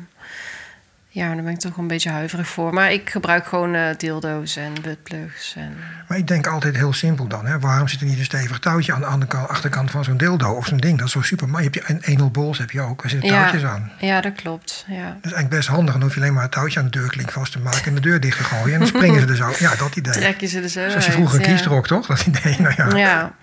ja, 1.14 1.34
daar 1.34 1.42
ben 1.42 1.52
ik 1.52 1.58
toch 1.58 1.76
een 1.76 1.86
beetje 1.86 2.10
huiverig 2.10 2.48
voor. 2.48 2.74
Maar 2.74 2.92
ik 2.92 3.10
gebruik 3.10 3.46
gewoon 3.46 3.74
eh, 3.74 3.96
dildo's 3.96 4.56
en 4.56 4.72
buttplugs. 4.82 5.54
En... 5.56 5.76
Maar 6.08 6.18
ik 6.18 6.26
denk 6.26 6.46
altijd 6.46 6.76
heel 6.76 6.92
simpel 6.92 7.26
dan. 7.26 7.46
Hè? 7.46 7.58
Waarom 7.58 7.88
zit 7.88 8.00
er 8.00 8.06
niet 8.06 8.18
een 8.18 8.24
stevig 8.24 8.58
touwtje 8.58 8.92
aan 8.92 9.00
de 9.00 9.06
andere 9.06 9.30
kant, 9.30 9.48
achterkant 9.48 9.90
van 9.90 10.04
zo'n 10.04 10.16
dildo 10.16 10.52
of 10.52 10.66
zo'n 10.66 10.78
ding? 10.78 10.98
Dat 10.98 11.06
is 11.06 11.12
zo 11.12 11.22
super. 11.22 11.48
Maar 11.48 11.62
je 11.62 11.70
hebt 11.72 11.86
je 11.86 11.94
een 11.94 12.16
anal 12.16 12.30
balls 12.30 12.58
heb 12.58 12.70
je 12.70 12.80
ook. 12.80 13.02
Daar 13.02 13.10
zitten 13.10 13.28
touwtjes 13.28 13.64
aan. 13.64 13.92
Ja, 13.98 14.20
dat 14.20 14.34
klopt. 14.34 14.84
Ja. 14.88 15.06
Dat 15.06 15.06
is 15.06 15.32
eigenlijk 15.32 15.48
best 15.48 15.68
handig. 15.68 15.92
Dan 15.92 16.02
hoef 16.02 16.14
je 16.14 16.20
alleen 16.20 16.32
maar 16.32 16.42
het 16.42 16.52
touwtje 16.52 16.78
aan 16.78 16.84
de 16.84 16.98
deurklink 16.98 17.30
vast 17.30 17.52
te 17.52 17.60
maken 17.60 17.84
en 17.84 17.94
de 17.94 18.00
deur 18.00 18.20
dicht 18.20 18.36
te 18.36 18.44
gooien. 18.44 18.72
En 18.72 18.78
dan 18.78 18.88
springen 18.88 19.20
ze 19.20 19.26
er 19.26 19.36
zo. 19.36 19.52
Ja, 19.58 19.74
dat 19.76 19.96
idee. 19.96 20.12
Trek 20.22 20.40
je 20.40 20.46
ze 20.46 20.60
er 20.60 20.68
zo 20.68 20.88
Zoals 20.88 21.06
je 21.06 21.12
vroeger 21.12 21.46
een 21.46 21.56
ja. 21.56 21.62
trok, 21.62 21.86
toch? 21.86 22.06
Dat 22.06 22.26
idee. 22.26 22.60
Nou 22.60 22.74
ja. 22.76 22.96
Ja. 22.96 23.34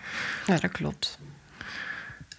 ja, 0.46 0.58
dat 0.58 0.72
klopt. 0.72 1.20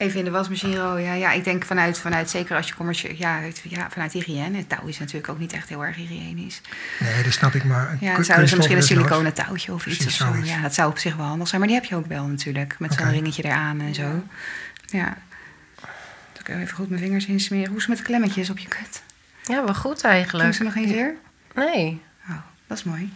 Even 0.01 0.19
in 0.19 0.25
de 0.25 0.31
wasmachine 0.31 0.77
rooien. 0.77 1.07
Ja, 1.07 1.13
ja, 1.13 1.33
ik 1.33 1.45
denk 1.45 1.65
vanuit, 1.65 1.99
vanuit 1.99 2.31
zeker 2.31 2.57
als 2.57 2.69
je 2.69 2.75
commercieel... 2.75 3.15
Ja, 3.17 3.41
ja, 3.63 3.91
vanuit 3.91 4.13
hygiëne. 4.13 4.57
Het 4.57 4.69
touw 4.69 4.87
is 4.87 4.99
natuurlijk 4.99 5.29
ook 5.29 5.39
niet 5.39 5.53
echt 5.53 5.69
heel 5.69 5.85
erg 5.85 5.97
hygiënisch. 5.97 6.61
Nee, 7.01 7.23
dat 7.23 7.33
snap 7.33 7.55
ik 7.55 7.65
maar. 7.65 7.97
Ja, 8.01 8.15
dan 8.15 8.25
zouden 8.25 8.49
ze 8.49 8.57
misschien 8.57 8.77
een 8.77 8.83
siliconen 8.83 9.33
touwtje 9.33 9.73
of 9.73 9.87
iets 9.87 10.07
of 10.07 10.13
zo. 10.13 10.25
zoiets. 10.25 10.51
Ja, 10.51 10.61
dat 10.61 10.75
zou 10.75 10.91
op 10.91 10.99
zich 10.99 11.17
wel 11.17 11.27
handig 11.27 11.49
zijn. 11.49 11.61
Maar 11.61 11.69
die 11.71 11.79
heb 11.81 11.89
je 11.89 11.97
ook 11.97 12.07
wel 12.07 12.25
natuurlijk. 12.25 12.79
Met 12.79 12.95
zo'n 12.95 13.11
ringetje 13.11 13.45
eraan 13.45 13.81
en 13.81 13.95
zo. 13.95 14.25
Ja. 14.87 15.17
Dan 16.33 16.43
kun 16.43 16.57
je 16.57 16.63
even 16.63 16.77
goed 16.77 16.89
mijn 16.89 17.03
vingers 17.03 17.27
insmeren. 17.27 17.69
Hoe 17.69 17.77
is 17.77 17.83
het 17.83 17.89
met 17.89 17.99
de 17.99 18.05
klemmetjes 18.05 18.51
op 18.51 18.59
je 18.59 18.69
kut? 18.69 19.03
Ja, 19.43 19.65
wel 19.65 19.75
goed 19.75 20.03
Doen 20.03 20.11
eigenlijk. 20.11 20.55
ze 20.55 20.63
nog 20.63 20.73
geen 20.73 20.89
zeer? 20.89 21.15
Nee. 21.55 22.03
Oh, 22.29 22.37
dat 22.67 22.79
is 22.79 22.85
mooi. 22.85 23.13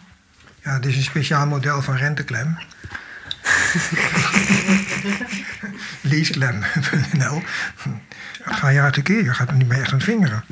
Ja, 0.63 0.79
dit 0.79 0.91
is 0.91 0.97
een 0.97 1.03
speciaal 1.03 1.47
model 1.47 1.81
van 1.81 1.95
renteklem. 1.95 2.57
Leaseklem.nl 6.01 7.43
Ga 8.45 8.69
je 8.69 8.81
uit 8.81 8.93
de 8.93 9.01
keer, 9.01 9.23
je 9.23 9.33
gaat 9.33 9.47
er 9.47 9.53
niet 9.53 9.67
meer 9.67 9.79
echt 9.79 9.89
aan 9.91 9.95
het 9.95 10.03
vingeren. 10.03 10.43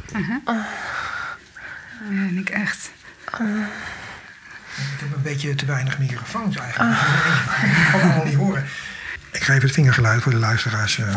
Ja, 2.09 2.09
en 2.09 2.37
ik 2.37 2.49
echt. 2.49 2.89
Ik 3.31 3.37
heb 4.99 5.15
een 5.15 5.21
beetje 5.21 5.55
te 5.55 5.65
weinig 5.65 5.97
microfoons 5.99 6.55
eigenlijk. 6.57 6.99
Dus 6.99 7.71
ik 7.71 7.87
kan 7.91 7.99
het 7.99 8.03
allemaal 8.03 8.25
niet 8.25 8.35
horen. 8.35 8.65
Ik 9.31 9.43
ga 9.43 9.51
even 9.53 9.65
het 9.65 9.73
vingergeluid 9.75 10.21
voor 10.23 10.31
de 10.31 10.37
luisteraars. 10.37 10.97
eh. 10.99 11.15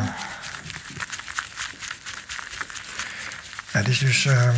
Ja, 3.73 3.83
dit 3.83 3.89
is 3.89 3.99
dus 3.99 4.27
eh, 4.27 4.49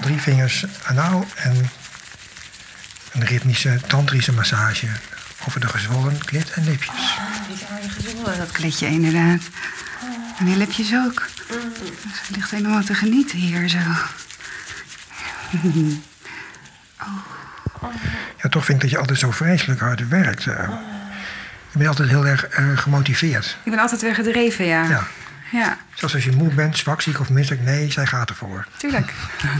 drie 0.00 0.20
vingers 0.20 0.64
anaal 0.84 1.26
en 1.36 1.70
een 3.12 3.24
ritmische 3.24 3.80
tantrische 3.86 4.32
massage 4.32 4.86
over 5.48 5.60
de 5.60 5.68
gezwollen 5.68 6.18
klit 6.24 6.50
en 6.50 6.64
lipjes. 6.64 7.16
Die 7.48 7.56
zijn 7.56 7.90
gezongen, 7.90 8.38
dat 8.38 8.50
kletje 8.50 8.86
inderdaad. 8.86 9.40
En 10.38 10.44
die 10.44 10.56
lipjes 10.56 10.94
ook. 10.94 11.22
Dus 11.48 12.20
het 12.26 12.36
ligt 12.36 12.50
helemaal 12.50 12.82
te 12.82 12.94
genieten 12.94 13.38
hier 13.38 13.68
zo. 13.68 13.78
Ja, 18.42 18.48
toch 18.48 18.64
vind 18.64 18.76
ik 18.76 18.80
dat 18.82 18.90
je 18.90 18.98
altijd 18.98 19.18
zo 19.18 19.30
vreselijk 19.30 19.80
hard 19.80 20.08
werkt. 20.08 20.46
eh. 20.46 20.68
Je 21.70 21.78
bent 21.78 21.88
altijd 21.88 22.08
heel 22.08 22.26
erg 22.26 22.44
eh, 22.46 22.78
gemotiveerd. 22.78 23.56
Ik 23.64 23.70
ben 23.70 23.80
altijd 23.80 24.00
weer 24.00 24.14
gedreven, 24.14 24.64
ja. 24.64 24.88
Ja. 24.88 25.06
Ja, 25.52 25.76
Zelfs 25.94 26.14
als 26.14 26.24
je 26.24 26.32
moe 26.32 26.54
bent, 26.54 26.78
zwak, 26.78 27.00
ziek 27.00 27.20
of 27.20 27.30
misselijk, 27.30 27.62
nee, 27.64 27.92
zij 27.92 28.06
gaat 28.06 28.28
ervoor. 28.28 28.66
tuurlijk. 28.76 29.12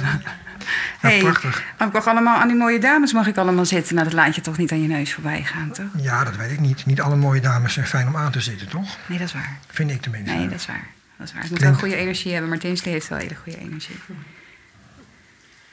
Ja, 1.02 1.18
prachtig. 1.18 1.64
Mag 1.78 1.88
ik 1.88 1.96
ook 1.96 2.04
allemaal, 2.04 2.40
aan 2.40 2.48
die 2.48 2.56
mooie 2.56 2.78
dames 2.78 3.12
mag 3.12 3.26
ik 3.26 3.36
allemaal 3.36 3.66
zitten. 3.66 3.94
Nou, 3.94 4.06
dat 4.06 4.16
laat 4.16 4.34
je 4.34 4.40
toch 4.40 4.56
niet 4.56 4.72
aan 4.72 4.82
je 4.82 4.88
neus 4.88 5.12
voorbij 5.12 5.42
gaan, 5.42 5.70
toch? 5.70 5.86
Ja, 5.96 6.24
dat 6.24 6.36
weet 6.36 6.50
ik 6.50 6.60
niet. 6.60 6.86
Niet 6.86 7.00
alle 7.00 7.16
mooie 7.16 7.40
dames 7.40 7.72
zijn 7.72 7.86
fijn 7.86 8.06
om 8.06 8.16
aan 8.16 8.32
te 8.32 8.40
zitten, 8.40 8.68
toch? 8.68 8.96
Nee, 9.06 9.18
dat 9.18 9.26
is 9.26 9.32
waar. 9.32 9.58
Vind 9.70 9.90
ik 9.90 10.02
tenminste. 10.02 10.34
Nee, 10.34 10.48
dat 10.48 10.58
is 10.58 10.66
waar. 10.66 10.86
Dat 11.16 11.26
is 11.26 11.32
waar. 11.32 11.42
Het 11.42 11.50
moet 11.50 11.60
wel 11.60 11.74
goede 11.74 11.96
energie 11.96 12.32
hebben, 12.32 12.50
maar 12.50 12.58
Tinsley 12.58 12.92
heeft 12.92 13.08
wel 13.08 13.18
hele 13.18 13.34
goede 13.34 13.58
energie. 13.58 13.96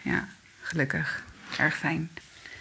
Ja, 0.02 0.28
gelukkig. 0.62 1.24
Erg 1.58 1.76
fijn. 1.76 2.10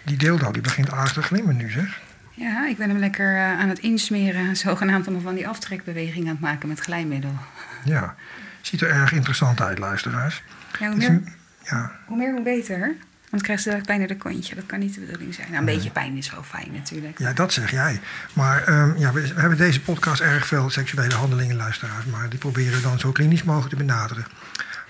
Die 0.03 0.17
dildo 0.17 0.51
die 0.51 0.61
begint 0.61 0.91
aardig 0.91 1.13
te 1.13 1.21
glimmen 1.21 1.55
nu, 1.55 1.69
zeg. 1.69 2.01
Ja, 2.33 2.67
ik 2.67 2.77
ben 2.77 2.89
hem 2.89 2.97
lekker 2.97 3.35
eh, 3.35 3.59
aan 3.59 3.69
het 3.69 3.79
insmeren. 3.79 4.55
Zogenaamd 4.65 5.05
allemaal 5.05 5.23
van 5.23 5.35
die 5.35 5.47
aftrekbeweging 5.47 6.25
aan 6.25 6.31
het 6.31 6.39
maken 6.39 6.67
met 6.67 6.79
glijmiddel. 6.79 7.35
Ja. 7.83 8.15
Ziet 8.61 8.81
er 8.81 8.89
erg 8.89 9.11
interessant 9.11 9.61
uit, 9.61 9.77
luisteraars. 9.77 10.43
Ja, 10.79 10.87
hoe 10.87 10.95
meer, 10.95 11.21
ja, 11.69 11.91
hoe 12.05 12.17
meer, 12.17 12.31
hoe 12.31 12.41
beter. 12.41 12.95
Want 13.29 13.43
krijgt 13.43 13.63
ze 13.63 13.81
pijn 13.85 14.01
in 14.01 14.07
de 14.07 14.17
kontje. 14.17 14.55
Dat 14.55 14.65
kan 14.65 14.79
niet 14.79 14.93
de 14.93 14.99
bedoeling 14.99 15.33
zijn. 15.33 15.47
Nou, 15.47 15.59
een 15.59 15.65
beetje 15.65 15.91
pijn 15.91 16.17
is 16.17 16.31
wel 16.31 16.43
fijn 16.43 16.71
natuurlijk. 16.71 17.19
ja, 17.19 17.33
dat 17.33 17.53
zeg 17.53 17.71
jij. 17.71 17.99
Maar 18.33 18.63
ehm, 18.63 18.97
ja, 18.97 19.11
we, 19.11 19.33
we 19.33 19.39
hebben 19.39 19.57
deze 19.57 19.81
podcast 19.81 20.21
erg 20.21 20.47
veel 20.47 20.69
seksuele 20.69 21.15
handelingen, 21.15 21.55
luisteraars. 21.55 22.05
Maar 22.05 22.29
die 22.29 22.39
proberen 22.39 22.73
we 22.73 22.81
dan 22.81 22.99
zo 22.99 23.11
klinisch 23.11 23.43
mogelijk 23.43 23.69
te 23.69 23.75
benaderen. 23.75 24.25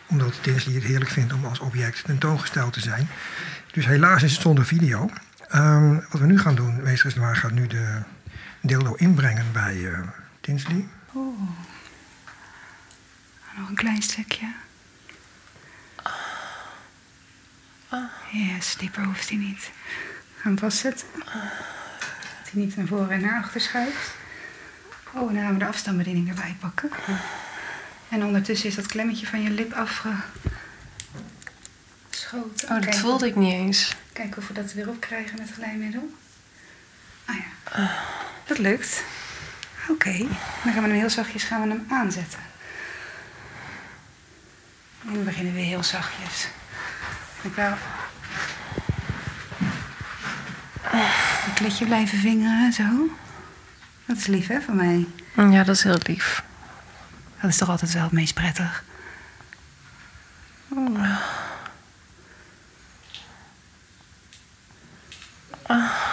Omdat 0.07 0.43
Tinsley 0.43 0.75
het 0.75 0.83
heerlijk 0.83 1.11
vindt 1.11 1.33
om 1.33 1.45
als 1.45 1.59
object 1.59 2.03
tentoongesteld 2.03 2.73
te 2.73 2.79
zijn. 2.79 3.07
Dus 3.71 3.85
helaas 3.85 4.23
is 4.23 4.31
het 4.31 4.41
zonder 4.41 4.65
video. 4.65 5.09
Ehm, 5.47 5.93
wat 5.93 6.21
we 6.21 6.25
nu 6.25 6.39
gaan 6.39 6.55
doen, 6.55 6.83
meester 6.83 7.13
Noir 7.15 7.35
gaat 7.35 7.51
nu 7.51 7.67
de 7.67 8.01
dildo 8.61 8.93
inbrengen 8.93 9.45
bij 9.51 9.91
eh 9.91 9.99
Tinsley. 10.41 10.87
Oh. 11.13 11.39
Nog 13.57 13.69
een 13.69 13.75
klein 13.75 14.01
stukje. 14.01 14.53
Yes, 18.31 18.75
dieper 18.77 19.03
hoeft 19.03 19.29
hij 19.29 19.37
niet. 19.37 19.71
Gaan 20.37 20.57
vastzetten. 20.57 21.07
Dat 21.15 22.51
hij 22.51 22.61
niet 22.61 22.75
naar 22.75 22.87
voren 22.87 23.09
en 23.11 23.21
naar 23.21 23.41
achter 23.43 23.61
schuift. 23.61 24.11
Oh, 25.13 25.33
dan 25.33 25.41
gaan 25.43 25.53
we 25.53 25.59
de 25.59 25.65
afstandsbediening 25.65 26.29
erbij 26.29 26.55
pakken. 26.59 26.89
En 28.09 28.23
ondertussen 28.23 28.69
is 28.69 28.75
dat 28.75 28.85
klemmetje 28.85 29.27
van 29.27 29.41
je 29.41 29.49
lip 29.49 29.73
afgeschoten. 29.73 30.27
Oh, 32.31 32.69
dat 32.69 32.79
Kijken- 32.79 32.99
voelde 32.99 33.27
ik 33.27 33.35
niet 33.35 33.53
eens. 33.53 33.95
Kijken 34.13 34.37
of 34.37 34.47
we 34.47 34.53
dat 34.53 34.73
weer 34.73 34.89
op 34.89 34.99
krijgen 34.99 35.37
met 35.39 35.51
glijmiddel. 35.51 36.09
Ah 37.25 37.35
ja, 37.35 37.91
dat 38.45 38.57
lukt. 38.57 39.03
Oké, 39.89 40.17
dan 40.63 40.73
gaan 40.73 40.83
we 40.83 40.89
hem 40.89 40.91
heel 40.91 41.09
zachtjes 41.09 41.43
gaan 41.43 41.61
we 41.61 41.67
hem 41.67 41.85
aanzetten. 41.89 42.39
En 45.07 45.13
dan 45.13 45.23
beginnen 45.23 45.53
we 45.53 45.59
heel 45.59 45.83
zachtjes. 45.83 46.47
Ik 47.41 47.53
wel. 47.55 47.73
Een 51.45 51.53
kletje 51.53 51.85
blijven 51.85 52.17
vingeren, 52.17 52.73
zo. 52.73 52.83
Dat 54.05 54.17
is 54.17 54.25
lief, 54.27 54.47
hè, 54.47 54.61
van 54.61 54.75
mij. 54.75 55.07
Ja, 55.35 55.63
dat 55.63 55.75
is 55.75 55.83
heel 55.83 55.97
lief. 56.03 56.43
Dat 57.41 57.49
is 57.49 57.57
toch 57.57 57.69
altijd 57.69 57.93
wel 57.93 58.03
het 58.03 58.11
meest 58.11 58.33
prettig. 58.33 58.83
Oh. 60.69 61.17
Ah, 65.67 66.09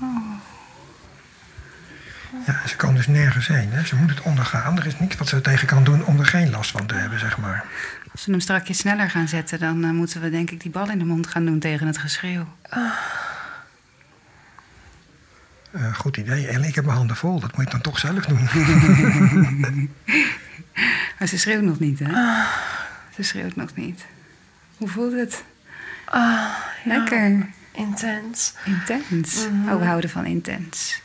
Oh. 0.00 0.34
Ja, 2.46 2.60
ze 2.62 2.68
kan 2.84 2.94
dus 2.94 3.06
nergens 3.06 3.46
heen. 3.46 3.72
Hè? 3.72 3.84
Ze 3.84 3.96
moet 3.96 4.10
het 4.10 4.20
ondergaan. 4.20 4.78
Er 4.78 4.86
is 4.86 4.98
niks 4.98 5.16
wat 5.16 5.28
ze 5.28 5.36
er 5.36 5.42
tegen 5.42 5.66
kan 5.66 5.84
doen 5.84 6.04
om 6.04 6.18
er 6.18 6.26
geen 6.26 6.50
last 6.50 6.70
van 6.70 6.86
te 6.86 6.94
hebben, 6.94 7.18
zeg 7.18 7.38
maar. 7.38 7.64
Als 8.12 8.24
we 8.26 8.30
hem 8.30 8.40
strakjes 8.40 8.78
sneller 8.78 9.10
gaan 9.10 9.28
zetten, 9.28 9.58
dan 9.58 9.84
eh, 9.84 9.90
moeten 9.90 10.20
we 10.20 10.30
denk 10.30 10.50
ik 10.50 10.60
die 10.60 10.70
bal 10.70 10.90
in 10.90 10.98
de 10.98 11.04
mond 11.04 11.26
gaan 11.26 11.44
doen 11.44 11.58
tegen 11.58 11.86
het 11.86 11.98
geschreeuw. 11.98 12.46
Eh, 15.70 15.94
goed 15.94 16.16
idee. 16.16 16.46
Ellie, 16.46 16.68
ik 16.68 16.74
heb 16.74 16.84
mijn 16.84 16.96
handen 16.96 17.16
vol. 17.16 17.40
Dat 17.40 17.56
moet 17.56 17.64
je 17.64 17.70
dan 17.70 17.80
toch 17.80 17.98
zelf 17.98 18.24
doen. 18.24 18.48
Maar 21.18 21.28
ze 21.28 21.38
schreeuwt 21.38 21.62
nog 21.62 21.78
niet, 21.78 21.98
hè? 21.98 22.12
Ze 23.14 23.22
schreeuwt 23.22 23.56
nog 23.56 23.74
niet. 23.74 24.04
Hoe 24.76 24.88
voelt 24.88 25.12
het? 25.12 25.44
ah 26.04 26.56
Lekker. 26.84 27.46
intens. 27.72 28.54
Intens. 28.64 29.46
Oh, 29.68 29.78
we 29.78 29.84
houden 29.84 30.10
van 30.10 30.26
intens. 30.26 31.02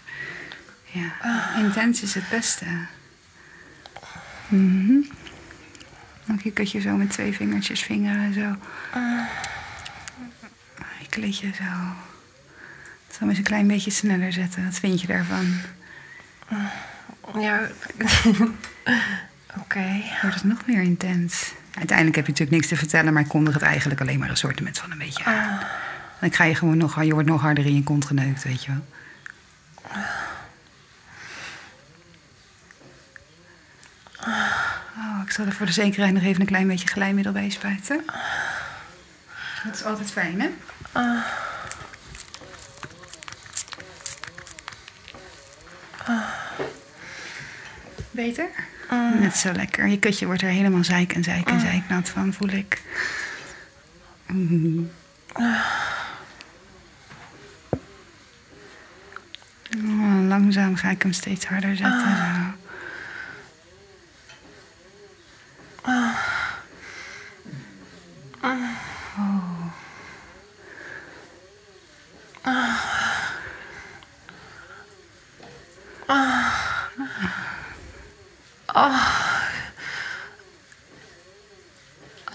Ja, 0.91 1.11
intens 1.57 2.01
is 2.01 2.13
het 2.13 2.29
beste. 2.29 2.65
Mhm. 4.47 5.01
Dan 6.25 6.39
je 6.43 6.71
je 6.71 6.79
zo 6.79 6.95
met 6.95 7.09
twee 7.09 7.33
vingertjes 7.33 7.81
vingeren, 7.81 8.33
zo. 8.33 8.55
Je 10.99 11.07
kleedje 11.09 11.51
zo. 11.53 11.63
Ik 13.07 13.15
zal 13.19 13.29
eens 13.29 13.37
een 13.37 13.43
klein 13.43 13.67
beetje 13.67 13.91
sneller 13.91 14.33
zetten. 14.33 14.65
Wat 14.65 14.79
vind 14.79 15.01
je 15.01 15.07
daarvan? 15.07 15.53
Ja, 17.39 17.59
oké. 19.61 20.01
Wordt 20.21 20.35
het 20.35 20.43
nog 20.43 20.65
meer 20.65 20.81
intens? 20.81 21.53
Uiteindelijk 21.73 22.15
heb 22.15 22.25
je 22.25 22.31
natuurlijk 22.31 22.57
niks 22.57 22.67
te 22.67 22.75
vertellen, 22.75 23.13
maar 23.13 23.21
ik 23.21 23.27
kondig 23.27 23.53
het 23.53 23.63
eigenlijk 23.63 24.01
alleen 24.01 24.19
maar 24.19 24.29
een 24.29 24.37
soort 24.37 24.79
van 24.79 24.91
een 24.91 24.97
beetje 24.97 25.23
aan. 25.23 25.59
Dan 26.19 26.33
ga 26.33 26.43
je 26.43 26.55
gewoon 26.55 26.77
nog, 26.77 27.03
je 27.03 27.13
wordt 27.13 27.27
nog 27.27 27.41
harder 27.41 27.65
in 27.65 27.75
je 27.75 27.83
kont 27.83 28.05
geneukt, 28.05 28.43
weet 28.43 28.63
je 28.63 28.71
wel. 28.71 28.85
Ik 35.29 35.35
zal 35.35 35.45
er 35.45 35.53
voor 35.53 35.65
de 35.65 35.71
zekerheid 35.71 36.13
nog 36.13 36.23
even 36.23 36.41
een 36.41 36.47
klein 36.47 36.67
beetje 36.67 36.87
glijmiddel 36.87 37.33
bij 37.33 37.49
spuiten. 37.49 38.05
Dat 39.63 39.75
is 39.75 39.83
altijd 39.83 40.11
fijn, 40.11 40.41
hè? 40.41 40.49
Beter? 48.11 48.47
Net 49.19 49.35
zo 49.35 49.51
lekker. 49.51 49.87
Je 49.87 49.99
kutje 49.99 50.25
wordt 50.25 50.41
er 50.41 50.47
helemaal 50.47 50.83
zeik 50.83 51.13
en 51.13 51.23
zeik 51.23 51.49
en 51.49 51.59
zeiknat 51.59 52.09
van, 52.09 52.33
voel 52.33 52.49
ik. 52.49 52.81
Mm. 54.25 54.91
Oh, 59.77 60.27
langzaam 60.27 60.75
ga 60.75 60.89
ik 60.89 61.01
hem 61.01 61.13
steeds 61.13 61.45
harder 61.45 61.75
zetten. 61.75 61.99
zo. 62.01 62.68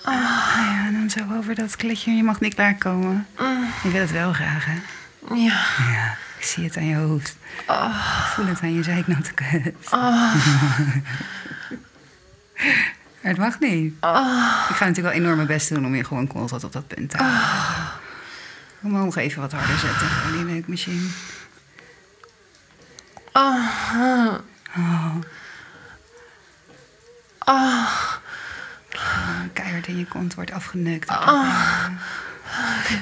Ah, 0.03 0.15
ja, 0.67 0.87
en 0.87 0.93
dan 0.93 1.11
zo 1.11 1.37
over 1.39 1.55
dat 1.55 1.77
klitje. 1.77 2.11
Je 2.11 2.23
mag 2.23 2.41
niet 2.41 2.55
klaarkomen. 2.55 3.27
Je 3.83 3.91
wil 3.91 4.01
het 4.01 4.11
wel 4.11 4.33
graag, 4.33 4.65
hè? 4.65 4.79
Ja. 5.35 5.63
Ja, 5.93 6.17
ik 6.39 6.45
zie 6.45 6.65
het 6.65 6.77
aan 6.77 6.87
je 6.87 6.97
hoofd. 6.97 7.37
Ik 7.59 8.31
voel 8.35 8.47
het 8.47 8.61
aan 8.63 8.75
je 8.75 8.83
zeiknatte 8.83 9.33
kut. 9.33 9.75
Het 13.25 13.39
mag 13.39 13.59
niet. 13.59 13.93
Ik 13.93 14.77
ga 14.77 14.85
natuurlijk 14.87 14.99
wel 14.99 15.11
enorm 15.11 15.37
mijn 15.37 15.47
best 15.49 15.69
doen 15.69 15.87
om 15.87 15.95
je 15.95 16.05
gewoon 16.05 16.27
constant 16.27 16.65
op 16.65 16.73
dat 16.73 16.87
punt 16.87 17.11
te 17.11 17.17
houden. 17.17 17.43
Omhoog 18.83 19.17
even 19.17 19.41
wat 19.41 19.53
harder 19.53 19.79
zetten 19.79 20.09
die 20.33 20.45
neukmachine. 20.45 21.09
Oh. 23.33 24.35
Oh, 27.47 27.91
keihard 29.53 29.87
in 29.87 29.99
je 29.99 30.07
kont 30.07 30.35
wordt 30.35 30.53
afgeneukt. 30.53 31.09
Oh. 31.11 31.87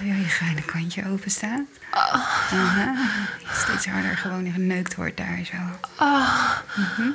Ja, 0.03 0.15
je 0.15 0.25
geile 0.25 0.63
kantje 0.63 1.09
open 1.09 1.31
staat. 1.31 1.61
Aha. 1.91 2.95
Steeds 3.53 3.87
harder 3.87 4.17
gewoon 4.17 4.53
geneukt 4.53 4.95
wordt 4.95 5.17
daar 5.17 5.41
zo. 5.45 5.57
Mhm. 6.75 7.11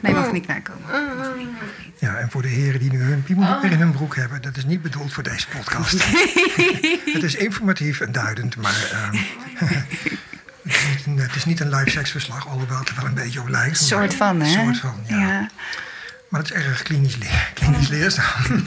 Nee, 0.00 0.14
mag 0.14 0.32
niet 0.32 0.46
klaarkomen. 0.46 0.82
Mag 1.16 1.36
niet, 1.36 1.52
mag 1.52 1.60
niet. 1.84 1.98
Ja, 1.98 2.16
en 2.16 2.30
voor 2.30 2.42
de 2.42 2.48
heren 2.48 2.80
die 2.80 2.90
nu 2.90 3.02
hun 3.02 3.22
piemel 3.22 3.62
in 3.62 3.72
hun 3.72 3.92
broek 3.92 4.16
hebben, 4.16 4.42
dat 4.42 4.56
is 4.56 4.64
niet 4.64 4.82
bedoeld 4.82 5.12
voor 5.12 5.22
deze 5.22 5.48
podcast. 5.48 6.04
het 7.14 7.22
is 7.22 7.34
informatief 7.34 8.00
en 8.00 8.12
duidend, 8.12 8.56
maar 8.56 8.88
ehm, 8.92 9.16
het, 10.62 10.74
is 10.74 10.96
niet 10.96 11.06
een, 11.06 11.18
het 11.18 11.34
is 11.34 11.44
niet 11.44 11.60
een 11.60 11.74
live 11.74 11.90
seksverslag, 11.90 12.48
alhoewel 12.48 12.78
het 12.78 12.88
er 12.88 12.94
wel 12.94 13.04
een 13.04 13.14
beetje 13.14 13.40
op 13.40 13.48
lijkt. 13.48 13.80
Een 13.80 13.86
soort 13.86 14.14
van, 14.14 14.40
hè? 14.40 14.46
Een 14.46 14.64
soort 14.64 14.78
van, 14.78 15.04
ja. 15.06 15.48
Maar 16.28 16.40
het 16.40 16.50
is 16.50 16.56
erg 16.56 16.82
klinisch, 16.82 17.16
leer, 17.16 17.50
klinisch 17.54 17.88
leerzaam. 17.88 18.42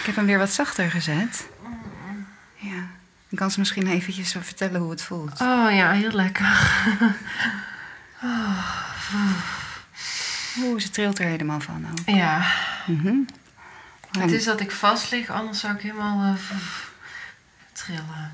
Ik 0.00 0.12
heb 0.12 0.16
hem 0.16 0.26
weer 0.26 0.38
wat 0.38 0.52
zachter 0.52 0.90
gezet. 0.90 1.46
Ja. 2.56 2.88
Dan 3.28 3.38
kan 3.38 3.50
ze 3.50 3.58
misschien 3.58 3.86
eventjes 3.86 4.30
zo 4.30 4.40
vertellen 4.42 4.80
hoe 4.80 4.90
het 4.90 5.02
voelt. 5.02 5.40
Oh 5.40 5.66
ja, 5.70 5.92
heel 5.92 6.12
lekker. 6.12 6.70
Oeh, 10.58 10.80
ze 10.80 10.90
trilt 10.90 11.18
er 11.18 11.26
helemaal 11.26 11.60
van 11.60 11.86
ook. 11.90 12.14
Ja. 12.16 12.46
Mhm. 12.86 13.14
Het 14.18 14.32
is 14.32 14.44
dat 14.44 14.60
ik 14.60 14.70
vast 14.70 15.10
lig, 15.10 15.30
anders 15.30 15.60
zou 15.60 15.74
ik 15.74 15.80
helemaal 15.80 16.34
eh, 16.34 16.56
trillen. 17.72 18.32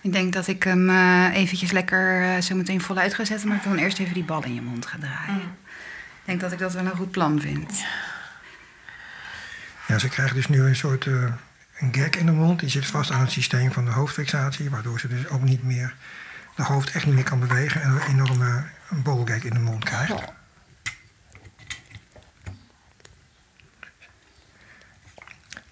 Ik 0.00 0.12
denk 0.12 0.32
dat 0.32 0.46
ik 0.46 0.62
hem 0.62 0.90
eh, 0.90 1.34
eventjes 1.34 1.70
lekker 1.70 2.22
eh, 2.22 2.42
zo 2.42 2.54
meteen 2.54 2.80
voluit 2.80 3.14
ga 3.14 3.24
zetten, 3.24 3.48
maar 3.48 3.56
ik 3.56 3.62
dan 3.62 3.76
eerst 3.76 3.98
even 3.98 4.14
die 4.14 4.24
bal 4.24 4.44
in 4.44 4.54
je 4.54 4.62
mond 4.62 4.86
ga 4.86 4.98
draaien. 4.98 5.42
Ik 5.42 6.24
denk 6.24 6.40
dat 6.40 6.52
ik 6.52 6.58
dat 6.58 6.72
wel 6.72 6.84
een 6.84 6.96
goed 6.96 7.10
plan 7.10 7.40
vind. 7.40 7.84
Ja, 9.86 9.98
ze 9.98 10.08
krijgen 10.08 10.36
dus 10.36 10.48
nu 10.48 10.60
een 10.60 10.76
soort 10.76 11.06
eh, 11.06 11.32
een 11.78 11.94
gag 11.94 12.10
in 12.10 12.26
de 12.26 12.32
mond. 12.32 12.60
Die 12.60 12.68
zit 12.68 12.86
vast 12.86 13.10
aan 13.10 13.20
het 13.20 13.30
systeem 13.30 13.72
van 13.72 13.84
de 13.84 13.90
hoofdfixatie, 13.90 14.70
waardoor 14.70 15.00
ze 15.00 15.08
dus 15.08 15.28
ook 15.28 15.42
niet 15.42 15.62
meer, 15.62 15.94
de 16.56 16.62
hoofd 16.62 16.90
echt 16.90 17.06
niet 17.06 17.14
meer 17.14 17.24
kan 17.24 17.40
bewegen 17.40 17.82
en 17.82 17.90
een 17.90 18.00
enorme 18.00 18.64
bolgag 18.90 19.42
in 19.44 19.52
de 19.52 19.58
mond 19.58 19.84
krijgt. 19.84 20.14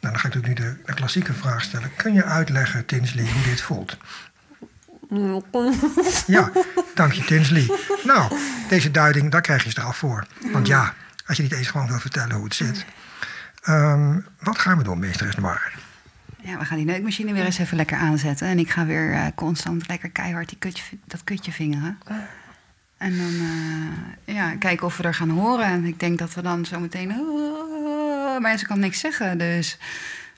Nou, 0.00 0.16
dan 0.16 0.18
ga 0.18 0.28
ik 0.28 0.34
natuurlijk 0.34 0.60
nu 0.60 0.66
de, 0.66 0.82
de 0.84 0.94
klassieke 0.94 1.32
vraag 1.32 1.62
stellen. 1.62 1.94
Kun 1.96 2.12
je 2.12 2.24
uitleggen, 2.24 2.86
Tinsley, 2.86 3.32
hoe 3.32 3.42
dit 3.42 3.60
voelt? 3.60 3.96
Ja, 6.26 6.50
dank 6.94 7.12
je, 7.12 7.24
Tinsley. 7.24 7.78
Nou, 8.04 8.38
deze 8.68 8.90
duiding, 8.90 9.30
daar 9.30 9.40
krijg 9.40 9.64
je 9.64 9.70
straf 9.70 9.96
voor. 9.96 10.26
Want 10.52 10.66
ja, 10.66 10.94
als 11.26 11.36
je 11.36 11.42
niet 11.42 11.52
eens 11.52 11.68
gewoon 11.68 11.86
wil 11.88 11.98
vertellen 11.98 12.36
hoe 12.36 12.44
het 12.44 12.54
zit. 12.54 12.84
Ehm, 13.62 14.18
wat 14.40 14.58
gaan 14.58 14.78
we 14.78 14.84
doen, 14.84 14.98
meester 14.98 15.34
Noir? 15.40 15.72
Ja, 16.44 16.58
we 16.58 16.64
gaan 16.64 16.76
die 16.76 16.86
neukmachine 16.86 17.32
weer 17.32 17.44
eens 17.44 17.58
even 17.58 17.76
lekker 17.76 17.96
aanzetten. 17.96 18.46
En 18.48 18.58
ik 18.58 18.70
ga 18.70 18.86
weer 18.86 19.12
eh, 19.12 19.26
constant 19.34 19.88
lekker 19.88 20.10
keihard 20.10 20.48
die 20.48 20.58
kutje, 20.58 20.82
dat 21.04 21.24
kutje 21.24 21.52
vingeren. 21.52 21.98
En 22.96 23.16
dan 23.16 23.32
eh, 24.26 24.34
ja, 24.34 24.56
kijken 24.56 24.86
of 24.86 24.96
we 24.96 25.02
er 25.02 25.14
gaan 25.14 25.30
horen. 25.30 25.64
En 25.66 25.84
ik 25.84 26.00
denk 26.00 26.18
dat 26.18 26.34
we 26.34 26.42
dan 26.42 26.64
zo 26.64 26.80
meteen... 26.80 27.10
"Ah", 27.12 28.40
maar 28.40 28.58
ze 28.58 28.66
kan 28.66 28.78
niks 28.78 29.00
zeggen, 29.00 29.38
dus... 29.38 29.78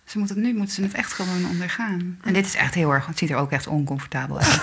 Ze 0.05 0.19
moet 0.19 0.29
het, 0.29 0.39
nu 0.39 0.55
moeten 0.55 0.75
ze 0.75 0.83
het 0.83 0.95
echt 0.95 1.13
gewoon 1.13 1.47
ondergaan. 1.49 2.19
En 2.25 2.33
dit 2.33 2.47
is 2.47 2.55
echt 2.55 2.75
heel 2.75 2.93
erg... 2.93 3.07
Het 3.07 3.19
ziet 3.19 3.31
er 3.31 3.37
ook 3.37 3.51
echt 3.51 3.67
oncomfortabel 3.67 4.39
uit. 4.41 4.61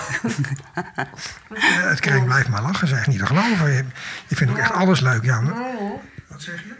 Het 1.90 2.00
krijgt 2.00 2.24
blijft 2.24 2.48
maar 2.48 2.62
lachen, 2.62 2.88
zeg 2.88 3.06
niet 3.06 3.18
te 3.18 3.26
geloven. 3.26 3.72
Je, 3.72 3.84
je 4.26 4.36
vindt 4.36 4.52
ook 4.52 4.58
echt 4.58 4.72
alles 4.72 5.00
leuk, 5.00 5.24
ja. 5.24 5.42
Wat 6.34 6.42
zeg 6.42 6.62
je? 6.62 6.74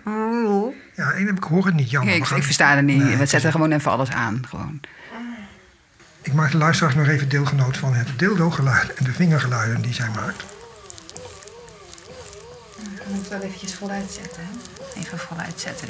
Ja, 0.96 1.10
één 1.12 1.26
heb 1.26 1.36
ik 1.36 1.42
hoor 1.44 1.66
het 1.66 1.74
niet, 1.74 1.90
jammer. 1.90 2.14
ik, 2.14 2.24
gaan- 2.24 2.36
ik 2.38 2.42
versta 2.44 2.74
het 2.76 2.84
niet. 2.84 3.02
Nee, 3.02 3.16
we 3.16 3.26
zetten 3.26 3.50
gewoon 3.52 3.72
even 3.72 3.90
alles 3.90 4.10
aan. 4.10 4.42
Gewoon. 4.48 4.80
Ik 6.22 6.32
maak 6.32 6.50
de 6.50 6.56
luisteraars 6.56 6.94
nog 6.94 7.06
even 7.08 7.28
deelgenoot 7.28 7.76
van 7.76 7.94
het 7.94 8.18
dildo-geluid 8.18 8.94
en 8.94 9.04
de 9.04 9.12
vingergeluiden 9.12 9.80
die 9.82 9.92
zij 9.94 10.08
maakt. 10.14 10.42
Ik 12.78 13.06
moet 13.08 13.18
het 13.18 13.28
wel 13.28 13.40
eventjes 13.40 13.74
voluit 13.74 14.10
zetten. 14.10 14.42
hè? 14.42 15.00
Even 15.00 15.18
voluit 15.18 15.60
zetten, 15.60 15.88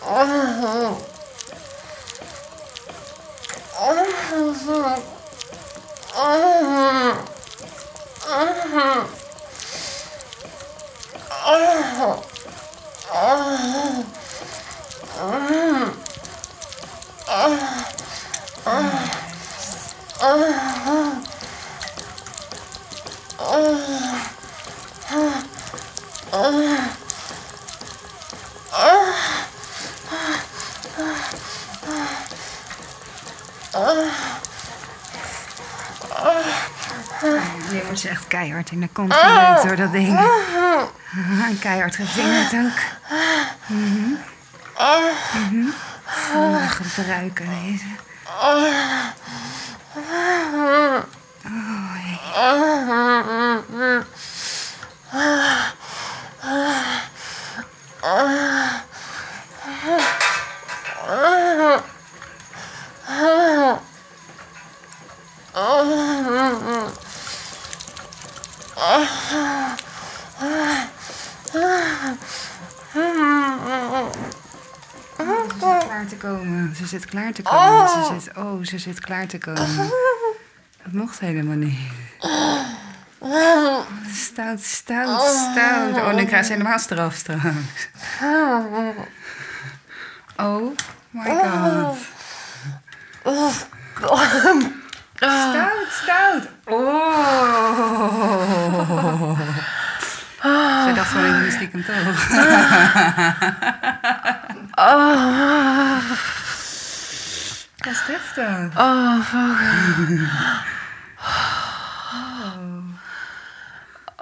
die 0.00 0.08
neukmachine. 0.08 1.10
Nu 37.70 37.82
wordt 37.84 38.00
ze 38.00 38.08
echt 38.08 38.26
keihard 38.70 38.72
in 38.72 38.80
de 38.80 38.88
kont 38.92 39.14
geneukt 39.14 39.62
door 39.62 39.76
dat 39.76 39.92
ding. 39.92 40.18
En 41.48 41.58
keihard 41.58 41.96
gevingerd 41.96 42.54
ook. 42.54 42.78
Mhm. 43.66 44.12
Oh, 46.34 46.70
gebruiken 46.70 47.48
deze. 47.62 47.84
Oh, 48.42 48.62
jee. 52.04 52.18
komen. 76.20 76.70
Ze 76.74 76.78
zit 76.90 77.04
klaar 77.04 77.32
te 77.32 77.42
komen. 77.42 77.88
Ze 77.88 78.20
zit, 78.20 78.36
oh, 78.36 78.64
ze 78.64 78.78
zit 78.78 79.00
klaar 79.00 79.26
te 79.26 79.38
komen. 79.38 79.90
Dat 80.82 80.92
mocht 80.92 81.20
helemaal 81.20 81.56
niet. 81.56 81.78
Stout, 84.12 84.62
stout, 84.62 85.20
stout. 85.20 85.96
Oh, 85.96 86.14
dan 86.16 86.26
krijgt 86.26 86.46
ze 86.46 86.52
helemaal 86.52 86.78
straf 86.78 87.14
straks. 87.14 87.44
Oh 90.36 90.76
my 91.10 91.24
god. 91.24 91.98
Stout, 95.16 95.88
stout. 95.90 96.48
Oh. 96.64 97.30
Zij 100.84 100.94
dacht 100.94 101.10
gewoon 101.10 101.40
even 101.40 101.52
stiekem 101.52 101.84
toch. 101.84 102.28
Oh, 108.40 109.20
fuck. 109.22 109.58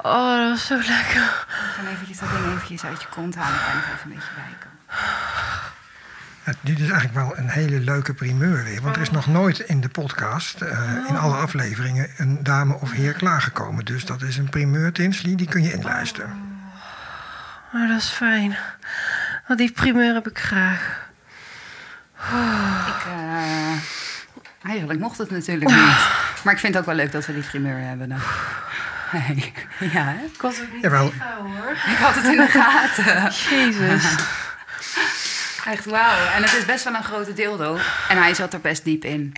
Oh, 0.02 0.36
dat 0.38 0.48
was 0.48 0.66
zo 0.66 0.74
lekker. 0.74 1.22
Ik 1.22 1.74
ga 1.74 1.90
eventjes 1.90 2.18
dat 2.18 2.28
ding 2.30 2.46
eventjes 2.46 2.84
uit 2.84 3.02
je 3.02 3.08
kont 3.08 3.34
halen. 3.34 3.58
kan 3.58 3.78
ik 3.78 3.84
even 3.84 4.10
een 4.10 4.14
beetje. 4.14 4.66
Het, 6.42 6.56
dit 6.60 6.78
is 6.78 6.90
eigenlijk 6.90 7.14
wel 7.14 7.38
een 7.38 7.48
hele 7.48 7.80
leuke 7.80 8.14
primeur 8.14 8.64
weer. 8.64 8.82
Want 8.82 8.96
er 8.96 9.02
is 9.02 9.10
nog 9.10 9.26
nooit 9.26 9.58
in 9.58 9.80
de 9.80 9.88
podcast, 9.88 10.60
eh, 10.60 10.94
in 11.08 11.16
alle 11.16 11.34
afleveringen, 11.34 12.10
een 12.16 12.42
dame 12.42 12.74
of 12.74 12.92
heer 12.92 13.12
klaargekomen. 13.12 13.84
Dus 13.84 14.04
dat 14.04 14.22
is 14.22 14.36
een 14.36 14.48
primeur, 14.48 14.92
Tinsley, 14.92 15.34
die 15.34 15.48
kun 15.48 15.62
je 15.62 15.72
inluisteren. 15.72 16.60
Maar 17.72 17.88
dat 17.88 17.98
is 17.98 18.08
fijn. 18.08 18.56
Want 19.46 19.58
die 19.58 19.72
primeur 19.72 20.14
heb 20.14 20.28
ik 20.28 20.38
graag. 20.38 21.06
Ik, 22.86 23.04
eh, 23.06 23.72
eigenlijk 24.88 25.00
mocht 25.00 25.18
het 25.18 25.30
natuurlijk 25.30 25.70
niet. 25.70 26.08
Maar 26.44 26.52
ik 26.54 26.58
vind 26.58 26.72
het 26.74 26.76
ook 26.82 26.86
wel 26.88 26.94
leuk 26.94 27.12
dat 27.12 27.26
we 27.26 27.32
die 27.34 27.42
primeur 27.42 27.78
hebben 27.78 28.08
dan. 28.08 28.18
Hey. 29.10 29.52
Ja, 29.80 30.02
hè? 30.04 30.24
Ik 30.24 30.40
was 30.42 30.60
ook 30.60 30.72
niet 30.72 30.84
hoor. 30.86 31.12
Ik 31.72 31.96
had 31.98 32.14
het 32.14 32.24
in 32.24 32.36
de 32.36 32.46
gaten. 32.46 33.32
Jezus. 33.50 34.04
Echt 35.74 35.84
wauw. 35.84 36.26
En 36.34 36.42
het 36.42 36.52
is 36.54 36.64
best 36.64 36.84
wel 36.84 36.94
een 36.94 37.04
grote 37.04 37.32
dildo. 37.32 37.78
En 38.08 38.16
hij 38.18 38.34
zat 38.34 38.52
er 38.52 38.60
best 38.60 38.84
diep 38.84 39.04
in. 39.04 39.32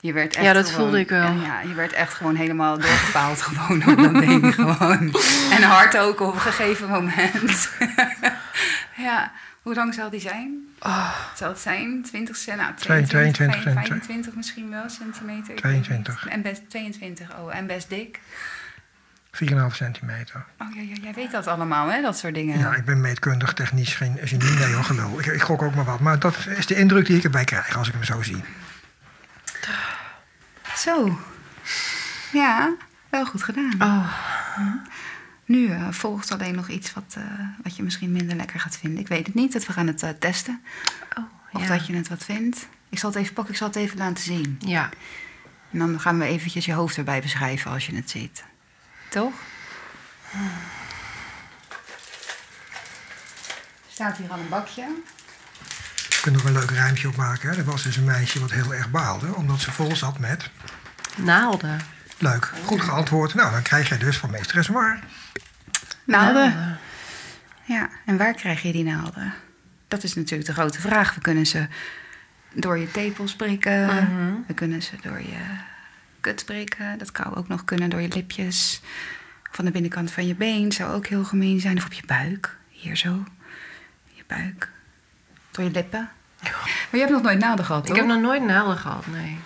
Je 0.00 0.12
werd 0.12 0.36
echt 0.36 0.44
Ja, 0.44 0.52
dat 0.52 0.66
gewoon- 0.66 0.80
voelde 0.80 0.98
ik 0.98 1.08
wel. 1.08 1.32
Ja, 1.32 1.60
je 1.60 1.74
werd 1.74 1.92
echt 1.92 2.14
gewoon 2.14 2.34
helemaal 2.34 2.78
doorgepaald 2.78 3.42
gewoon 3.42 3.78
door 3.80 3.96
dat 3.96 4.14
ding. 4.22 4.54
Gewoon. 4.54 5.14
En 5.50 5.62
hard 5.62 5.96
ook 5.96 6.20
op 6.20 6.34
een 6.34 6.40
gegeven 6.40 6.88
moment. 6.88 7.70
ja, 9.06 9.32
hoe 9.62 9.74
lang 9.74 9.94
zal 9.94 10.10
die 10.10 10.20
zijn? 10.20 10.61
Oh, 10.84 11.14
Zal 11.36 11.48
het 11.48 11.58
zijn? 11.58 12.02
20 12.02 12.36
cent? 12.36 12.56
Nou, 12.60 12.74
Twee- 12.74 13.06
22 13.06 13.62
cent, 13.62 13.74
25 13.74 14.34
misschien 14.34 14.70
wel 14.70 14.88
centimeter. 14.88 15.54
ik 15.54 15.62
weet 15.62 15.82
22. 15.84 16.24
niet. 16.24 16.32
En 16.34 16.42
best 16.42 16.62
22, 16.70 17.38
oh, 17.38 17.56
en 17.56 17.66
best 17.66 17.88
dik. 17.88 18.20
4,5 19.30 19.74
centimeter. 19.74 20.44
Oh 20.58 20.74
ja, 20.74 20.80
ja, 20.82 20.94
jij 21.02 21.12
weet 21.14 21.30
dat 21.30 21.46
allemaal, 21.46 21.88
hè? 21.88 22.00
Dat 22.02 22.18
soort 22.18 22.34
dingen. 22.34 22.58
Ja, 22.58 22.74
ik 22.74 22.84
ben 22.84 23.00
meetkundig, 23.00 23.52
technisch 23.52 23.94
geen 23.94 24.18
genie. 24.22 24.50
Nee 24.50 24.72
hoor, 24.74 24.84
gelul. 24.84 25.18
Ik, 25.20 25.26
ik 25.26 25.42
gok 25.42 25.62
ook 25.62 25.74
maar 25.74 25.84
wat. 25.84 26.00
Maar 26.00 26.18
dat 26.18 26.36
is 26.46 26.66
de 26.66 26.74
indruk 26.74 27.06
die 27.06 27.16
ik 27.16 27.24
erbij 27.24 27.44
krijg 27.44 27.76
als 27.76 27.88
ik 27.88 27.94
hem 27.94 28.04
zo 28.04 28.22
zie. 28.22 28.44
Zo. 30.76 31.18
Ja, 32.32 32.72
wel 33.08 33.24
goed 33.26 33.42
gedaan. 33.42 33.72
oh. 33.78 34.12
Nu 35.52 35.70
eh, 35.70 35.86
volgt 35.90 36.30
alleen 36.30 36.54
nog 36.54 36.68
iets 36.68 36.92
wat, 36.92 37.14
eh, 37.16 37.22
wat 37.62 37.76
je 37.76 37.82
misschien 37.82 38.12
minder 38.12 38.36
lekker 38.36 38.60
gaat 38.60 38.76
vinden. 38.76 39.00
Ik 39.00 39.08
weet 39.08 39.26
het 39.26 39.34
niet. 39.34 39.52
dat 39.52 39.66
We 39.66 39.72
gaan 39.72 39.86
het 39.86 40.02
eh, 40.02 40.10
testen. 40.10 40.62
oh 41.16 41.24
Of 41.52 41.62
ja. 41.62 41.68
dat 41.68 41.86
je 41.86 41.94
het 41.94 42.08
wat 42.08 42.24
vindt. 42.24 42.68
Ik 42.88 42.98
zal 42.98 43.10
het 43.10 43.18
even 43.18 43.34
pakken, 43.34 43.52
ik 43.52 43.58
zal 43.58 43.68
het 43.68 43.76
even 43.76 43.98
laten 43.98 44.24
zien. 44.24 44.56
Ja. 44.58 44.88
En 45.70 45.78
dan 45.78 46.00
gaan 46.00 46.18
we 46.18 46.24
eventjes 46.24 46.64
je 46.64 46.72
hoofd 46.72 46.96
erbij 46.96 47.20
beschrijven 47.20 47.70
als 47.70 47.86
je 47.86 47.94
het 47.94 48.10
ziet. 48.10 48.44
Toch? 49.10 49.32
Staat 53.88 54.16
hier 54.16 54.30
al 54.30 54.38
een 54.38 54.48
bakje. 54.48 54.82
Je 56.08 56.18
kunt 56.22 56.40
er 56.40 56.46
een 56.46 56.52
leuk 56.52 56.70
rijmpje 56.70 57.08
op 57.08 57.16
maken. 57.16 57.50
Hè? 57.50 57.56
Er 57.56 57.64
was 57.64 57.82
dus 57.82 57.96
een 57.96 58.04
meisje 58.04 58.40
wat 58.40 58.50
heel 58.50 58.74
erg 58.74 58.90
baalde, 58.90 59.34
omdat 59.34 59.60
ze 59.60 59.72
vol 59.72 59.96
zat 59.96 60.18
met... 60.18 60.50
Naalden. 61.16 61.80
Leuk, 62.18 62.52
goed 62.64 62.80
geantwoord. 62.80 63.34
Nou, 63.34 63.52
dan 63.52 63.62
krijg 63.62 63.88
jij 63.88 63.98
dus 63.98 64.16
van 64.16 64.30
meesteres 64.30 64.68
waar. 64.68 65.02
Naalden. 66.12 66.78
Ja, 67.64 67.88
en 68.06 68.16
waar 68.16 68.34
krijg 68.34 68.62
je 68.62 68.72
die 68.72 68.84
naalden? 68.84 69.34
Dat 69.88 70.02
is 70.02 70.14
natuurlijk 70.14 70.48
de 70.48 70.54
grote 70.54 70.80
vraag. 70.80 71.14
We 71.14 71.20
kunnen 71.20 71.46
ze 71.46 71.66
door 72.54 72.78
je 72.78 72.90
tepels 72.90 73.36
prikken. 73.36 73.84
Mhm. 73.86 74.32
We 74.46 74.54
kunnen 74.54 74.82
ze 74.82 74.92
door 75.02 75.18
je 75.18 75.38
kut 76.20 76.44
prikken. 76.44 76.98
Dat 76.98 77.12
kan 77.12 77.34
ook 77.34 77.48
nog 77.48 77.64
kunnen 77.64 77.90
door 77.90 78.00
je 78.00 78.08
lipjes. 78.08 78.80
Van 79.50 79.64
de 79.64 79.70
binnenkant 79.70 80.10
van 80.10 80.26
je 80.26 80.34
been 80.34 80.72
zou 80.72 80.92
ook 80.92 81.06
heel 81.06 81.24
gemeen 81.24 81.60
zijn. 81.60 81.76
Of 81.76 81.84
op 81.84 81.92
je 81.92 82.02
buik. 82.06 82.56
Hier 82.68 82.96
zo. 82.96 83.24
Je 84.04 84.22
buik. 84.26 84.68
Door 85.50 85.64
je 85.64 85.70
lippen. 85.70 86.10
Maar 86.42 86.50
je 86.90 86.98
hebt 86.98 87.10
nog 87.10 87.22
nooit 87.22 87.38
naalden 87.38 87.64
gehad, 87.64 87.82
Ik 87.82 87.88
toch? 87.88 87.96
heb 87.96 88.06
nog 88.06 88.20
nooit 88.20 88.42
naalden 88.44 88.76
gehad, 88.76 89.06
nee. 89.06 89.38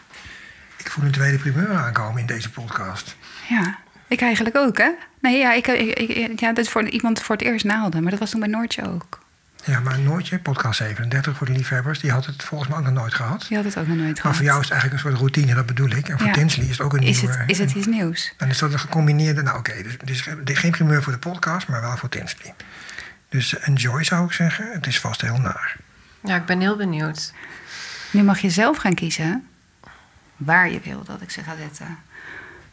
Ik 0.76 0.90
voel 0.90 1.04
een 1.04 1.12
tweede 1.12 1.38
primeur 1.38 1.74
aankomen 1.76 2.20
in 2.20 2.26
deze 2.26 2.50
podcast. 2.50 3.16
Ja, 3.48 3.78
ik 4.08 4.20
eigenlijk 4.20 4.56
ook, 4.56 4.78
hè? 4.78 4.90
Nee, 5.26 5.38
ja, 5.38 5.52
ik, 5.52 5.66
ik, 5.66 5.98
ik- 5.98 6.40
ja, 6.40 6.52
dat 6.52 6.64
is 6.64 6.70
voor 6.70 6.88
iemand 6.88 7.22
voor 7.22 7.36
het 7.36 7.44
eerst 7.44 7.64
naalden. 7.64 8.02
Maar 8.02 8.10
dat 8.10 8.20
was 8.20 8.30
toen 8.30 8.40
bij 8.40 8.48
Noortje 8.48 8.88
ook. 8.88 9.24
Ja, 9.64 9.80
maar 9.80 9.98
Noortje, 9.98 10.38
podcast 10.38 10.76
37 10.78 11.36
voor 11.36 11.46
de 11.46 11.52
liefhebbers, 11.52 12.00
die 12.00 12.10
had 12.10 12.26
het 12.26 12.42
volgens 12.44 12.70
mij 12.70 12.78
ook 12.78 12.84
nog 12.84 12.92
nooit 12.94 13.14
gehad. 13.14 13.44
Die 13.48 13.56
had 13.56 13.66
het 13.66 13.78
ook 13.78 13.86
nog 13.86 13.96
nooit 13.96 14.06
Maar 14.12 14.20
gehad. 14.20 14.36
voor 14.36 14.44
jou 14.44 14.58
is 14.60 14.64
het 14.68 14.72
eigenlijk 14.72 15.02
een 15.04 15.10
soort 15.10 15.20
routine, 15.22 15.54
dat 15.54 15.66
bedoel 15.66 15.90
ik. 15.90 16.08
En 16.08 16.18
voor 16.18 16.26
Ja. 16.26 16.32
Tinsley 16.32 16.64
is 16.64 16.70
het 16.70 16.80
ook 16.80 16.92
een 16.92 17.02
is 17.02 17.20
nieuwe... 17.20 17.36
het, 17.36 17.50
is 17.50 17.58
het 17.58 17.72
iets 17.74 17.86
nieuws? 17.86 18.32
En 18.36 18.48
is 18.48 18.58
dat 18.58 18.72
een 18.72 18.78
gecombineerde... 18.78 19.42
Nou 19.42 19.58
oké, 19.58 19.72
dus, 20.04 20.28
dus 20.44 20.58
geen 20.58 20.70
primeur 20.70 21.02
voor 21.02 21.12
de 21.12 21.18
podcast, 21.18 21.68
maar 21.68 21.80
wel 21.80 21.96
voor 21.96 22.08
Tinsley. 22.08 22.54
Dus 23.28 23.58
enjoy 23.58 24.04
zou 24.04 24.24
ik 24.26 24.32
zeggen. 24.32 24.72
Het 24.72 24.86
is 24.86 25.00
vast 25.00 25.20
heel 25.20 25.38
naar. 25.38 25.76
Ja, 26.24 26.36
ik 26.36 26.44
ben 26.44 26.60
heel 26.60 26.76
benieuwd. 26.76 27.32
Nu 28.10 28.22
mag 28.22 28.38
je 28.38 28.50
zelf 28.50 28.76
gaan 28.76 28.94
kiezen 28.94 29.46
waar 30.36 30.70
je 30.70 30.80
wil 30.84 31.04
dat 31.04 31.20
ik 31.22 31.30
ze 31.30 31.42
ga 31.42 31.56
zetten. 31.58 31.98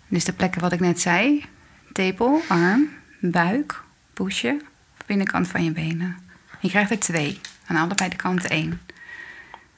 Dus 0.07 0.23
de 0.23 0.33
plekken 0.33 0.61
wat 0.61 0.71
ik 0.71 0.79
net 0.79 1.01
zei: 1.01 1.45
tepel, 1.93 2.41
arm, 2.47 2.89
buik, 3.19 3.81
poesje, 4.13 4.61
binnenkant 5.05 5.47
van 5.47 5.63
je 5.63 5.71
benen. 5.71 6.17
Je 6.59 6.69
krijgt 6.69 6.91
er 6.91 6.99
twee, 6.99 7.41
aan 7.65 7.75
allebei 7.75 8.09
de 8.09 8.15
kanten 8.15 8.49
één. 8.49 8.81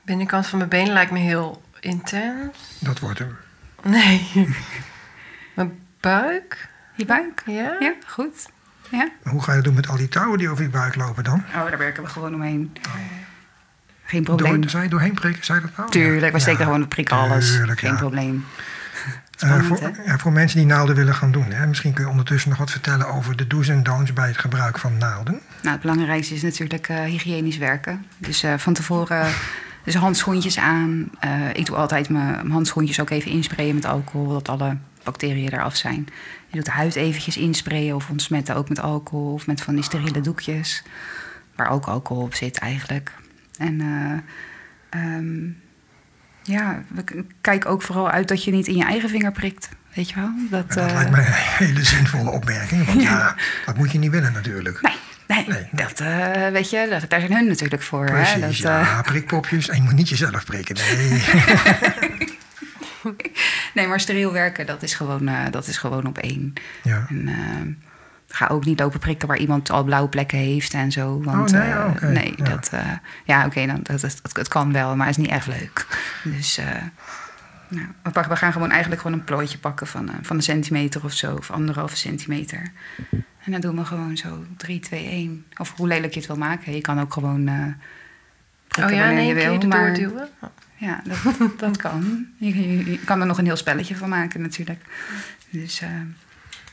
Binnenkant 0.02 0.48
van 0.48 0.58
mijn 0.58 0.70
benen 0.70 0.94
lijkt 0.94 1.12
me 1.12 1.20
heel 1.20 1.62
intens. 1.80 2.58
Dat 2.80 3.00
wordt 3.00 3.20
hem. 3.20 3.36
Nee. 3.84 4.30
mijn 5.56 5.80
buik? 6.00 6.68
Je 6.96 7.06
buik? 7.06 7.44
Ja? 7.46 7.76
Ja, 7.80 7.94
goed. 8.08 8.50
Ja? 8.92 9.10
Hoe 9.24 9.42
ga 9.44 9.50
je 9.52 9.56
dat 9.56 9.66
doen 9.66 9.74
met 9.76 9.88
al 9.88 9.98
die 9.98 10.08
touwen 10.10 10.38
die 10.38 10.50
over 10.50 10.64
je 10.64 10.70
buik 10.70 10.96
lopen 10.96 11.24
dan? 11.24 11.44
Oh, 11.48 11.54
daar 11.70 11.78
werken 11.78 12.04
we 12.04 12.10
gewoon 12.10 12.34
omheen. 12.34 12.72
Geen 14.04 14.24
probleem. 14.24 14.62
Door, 14.62 14.70
zou 14.70 14.84
je 14.84 14.90
doorheen 14.90 15.14
prikken? 15.14 15.46
Zei 15.46 15.60
je 15.60 15.66
dat 15.66 15.78
nou? 15.78 15.90
Tuurlijk, 15.92 16.32
we 16.32 16.38
Ja. 16.38 16.44
steken 16.44 16.64
gewoon 16.64 16.80
de 16.82 16.88
prik 16.88 17.12
alles. 17.12 17.52
Tuurlijk, 17.52 17.80
Geen 17.80 17.92
ja. 17.92 17.98
probleem. 17.98 18.46
Eh, 19.40 19.60
voor, 19.60 19.92
ja, 20.06 20.18
voor 20.18 20.32
mensen 20.32 20.58
die 20.58 20.68
naalden 20.68 20.96
willen 20.96 21.16
gaan 21.16 21.32
doen. 21.32 21.52
Hè? 21.52 21.68
Misschien 21.68 21.94
kun 21.94 22.04
je 22.04 22.10
ondertussen 22.10 22.50
nog 22.50 22.60
wat 22.60 22.72
vertellen 22.72 23.08
over 23.08 23.36
de 23.36 23.48
do's 23.48 23.68
en 23.68 23.84
don'ts 23.84 24.14
bij 24.14 24.28
het 24.28 24.38
gebruik 24.38 24.80
van 24.80 24.98
naalden. 24.98 25.40
Nou, 25.62 25.74
het 25.74 25.82
belangrijkste 25.82 26.34
is 26.34 26.42
natuurlijk 26.42 26.90
eh, 26.90 27.04
hygiënisch 27.04 27.58
werken. 27.58 28.06
Dus 28.18 28.44
eh, 28.44 28.54
van 28.58 28.74
tevoren 28.74 29.28
dus 29.86 29.96
handschoentjes 29.96 30.58
aan. 30.58 31.10
Eh, 31.20 31.50
ik 31.54 31.66
doe 31.66 31.76
altijd 31.76 32.10
mijn 32.10 32.52
handschoentjes 32.52 33.00
ook 33.00 33.10
even 33.10 33.32
insprayen 33.32 33.76
met 33.76 33.86
alcohol, 33.86 34.28
dat 34.28 34.50
alle 34.50 34.78
bacteriën 35.04 35.54
eraf 35.54 35.76
zijn. 35.76 36.08
Je 36.48 36.56
doet 36.56 36.66
de 36.66 36.72
huid 36.72 36.96
eventjes 36.96 37.38
insprayen 37.38 37.96
of 37.96 38.10
ontsmetten 38.10 38.56
ook 38.56 38.70
met 38.70 38.80
alcohol 38.80 39.34
of 39.34 39.48
met 39.48 39.62
van 39.62 39.76
die 39.76 39.84
steriele 39.84 40.22
doekjes. 40.22 40.84
Waar 41.56 41.70
ook 41.70 41.86
alcohol 41.86 42.24
op 42.24 42.34
zit 42.34 42.58
eigenlijk. 42.58 43.14
En 43.58 43.82
eh, 43.82 45.02
ehm, 45.02 45.50
ja, 46.46 46.84
kijk 47.42 47.66
ook 47.66 47.82
vooral 47.82 48.10
uit 48.10 48.28
dat 48.28 48.44
je 48.44 48.52
niet 48.52 48.68
in 48.68 48.76
je 48.76 48.84
eigen 48.86 49.10
vinger 49.10 49.32
prikt. 49.32 49.70
Weet 49.94 50.10
je 50.10 50.16
wel? 50.16 50.32
Dat, 50.50 50.74
dat 50.74 50.88
eh, 50.88 50.94
lijkt 50.94 51.12
mij 51.12 51.26
een 51.26 51.32
hele 51.34 51.84
zinvolle 51.84 52.30
opmerking. 52.30 52.86
Want 52.86 53.02
ja, 53.12 53.36
dat 53.66 53.78
moet 53.78 53.92
je 53.92 53.98
niet 53.98 54.12
willen 54.12 54.34
natuurlijk. 54.34 54.82
Nee, 54.82 54.94
nee, 55.28 55.46
Nee. 55.48 55.70
dat 55.72 56.00
eh, 56.00 56.48
weet 56.48 56.70
je, 56.70 56.88
dat, 56.90 57.10
daar 57.10 57.20
zijn 57.20 57.34
hun 57.34 57.48
natuurlijk 57.48 57.82
voor. 57.82 58.06
Precies, 58.06 58.34
hè? 58.34 58.40
Dat, 58.40 58.58
ja, 58.58 58.80
eh, 58.82 59.02
prikpopjes. 59.12 59.70
En 59.70 59.76
je 59.76 59.82
moet 59.82 59.94
niet 59.96 60.10
jezelf 60.10 60.46
prikken. 60.46 60.76
Nee. 60.76 61.24
nee, 63.74 63.88
maar 63.88 64.00
steriel 64.00 64.32
werken, 64.32 64.66
dat 64.66 64.84
is 64.84 64.94
gewoon, 64.94 65.30
dat 65.52 65.68
is 65.68 65.78
gewoon 65.78 66.06
op 66.06 66.18
één. 66.18 66.54
Ja. 66.84 67.06
En, 67.10 67.28
eh, 67.28 67.95
ga 68.28 68.48
ook 68.48 68.66
niet 68.66 68.80
lopen 68.80 69.00
prikken 69.00 69.28
waar 69.28 69.38
iemand 69.38 69.70
al 69.70 69.84
blauwe 69.84 70.10
plekken 70.10 70.38
heeft 70.38 70.74
en 70.74 70.92
zo. 70.92 71.22
Want, 71.24 71.52
Oh, 71.54 71.60
nee, 71.60 71.72
eh, 71.72 71.86
oh, 71.86 72.02
nee, 72.02 72.34
ja. 72.38 72.44
dat, 72.44 72.70
eh, 72.72 72.92
ja, 73.26 73.46
oké, 73.46 73.66
dan 73.66 73.80
dat, 73.84 74.02
dat, 74.02 74.20
het 74.34 74.48
kan 74.48 74.72
wel, 74.72 74.96
maar 74.96 75.08
het 75.08 75.18
is 75.18 75.22
niet 75.24 75.32
echt 75.32 75.48
leuk. 75.48 75.88
Dus 76.24 76.60
nou, 77.68 77.88
we, 78.30 78.36
gaan 78.36 78.52
gewoon 78.52 78.72
eigenlijk 78.72 79.02
gewoon 79.02 79.18
een 79.20 79.24
plooitje 79.24 79.58
pakken 79.58 79.88
van, 79.88 80.10
van 80.22 80.36
een 80.36 80.42
centimeter 80.44 81.04
of 81.04 81.14
zo, 81.14 81.36
of 81.36 81.52
anderhalve 81.52 81.98
centimeter. 81.98 82.72
En 83.44 83.52
dan 83.52 83.62
doen 83.62 83.76
we 83.76 83.86
gewoon 83.86 84.18
zo 84.18 84.46
3, 84.58 84.80
2, 84.80 85.06
1. 85.10 85.46
Of 85.58 85.74
hoe 85.76 85.88
lelijk 85.88 86.14
je 86.14 86.20
het 86.20 86.28
wil 86.28 86.38
maken. 86.38 86.74
Je 86.76 86.82
kan 86.82 87.00
ook 87.00 87.14
gewoon 87.14 87.50
Oh 88.84 88.90
ja, 88.92 89.10
nee, 89.10 89.28
je 89.28 89.34
je 89.34 89.60
wil. 89.60 89.68
Maar 89.70 89.86
doorduwen? 89.88 90.30
ja, 90.76 91.02
dat, 91.06 91.60
dat 91.60 91.78
kan. 91.78 92.26
Je, 92.38 92.62
je- 92.78 92.92
je 92.92 93.00
kan 93.00 93.20
er 93.22 93.28
nog 93.28 93.38
een 93.38 93.46
heel 93.46 93.56
spelletje 93.56 93.96
van 93.96 94.10
maken 94.10 94.42
natuurlijk. 94.42 94.82
Dus, 95.50 95.82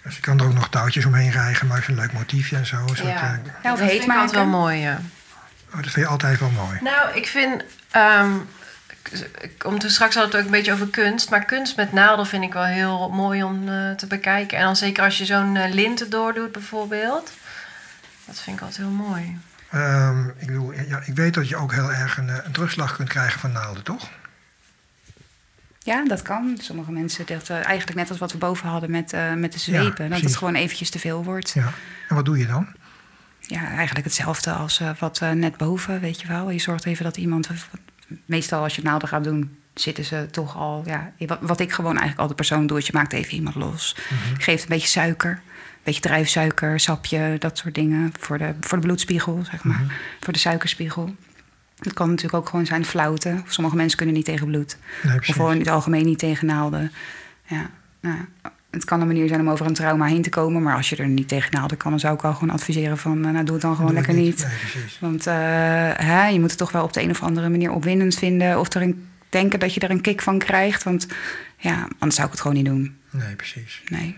Dus 0.03 0.15
je 0.15 0.21
kan 0.21 0.39
er 0.41 0.45
ook 0.47 0.55
nog 0.55 0.69
touwtjes 0.69 1.05
omheen 1.05 1.31
rijgen, 1.31 1.67
maar 1.67 1.85
een 1.89 1.95
leuk 1.95 2.13
motiefje 2.13 2.57
en 2.57 2.67
zo. 2.67 2.77
Een 2.77 2.89
soort, 2.97 2.99
Ja. 2.99 3.15
eh, 3.23 3.39
ja, 3.63 3.73
of 3.73 3.79
dat 3.79 3.89
heet 3.89 3.91
vind 4.01 4.05
ik 4.13 4.17
altijd 4.19 4.31
wel 4.33 4.47
mooi, 4.47 4.79
ja. 4.79 5.01
oh, 5.69 5.75
dat 5.83 5.91
vind 5.91 5.95
je 5.95 6.07
altijd 6.07 6.39
wel 6.41 6.51
mooi. 6.51 6.79
Nou, 6.83 7.15
ik 7.17 7.27
vind... 7.27 7.63
ehm, 7.91 8.31
ik- 9.41 9.65
om 9.65 9.79
te 9.79 9.89
straks 9.91 10.15
had 10.15 10.25
het 10.25 10.37
ook 10.37 10.45
een 10.45 10.51
beetje 10.51 10.73
over 10.73 10.89
kunst. 10.89 11.31
Maar 11.31 11.45
kunst 11.45 11.77
met 11.77 11.93
naalden 11.93 12.27
vind 12.27 12.45
ik 12.45 12.53
wel 12.53 12.65
heel 12.65 13.09
mooi 13.11 13.43
om 13.43 13.69
eh, 13.69 13.91
te 13.91 14.07
bekijken. 14.07 14.59
En 14.59 14.65
dan 14.65 14.77
zeker 14.77 15.05
als 15.05 15.19
je 15.19 15.25
zo'n 15.25 15.57
eh, 15.57 15.73
lint 15.73 16.01
erdoor 16.01 16.33
doet 16.35 16.53
bijvoorbeeld. 16.53 17.33
Dat 18.25 18.41
vind 18.41 18.57
ik 18.57 18.63
altijd 18.63 18.81
heel 18.87 18.97
mooi. 18.97 19.39
Ehm, 19.71 20.29
ik, 20.29 20.47
bedoel, 20.47 20.73
ja, 20.73 21.01
ik 21.05 21.15
weet 21.15 21.35
dat 21.35 21.49
je 21.49 21.57
ook 21.57 21.73
heel 21.73 21.93
erg 21.93 22.17
een, 22.19 22.29
eh, 22.31 22.37
een 22.45 22.53
terugslag 22.53 22.97
kunt 22.97 23.09
krijgen 23.09 23.41
van 23.41 23.53
naalden, 23.53 23.83
toch? 23.83 24.09
Ja, 25.85 26.05
dat 26.05 26.23
kan. 26.23 26.59
Sommige 26.61 26.93
mensen, 26.93 27.27
dat, 27.27 27.49
eh, 27.49 27.57
eigenlijk 27.57 27.95
net 27.95 28.09
als 28.09 28.19
wat 28.19 28.33
we 28.33 28.39
boven 28.39 28.69
hadden 28.69 28.91
met, 28.91 29.13
eh, 29.13 29.33
met 29.35 29.53
de 29.53 29.59
Ja, 29.59 29.83
zwepen. 29.83 30.11
dat 30.11 30.21
het 30.21 30.37
gewoon 30.37 30.55
eventjes 30.55 30.91
te 30.91 30.99
veel 30.99 31.25
wordt. 31.25 31.51
Ja. 31.51 31.73
En 32.09 32.15
wat 32.15 32.25
doe 32.25 32.39
je 32.39 32.47
dan? 32.47 32.67
Ja, 33.41 33.67
eigenlijk 33.69 34.05
hetzelfde 34.07 34.53
als 34.53 34.81
eh, 34.81 34.91
wat 34.99 35.21
net 35.35 35.57
boven, 35.57 36.01
weet 36.01 36.21
je 36.21 36.29
wel. 36.29 36.51
Je 36.51 36.59
zorgt 36.59 36.85
even 36.87 37.05
dat 37.05 37.17
iemand... 37.17 37.51
Meestal 38.25 38.63
als 38.63 38.77
je 38.77 38.83
naalden 38.83 39.09
gaat 39.09 39.25
doen, 39.25 39.57
zitten 39.75 40.05
ze 40.05 40.29
toch 40.31 40.57
al... 40.57 40.83
Ja, 40.87 41.13
wat, 41.19 41.39
wat 41.41 41.61
ik 41.61 41.73
gewoon 41.73 41.91
eigenlijk 41.91 42.19
altijd 42.19 42.37
persoonlijk 42.37 42.69
doe... 42.69 42.79
is 42.79 42.87
je 42.87 42.93
maakt 42.93 43.13
even 43.13 43.35
iemand 43.35 43.55
los. 43.55 43.97
Je 44.37 44.43
geeft 44.43 44.63
een 44.63 44.69
beetje 44.69 44.89
suiker. 44.89 45.31
Een 45.31 45.89
beetje 45.93 46.01
druifsuiker, 46.01 46.81
sapje, 46.81 47.37
dat 47.39 47.59
soort 47.59 47.75
dingen. 47.75 48.13
Voor 48.19 48.39
de, 48.39 48.55
voor 48.61 48.81
de 48.81 48.87
bloedspiegel, 48.87 49.45
zeg 49.51 49.65
maar. 49.65 50.01
Voor 50.21 50.33
de 50.33 50.39
suikerspiegel. 50.39 51.15
Het 51.83 51.93
kan 51.93 52.09
natuurlijk 52.09 52.35
ook 52.35 52.49
gewoon 52.49 52.67
zijn 52.67 52.85
flauwte. 52.85 53.43
Sommige 53.47 53.77
mensen 53.77 53.97
kunnen 53.97 54.15
niet 54.15 54.25
tegen 54.25 54.47
bloed. 54.47 54.77
Nee, 55.03 55.19
Of 55.19 55.27
gewoon 55.27 55.53
in 55.53 55.59
het 55.59 55.69
algemeen 55.69 56.05
niet 56.05 56.19
tegen 56.19 56.47
naalden. 56.47 56.93
Ja, 57.47 57.71
nou, 58.01 58.17
het 58.71 58.85
kan 58.85 59.01
een 59.01 59.07
manier 59.07 59.29
zijn 59.29 59.41
om 59.41 59.51
over 59.51 59.67
een 59.67 59.75
trauma 59.75 60.07
heen 60.07 60.23
te 60.23 60.29
komen. 60.29 60.63
Maar 60.63 60.77
als 60.77 60.89
je 60.91 60.97
er 60.97 61.09
niet 61.09 61.29
tegen 61.29 61.53
naalden 61.53 61.77
kan, 61.77 61.91
dan 61.91 62.01
zou 62.01 62.15
ik 62.15 62.25
al 62.25 62.35
gewoon 62.35 62.55
adviseren 62.55 62.99
van... 62.99 63.25
eh, 63.25 63.31
nou, 63.33 63.45
doe 63.45 63.53
het 63.55 63.63
dan 63.63 63.75
gewoon 63.77 63.95
Doe 63.95 63.97
lekker 63.97 64.15
niet. 64.15 64.39
Nee, 64.47 64.57
precies. 64.59 64.99
Want 65.01 65.27
eh, 65.27 65.35
hè, 65.95 66.27
je 66.27 66.41
moet 66.41 66.51
het 66.51 66.59
toch 66.59 66.73
wel 66.73 66.85
op 66.85 66.93
de 66.93 67.03
een 67.03 67.11
of 67.11 67.23
andere 67.23 67.49
manier 67.49 67.71
opwindend 67.71 68.15
vinden. 68.15 68.59
Of 68.59 68.73
er 68.75 68.83
een, 68.83 69.09
denken 69.29 69.59
dat 69.61 69.75
je 69.75 69.81
er 69.81 69.91
een 69.91 70.01
kick 70.01 70.23
van 70.23 70.39
krijgt. 70.39 70.83
Want 70.83 71.07
ja, 71.57 71.89
anders 71.99 72.15
zou 72.15 72.27
ik 72.27 72.33
het 72.33 72.41
gewoon 72.41 72.57
niet 72.57 72.67
doen. 72.67 72.97
Nee, 73.11 73.35
precies. 73.35 73.83
Nee. 73.89 74.17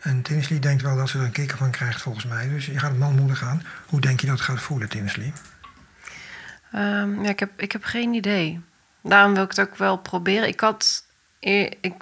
En 0.00 0.22
Tinsley 0.22 0.58
denkt 0.58 0.82
wel 0.82 0.96
dat 0.96 1.08
ze 1.08 1.18
er 1.18 1.24
een 1.24 1.30
kikker 1.30 1.56
van 1.56 1.70
krijgt, 1.70 2.02
volgens 2.02 2.24
mij. 2.26 2.48
Dus 2.48 2.66
je 2.66 2.78
gaat 2.78 2.90
het 2.90 2.98
manmoedig 2.98 3.42
aan. 3.44 3.62
Hoe 3.86 4.00
denk 4.00 4.20
je 4.20 4.26
dat 4.26 4.36
het 4.38 4.44
gaat 4.44 4.60
voelen, 4.60 4.88
Tinsley? 4.88 5.32
Ehm, 6.74 7.22
ja, 7.22 7.28
ik, 7.28 7.38
heb, 7.38 7.50
ik 7.56 7.72
heb 7.72 7.84
geen 7.84 8.14
idee. 8.14 8.60
Daarom 9.02 9.34
wil 9.34 9.42
ik 9.42 9.48
het 9.48 9.60
ook 9.60 9.76
wel 9.76 9.96
proberen. 9.98 10.48
Ik 10.48 10.60
had 10.60 11.04
ik, 11.40 11.94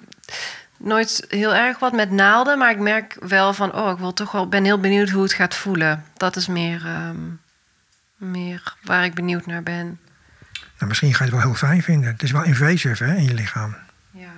nooit 0.77 1.25
heel 1.29 1.55
erg 1.55 1.79
wat 1.79 1.93
met 1.93 2.11
naalden, 2.11 2.57
maar 2.57 2.71
ik 2.71 2.79
merk 2.79 3.17
wel 3.19 3.53
van, 3.53 3.73
oh, 3.73 3.91
ik 3.91 3.97
wil 3.97 4.13
toch 4.13 4.31
wel, 4.31 4.47
ben 4.47 4.63
heel 4.63 4.79
benieuwd 4.79 5.09
hoe 5.09 5.23
het 5.23 5.33
gaat 5.33 5.55
voelen. 5.55 6.03
Dat 6.13 6.35
is 6.35 6.47
meer, 6.47 6.85
ehm, 6.85 7.17
meer 8.17 8.75
waar 8.81 9.03
ik 9.03 9.13
benieuwd 9.13 9.45
naar 9.45 9.63
ben. 9.63 9.99
Nou, 10.77 10.87
misschien 10.87 11.13
ga 11.13 11.23
je 11.23 11.31
het 11.31 11.39
wel 11.39 11.49
heel 11.49 11.67
fijn 11.67 11.83
vinden. 11.83 12.11
Het 12.11 12.23
is 12.23 12.31
wel 12.31 12.43
invasive 12.43 13.03
hè, 13.03 13.15
in 13.15 13.23
je 13.23 13.33
lichaam. 13.33 13.75
Ja. 14.11 14.31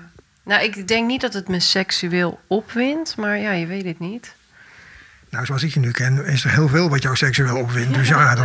Nou, 0.43 0.63
ik 0.63 0.87
denk 0.87 1.07
niet 1.07 1.21
dat 1.21 1.33
het 1.33 1.47
me 1.47 1.59
seksueel 1.59 2.39
opwindt, 2.47 3.17
maar 3.17 3.37
ja, 3.37 3.51
je 3.51 3.65
weet 3.65 3.85
het 3.85 3.99
niet. 3.99 4.35
Nou, 5.35 5.47
zoals 5.47 5.63
ik 5.63 5.73
je 5.73 5.79
nu 5.79 5.91
ken, 5.91 6.25
is 6.25 6.43
er 6.43 6.51
heel 6.51 6.67
veel 6.67 6.89
wat 6.89 7.01
jou 7.01 7.15
seksueel 7.15 7.57
opwindt. 7.57 7.93
Dus 7.93 8.07
ja, 8.07 8.35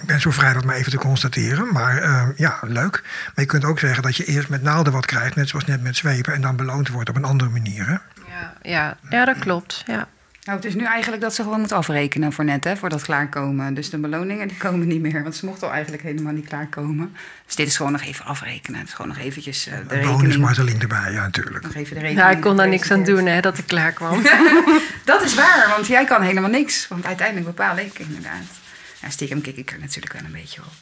ik 0.00 0.06
ben 0.06 0.20
zo 0.20 0.30
vrij 0.30 0.52
dat 0.52 0.64
maar 0.64 0.76
even 0.76 0.90
te 0.90 0.98
constateren. 0.98 1.72
Maar 1.72 1.98
eh, 1.98 2.26
ja, 2.36 2.58
leuk. 2.62 3.02
Maar 3.02 3.44
je 3.44 3.46
kunt 3.46 3.64
ook 3.64 3.78
zeggen 3.78 4.02
dat 4.02 4.16
je 4.16 4.24
eerst 4.24 4.48
met 4.48 4.62
naalden 4.62 4.92
wat 4.92 5.06
krijgt, 5.06 5.36
net 5.36 5.48
zoals 5.48 5.64
net 5.64 5.82
met 5.82 5.96
zwepen, 5.96 6.34
en 6.34 6.40
dan 6.40 6.56
beloond 6.56 6.88
wordt 6.88 7.08
op 7.08 7.16
een 7.16 7.24
andere 7.24 7.50
manier. 7.50 7.86
Hè? 7.86 7.92
Ja, 7.92 8.52
ja, 8.62 8.96
ja 9.10 9.24
dat 9.24 9.38
klopt. 9.38 9.82
Ja. 9.86 10.08
Nou, 10.44 10.56
het 10.58 10.66
is 10.66 10.74
nu 10.74 10.84
eigenlijk 10.84 11.22
dat 11.22 11.34
ze 11.34 11.42
gewoon 11.42 11.60
moet 11.60 11.72
afrekenen 11.72 12.32
voor 12.32 12.44
net, 12.44 12.64
hè, 12.64 12.76
voor 12.76 12.88
dat 12.88 13.02
klaarkomen. 13.02 13.74
Dus 13.74 13.90
de 13.90 13.98
beloningen 13.98 14.48
die 14.48 14.56
komen 14.56 14.86
niet 14.86 15.00
meer, 15.00 15.22
want 15.22 15.36
ze 15.36 15.46
mochten 15.46 15.66
al 15.66 15.72
eigenlijk 15.72 16.02
helemaal 16.02 16.32
niet 16.32 16.48
klaarkomen. 16.48 17.16
Dus 17.46 17.54
dit 17.56 17.66
is 17.66 17.76
gewoon 17.76 17.92
nog 17.92 18.02
even 18.02 18.24
afrekenen. 18.24 18.78
Het 18.80 18.88
is 18.88 18.94
gewoon 18.94 19.10
nog 19.10 19.18
eventjes 19.18 19.66
eh, 19.66 19.72
de 19.72 19.78
Een 19.80 19.88
rekening. 19.88 20.16
bonusmarteling 20.18 20.82
erbij, 20.82 21.12
ja, 21.12 21.20
natuurlijk. 21.22 21.62
Nog 21.64 21.74
even 21.74 21.94
de 21.94 22.00
rekening. 22.00 22.18
Nou, 22.18 22.32
ik 22.36 22.40
kon 22.40 22.56
daar 22.56 22.68
niks 22.68 22.90
aan 22.90 23.04
doen, 23.04 23.26
hè, 23.26 23.40
dat 23.40 23.58
ik 23.58 23.66
klaar 23.66 23.92
kwam. 23.92 24.22
Dat 25.04 25.22
is 25.22 25.34
waar, 25.34 25.66
want 25.74 25.86
jij 25.86 26.04
kan 26.04 26.22
helemaal 26.22 26.50
niks. 26.50 26.88
Want 26.88 27.06
uiteindelijk 27.06 27.46
bepaal 27.46 27.78
ik 27.78 27.98
inderdaad. 27.98 28.42
Ja, 29.00 29.10
stiekem 29.10 29.40
kik 29.40 29.56
ik 29.56 29.70
er 29.72 29.78
natuurlijk 29.80 30.12
wel 30.12 30.22
een 30.24 30.32
beetje 30.32 30.60
op. 30.60 30.72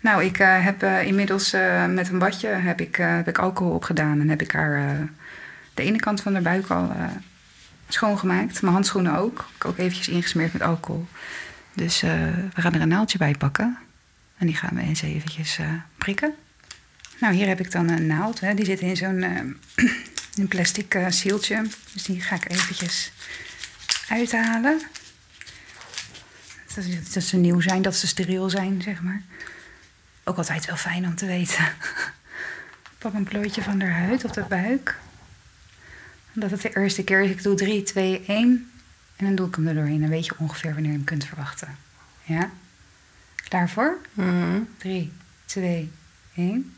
Nou, 0.00 0.24
ik 0.24 0.38
eh, 0.38 0.64
heb 0.64 0.82
eh, 0.82 1.02
inmiddels 1.06 1.52
eh, 1.52 1.86
met 1.86 2.08
een 2.08 2.18
badje 2.18 2.48
heb 2.48 2.80
ik, 2.80 2.98
eh, 2.98 3.14
heb 3.14 3.28
ik 3.28 3.38
alcohol 3.38 3.72
opgedaan. 3.74 4.20
En 4.20 4.28
heb 4.28 4.42
ik 4.42 4.52
haar 4.52 4.76
eh, 4.76 4.84
de 5.74 5.82
ene 5.82 5.98
kant 5.98 6.20
van 6.22 6.32
haar 6.32 6.42
buik 6.42 6.66
al 6.70 6.92
eh, 6.98 7.04
schoongemaakt. 7.92 8.62
Mijn 8.62 8.74
handschoenen 8.74 9.16
ook. 9.16 9.38
Heb 9.38 9.56
ik 9.56 9.64
ook 9.64 9.78
eventjes 9.78 10.08
ingesmeerd 10.08 10.52
met 10.52 10.62
alcohol. 10.62 11.06
Dus 11.74 12.02
eh, 12.02 12.10
we 12.54 12.60
gaan 12.60 12.74
er 12.74 12.80
een 12.80 12.88
naaldje 12.88 13.18
bij 13.18 13.34
pakken. 13.38 13.78
En 14.36 14.46
die 14.46 14.56
gaan 14.56 14.74
we 14.74 14.80
eens 14.80 15.02
eventjes 15.02 15.58
eh, 15.58 15.72
prikken. 15.98 16.34
Nou, 17.20 17.34
hier 17.34 17.46
heb 17.46 17.60
ik 17.60 17.70
dan 17.70 17.88
een 17.88 18.06
naald. 18.06 18.40
Hè. 18.40 18.54
Die 18.54 18.64
zit 18.64 18.80
in 18.80 18.96
zo'n 18.96 19.22
een 20.38 20.48
plastic 20.48 20.94
eh 20.94 21.06
zieltje. 21.08 21.66
Dus 21.92 22.02
die 22.02 22.20
ga 22.20 22.34
ik 22.34 22.50
eventjes 22.50 23.12
uithalen. 24.08 24.80
Dat, 26.74 26.84
dat 27.12 27.22
ze 27.22 27.36
nieuw 27.36 27.60
zijn, 27.60 27.82
dat 27.82 27.96
ze 27.96 28.06
steriel 28.06 28.50
zijn, 28.50 28.82
zeg 28.82 29.02
maar. 29.02 29.22
Ook 30.24 30.36
altijd 30.36 30.66
wel 30.66 30.76
fijn 30.76 31.06
om 31.06 31.14
te 31.14 31.26
weten. 31.26 31.64
Ik 33.00 33.06
pak 33.06 33.14
een 33.14 33.24
plooitje 33.24 33.62
van 33.62 33.80
haar 33.80 34.04
huid 34.04 34.24
op 34.24 34.32
de 34.32 34.44
buik. 34.48 34.98
Omdat 36.34 36.50
het 36.50 36.60
de 36.62 36.76
eerste 36.76 37.04
keer 37.04 37.20
is. 37.20 37.30
Ik 37.30 37.42
doe 37.42 37.54
3, 37.54 37.82
2, 37.82 38.22
1. 38.26 38.70
En 39.16 39.24
dan 39.26 39.34
doe 39.34 39.48
ik 39.48 39.54
hem 39.54 39.68
er 39.68 39.74
doorheen. 39.74 40.00
Dan 40.00 40.10
weet 40.10 40.26
je 40.26 40.34
ongeveer 40.38 40.72
wanneer 40.72 40.90
je 40.90 40.96
hem 40.96 41.06
kunt 41.06 41.24
verwachten. 41.24 41.76
Ja? 42.22 42.50
Klaar 43.48 43.68
voor? 43.70 43.98
Mhm. 44.12 44.60
3, 44.76 45.12
2, 45.44 45.90
1. 46.36 46.74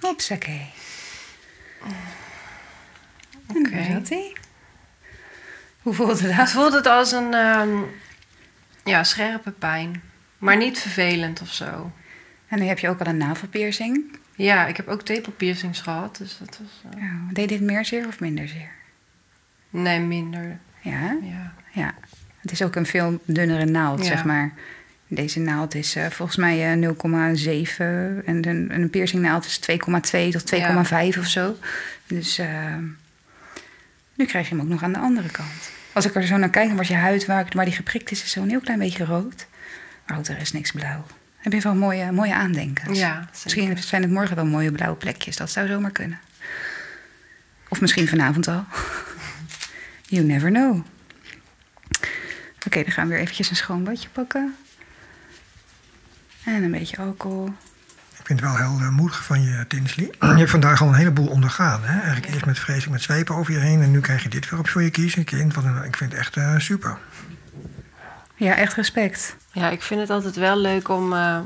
Hopsakee. 0.00 0.70
Oké. 3.46 3.76
hij. 4.08 4.32
Hoe 5.82 5.94
voelde 5.94 6.22
Het 6.28 6.36
dat? 6.36 6.50
voelt 6.50 6.72
het 6.72 6.86
als 6.86 7.12
een 7.12 7.34
ehm, 7.34 7.78
ja, 8.84 9.04
scherpe 9.04 9.50
pijn. 9.50 10.02
Maar 10.38 10.56
niet 10.56 10.78
vervelend 10.78 11.40
of 11.40 11.52
zo. 11.52 11.92
En 12.48 12.58
nu 12.58 12.64
heb 12.64 12.78
je 12.78 12.88
ook 12.88 13.00
al 13.00 13.06
een 13.06 13.16
navelpiercing. 13.16 14.18
Ja, 14.36 14.66
ik 14.66 14.76
heb 14.76 14.88
ook 14.88 15.02
tepelpiercings 15.02 15.80
gehad. 15.80 16.16
Dus 16.16 16.38
dat 16.38 16.58
was... 16.58 16.92
eh, 16.94 17.02
Ja, 17.02 17.32
deed 17.32 17.48
dit 17.48 17.60
meer 17.60 17.84
zeer 17.84 18.06
of 18.06 18.20
minder 18.20 18.48
zeer? 18.48 18.70
Nee, 19.70 20.00
minder. 20.00 20.58
Ja, 20.80 21.16
Ja. 21.22 21.52
ja. 21.72 21.94
Het 22.40 22.50
is 22.52 22.62
ook 22.62 22.76
een 22.76 22.86
veel 22.86 23.20
dunnere 23.24 23.64
naald, 23.64 23.98
Ja. 23.98 24.04
zeg 24.04 24.24
maar. 24.24 24.52
Deze 25.06 25.40
naald 25.40 25.74
is 25.74 25.96
eh, 25.96 26.06
volgens 26.06 26.36
mij 26.38 26.72
eh, 26.72 26.78
0,7 26.78 28.24
en 28.24 28.48
een, 28.48 28.74
een 28.74 28.90
piercingnaald 28.90 29.44
is 29.46 29.60
2,2 29.60 30.30
tot 30.30 30.54
2,5 31.14 31.18
of 31.18 31.26
zo. 31.26 31.56
Dus 32.06 32.38
eh, 32.38 32.76
nu 34.14 34.24
krijg 34.26 34.48
je 34.48 34.54
hem 34.54 34.64
ook 34.64 34.70
nog 34.70 34.82
aan 34.82 34.92
de 34.92 34.98
andere 34.98 35.30
kant. 35.30 35.70
Als 35.92 36.04
ik 36.04 36.14
er 36.14 36.26
zo 36.26 36.36
naar 36.36 36.50
kijk, 36.50 36.66
dan 36.66 36.74
wordt 36.74 36.88
je 36.90 36.96
huid 36.96 37.26
waar, 37.26 37.46
waar 37.54 37.64
die 37.64 37.74
geprikt 37.74 38.10
is, 38.10 38.22
is 38.22 38.30
zo'n 38.30 38.48
heel 38.48 38.60
klein 38.60 38.78
beetje 38.78 39.04
rood. 39.04 39.46
Maar 40.06 40.18
ook 40.18 40.26
er 40.26 40.38
is 40.40 40.52
niks 40.52 40.70
blauw. 40.72 41.04
Heb 41.36 41.52
je 41.52 41.60
wel 41.60 41.74
mooie, 41.74 42.12
mooie 42.12 42.34
aandenkens. 42.34 42.98
Ja, 42.98 43.28
Misschien 43.42 43.78
zijn 43.78 44.02
het 44.02 44.10
morgen 44.10 44.36
wel 44.36 44.46
mooie 44.46 44.72
blauwe 44.72 44.96
plekjes. 44.96 45.36
Dat 45.36 45.50
zou 45.50 45.66
zomaar 45.68 45.90
kunnen. 45.90 46.18
Of 47.68 47.80
misschien 47.80 48.08
vanavond 48.08 48.48
al. 48.48 48.64
You 50.10 50.24
never 50.24 50.50
know. 50.50 50.84
Oké, 52.66 52.82
dan 52.82 52.92
gaan 52.92 53.06
we 53.06 53.12
weer 53.12 53.22
eventjes 53.22 53.50
een 53.50 53.56
schoon 53.56 53.84
badje 53.84 54.08
pakken. 54.08 54.56
En 56.44 56.62
een 56.62 56.70
beetje 56.70 56.96
alcohol. 56.96 57.46
Ik 58.18 58.26
vind 58.26 58.40
het 58.40 58.50
wel 58.50 58.56
heel 58.56 58.80
eh, 58.80 58.88
moedig 58.88 59.24
van 59.24 59.42
je, 59.42 59.64
Tinsley. 59.68 60.04
Je 60.20 60.26
hebt 60.26 60.50
vandaag 60.50 60.82
al 60.82 60.88
een 60.88 60.94
heleboel 60.94 61.26
ondergaan. 61.26 61.82
Hè? 61.84 62.00
Eigenlijk 62.00 62.32
eerst 62.32 62.46
met 62.46 62.58
vreselijk 62.58 62.92
met 62.92 63.02
zwepen 63.02 63.34
over 63.34 63.52
je 63.52 63.58
heen. 63.58 63.82
En 63.82 63.90
nu 63.90 64.00
krijg 64.00 64.22
je 64.22 64.28
dit 64.28 64.50
weer 64.50 64.58
op 64.58 64.68
voor 64.68 64.82
je 64.82 64.90
kiezen. 64.90 65.24
Kind. 65.24 65.54
Wat 65.54 65.64
een, 65.64 65.84
ik 65.84 65.96
vind 65.96 66.10
het 66.10 66.20
echt 66.20 66.36
eh, 66.36 66.58
super. 66.58 66.98
Ja, 68.36 68.56
echt 68.56 68.74
respect. 68.74 69.36
Ja, 69.52 69.70
ik 69.70 69.82
vind 69.82 70.00
het 70.00 70.10
altijd 70.10 70.36
wel 70.36 70.56
leuk 70.56 70.88
om 70.88 71.12
eh, 71.12 71.40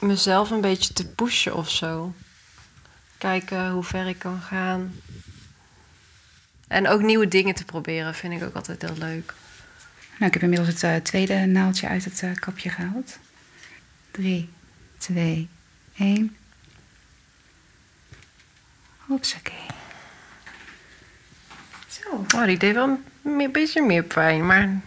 mezelf 0.00 0.50
een 0.50 0.60
beetje 0.60 0.92
te 0.92 1.08
pushen 1.08 1.54
of 1.54 1.70
zo. 1.70 2.14
Kijken 3.18 3.70
hoe 3.70 3.84
ver 3.84 4.06
ik 4.06 4.18
kan 4.18 4.40
gaan. 4.40 4.92
En 6.68 6.88
ook 6.88 7.02
nieuwe 7.02 7.28
dingen 7.28 7.54
te 7.54 7.64
proberen 7.64 8.14
vind 8.14 8.32
ik 8.32 8.42
ook 8.42 8.54
altijd 8.54 8.82
heel 8.82 8.96
leuk. 8.98 9.32
Nou, 10.18 10.26
ik 10.26 10.32
heb 10.32 10.42
inmiddels 10.42 10.68
het 10.68 10.82
eh, 10.82 10.96
tweede 10.96 11.34
naaldje 11.46 11.88
uit 11.88 12.04
het 12.04 12.22
eh, 12.22 12.34
kapje 12.34 12.70
gehaald. 12.70 13.18
3, 14.10 14.48
2, 14.98 15.48
1. 15.96 16.36
Hopsakee. 19.06 19.66
Zo. 21.88 22.24
Oh, 22.36 22.44
die 22.44 22.58
deed 22.58 22.74
wel 22.74 22.98
een 23.24 23.52
beetje 23.52 23.82
meer 23.82 24.02
pijn, 24.02 24.46
maar 24.46 24.80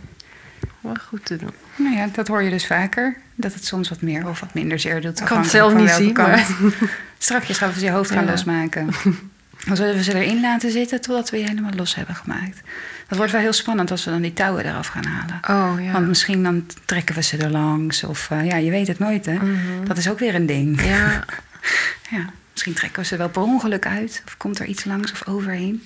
wel 0.80 0.96
goed 1.08 1.26
te 1.26 1.36
doen. 1.36 1.52
Nou 1.76 1.96
ja, 1.96 2.08
dat 2.08 2.28
hoor 2.28 2.42
je 2.44 2.50
dus 2.50 2.68
vaker. 2.68 3.18
Dat 3.36 3.54
het 3.54 3.66
soms 3.66 3.90
wat 3.90 4.02
meer 4.02 4.28
of 4.28 4.40
wat 4.40 4.54
minder 4.54 4.80
zeer 4.80 5.02
doet. 5.02 5.20
Ik 5.20 5.26
kan 5.26 5.42
het 5.42 5.50
zelf 5.50 5.74
niet 5.74 5.90
zien, 5.90 6.14
kant. 6.14 6.28
maar... 6.28 6.48
Strakjes 7.18 7.58
gaan 7.58 7.72
we 7.74 7.80
ze 7.80 7.86
je 7.86 7.92
hoofd 7.92 8.12
gaan 8.12 8.26
Ja. 8.26 8.30
losmaken. 8.32 8.90
Dan 9.66 9.76
zullen 9.76 9.96
we 9.96 10.04
ze 10.04 10.14
erin 10.14 10.42
laten 10.42 10.72
zitten 10.72 11.02
totdat 11.02 11.30
we 11.30 11.38
je 11.38 11.48
helemaal 11.48 11.74
los 11.76 11.96
hebben 11.96 12.16
gemaakt. 12.16 12.62
Dat 13.08 13.18
wordt 13.18 13.32
wel 13.32 13.42
heel 13.42 13.54
spannend 13.54 13.92
als 13.92 14.06
we 14.06 14.12
dan 14.12 14.22
die 14.22 14.34
touwen 14.34 14.66
eraf 14.66 14.88
gaan 14.88 15.06
halen. 15.06 15.40
Oh 15.50 15.84
ja. 15.84 15.92
Want 15.92 16.08
misschien 16.08 16.44
dan 16.44 16.66
trekken 16.86 17.16
we 17.16 17.22
ze 17.22 17.38
er 17.38 17.50
langs. 17.50 18.04
Of 18.04 18.32
eh, 18.32 18.46
ja, 18.46 18.56
je 18.56 18.70
weet 18.70 18.88
het 18.88 19.00
nooit 19.00 19.26
hè. 19.26 19.34
Mhm. 19.34 19.86
Dat 19.86 19.98
is 19.98 20.10
ook 20.10 20.20
weer 20.20 20.36
een 20.36 20.46
ding. 20.46 20.82
Ja, 20.82 21.26
Ja, 22.10 22.30
misschien 22.52 22.74
trekken 22.74 23.02
we 23.02 23.08
ze 23.08 23.18
wel 23.18 23.30
per 23.30 23.42
ongeluk 23.42 23.86
uit. 23.86 24.22
Of 24.26 24.38
komt 24.38 24.60
er 24.60 24.66
iets 24.66 24.84
langs 24.84 25.12
of 25.12 25.28
overheen. 25.28 25.84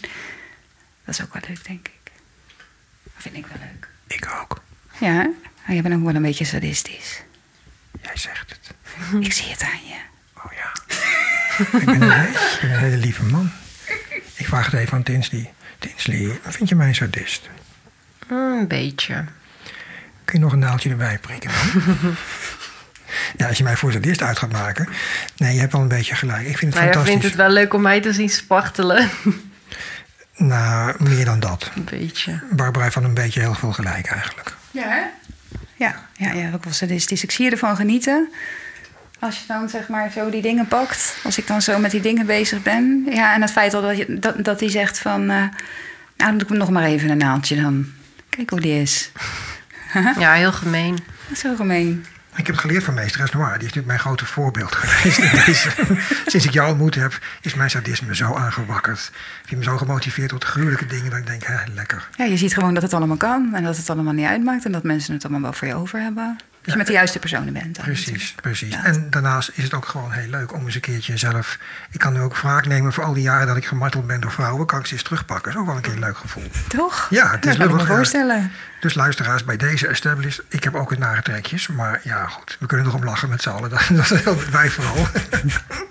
Dat 1.06 1.14
is 1.16 1.22
ook 1.22 1.34
wel 1.34 1.42
leuk, 1.48 1.66
denk 1.68 1.88
ik. 1.88 2.12
Dat 3.04 3.14
vind 3.18 3.36
ik 3.36 3.46
wel 3.46 3.58
leuk. 3.72 3.88
Ik 4.08 4.38
ook. 4.42 4.62
Ja? 5.00 5.30
Maar 5.66 5.74
jij 5.74 5.82
bent 5.82 5.96
ook 5.96 6.04
wel 6.04 6.16
een 6.16 6.22
beetje 6.22 6.46
sadistisch. 6.46 7.24
Jij 8.02 8.18
zegt 8.18 8.50
het. 8.50 8.74
Ik 9.26 9.34
zie 9.34 9.50
het 9.50 9.62
aan 9.62 9.88
je. 9.88 10.00
Oh 10.38 10.52
ja. 10.52 10.72
ik, 11.80 11.86
ben 11.86 12.02
een, 12.02 12.30
ik 12.30 12.58
ben 12.62 12.72
een 12.72 12.80
hele 12.80 12.98
lieve 12.98 13.24
man. 13.24 13.52
Ik 14.42 14.48
vraag 14.48 14.66
het 14.66 14.74
even 14.80 14.94
aan 14.98 15.04
Tinsley. 15.04 15.54
Tinsley, 15.80 16.40
vind 16.44 16.70
je 16.70 16.76
mij 16.76 16.88
een 16.88 16.96
sadist? 16.96 17.50
een 18.28 18.68
beetje. 18.68 19.26
Kun 20.26 20.40
je 20.40 20.46
nog 20.46 20.54
een 20.54 20.60
naaldje 20.60 20.90
erbij 20.90 21.18
prikken 21.20 21.52
dan? 21.52 22.16
ja, 23.38 23.48
als 23.48 23.58
je 23.58 23.64
mij 23.64 23.76
voor 23.78 23.92
sadist 23.92 24.22
uit 24.22 24.38
gaat 24.38 24.52
maken. 24.52 24.88
Nee, 25.38 25.54
je 25.54 25.60
hebt 25.60 25.72
wel 25.72 25.82
een 25.82 25.88
beetje 25.88 26.16
gelijk. 26.16 26.48
Ik 26.48 26.58
vind 26.58 26.62
het 26.62 26.74
Maar 26.74 26.84
jij 26.84 26.94
fantastisch. 26.94 27.12
vindt 27.22 27.24
het 27.38 27.46
wel 27.46 27.50
leuk 27.56 27.74
om 27.74 27.82
mij 27.82 28.02
te 28.02 28.14
zien 28.14 28.30
spartelen. 28.30 29.10
Nou, 30.36 30.96
meer 31.04 31.26
dan 31.26 31.40
dat. 31.40 31.72
een 31.76 31.84
beetje. 31.84 32.40
Barbara 32.52 32.84
heeft 32.84 32.94
van 32.96 33.04
een 33.04 33.14
beetje 33.14 33.40
heel 33.40 33.54
veel 33.54 33.72
gelijk 33.72 34.06
eigenlijk. 34.08 34.56
Ja, 34.72 34.88
hè? 34.88 35.02
Ja, 35.76 36.08
ja, 36.18 36.32
ja, 36.32 36.52
ook 36.54 36.64
wel 36.64 36.74
sadistisch. 36.74 37.24
Ik 37.24 37.32
zie 37.32 37.46
je 37.46 37.52
ervan 37.52 37.76
genieten. 37.76 38.30
Als 39.22 39.40
je 39.40 39.44
dan 39.48 39.70
zeg 39.70 39.88
maar 39.88 40.12
zo 40.12 40.30
die 40.30 40.42
dingen 40.42 40.68
pakt. 40.68 41.18
Als 41.24 41.38
ik 41.38 41.48
dan 41.48 41.62
zo 41.62 41.80
met 41.80 41.92
die 41.92 42.02
dingen 42.02 42.26
bezig 42.26 42.62
ben. 42.64 43.06
Ja, 43.10 43.34
en 43.34 43.42
het 43.42 43.52
feit 43.52 43.74
al 43.74 43.82
dat, 43.82 43.98
je, 43.98 44.20
dat, 44.20 44.44
dat 44.44 44.60
die 44.60 44.70
zegt 44.70 45.00
van... 45.00 45.22
eh, 45.22 45.28
nou, 45.28 45.52
dan 46.16 46.38
doe 46.38 46.48
ik 46.48 46.54
nog 46.58 46.70
maar 46.70 46.84
even 46.84 47.10
een 47.10 47.18
naaldje 47.18 47.62
dan. 47.62 47.86
Kijk 48.30 48.50
hoe 48.50 48.60
die 48.62 48.82
is. 48.82 49.12
Ja, 50.20 50.34
heel 50.34 50.52
gemeen. 50.52 50.96
Dat 51.28 51.32
is 51.32 51.40
zo 51.40 51.56
gemeen. 51.56 52.06
Ik 52.36 52.46
heb 52.46 52.56
het 52.56 52.66
geleerd 52.66 52.84
van 52.84 52.94
meesteres 52.94 53.32
Noir. 53.32 53.48
Die 53.48 53.58
is 53.58 53.62
natuurlijk 53.62 53.88
mijn 53.88 54.00
grote 54.00 54.26
voorbeeld 54.26 54.76
geweest. 54.76 55.18
in 55.18 55.42
deze. 55.46 55.70
Sinds 56.26 56.46
ik 56.46 56.52
jou 56.54 56.70
ontmoet 56.70 56.96
heb, 56.96 57.20
is 57.42 57.54
mijn 57.54 57.70
sadisme 57.70 58.16
zo 58.16 58.34
aangewakkerd. 58.34 59.12
Heb 59.42 59.50
je 59.50 59.58
me 59.58 59.64
zo 59.64 59.78
gemotiveerd 59.78 60.30
tot 60.30 60.44
gruwelijke 60.44 60.86
dingen 60.86 61.10
dat 61.10 61.20
ik 61.20 61.28
denk, 61.28 61.44
hè, 61.44 61.56
lekker. 61.74 62.08
Ja, 62.18 62.26
je 62.26 62.38
ziet 62.38 62.54
gewoon 62.54 62.74
dat 62.74 62.84
het 62.84 62.94
allemaal 62.94 63.18
kan. 63.18 63.50
En 63.54 63.64
dat 63.64 63.78
het 63.78 63.90
allemaal 63.90 64.14
niet 64.14 64.28
uitmaakt. 64.28 64.66
En 64.66 64.72
dat 64.72 64.84
mensen 64.84 65.14
het 65.14 65.24
allemaal 65.24 65.42
wel 65.42 65.54
voor 65.54 65.68
je 65.68 65.76
over 65.76 66.00
hebben. 66.00 66.38
Als 66.64 66.72
je 66.72 66.78
met 66.78 66.88
de 66.88 66.94
juiste 66.94 67.20
personen 67.20 67.54
bent. 67.54 67.76
Dan 67.76 67.86
Precies, 67.86 68.06
natuurlijk. 68.06 68.42
precies. 68.42 68.74
Ja. 68.74 68.84
En 68.84 69.10
daarnaast 69.10 69.52
is 69.54 69.64
het 69.64 69.74
ook 69.74 69.86
gewoon 69.86 70.12
heel 70.12 70.30
leuk 70.30 70.54
om 70.54 70.66
eens 70.66 70.76
een 70.76 70.82
keertje 70.82 71.18
zelf... 71.18 71.58
Ik 71.92 72.00
kan 72.00 72.14
nu 72.14 72.20
ook 72.20 72.38
wraak 72.38 72.66
nemen 72.66 72.94
voor 72.94 73.04
al 73.04 73.14
die 73.14 73.24
jaren 73.24 73.48
dat 73.48 73.58
ik 73.58 73.66
gemarteld 73.66 74.08
ben 74.08 74.22
door 74.22 74.32
vrouwen. 74.32 74.66
Kan 74.66 74.80
ik 74.80 74.86
ze 74.86 74.94
eens 74.94 75.04
terugpakken. 75.04 75.44
Dat 75.44 75.54
is 75.54 75.60
ook 75.60 75.66
wel 75.66 75.76
een 75.76 75.82
keer 75.82 75.94
een 75.94 76.00
leuk 76.00 76.18
gevoel. 76.18 76.44
Toch? 76.68 77.08
Ja, 77.10 77.32
het 77.32 77.46
is 77.46 77.58
dat 77.58 77.68
kan 77.68 77.80
ik 77.80 77.82
me 77.82 77.94
voorstellen. 77.94 78.52
Dus 78.80 78.94
luisteraars, 78.94 79.44
bij 79.44 79.58
deze 79.58 79.88
established... 79.88 80.44
Ik 80.48 80.64
heb 80.64 80.76
ook 80.76 80.90
het 80.90 81.00
nare 81.00 81.22
trekjes. 81.22 81.68
Maar 81.68 82.00
ja, 82.04 82.26
goed. 82.28 82.58
We 82.60 82.66
kunnen 82.66 82.88
erom 82.88 83.04
lachen 83.04 83.30
met 83.30 83.42
z'n 83.42 83.50
allen. 83.50 83.70
Dat, 83.70 83.88
dat 84.10 84.12
is 84.12 84.50
wij 84.50 84.70
vooral. 84.70 85.08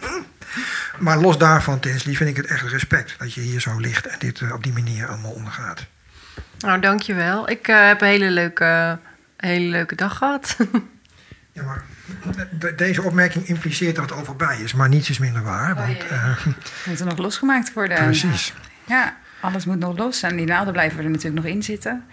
maar 0.98 1.18
los 1.18 1.38
daarvan, 1.38 1.80
Tinsley, 1.80 2.14
vind 2.14 2.30
ik 2.30 2.36
het 2.36 2.46
echt 2.46 2.62
respect... 2.62 3.14
dat 3.18 3.34
je 3.34 3.40
hier 3.40 3.60
zo 3.60 3.78
ligt 3.78 4.06
en 4.06 4.18
dit 4.18 4.40
eh, 4.40 4.52
op 4.52 4.62
die 4.62 4.72
manier 4.72 5.08
allemaal 5.08 5.32
ondergaat. 5.32 5.86
Nou, 6.58 6.80
dankjewel. 6.80 7.50
Ik 7.50 7.68
eh, 7.68 7.86
heb 7.86 8.00
een 8.00 8.08
hele 8.08 8.30
leuke, 8.30 8.98
hele 9.46 9.66
leuke 9.70 9.94
dag 9.94 10.16
gehad. 10.16 10.56
Ja, 11.52 11.62
maar 11.62 11.82
de- 12.58 12.74
deze 12.74 13.02
opmerking 13.02 13.46
impliceert 13.46 13.94
dat 13.96 14.10
het 14.10 14.18
al 14.18 14.24
voorbij 14.24 14.60
is. 14.60 14.72
Maar 14.74 14.88
niets 14.88 15.10
is 15.10 15.18
minder 15.18 15.42
waar. 15.42 15.74
Want, 15.74 16.06
eh, 16.06 16.46
Moet 16.86 17.00
er 17.00 17.06
nog 17.06 17.18
losgemaakt 17.18 17.72
worden. 17.72 18.04
precies. 18.04 18.54
Ja, 18.86 19.16
alles 19.40 19.64
moet 19.64 19.78
nog 19.78 19.96
los. 19.98 20.22
En 20.22 20.36
die 20.36 20.46
naalden 20.46 20.72
blijven 20.72 21.04
er 21.04 21.10
natuurlijk 21.10 21.42
nog 21.42 21.52
in 21.52 21.62
zitten. 21.62 22.04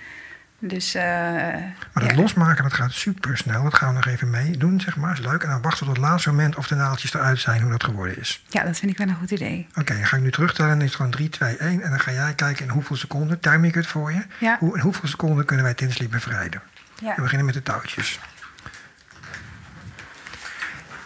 Dus, 0.60 0.96
eh, 0.96 1.04
Maar 1.04 1.76
dat 1.94 2.10
ja. 2.12 2.16
losmaken, 2.16 2.64
dat 2.64 2.74
gaat 2.74 2.92
super 2.92 3.38
snel. 3.38 3.64
Dat 3.64 3.74
gaan 3.74 3.90
we 3.90 3.94
nog 3.96 4.06
even 4.06 4.30
mee 4.30 4.58
doen, 4.58 4.80
zeg 4.82 4.96
maar. 4.98 5.12
Is 5.14 5.20
leuk. 5.26 5.44
En 5.44 5.50
dan 5.50 5.62
wachten 5.62 5.80
we 5.88 5.94
tot 5.94 6.02
het 6.02 6.10
laatste 6.12 6.30
moment 6.30 6.56
of 6.56 6.68
de 6.68 6.76
naaldjes 6.76 7.14
eruit 7.14 7.40
zijn, 7.40 7.62
hoe 7.62 7.72
dat 7.72 7.84
geworden 7.84 8.20
is. 8.20 8.44
ja, 8.50 8.64
dat 8.64 8.78
vind 8.78 8.92
ik 8.92 8.98
wel 8.98 9.08
een 9.08 9.16
goed 9.16 9.32
idee. 9.32 9.68
Oké, 9.76 9.94
dan 9.94 10.06
ga 10.08 10.16
ik 10.18 10.24
nu 10.24 10.32
terugtellen. 10.32 10.72
En 10.72 10.78
dan 10.78 10.86
is 10.88 10.94
het 10.94 10.98
gewoon 11.02 11.12
3, 11.16 11.30
2, 11.30 11.58
1. 11.58 11.82
En 11.82 11.90
dan 11.90 12.00
ga 12.00 12.12
jij 12.12 12.34
kijken 12.34 12.66
in 12.66 12.72
hoeveel 12.72 12.96
seconden. 12.96 13.40
Time 13.40 13.68
ik 13.68 13.76
het 13.76 13.88
voor 13.88 14.12
je. 14.14 14.22
Ja. 14.40 14.56
Hoe, 14.60 14.76
in 14.76 14.82
hoeveel 14.82 15.10
seconden 15.10 15.46
kunnen 15.46 15.66
wij 15.66 15.74
Tinsley 15.74 16.08
bevrijden? 16.08 16.62
Ja. 17.02 17.16
We 17.16 17.22
beginnen 17.22 17.46
met 17.46 17.56
de 17.56 17.64
touwtjes. 17.64 18.20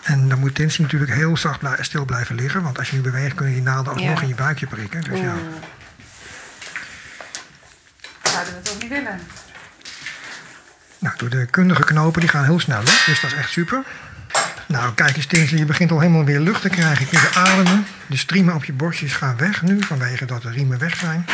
En 0.01 0.29
dan 0.29 0.39
moet 0.39 0.55
Tinsley 0.55 0.85
natuurlijk 0.85 1.13
heel 1.13 1.37
zacht 1.37 1.61
stil 1.79 2.05
blijven 2.05 2.35
liggen. 2.35 2.61
Want 2.61 2.77
als 2.77 2.89
je 2.89 2.95
nu 2.95 3.01
beweegt, 3.01 3.35
kunnen 3.35 3.53
die 3.53 3.63
naalden 3.63 3.93
alsnog 3.93 4.15
Ja. 4.15 4.21
in 4.21 4.27
je 4.27 4.35
buikje 4.35 4.67
prikken. 4.67 5.01
Dus 5.01 5.19
ja. 5.19 5.33
Zouden 8.23 8.53
we 8.53 8.59
het 8.59 8.71
ook 8.73 8.81
niet 8.81 8.89
willen? 8.91 9.19
Nou, 10.99 11.17
door 11.17 11.29
de 11.29 11.45
kundige 11.45 11.83
knopen, 11.83 12.19
die 12.21 12.29
gaan 12.29 12.43
heel 12.43 12.59
snel, 12.59 12.77
hè? 12.79 12.83
dus 13.05 13.21
dat 13.21 13.31
is 13.31 13.37
echt 13.37 13.49
super. 13.49 13.83
Nou, 14.67 14.93
kijk 14.93 15.15
eens, 15.15 15.25
Tinsley, 15.25 15.59
je 15.59 15.65
begint 15.65 15.91
al 15.91 15.99
helemaal 15.99 16.25
weer 16.25 16.39
lucht 16.39 16.61
te 16.61 16.69
krijgen. 16.69 17.05
Je 17.09 17.19
kunt 17.19 17.35
ademen. 17.35 17.85
De 18.07 18.17
striemen 18.17 18.55
op 18.55 18.65
je 18.65 18.73
borstjes 18.73 19.13
gaan 19.13 19.37
weg 19.37 19.61
nu, 19.61 19.81
vanwege 19.81 20.25
dat 20.25 20.41
de 20.41 20.49
riemen 20.49 20.79
weg 20.79 20.95
zijn. 20.97 21.25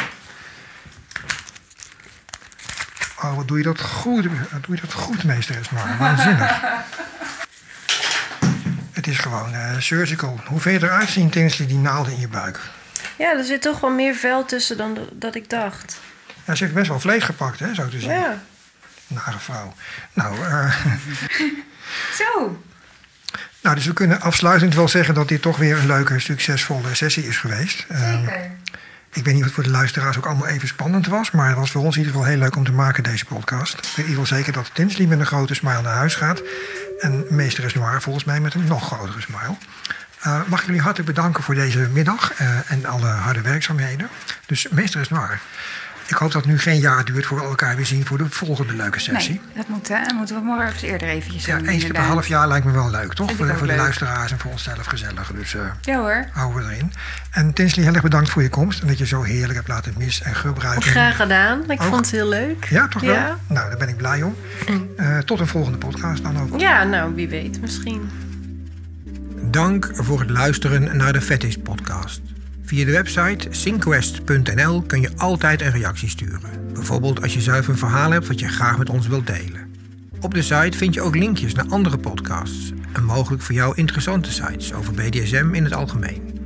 Oh, 3.27 3.35
wat 3.35 3.47
doe 3.47 3.57
je 3.57 3.63
dat 3.63 3.81
goed, 3.81 4.25
wat 4.51 4.63
doe 4.65 4.75
je 4.75 4.81
dat 4.81 4.93
goed, 4.93 5.23
meesteres 5.23 5.69
maar. 5.69 5.97
Waanzinnig. 5.99 6.61
Het 8.91 9.07
is 9.07 9.17
gewoon 9.17 9.53
eh, 9.53 9.79
surgical. 9.79 10.39
Hoe 10.45 10.59
vind 10.59 10.81
je 10.81 10.87
eruit 10.87 11.09
zien, 11.09 11.29
Tinsley, 11.29 11.67
die 11.67 11.77
naalden 11.77 12.13
in 12.13 12.19
je 12.19 12.27
buik? 12.27 12.59
Ja, 13.17 13.37
er 13.37 13.43
zit 13.43 13.61
toch 13.61 13.79
wel 13.79 13.89
meer 13.89 14.15
vel 14.15 14.45
tussen 14.45 14.77
dan 14.77 14.97
dat 15.11 15.35
ik 15.35 15.49
dacht. 15.49 15.99
Ja, 16.45 16.55
ze 16.55 16.63
heeft 16.63 16.75
best 16.75 16.87
wel 16.87 16.99
vlees 16.99 17.23
gepakt, 17.23 17.59
hè, 17.59 17.73
zo 17.73 17.87
te 17.87 17.99
zien. 17.99 18.09
Ja. 18.09 18.41
Nare 19.07 19.39
vrouw. 19.39 19.73
Nou, 20.13 20.37
eh... 20.41 20.75
Zo. 22.19 22.61
Nou, 23.61 23.75
dus 23.75 23.85
we 23.85 23.93
kunnen 23.93 24.21
afsluitend 24.21 24.75
wel 24.75 24.87
zeggen 24.87 25.13
dat 25.13 25.27
dit 25.27 25.41
toch 25.41 25.57
weer 25.57 25.77
een 25.77 25.87
leuke, 25.87 26.19
succesvolle 26.19 26.95
sessie 26.95 27.27
is 27.27 27.37
geweest. 27.37 27.85
Ehm, 27.89 28.19
Zeker. 28.19 28.51
Ik 29.17 29.25
weet 29.25 29.33
niet 29.33 29.43
of 29.43 29.45
het 29.45 29.53
voor 29.53 29.63
de 29.63 29.69
luisteraars 29.69 30.17
ook 30.17 30.25
allemaal 30.25 30.47
even 30.47 30.67
spannend 30.67 31.07
was, 31.07 31.31
maar 31.31 31.47
het 31.47 31.57
was 31.57 31.71
voor 31.71 31.83
ons 31.83 31.95
in 31.95 32.01
ieder 32.01 32.15
geval 32.15 32.29
heel 32.29 32.39
leuk 32.39 32.55
om 32.55 32.63
te 32.63 32.71
maken, 32.71 33.03
deze 33.03 33.25
podcast. 33.25 33.73
Ik 33.73 33.83
weet 33.83 33.95
in 33.95 34.03
ieder 34.03 34.23
geval 34.23 34.37
zeker 34.37 34.53
dat 34.53 34.69
Tinsley 34.73 35.07
met 35.07 35.19
een 35.19 35.25
grote 35.25 35.53
smile 35.53 35.81
naar 35.81 35.95
huis 35.95 36.15
gaat. 36.15 36.41
En 36.99 37.25
meesteres 37.29 37.73
Noir 37.73 38.01
volgens 38.01 38.25
mij 38.25 38.39
met 38.39 38.53
een 38.53 38.65
nog 38.65 38.85
grotere 38.85 39.21
smile. 39.21 39.55
Eh, 40.19 40.41
mag 40.47 40.59
ik 40.59 40.65
jullie 40.65 40.81
hartelijk 40.81 41.15
bedanken 41.15 41.43
voor 41.43 41.55
deze 41.55 41.79
middag 41.79 42.33
eh, 42.33 42.71
en 42.71 42.85
alle 42.85 43.07
harde 43.07 43.41
werkzaamheden. 43.41 44.09
Dus 44.45 44.67
meesteres 44.69 45.09
Noir, 45.09 45.39
ik 46.07 46.15
hoop 46.17 46.31
dat 46.31 46.41
het 46.41 46.51
nu 46.51 46.59
geen 46.59 46.79
jaar 46.79 47.05
duurt 47.05 47.25
voor 47.25 47.37
we 47.37 47.43
elkaar 47.43 47.75
weer 47.75 47.85
zien 47.85 48.05
voor 48.05 48.17
de 48.17 48.25
volgende 48.29 48.73
leuke 48.75 48.99
sessie. 48.99 49.33
Nee, 49.45 49.55
dat 49.55 49.67
moet, 49.67 49.87
hè. 49.87 50.03
Dan 50.03 50.15
moeten 50.15 50.35
we 50.35 50.41
morgen 50.41 50.73
eens 50.73 50.81
eerder 50.81 51.07
eventjes 51.07 51.45
Ja, 51.45 51.57
doen. 51.57 51.65
eens 51.67 51.77
per 51.77 51.85
inderdaad. 51.87 52.11
half 52.11 52.27
jaar 52.27 52.47
lijkt 52.47 52.65
me 52.65 52.71
wel 52.71 52.89
leuk, 52.89 53.13
toch? 53.13 53.31
Voor, 53.35 53.47
voor 53.47 53.57
de 53.57 53.65
leuk. 53.65 53.77
luisteraars 53.77 54.31
en 54.31 54.39
voor 54.39 54.51
onszelf 54.51 54.85
gezellig. 54.85 55.31
Dus 55.35 55.55
eh, 55.55 55.61
Ja 55.81 55.97
hoor. 55.99 56.25
houden 56.31 56.65
we 56.67 56.71
erin. 56.73 56.91
En 57.31 57.53
Tinsley, 57.53 57.83
heel 57.85 57.93
erg 57.93 58.03
bedankt 58.03 58.29
voor 58.29 58.41
je 58.41 58.49
komst. 58.49 58.81
En 58.81 58.87
dat 58.87 58.97
je 58.97 59.05
zo 59.05 59.23
heerlijk 59.23 59.53
hebt 59.53 59.67
laten 59.67 59.93
mis- 59.97 60.21
en 60.21 60.35
gebruiken. 60.35 60.91
Graag 60.91 61.15
gedaan. 61.15 61.63
Ik 61.71 61.81
Ook. 61.81 61.87
vond 61.87 61.95
het 62.05 62.11
heel 62.11 62.27
leuk. 62.29 62.65
Ja, 62.69 62.87
toch 62.87 63.01
wel? 63.01 63.13
Ja. 63.13 63.37
Nou, 63.47 63.69
daar 63.69 63.77
ben 63.77 63.89
ik 63.89 63.97
blij 63.97 64.21
om. 64.23 64.35
Eh, 64.97 65.17
tot 65.17 65.39
een 65.39 65.47
volgende 65.47 65.77
podcast 65.77 66.23
dan 66.23 66.39
ook. 66.41 66.59
Ja, 66.59 66.83
nou, 66.83 67.15
wie 67.15 67.27
weet 67.29 67.61
misschien. 67.61 68.09
Dank 69.41 69.89
voor 69.93 70.19
het 70.19 70.29
luisteren 70.29 70.97
naar 70.97 71.13
de 71.13 71.21
Fetish 71.21 71.55
podcast. 71.63 72.21
Via 72.67 72.85
de 72.85 72.91
website 72.91 73.47
synquest.nl 73.49 74.81
kun 74.81 75.01
je 75.01 75.11
altijd 75.17 75.61
een 75.61 75.71
reactie 75.71 76.09
sturen. 76.09 76.73
Bijvoorbeeld 76.73 77.21
als 77.21 77.33
je 77.33 77.41
zelf 77.41 77.67
een 77.67 77.77
verhaal 77.77 78.11
hebt 78.11 78.27
wat 78.27 78.39
je 78.39 78.47
graag 78.47 78.77
met 78.77 78.89
ons 78.89 79.07
wilt 79.07 79.27
delen. 79.27 79.73
Op 80.21 80.33
de 80.33 80.41
site 80.41 80.77
vind 80.77 80.93
je 80.93 81.01
ook 81.01 81.15
linkjes 81.15 81.53
naar 81.53 81.65
andere 81.69 81.97
podcasts 81.97 82.71
en 82.93 83.03
mogelijk 83.03 83.41
voor 83.41 83.55
jou 83.55 83.75
interessante 83.75 84.31
sites 84.31 84.73
over 84.73 84.93
BDSM 84.93 85.49
in 85.53 85.63
het 85.63 85.73
algemeen. 85.73 86.39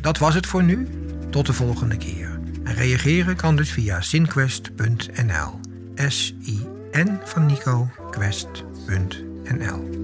Dat 0.00 0.18
was 0.18 0.34
het 0.34 0.46
voor 0.46 0.62
nu. 0.62 0.88
Tot 1.30 1.46
de 1.46 1.52
volgende 1.52 1.96
keer. 1.96 2.40
En 2.64 2.74
reageren 2.74 3.36
kan 3.36 3.56
dus 3.56 3.70
via 3.70 4.00
synquest.nl. 4.00 5.60
S-I-N 5.94 7.18
van 7.24 7.46
Nico, 7.46 7.90
quest.nl. 8.10 9.94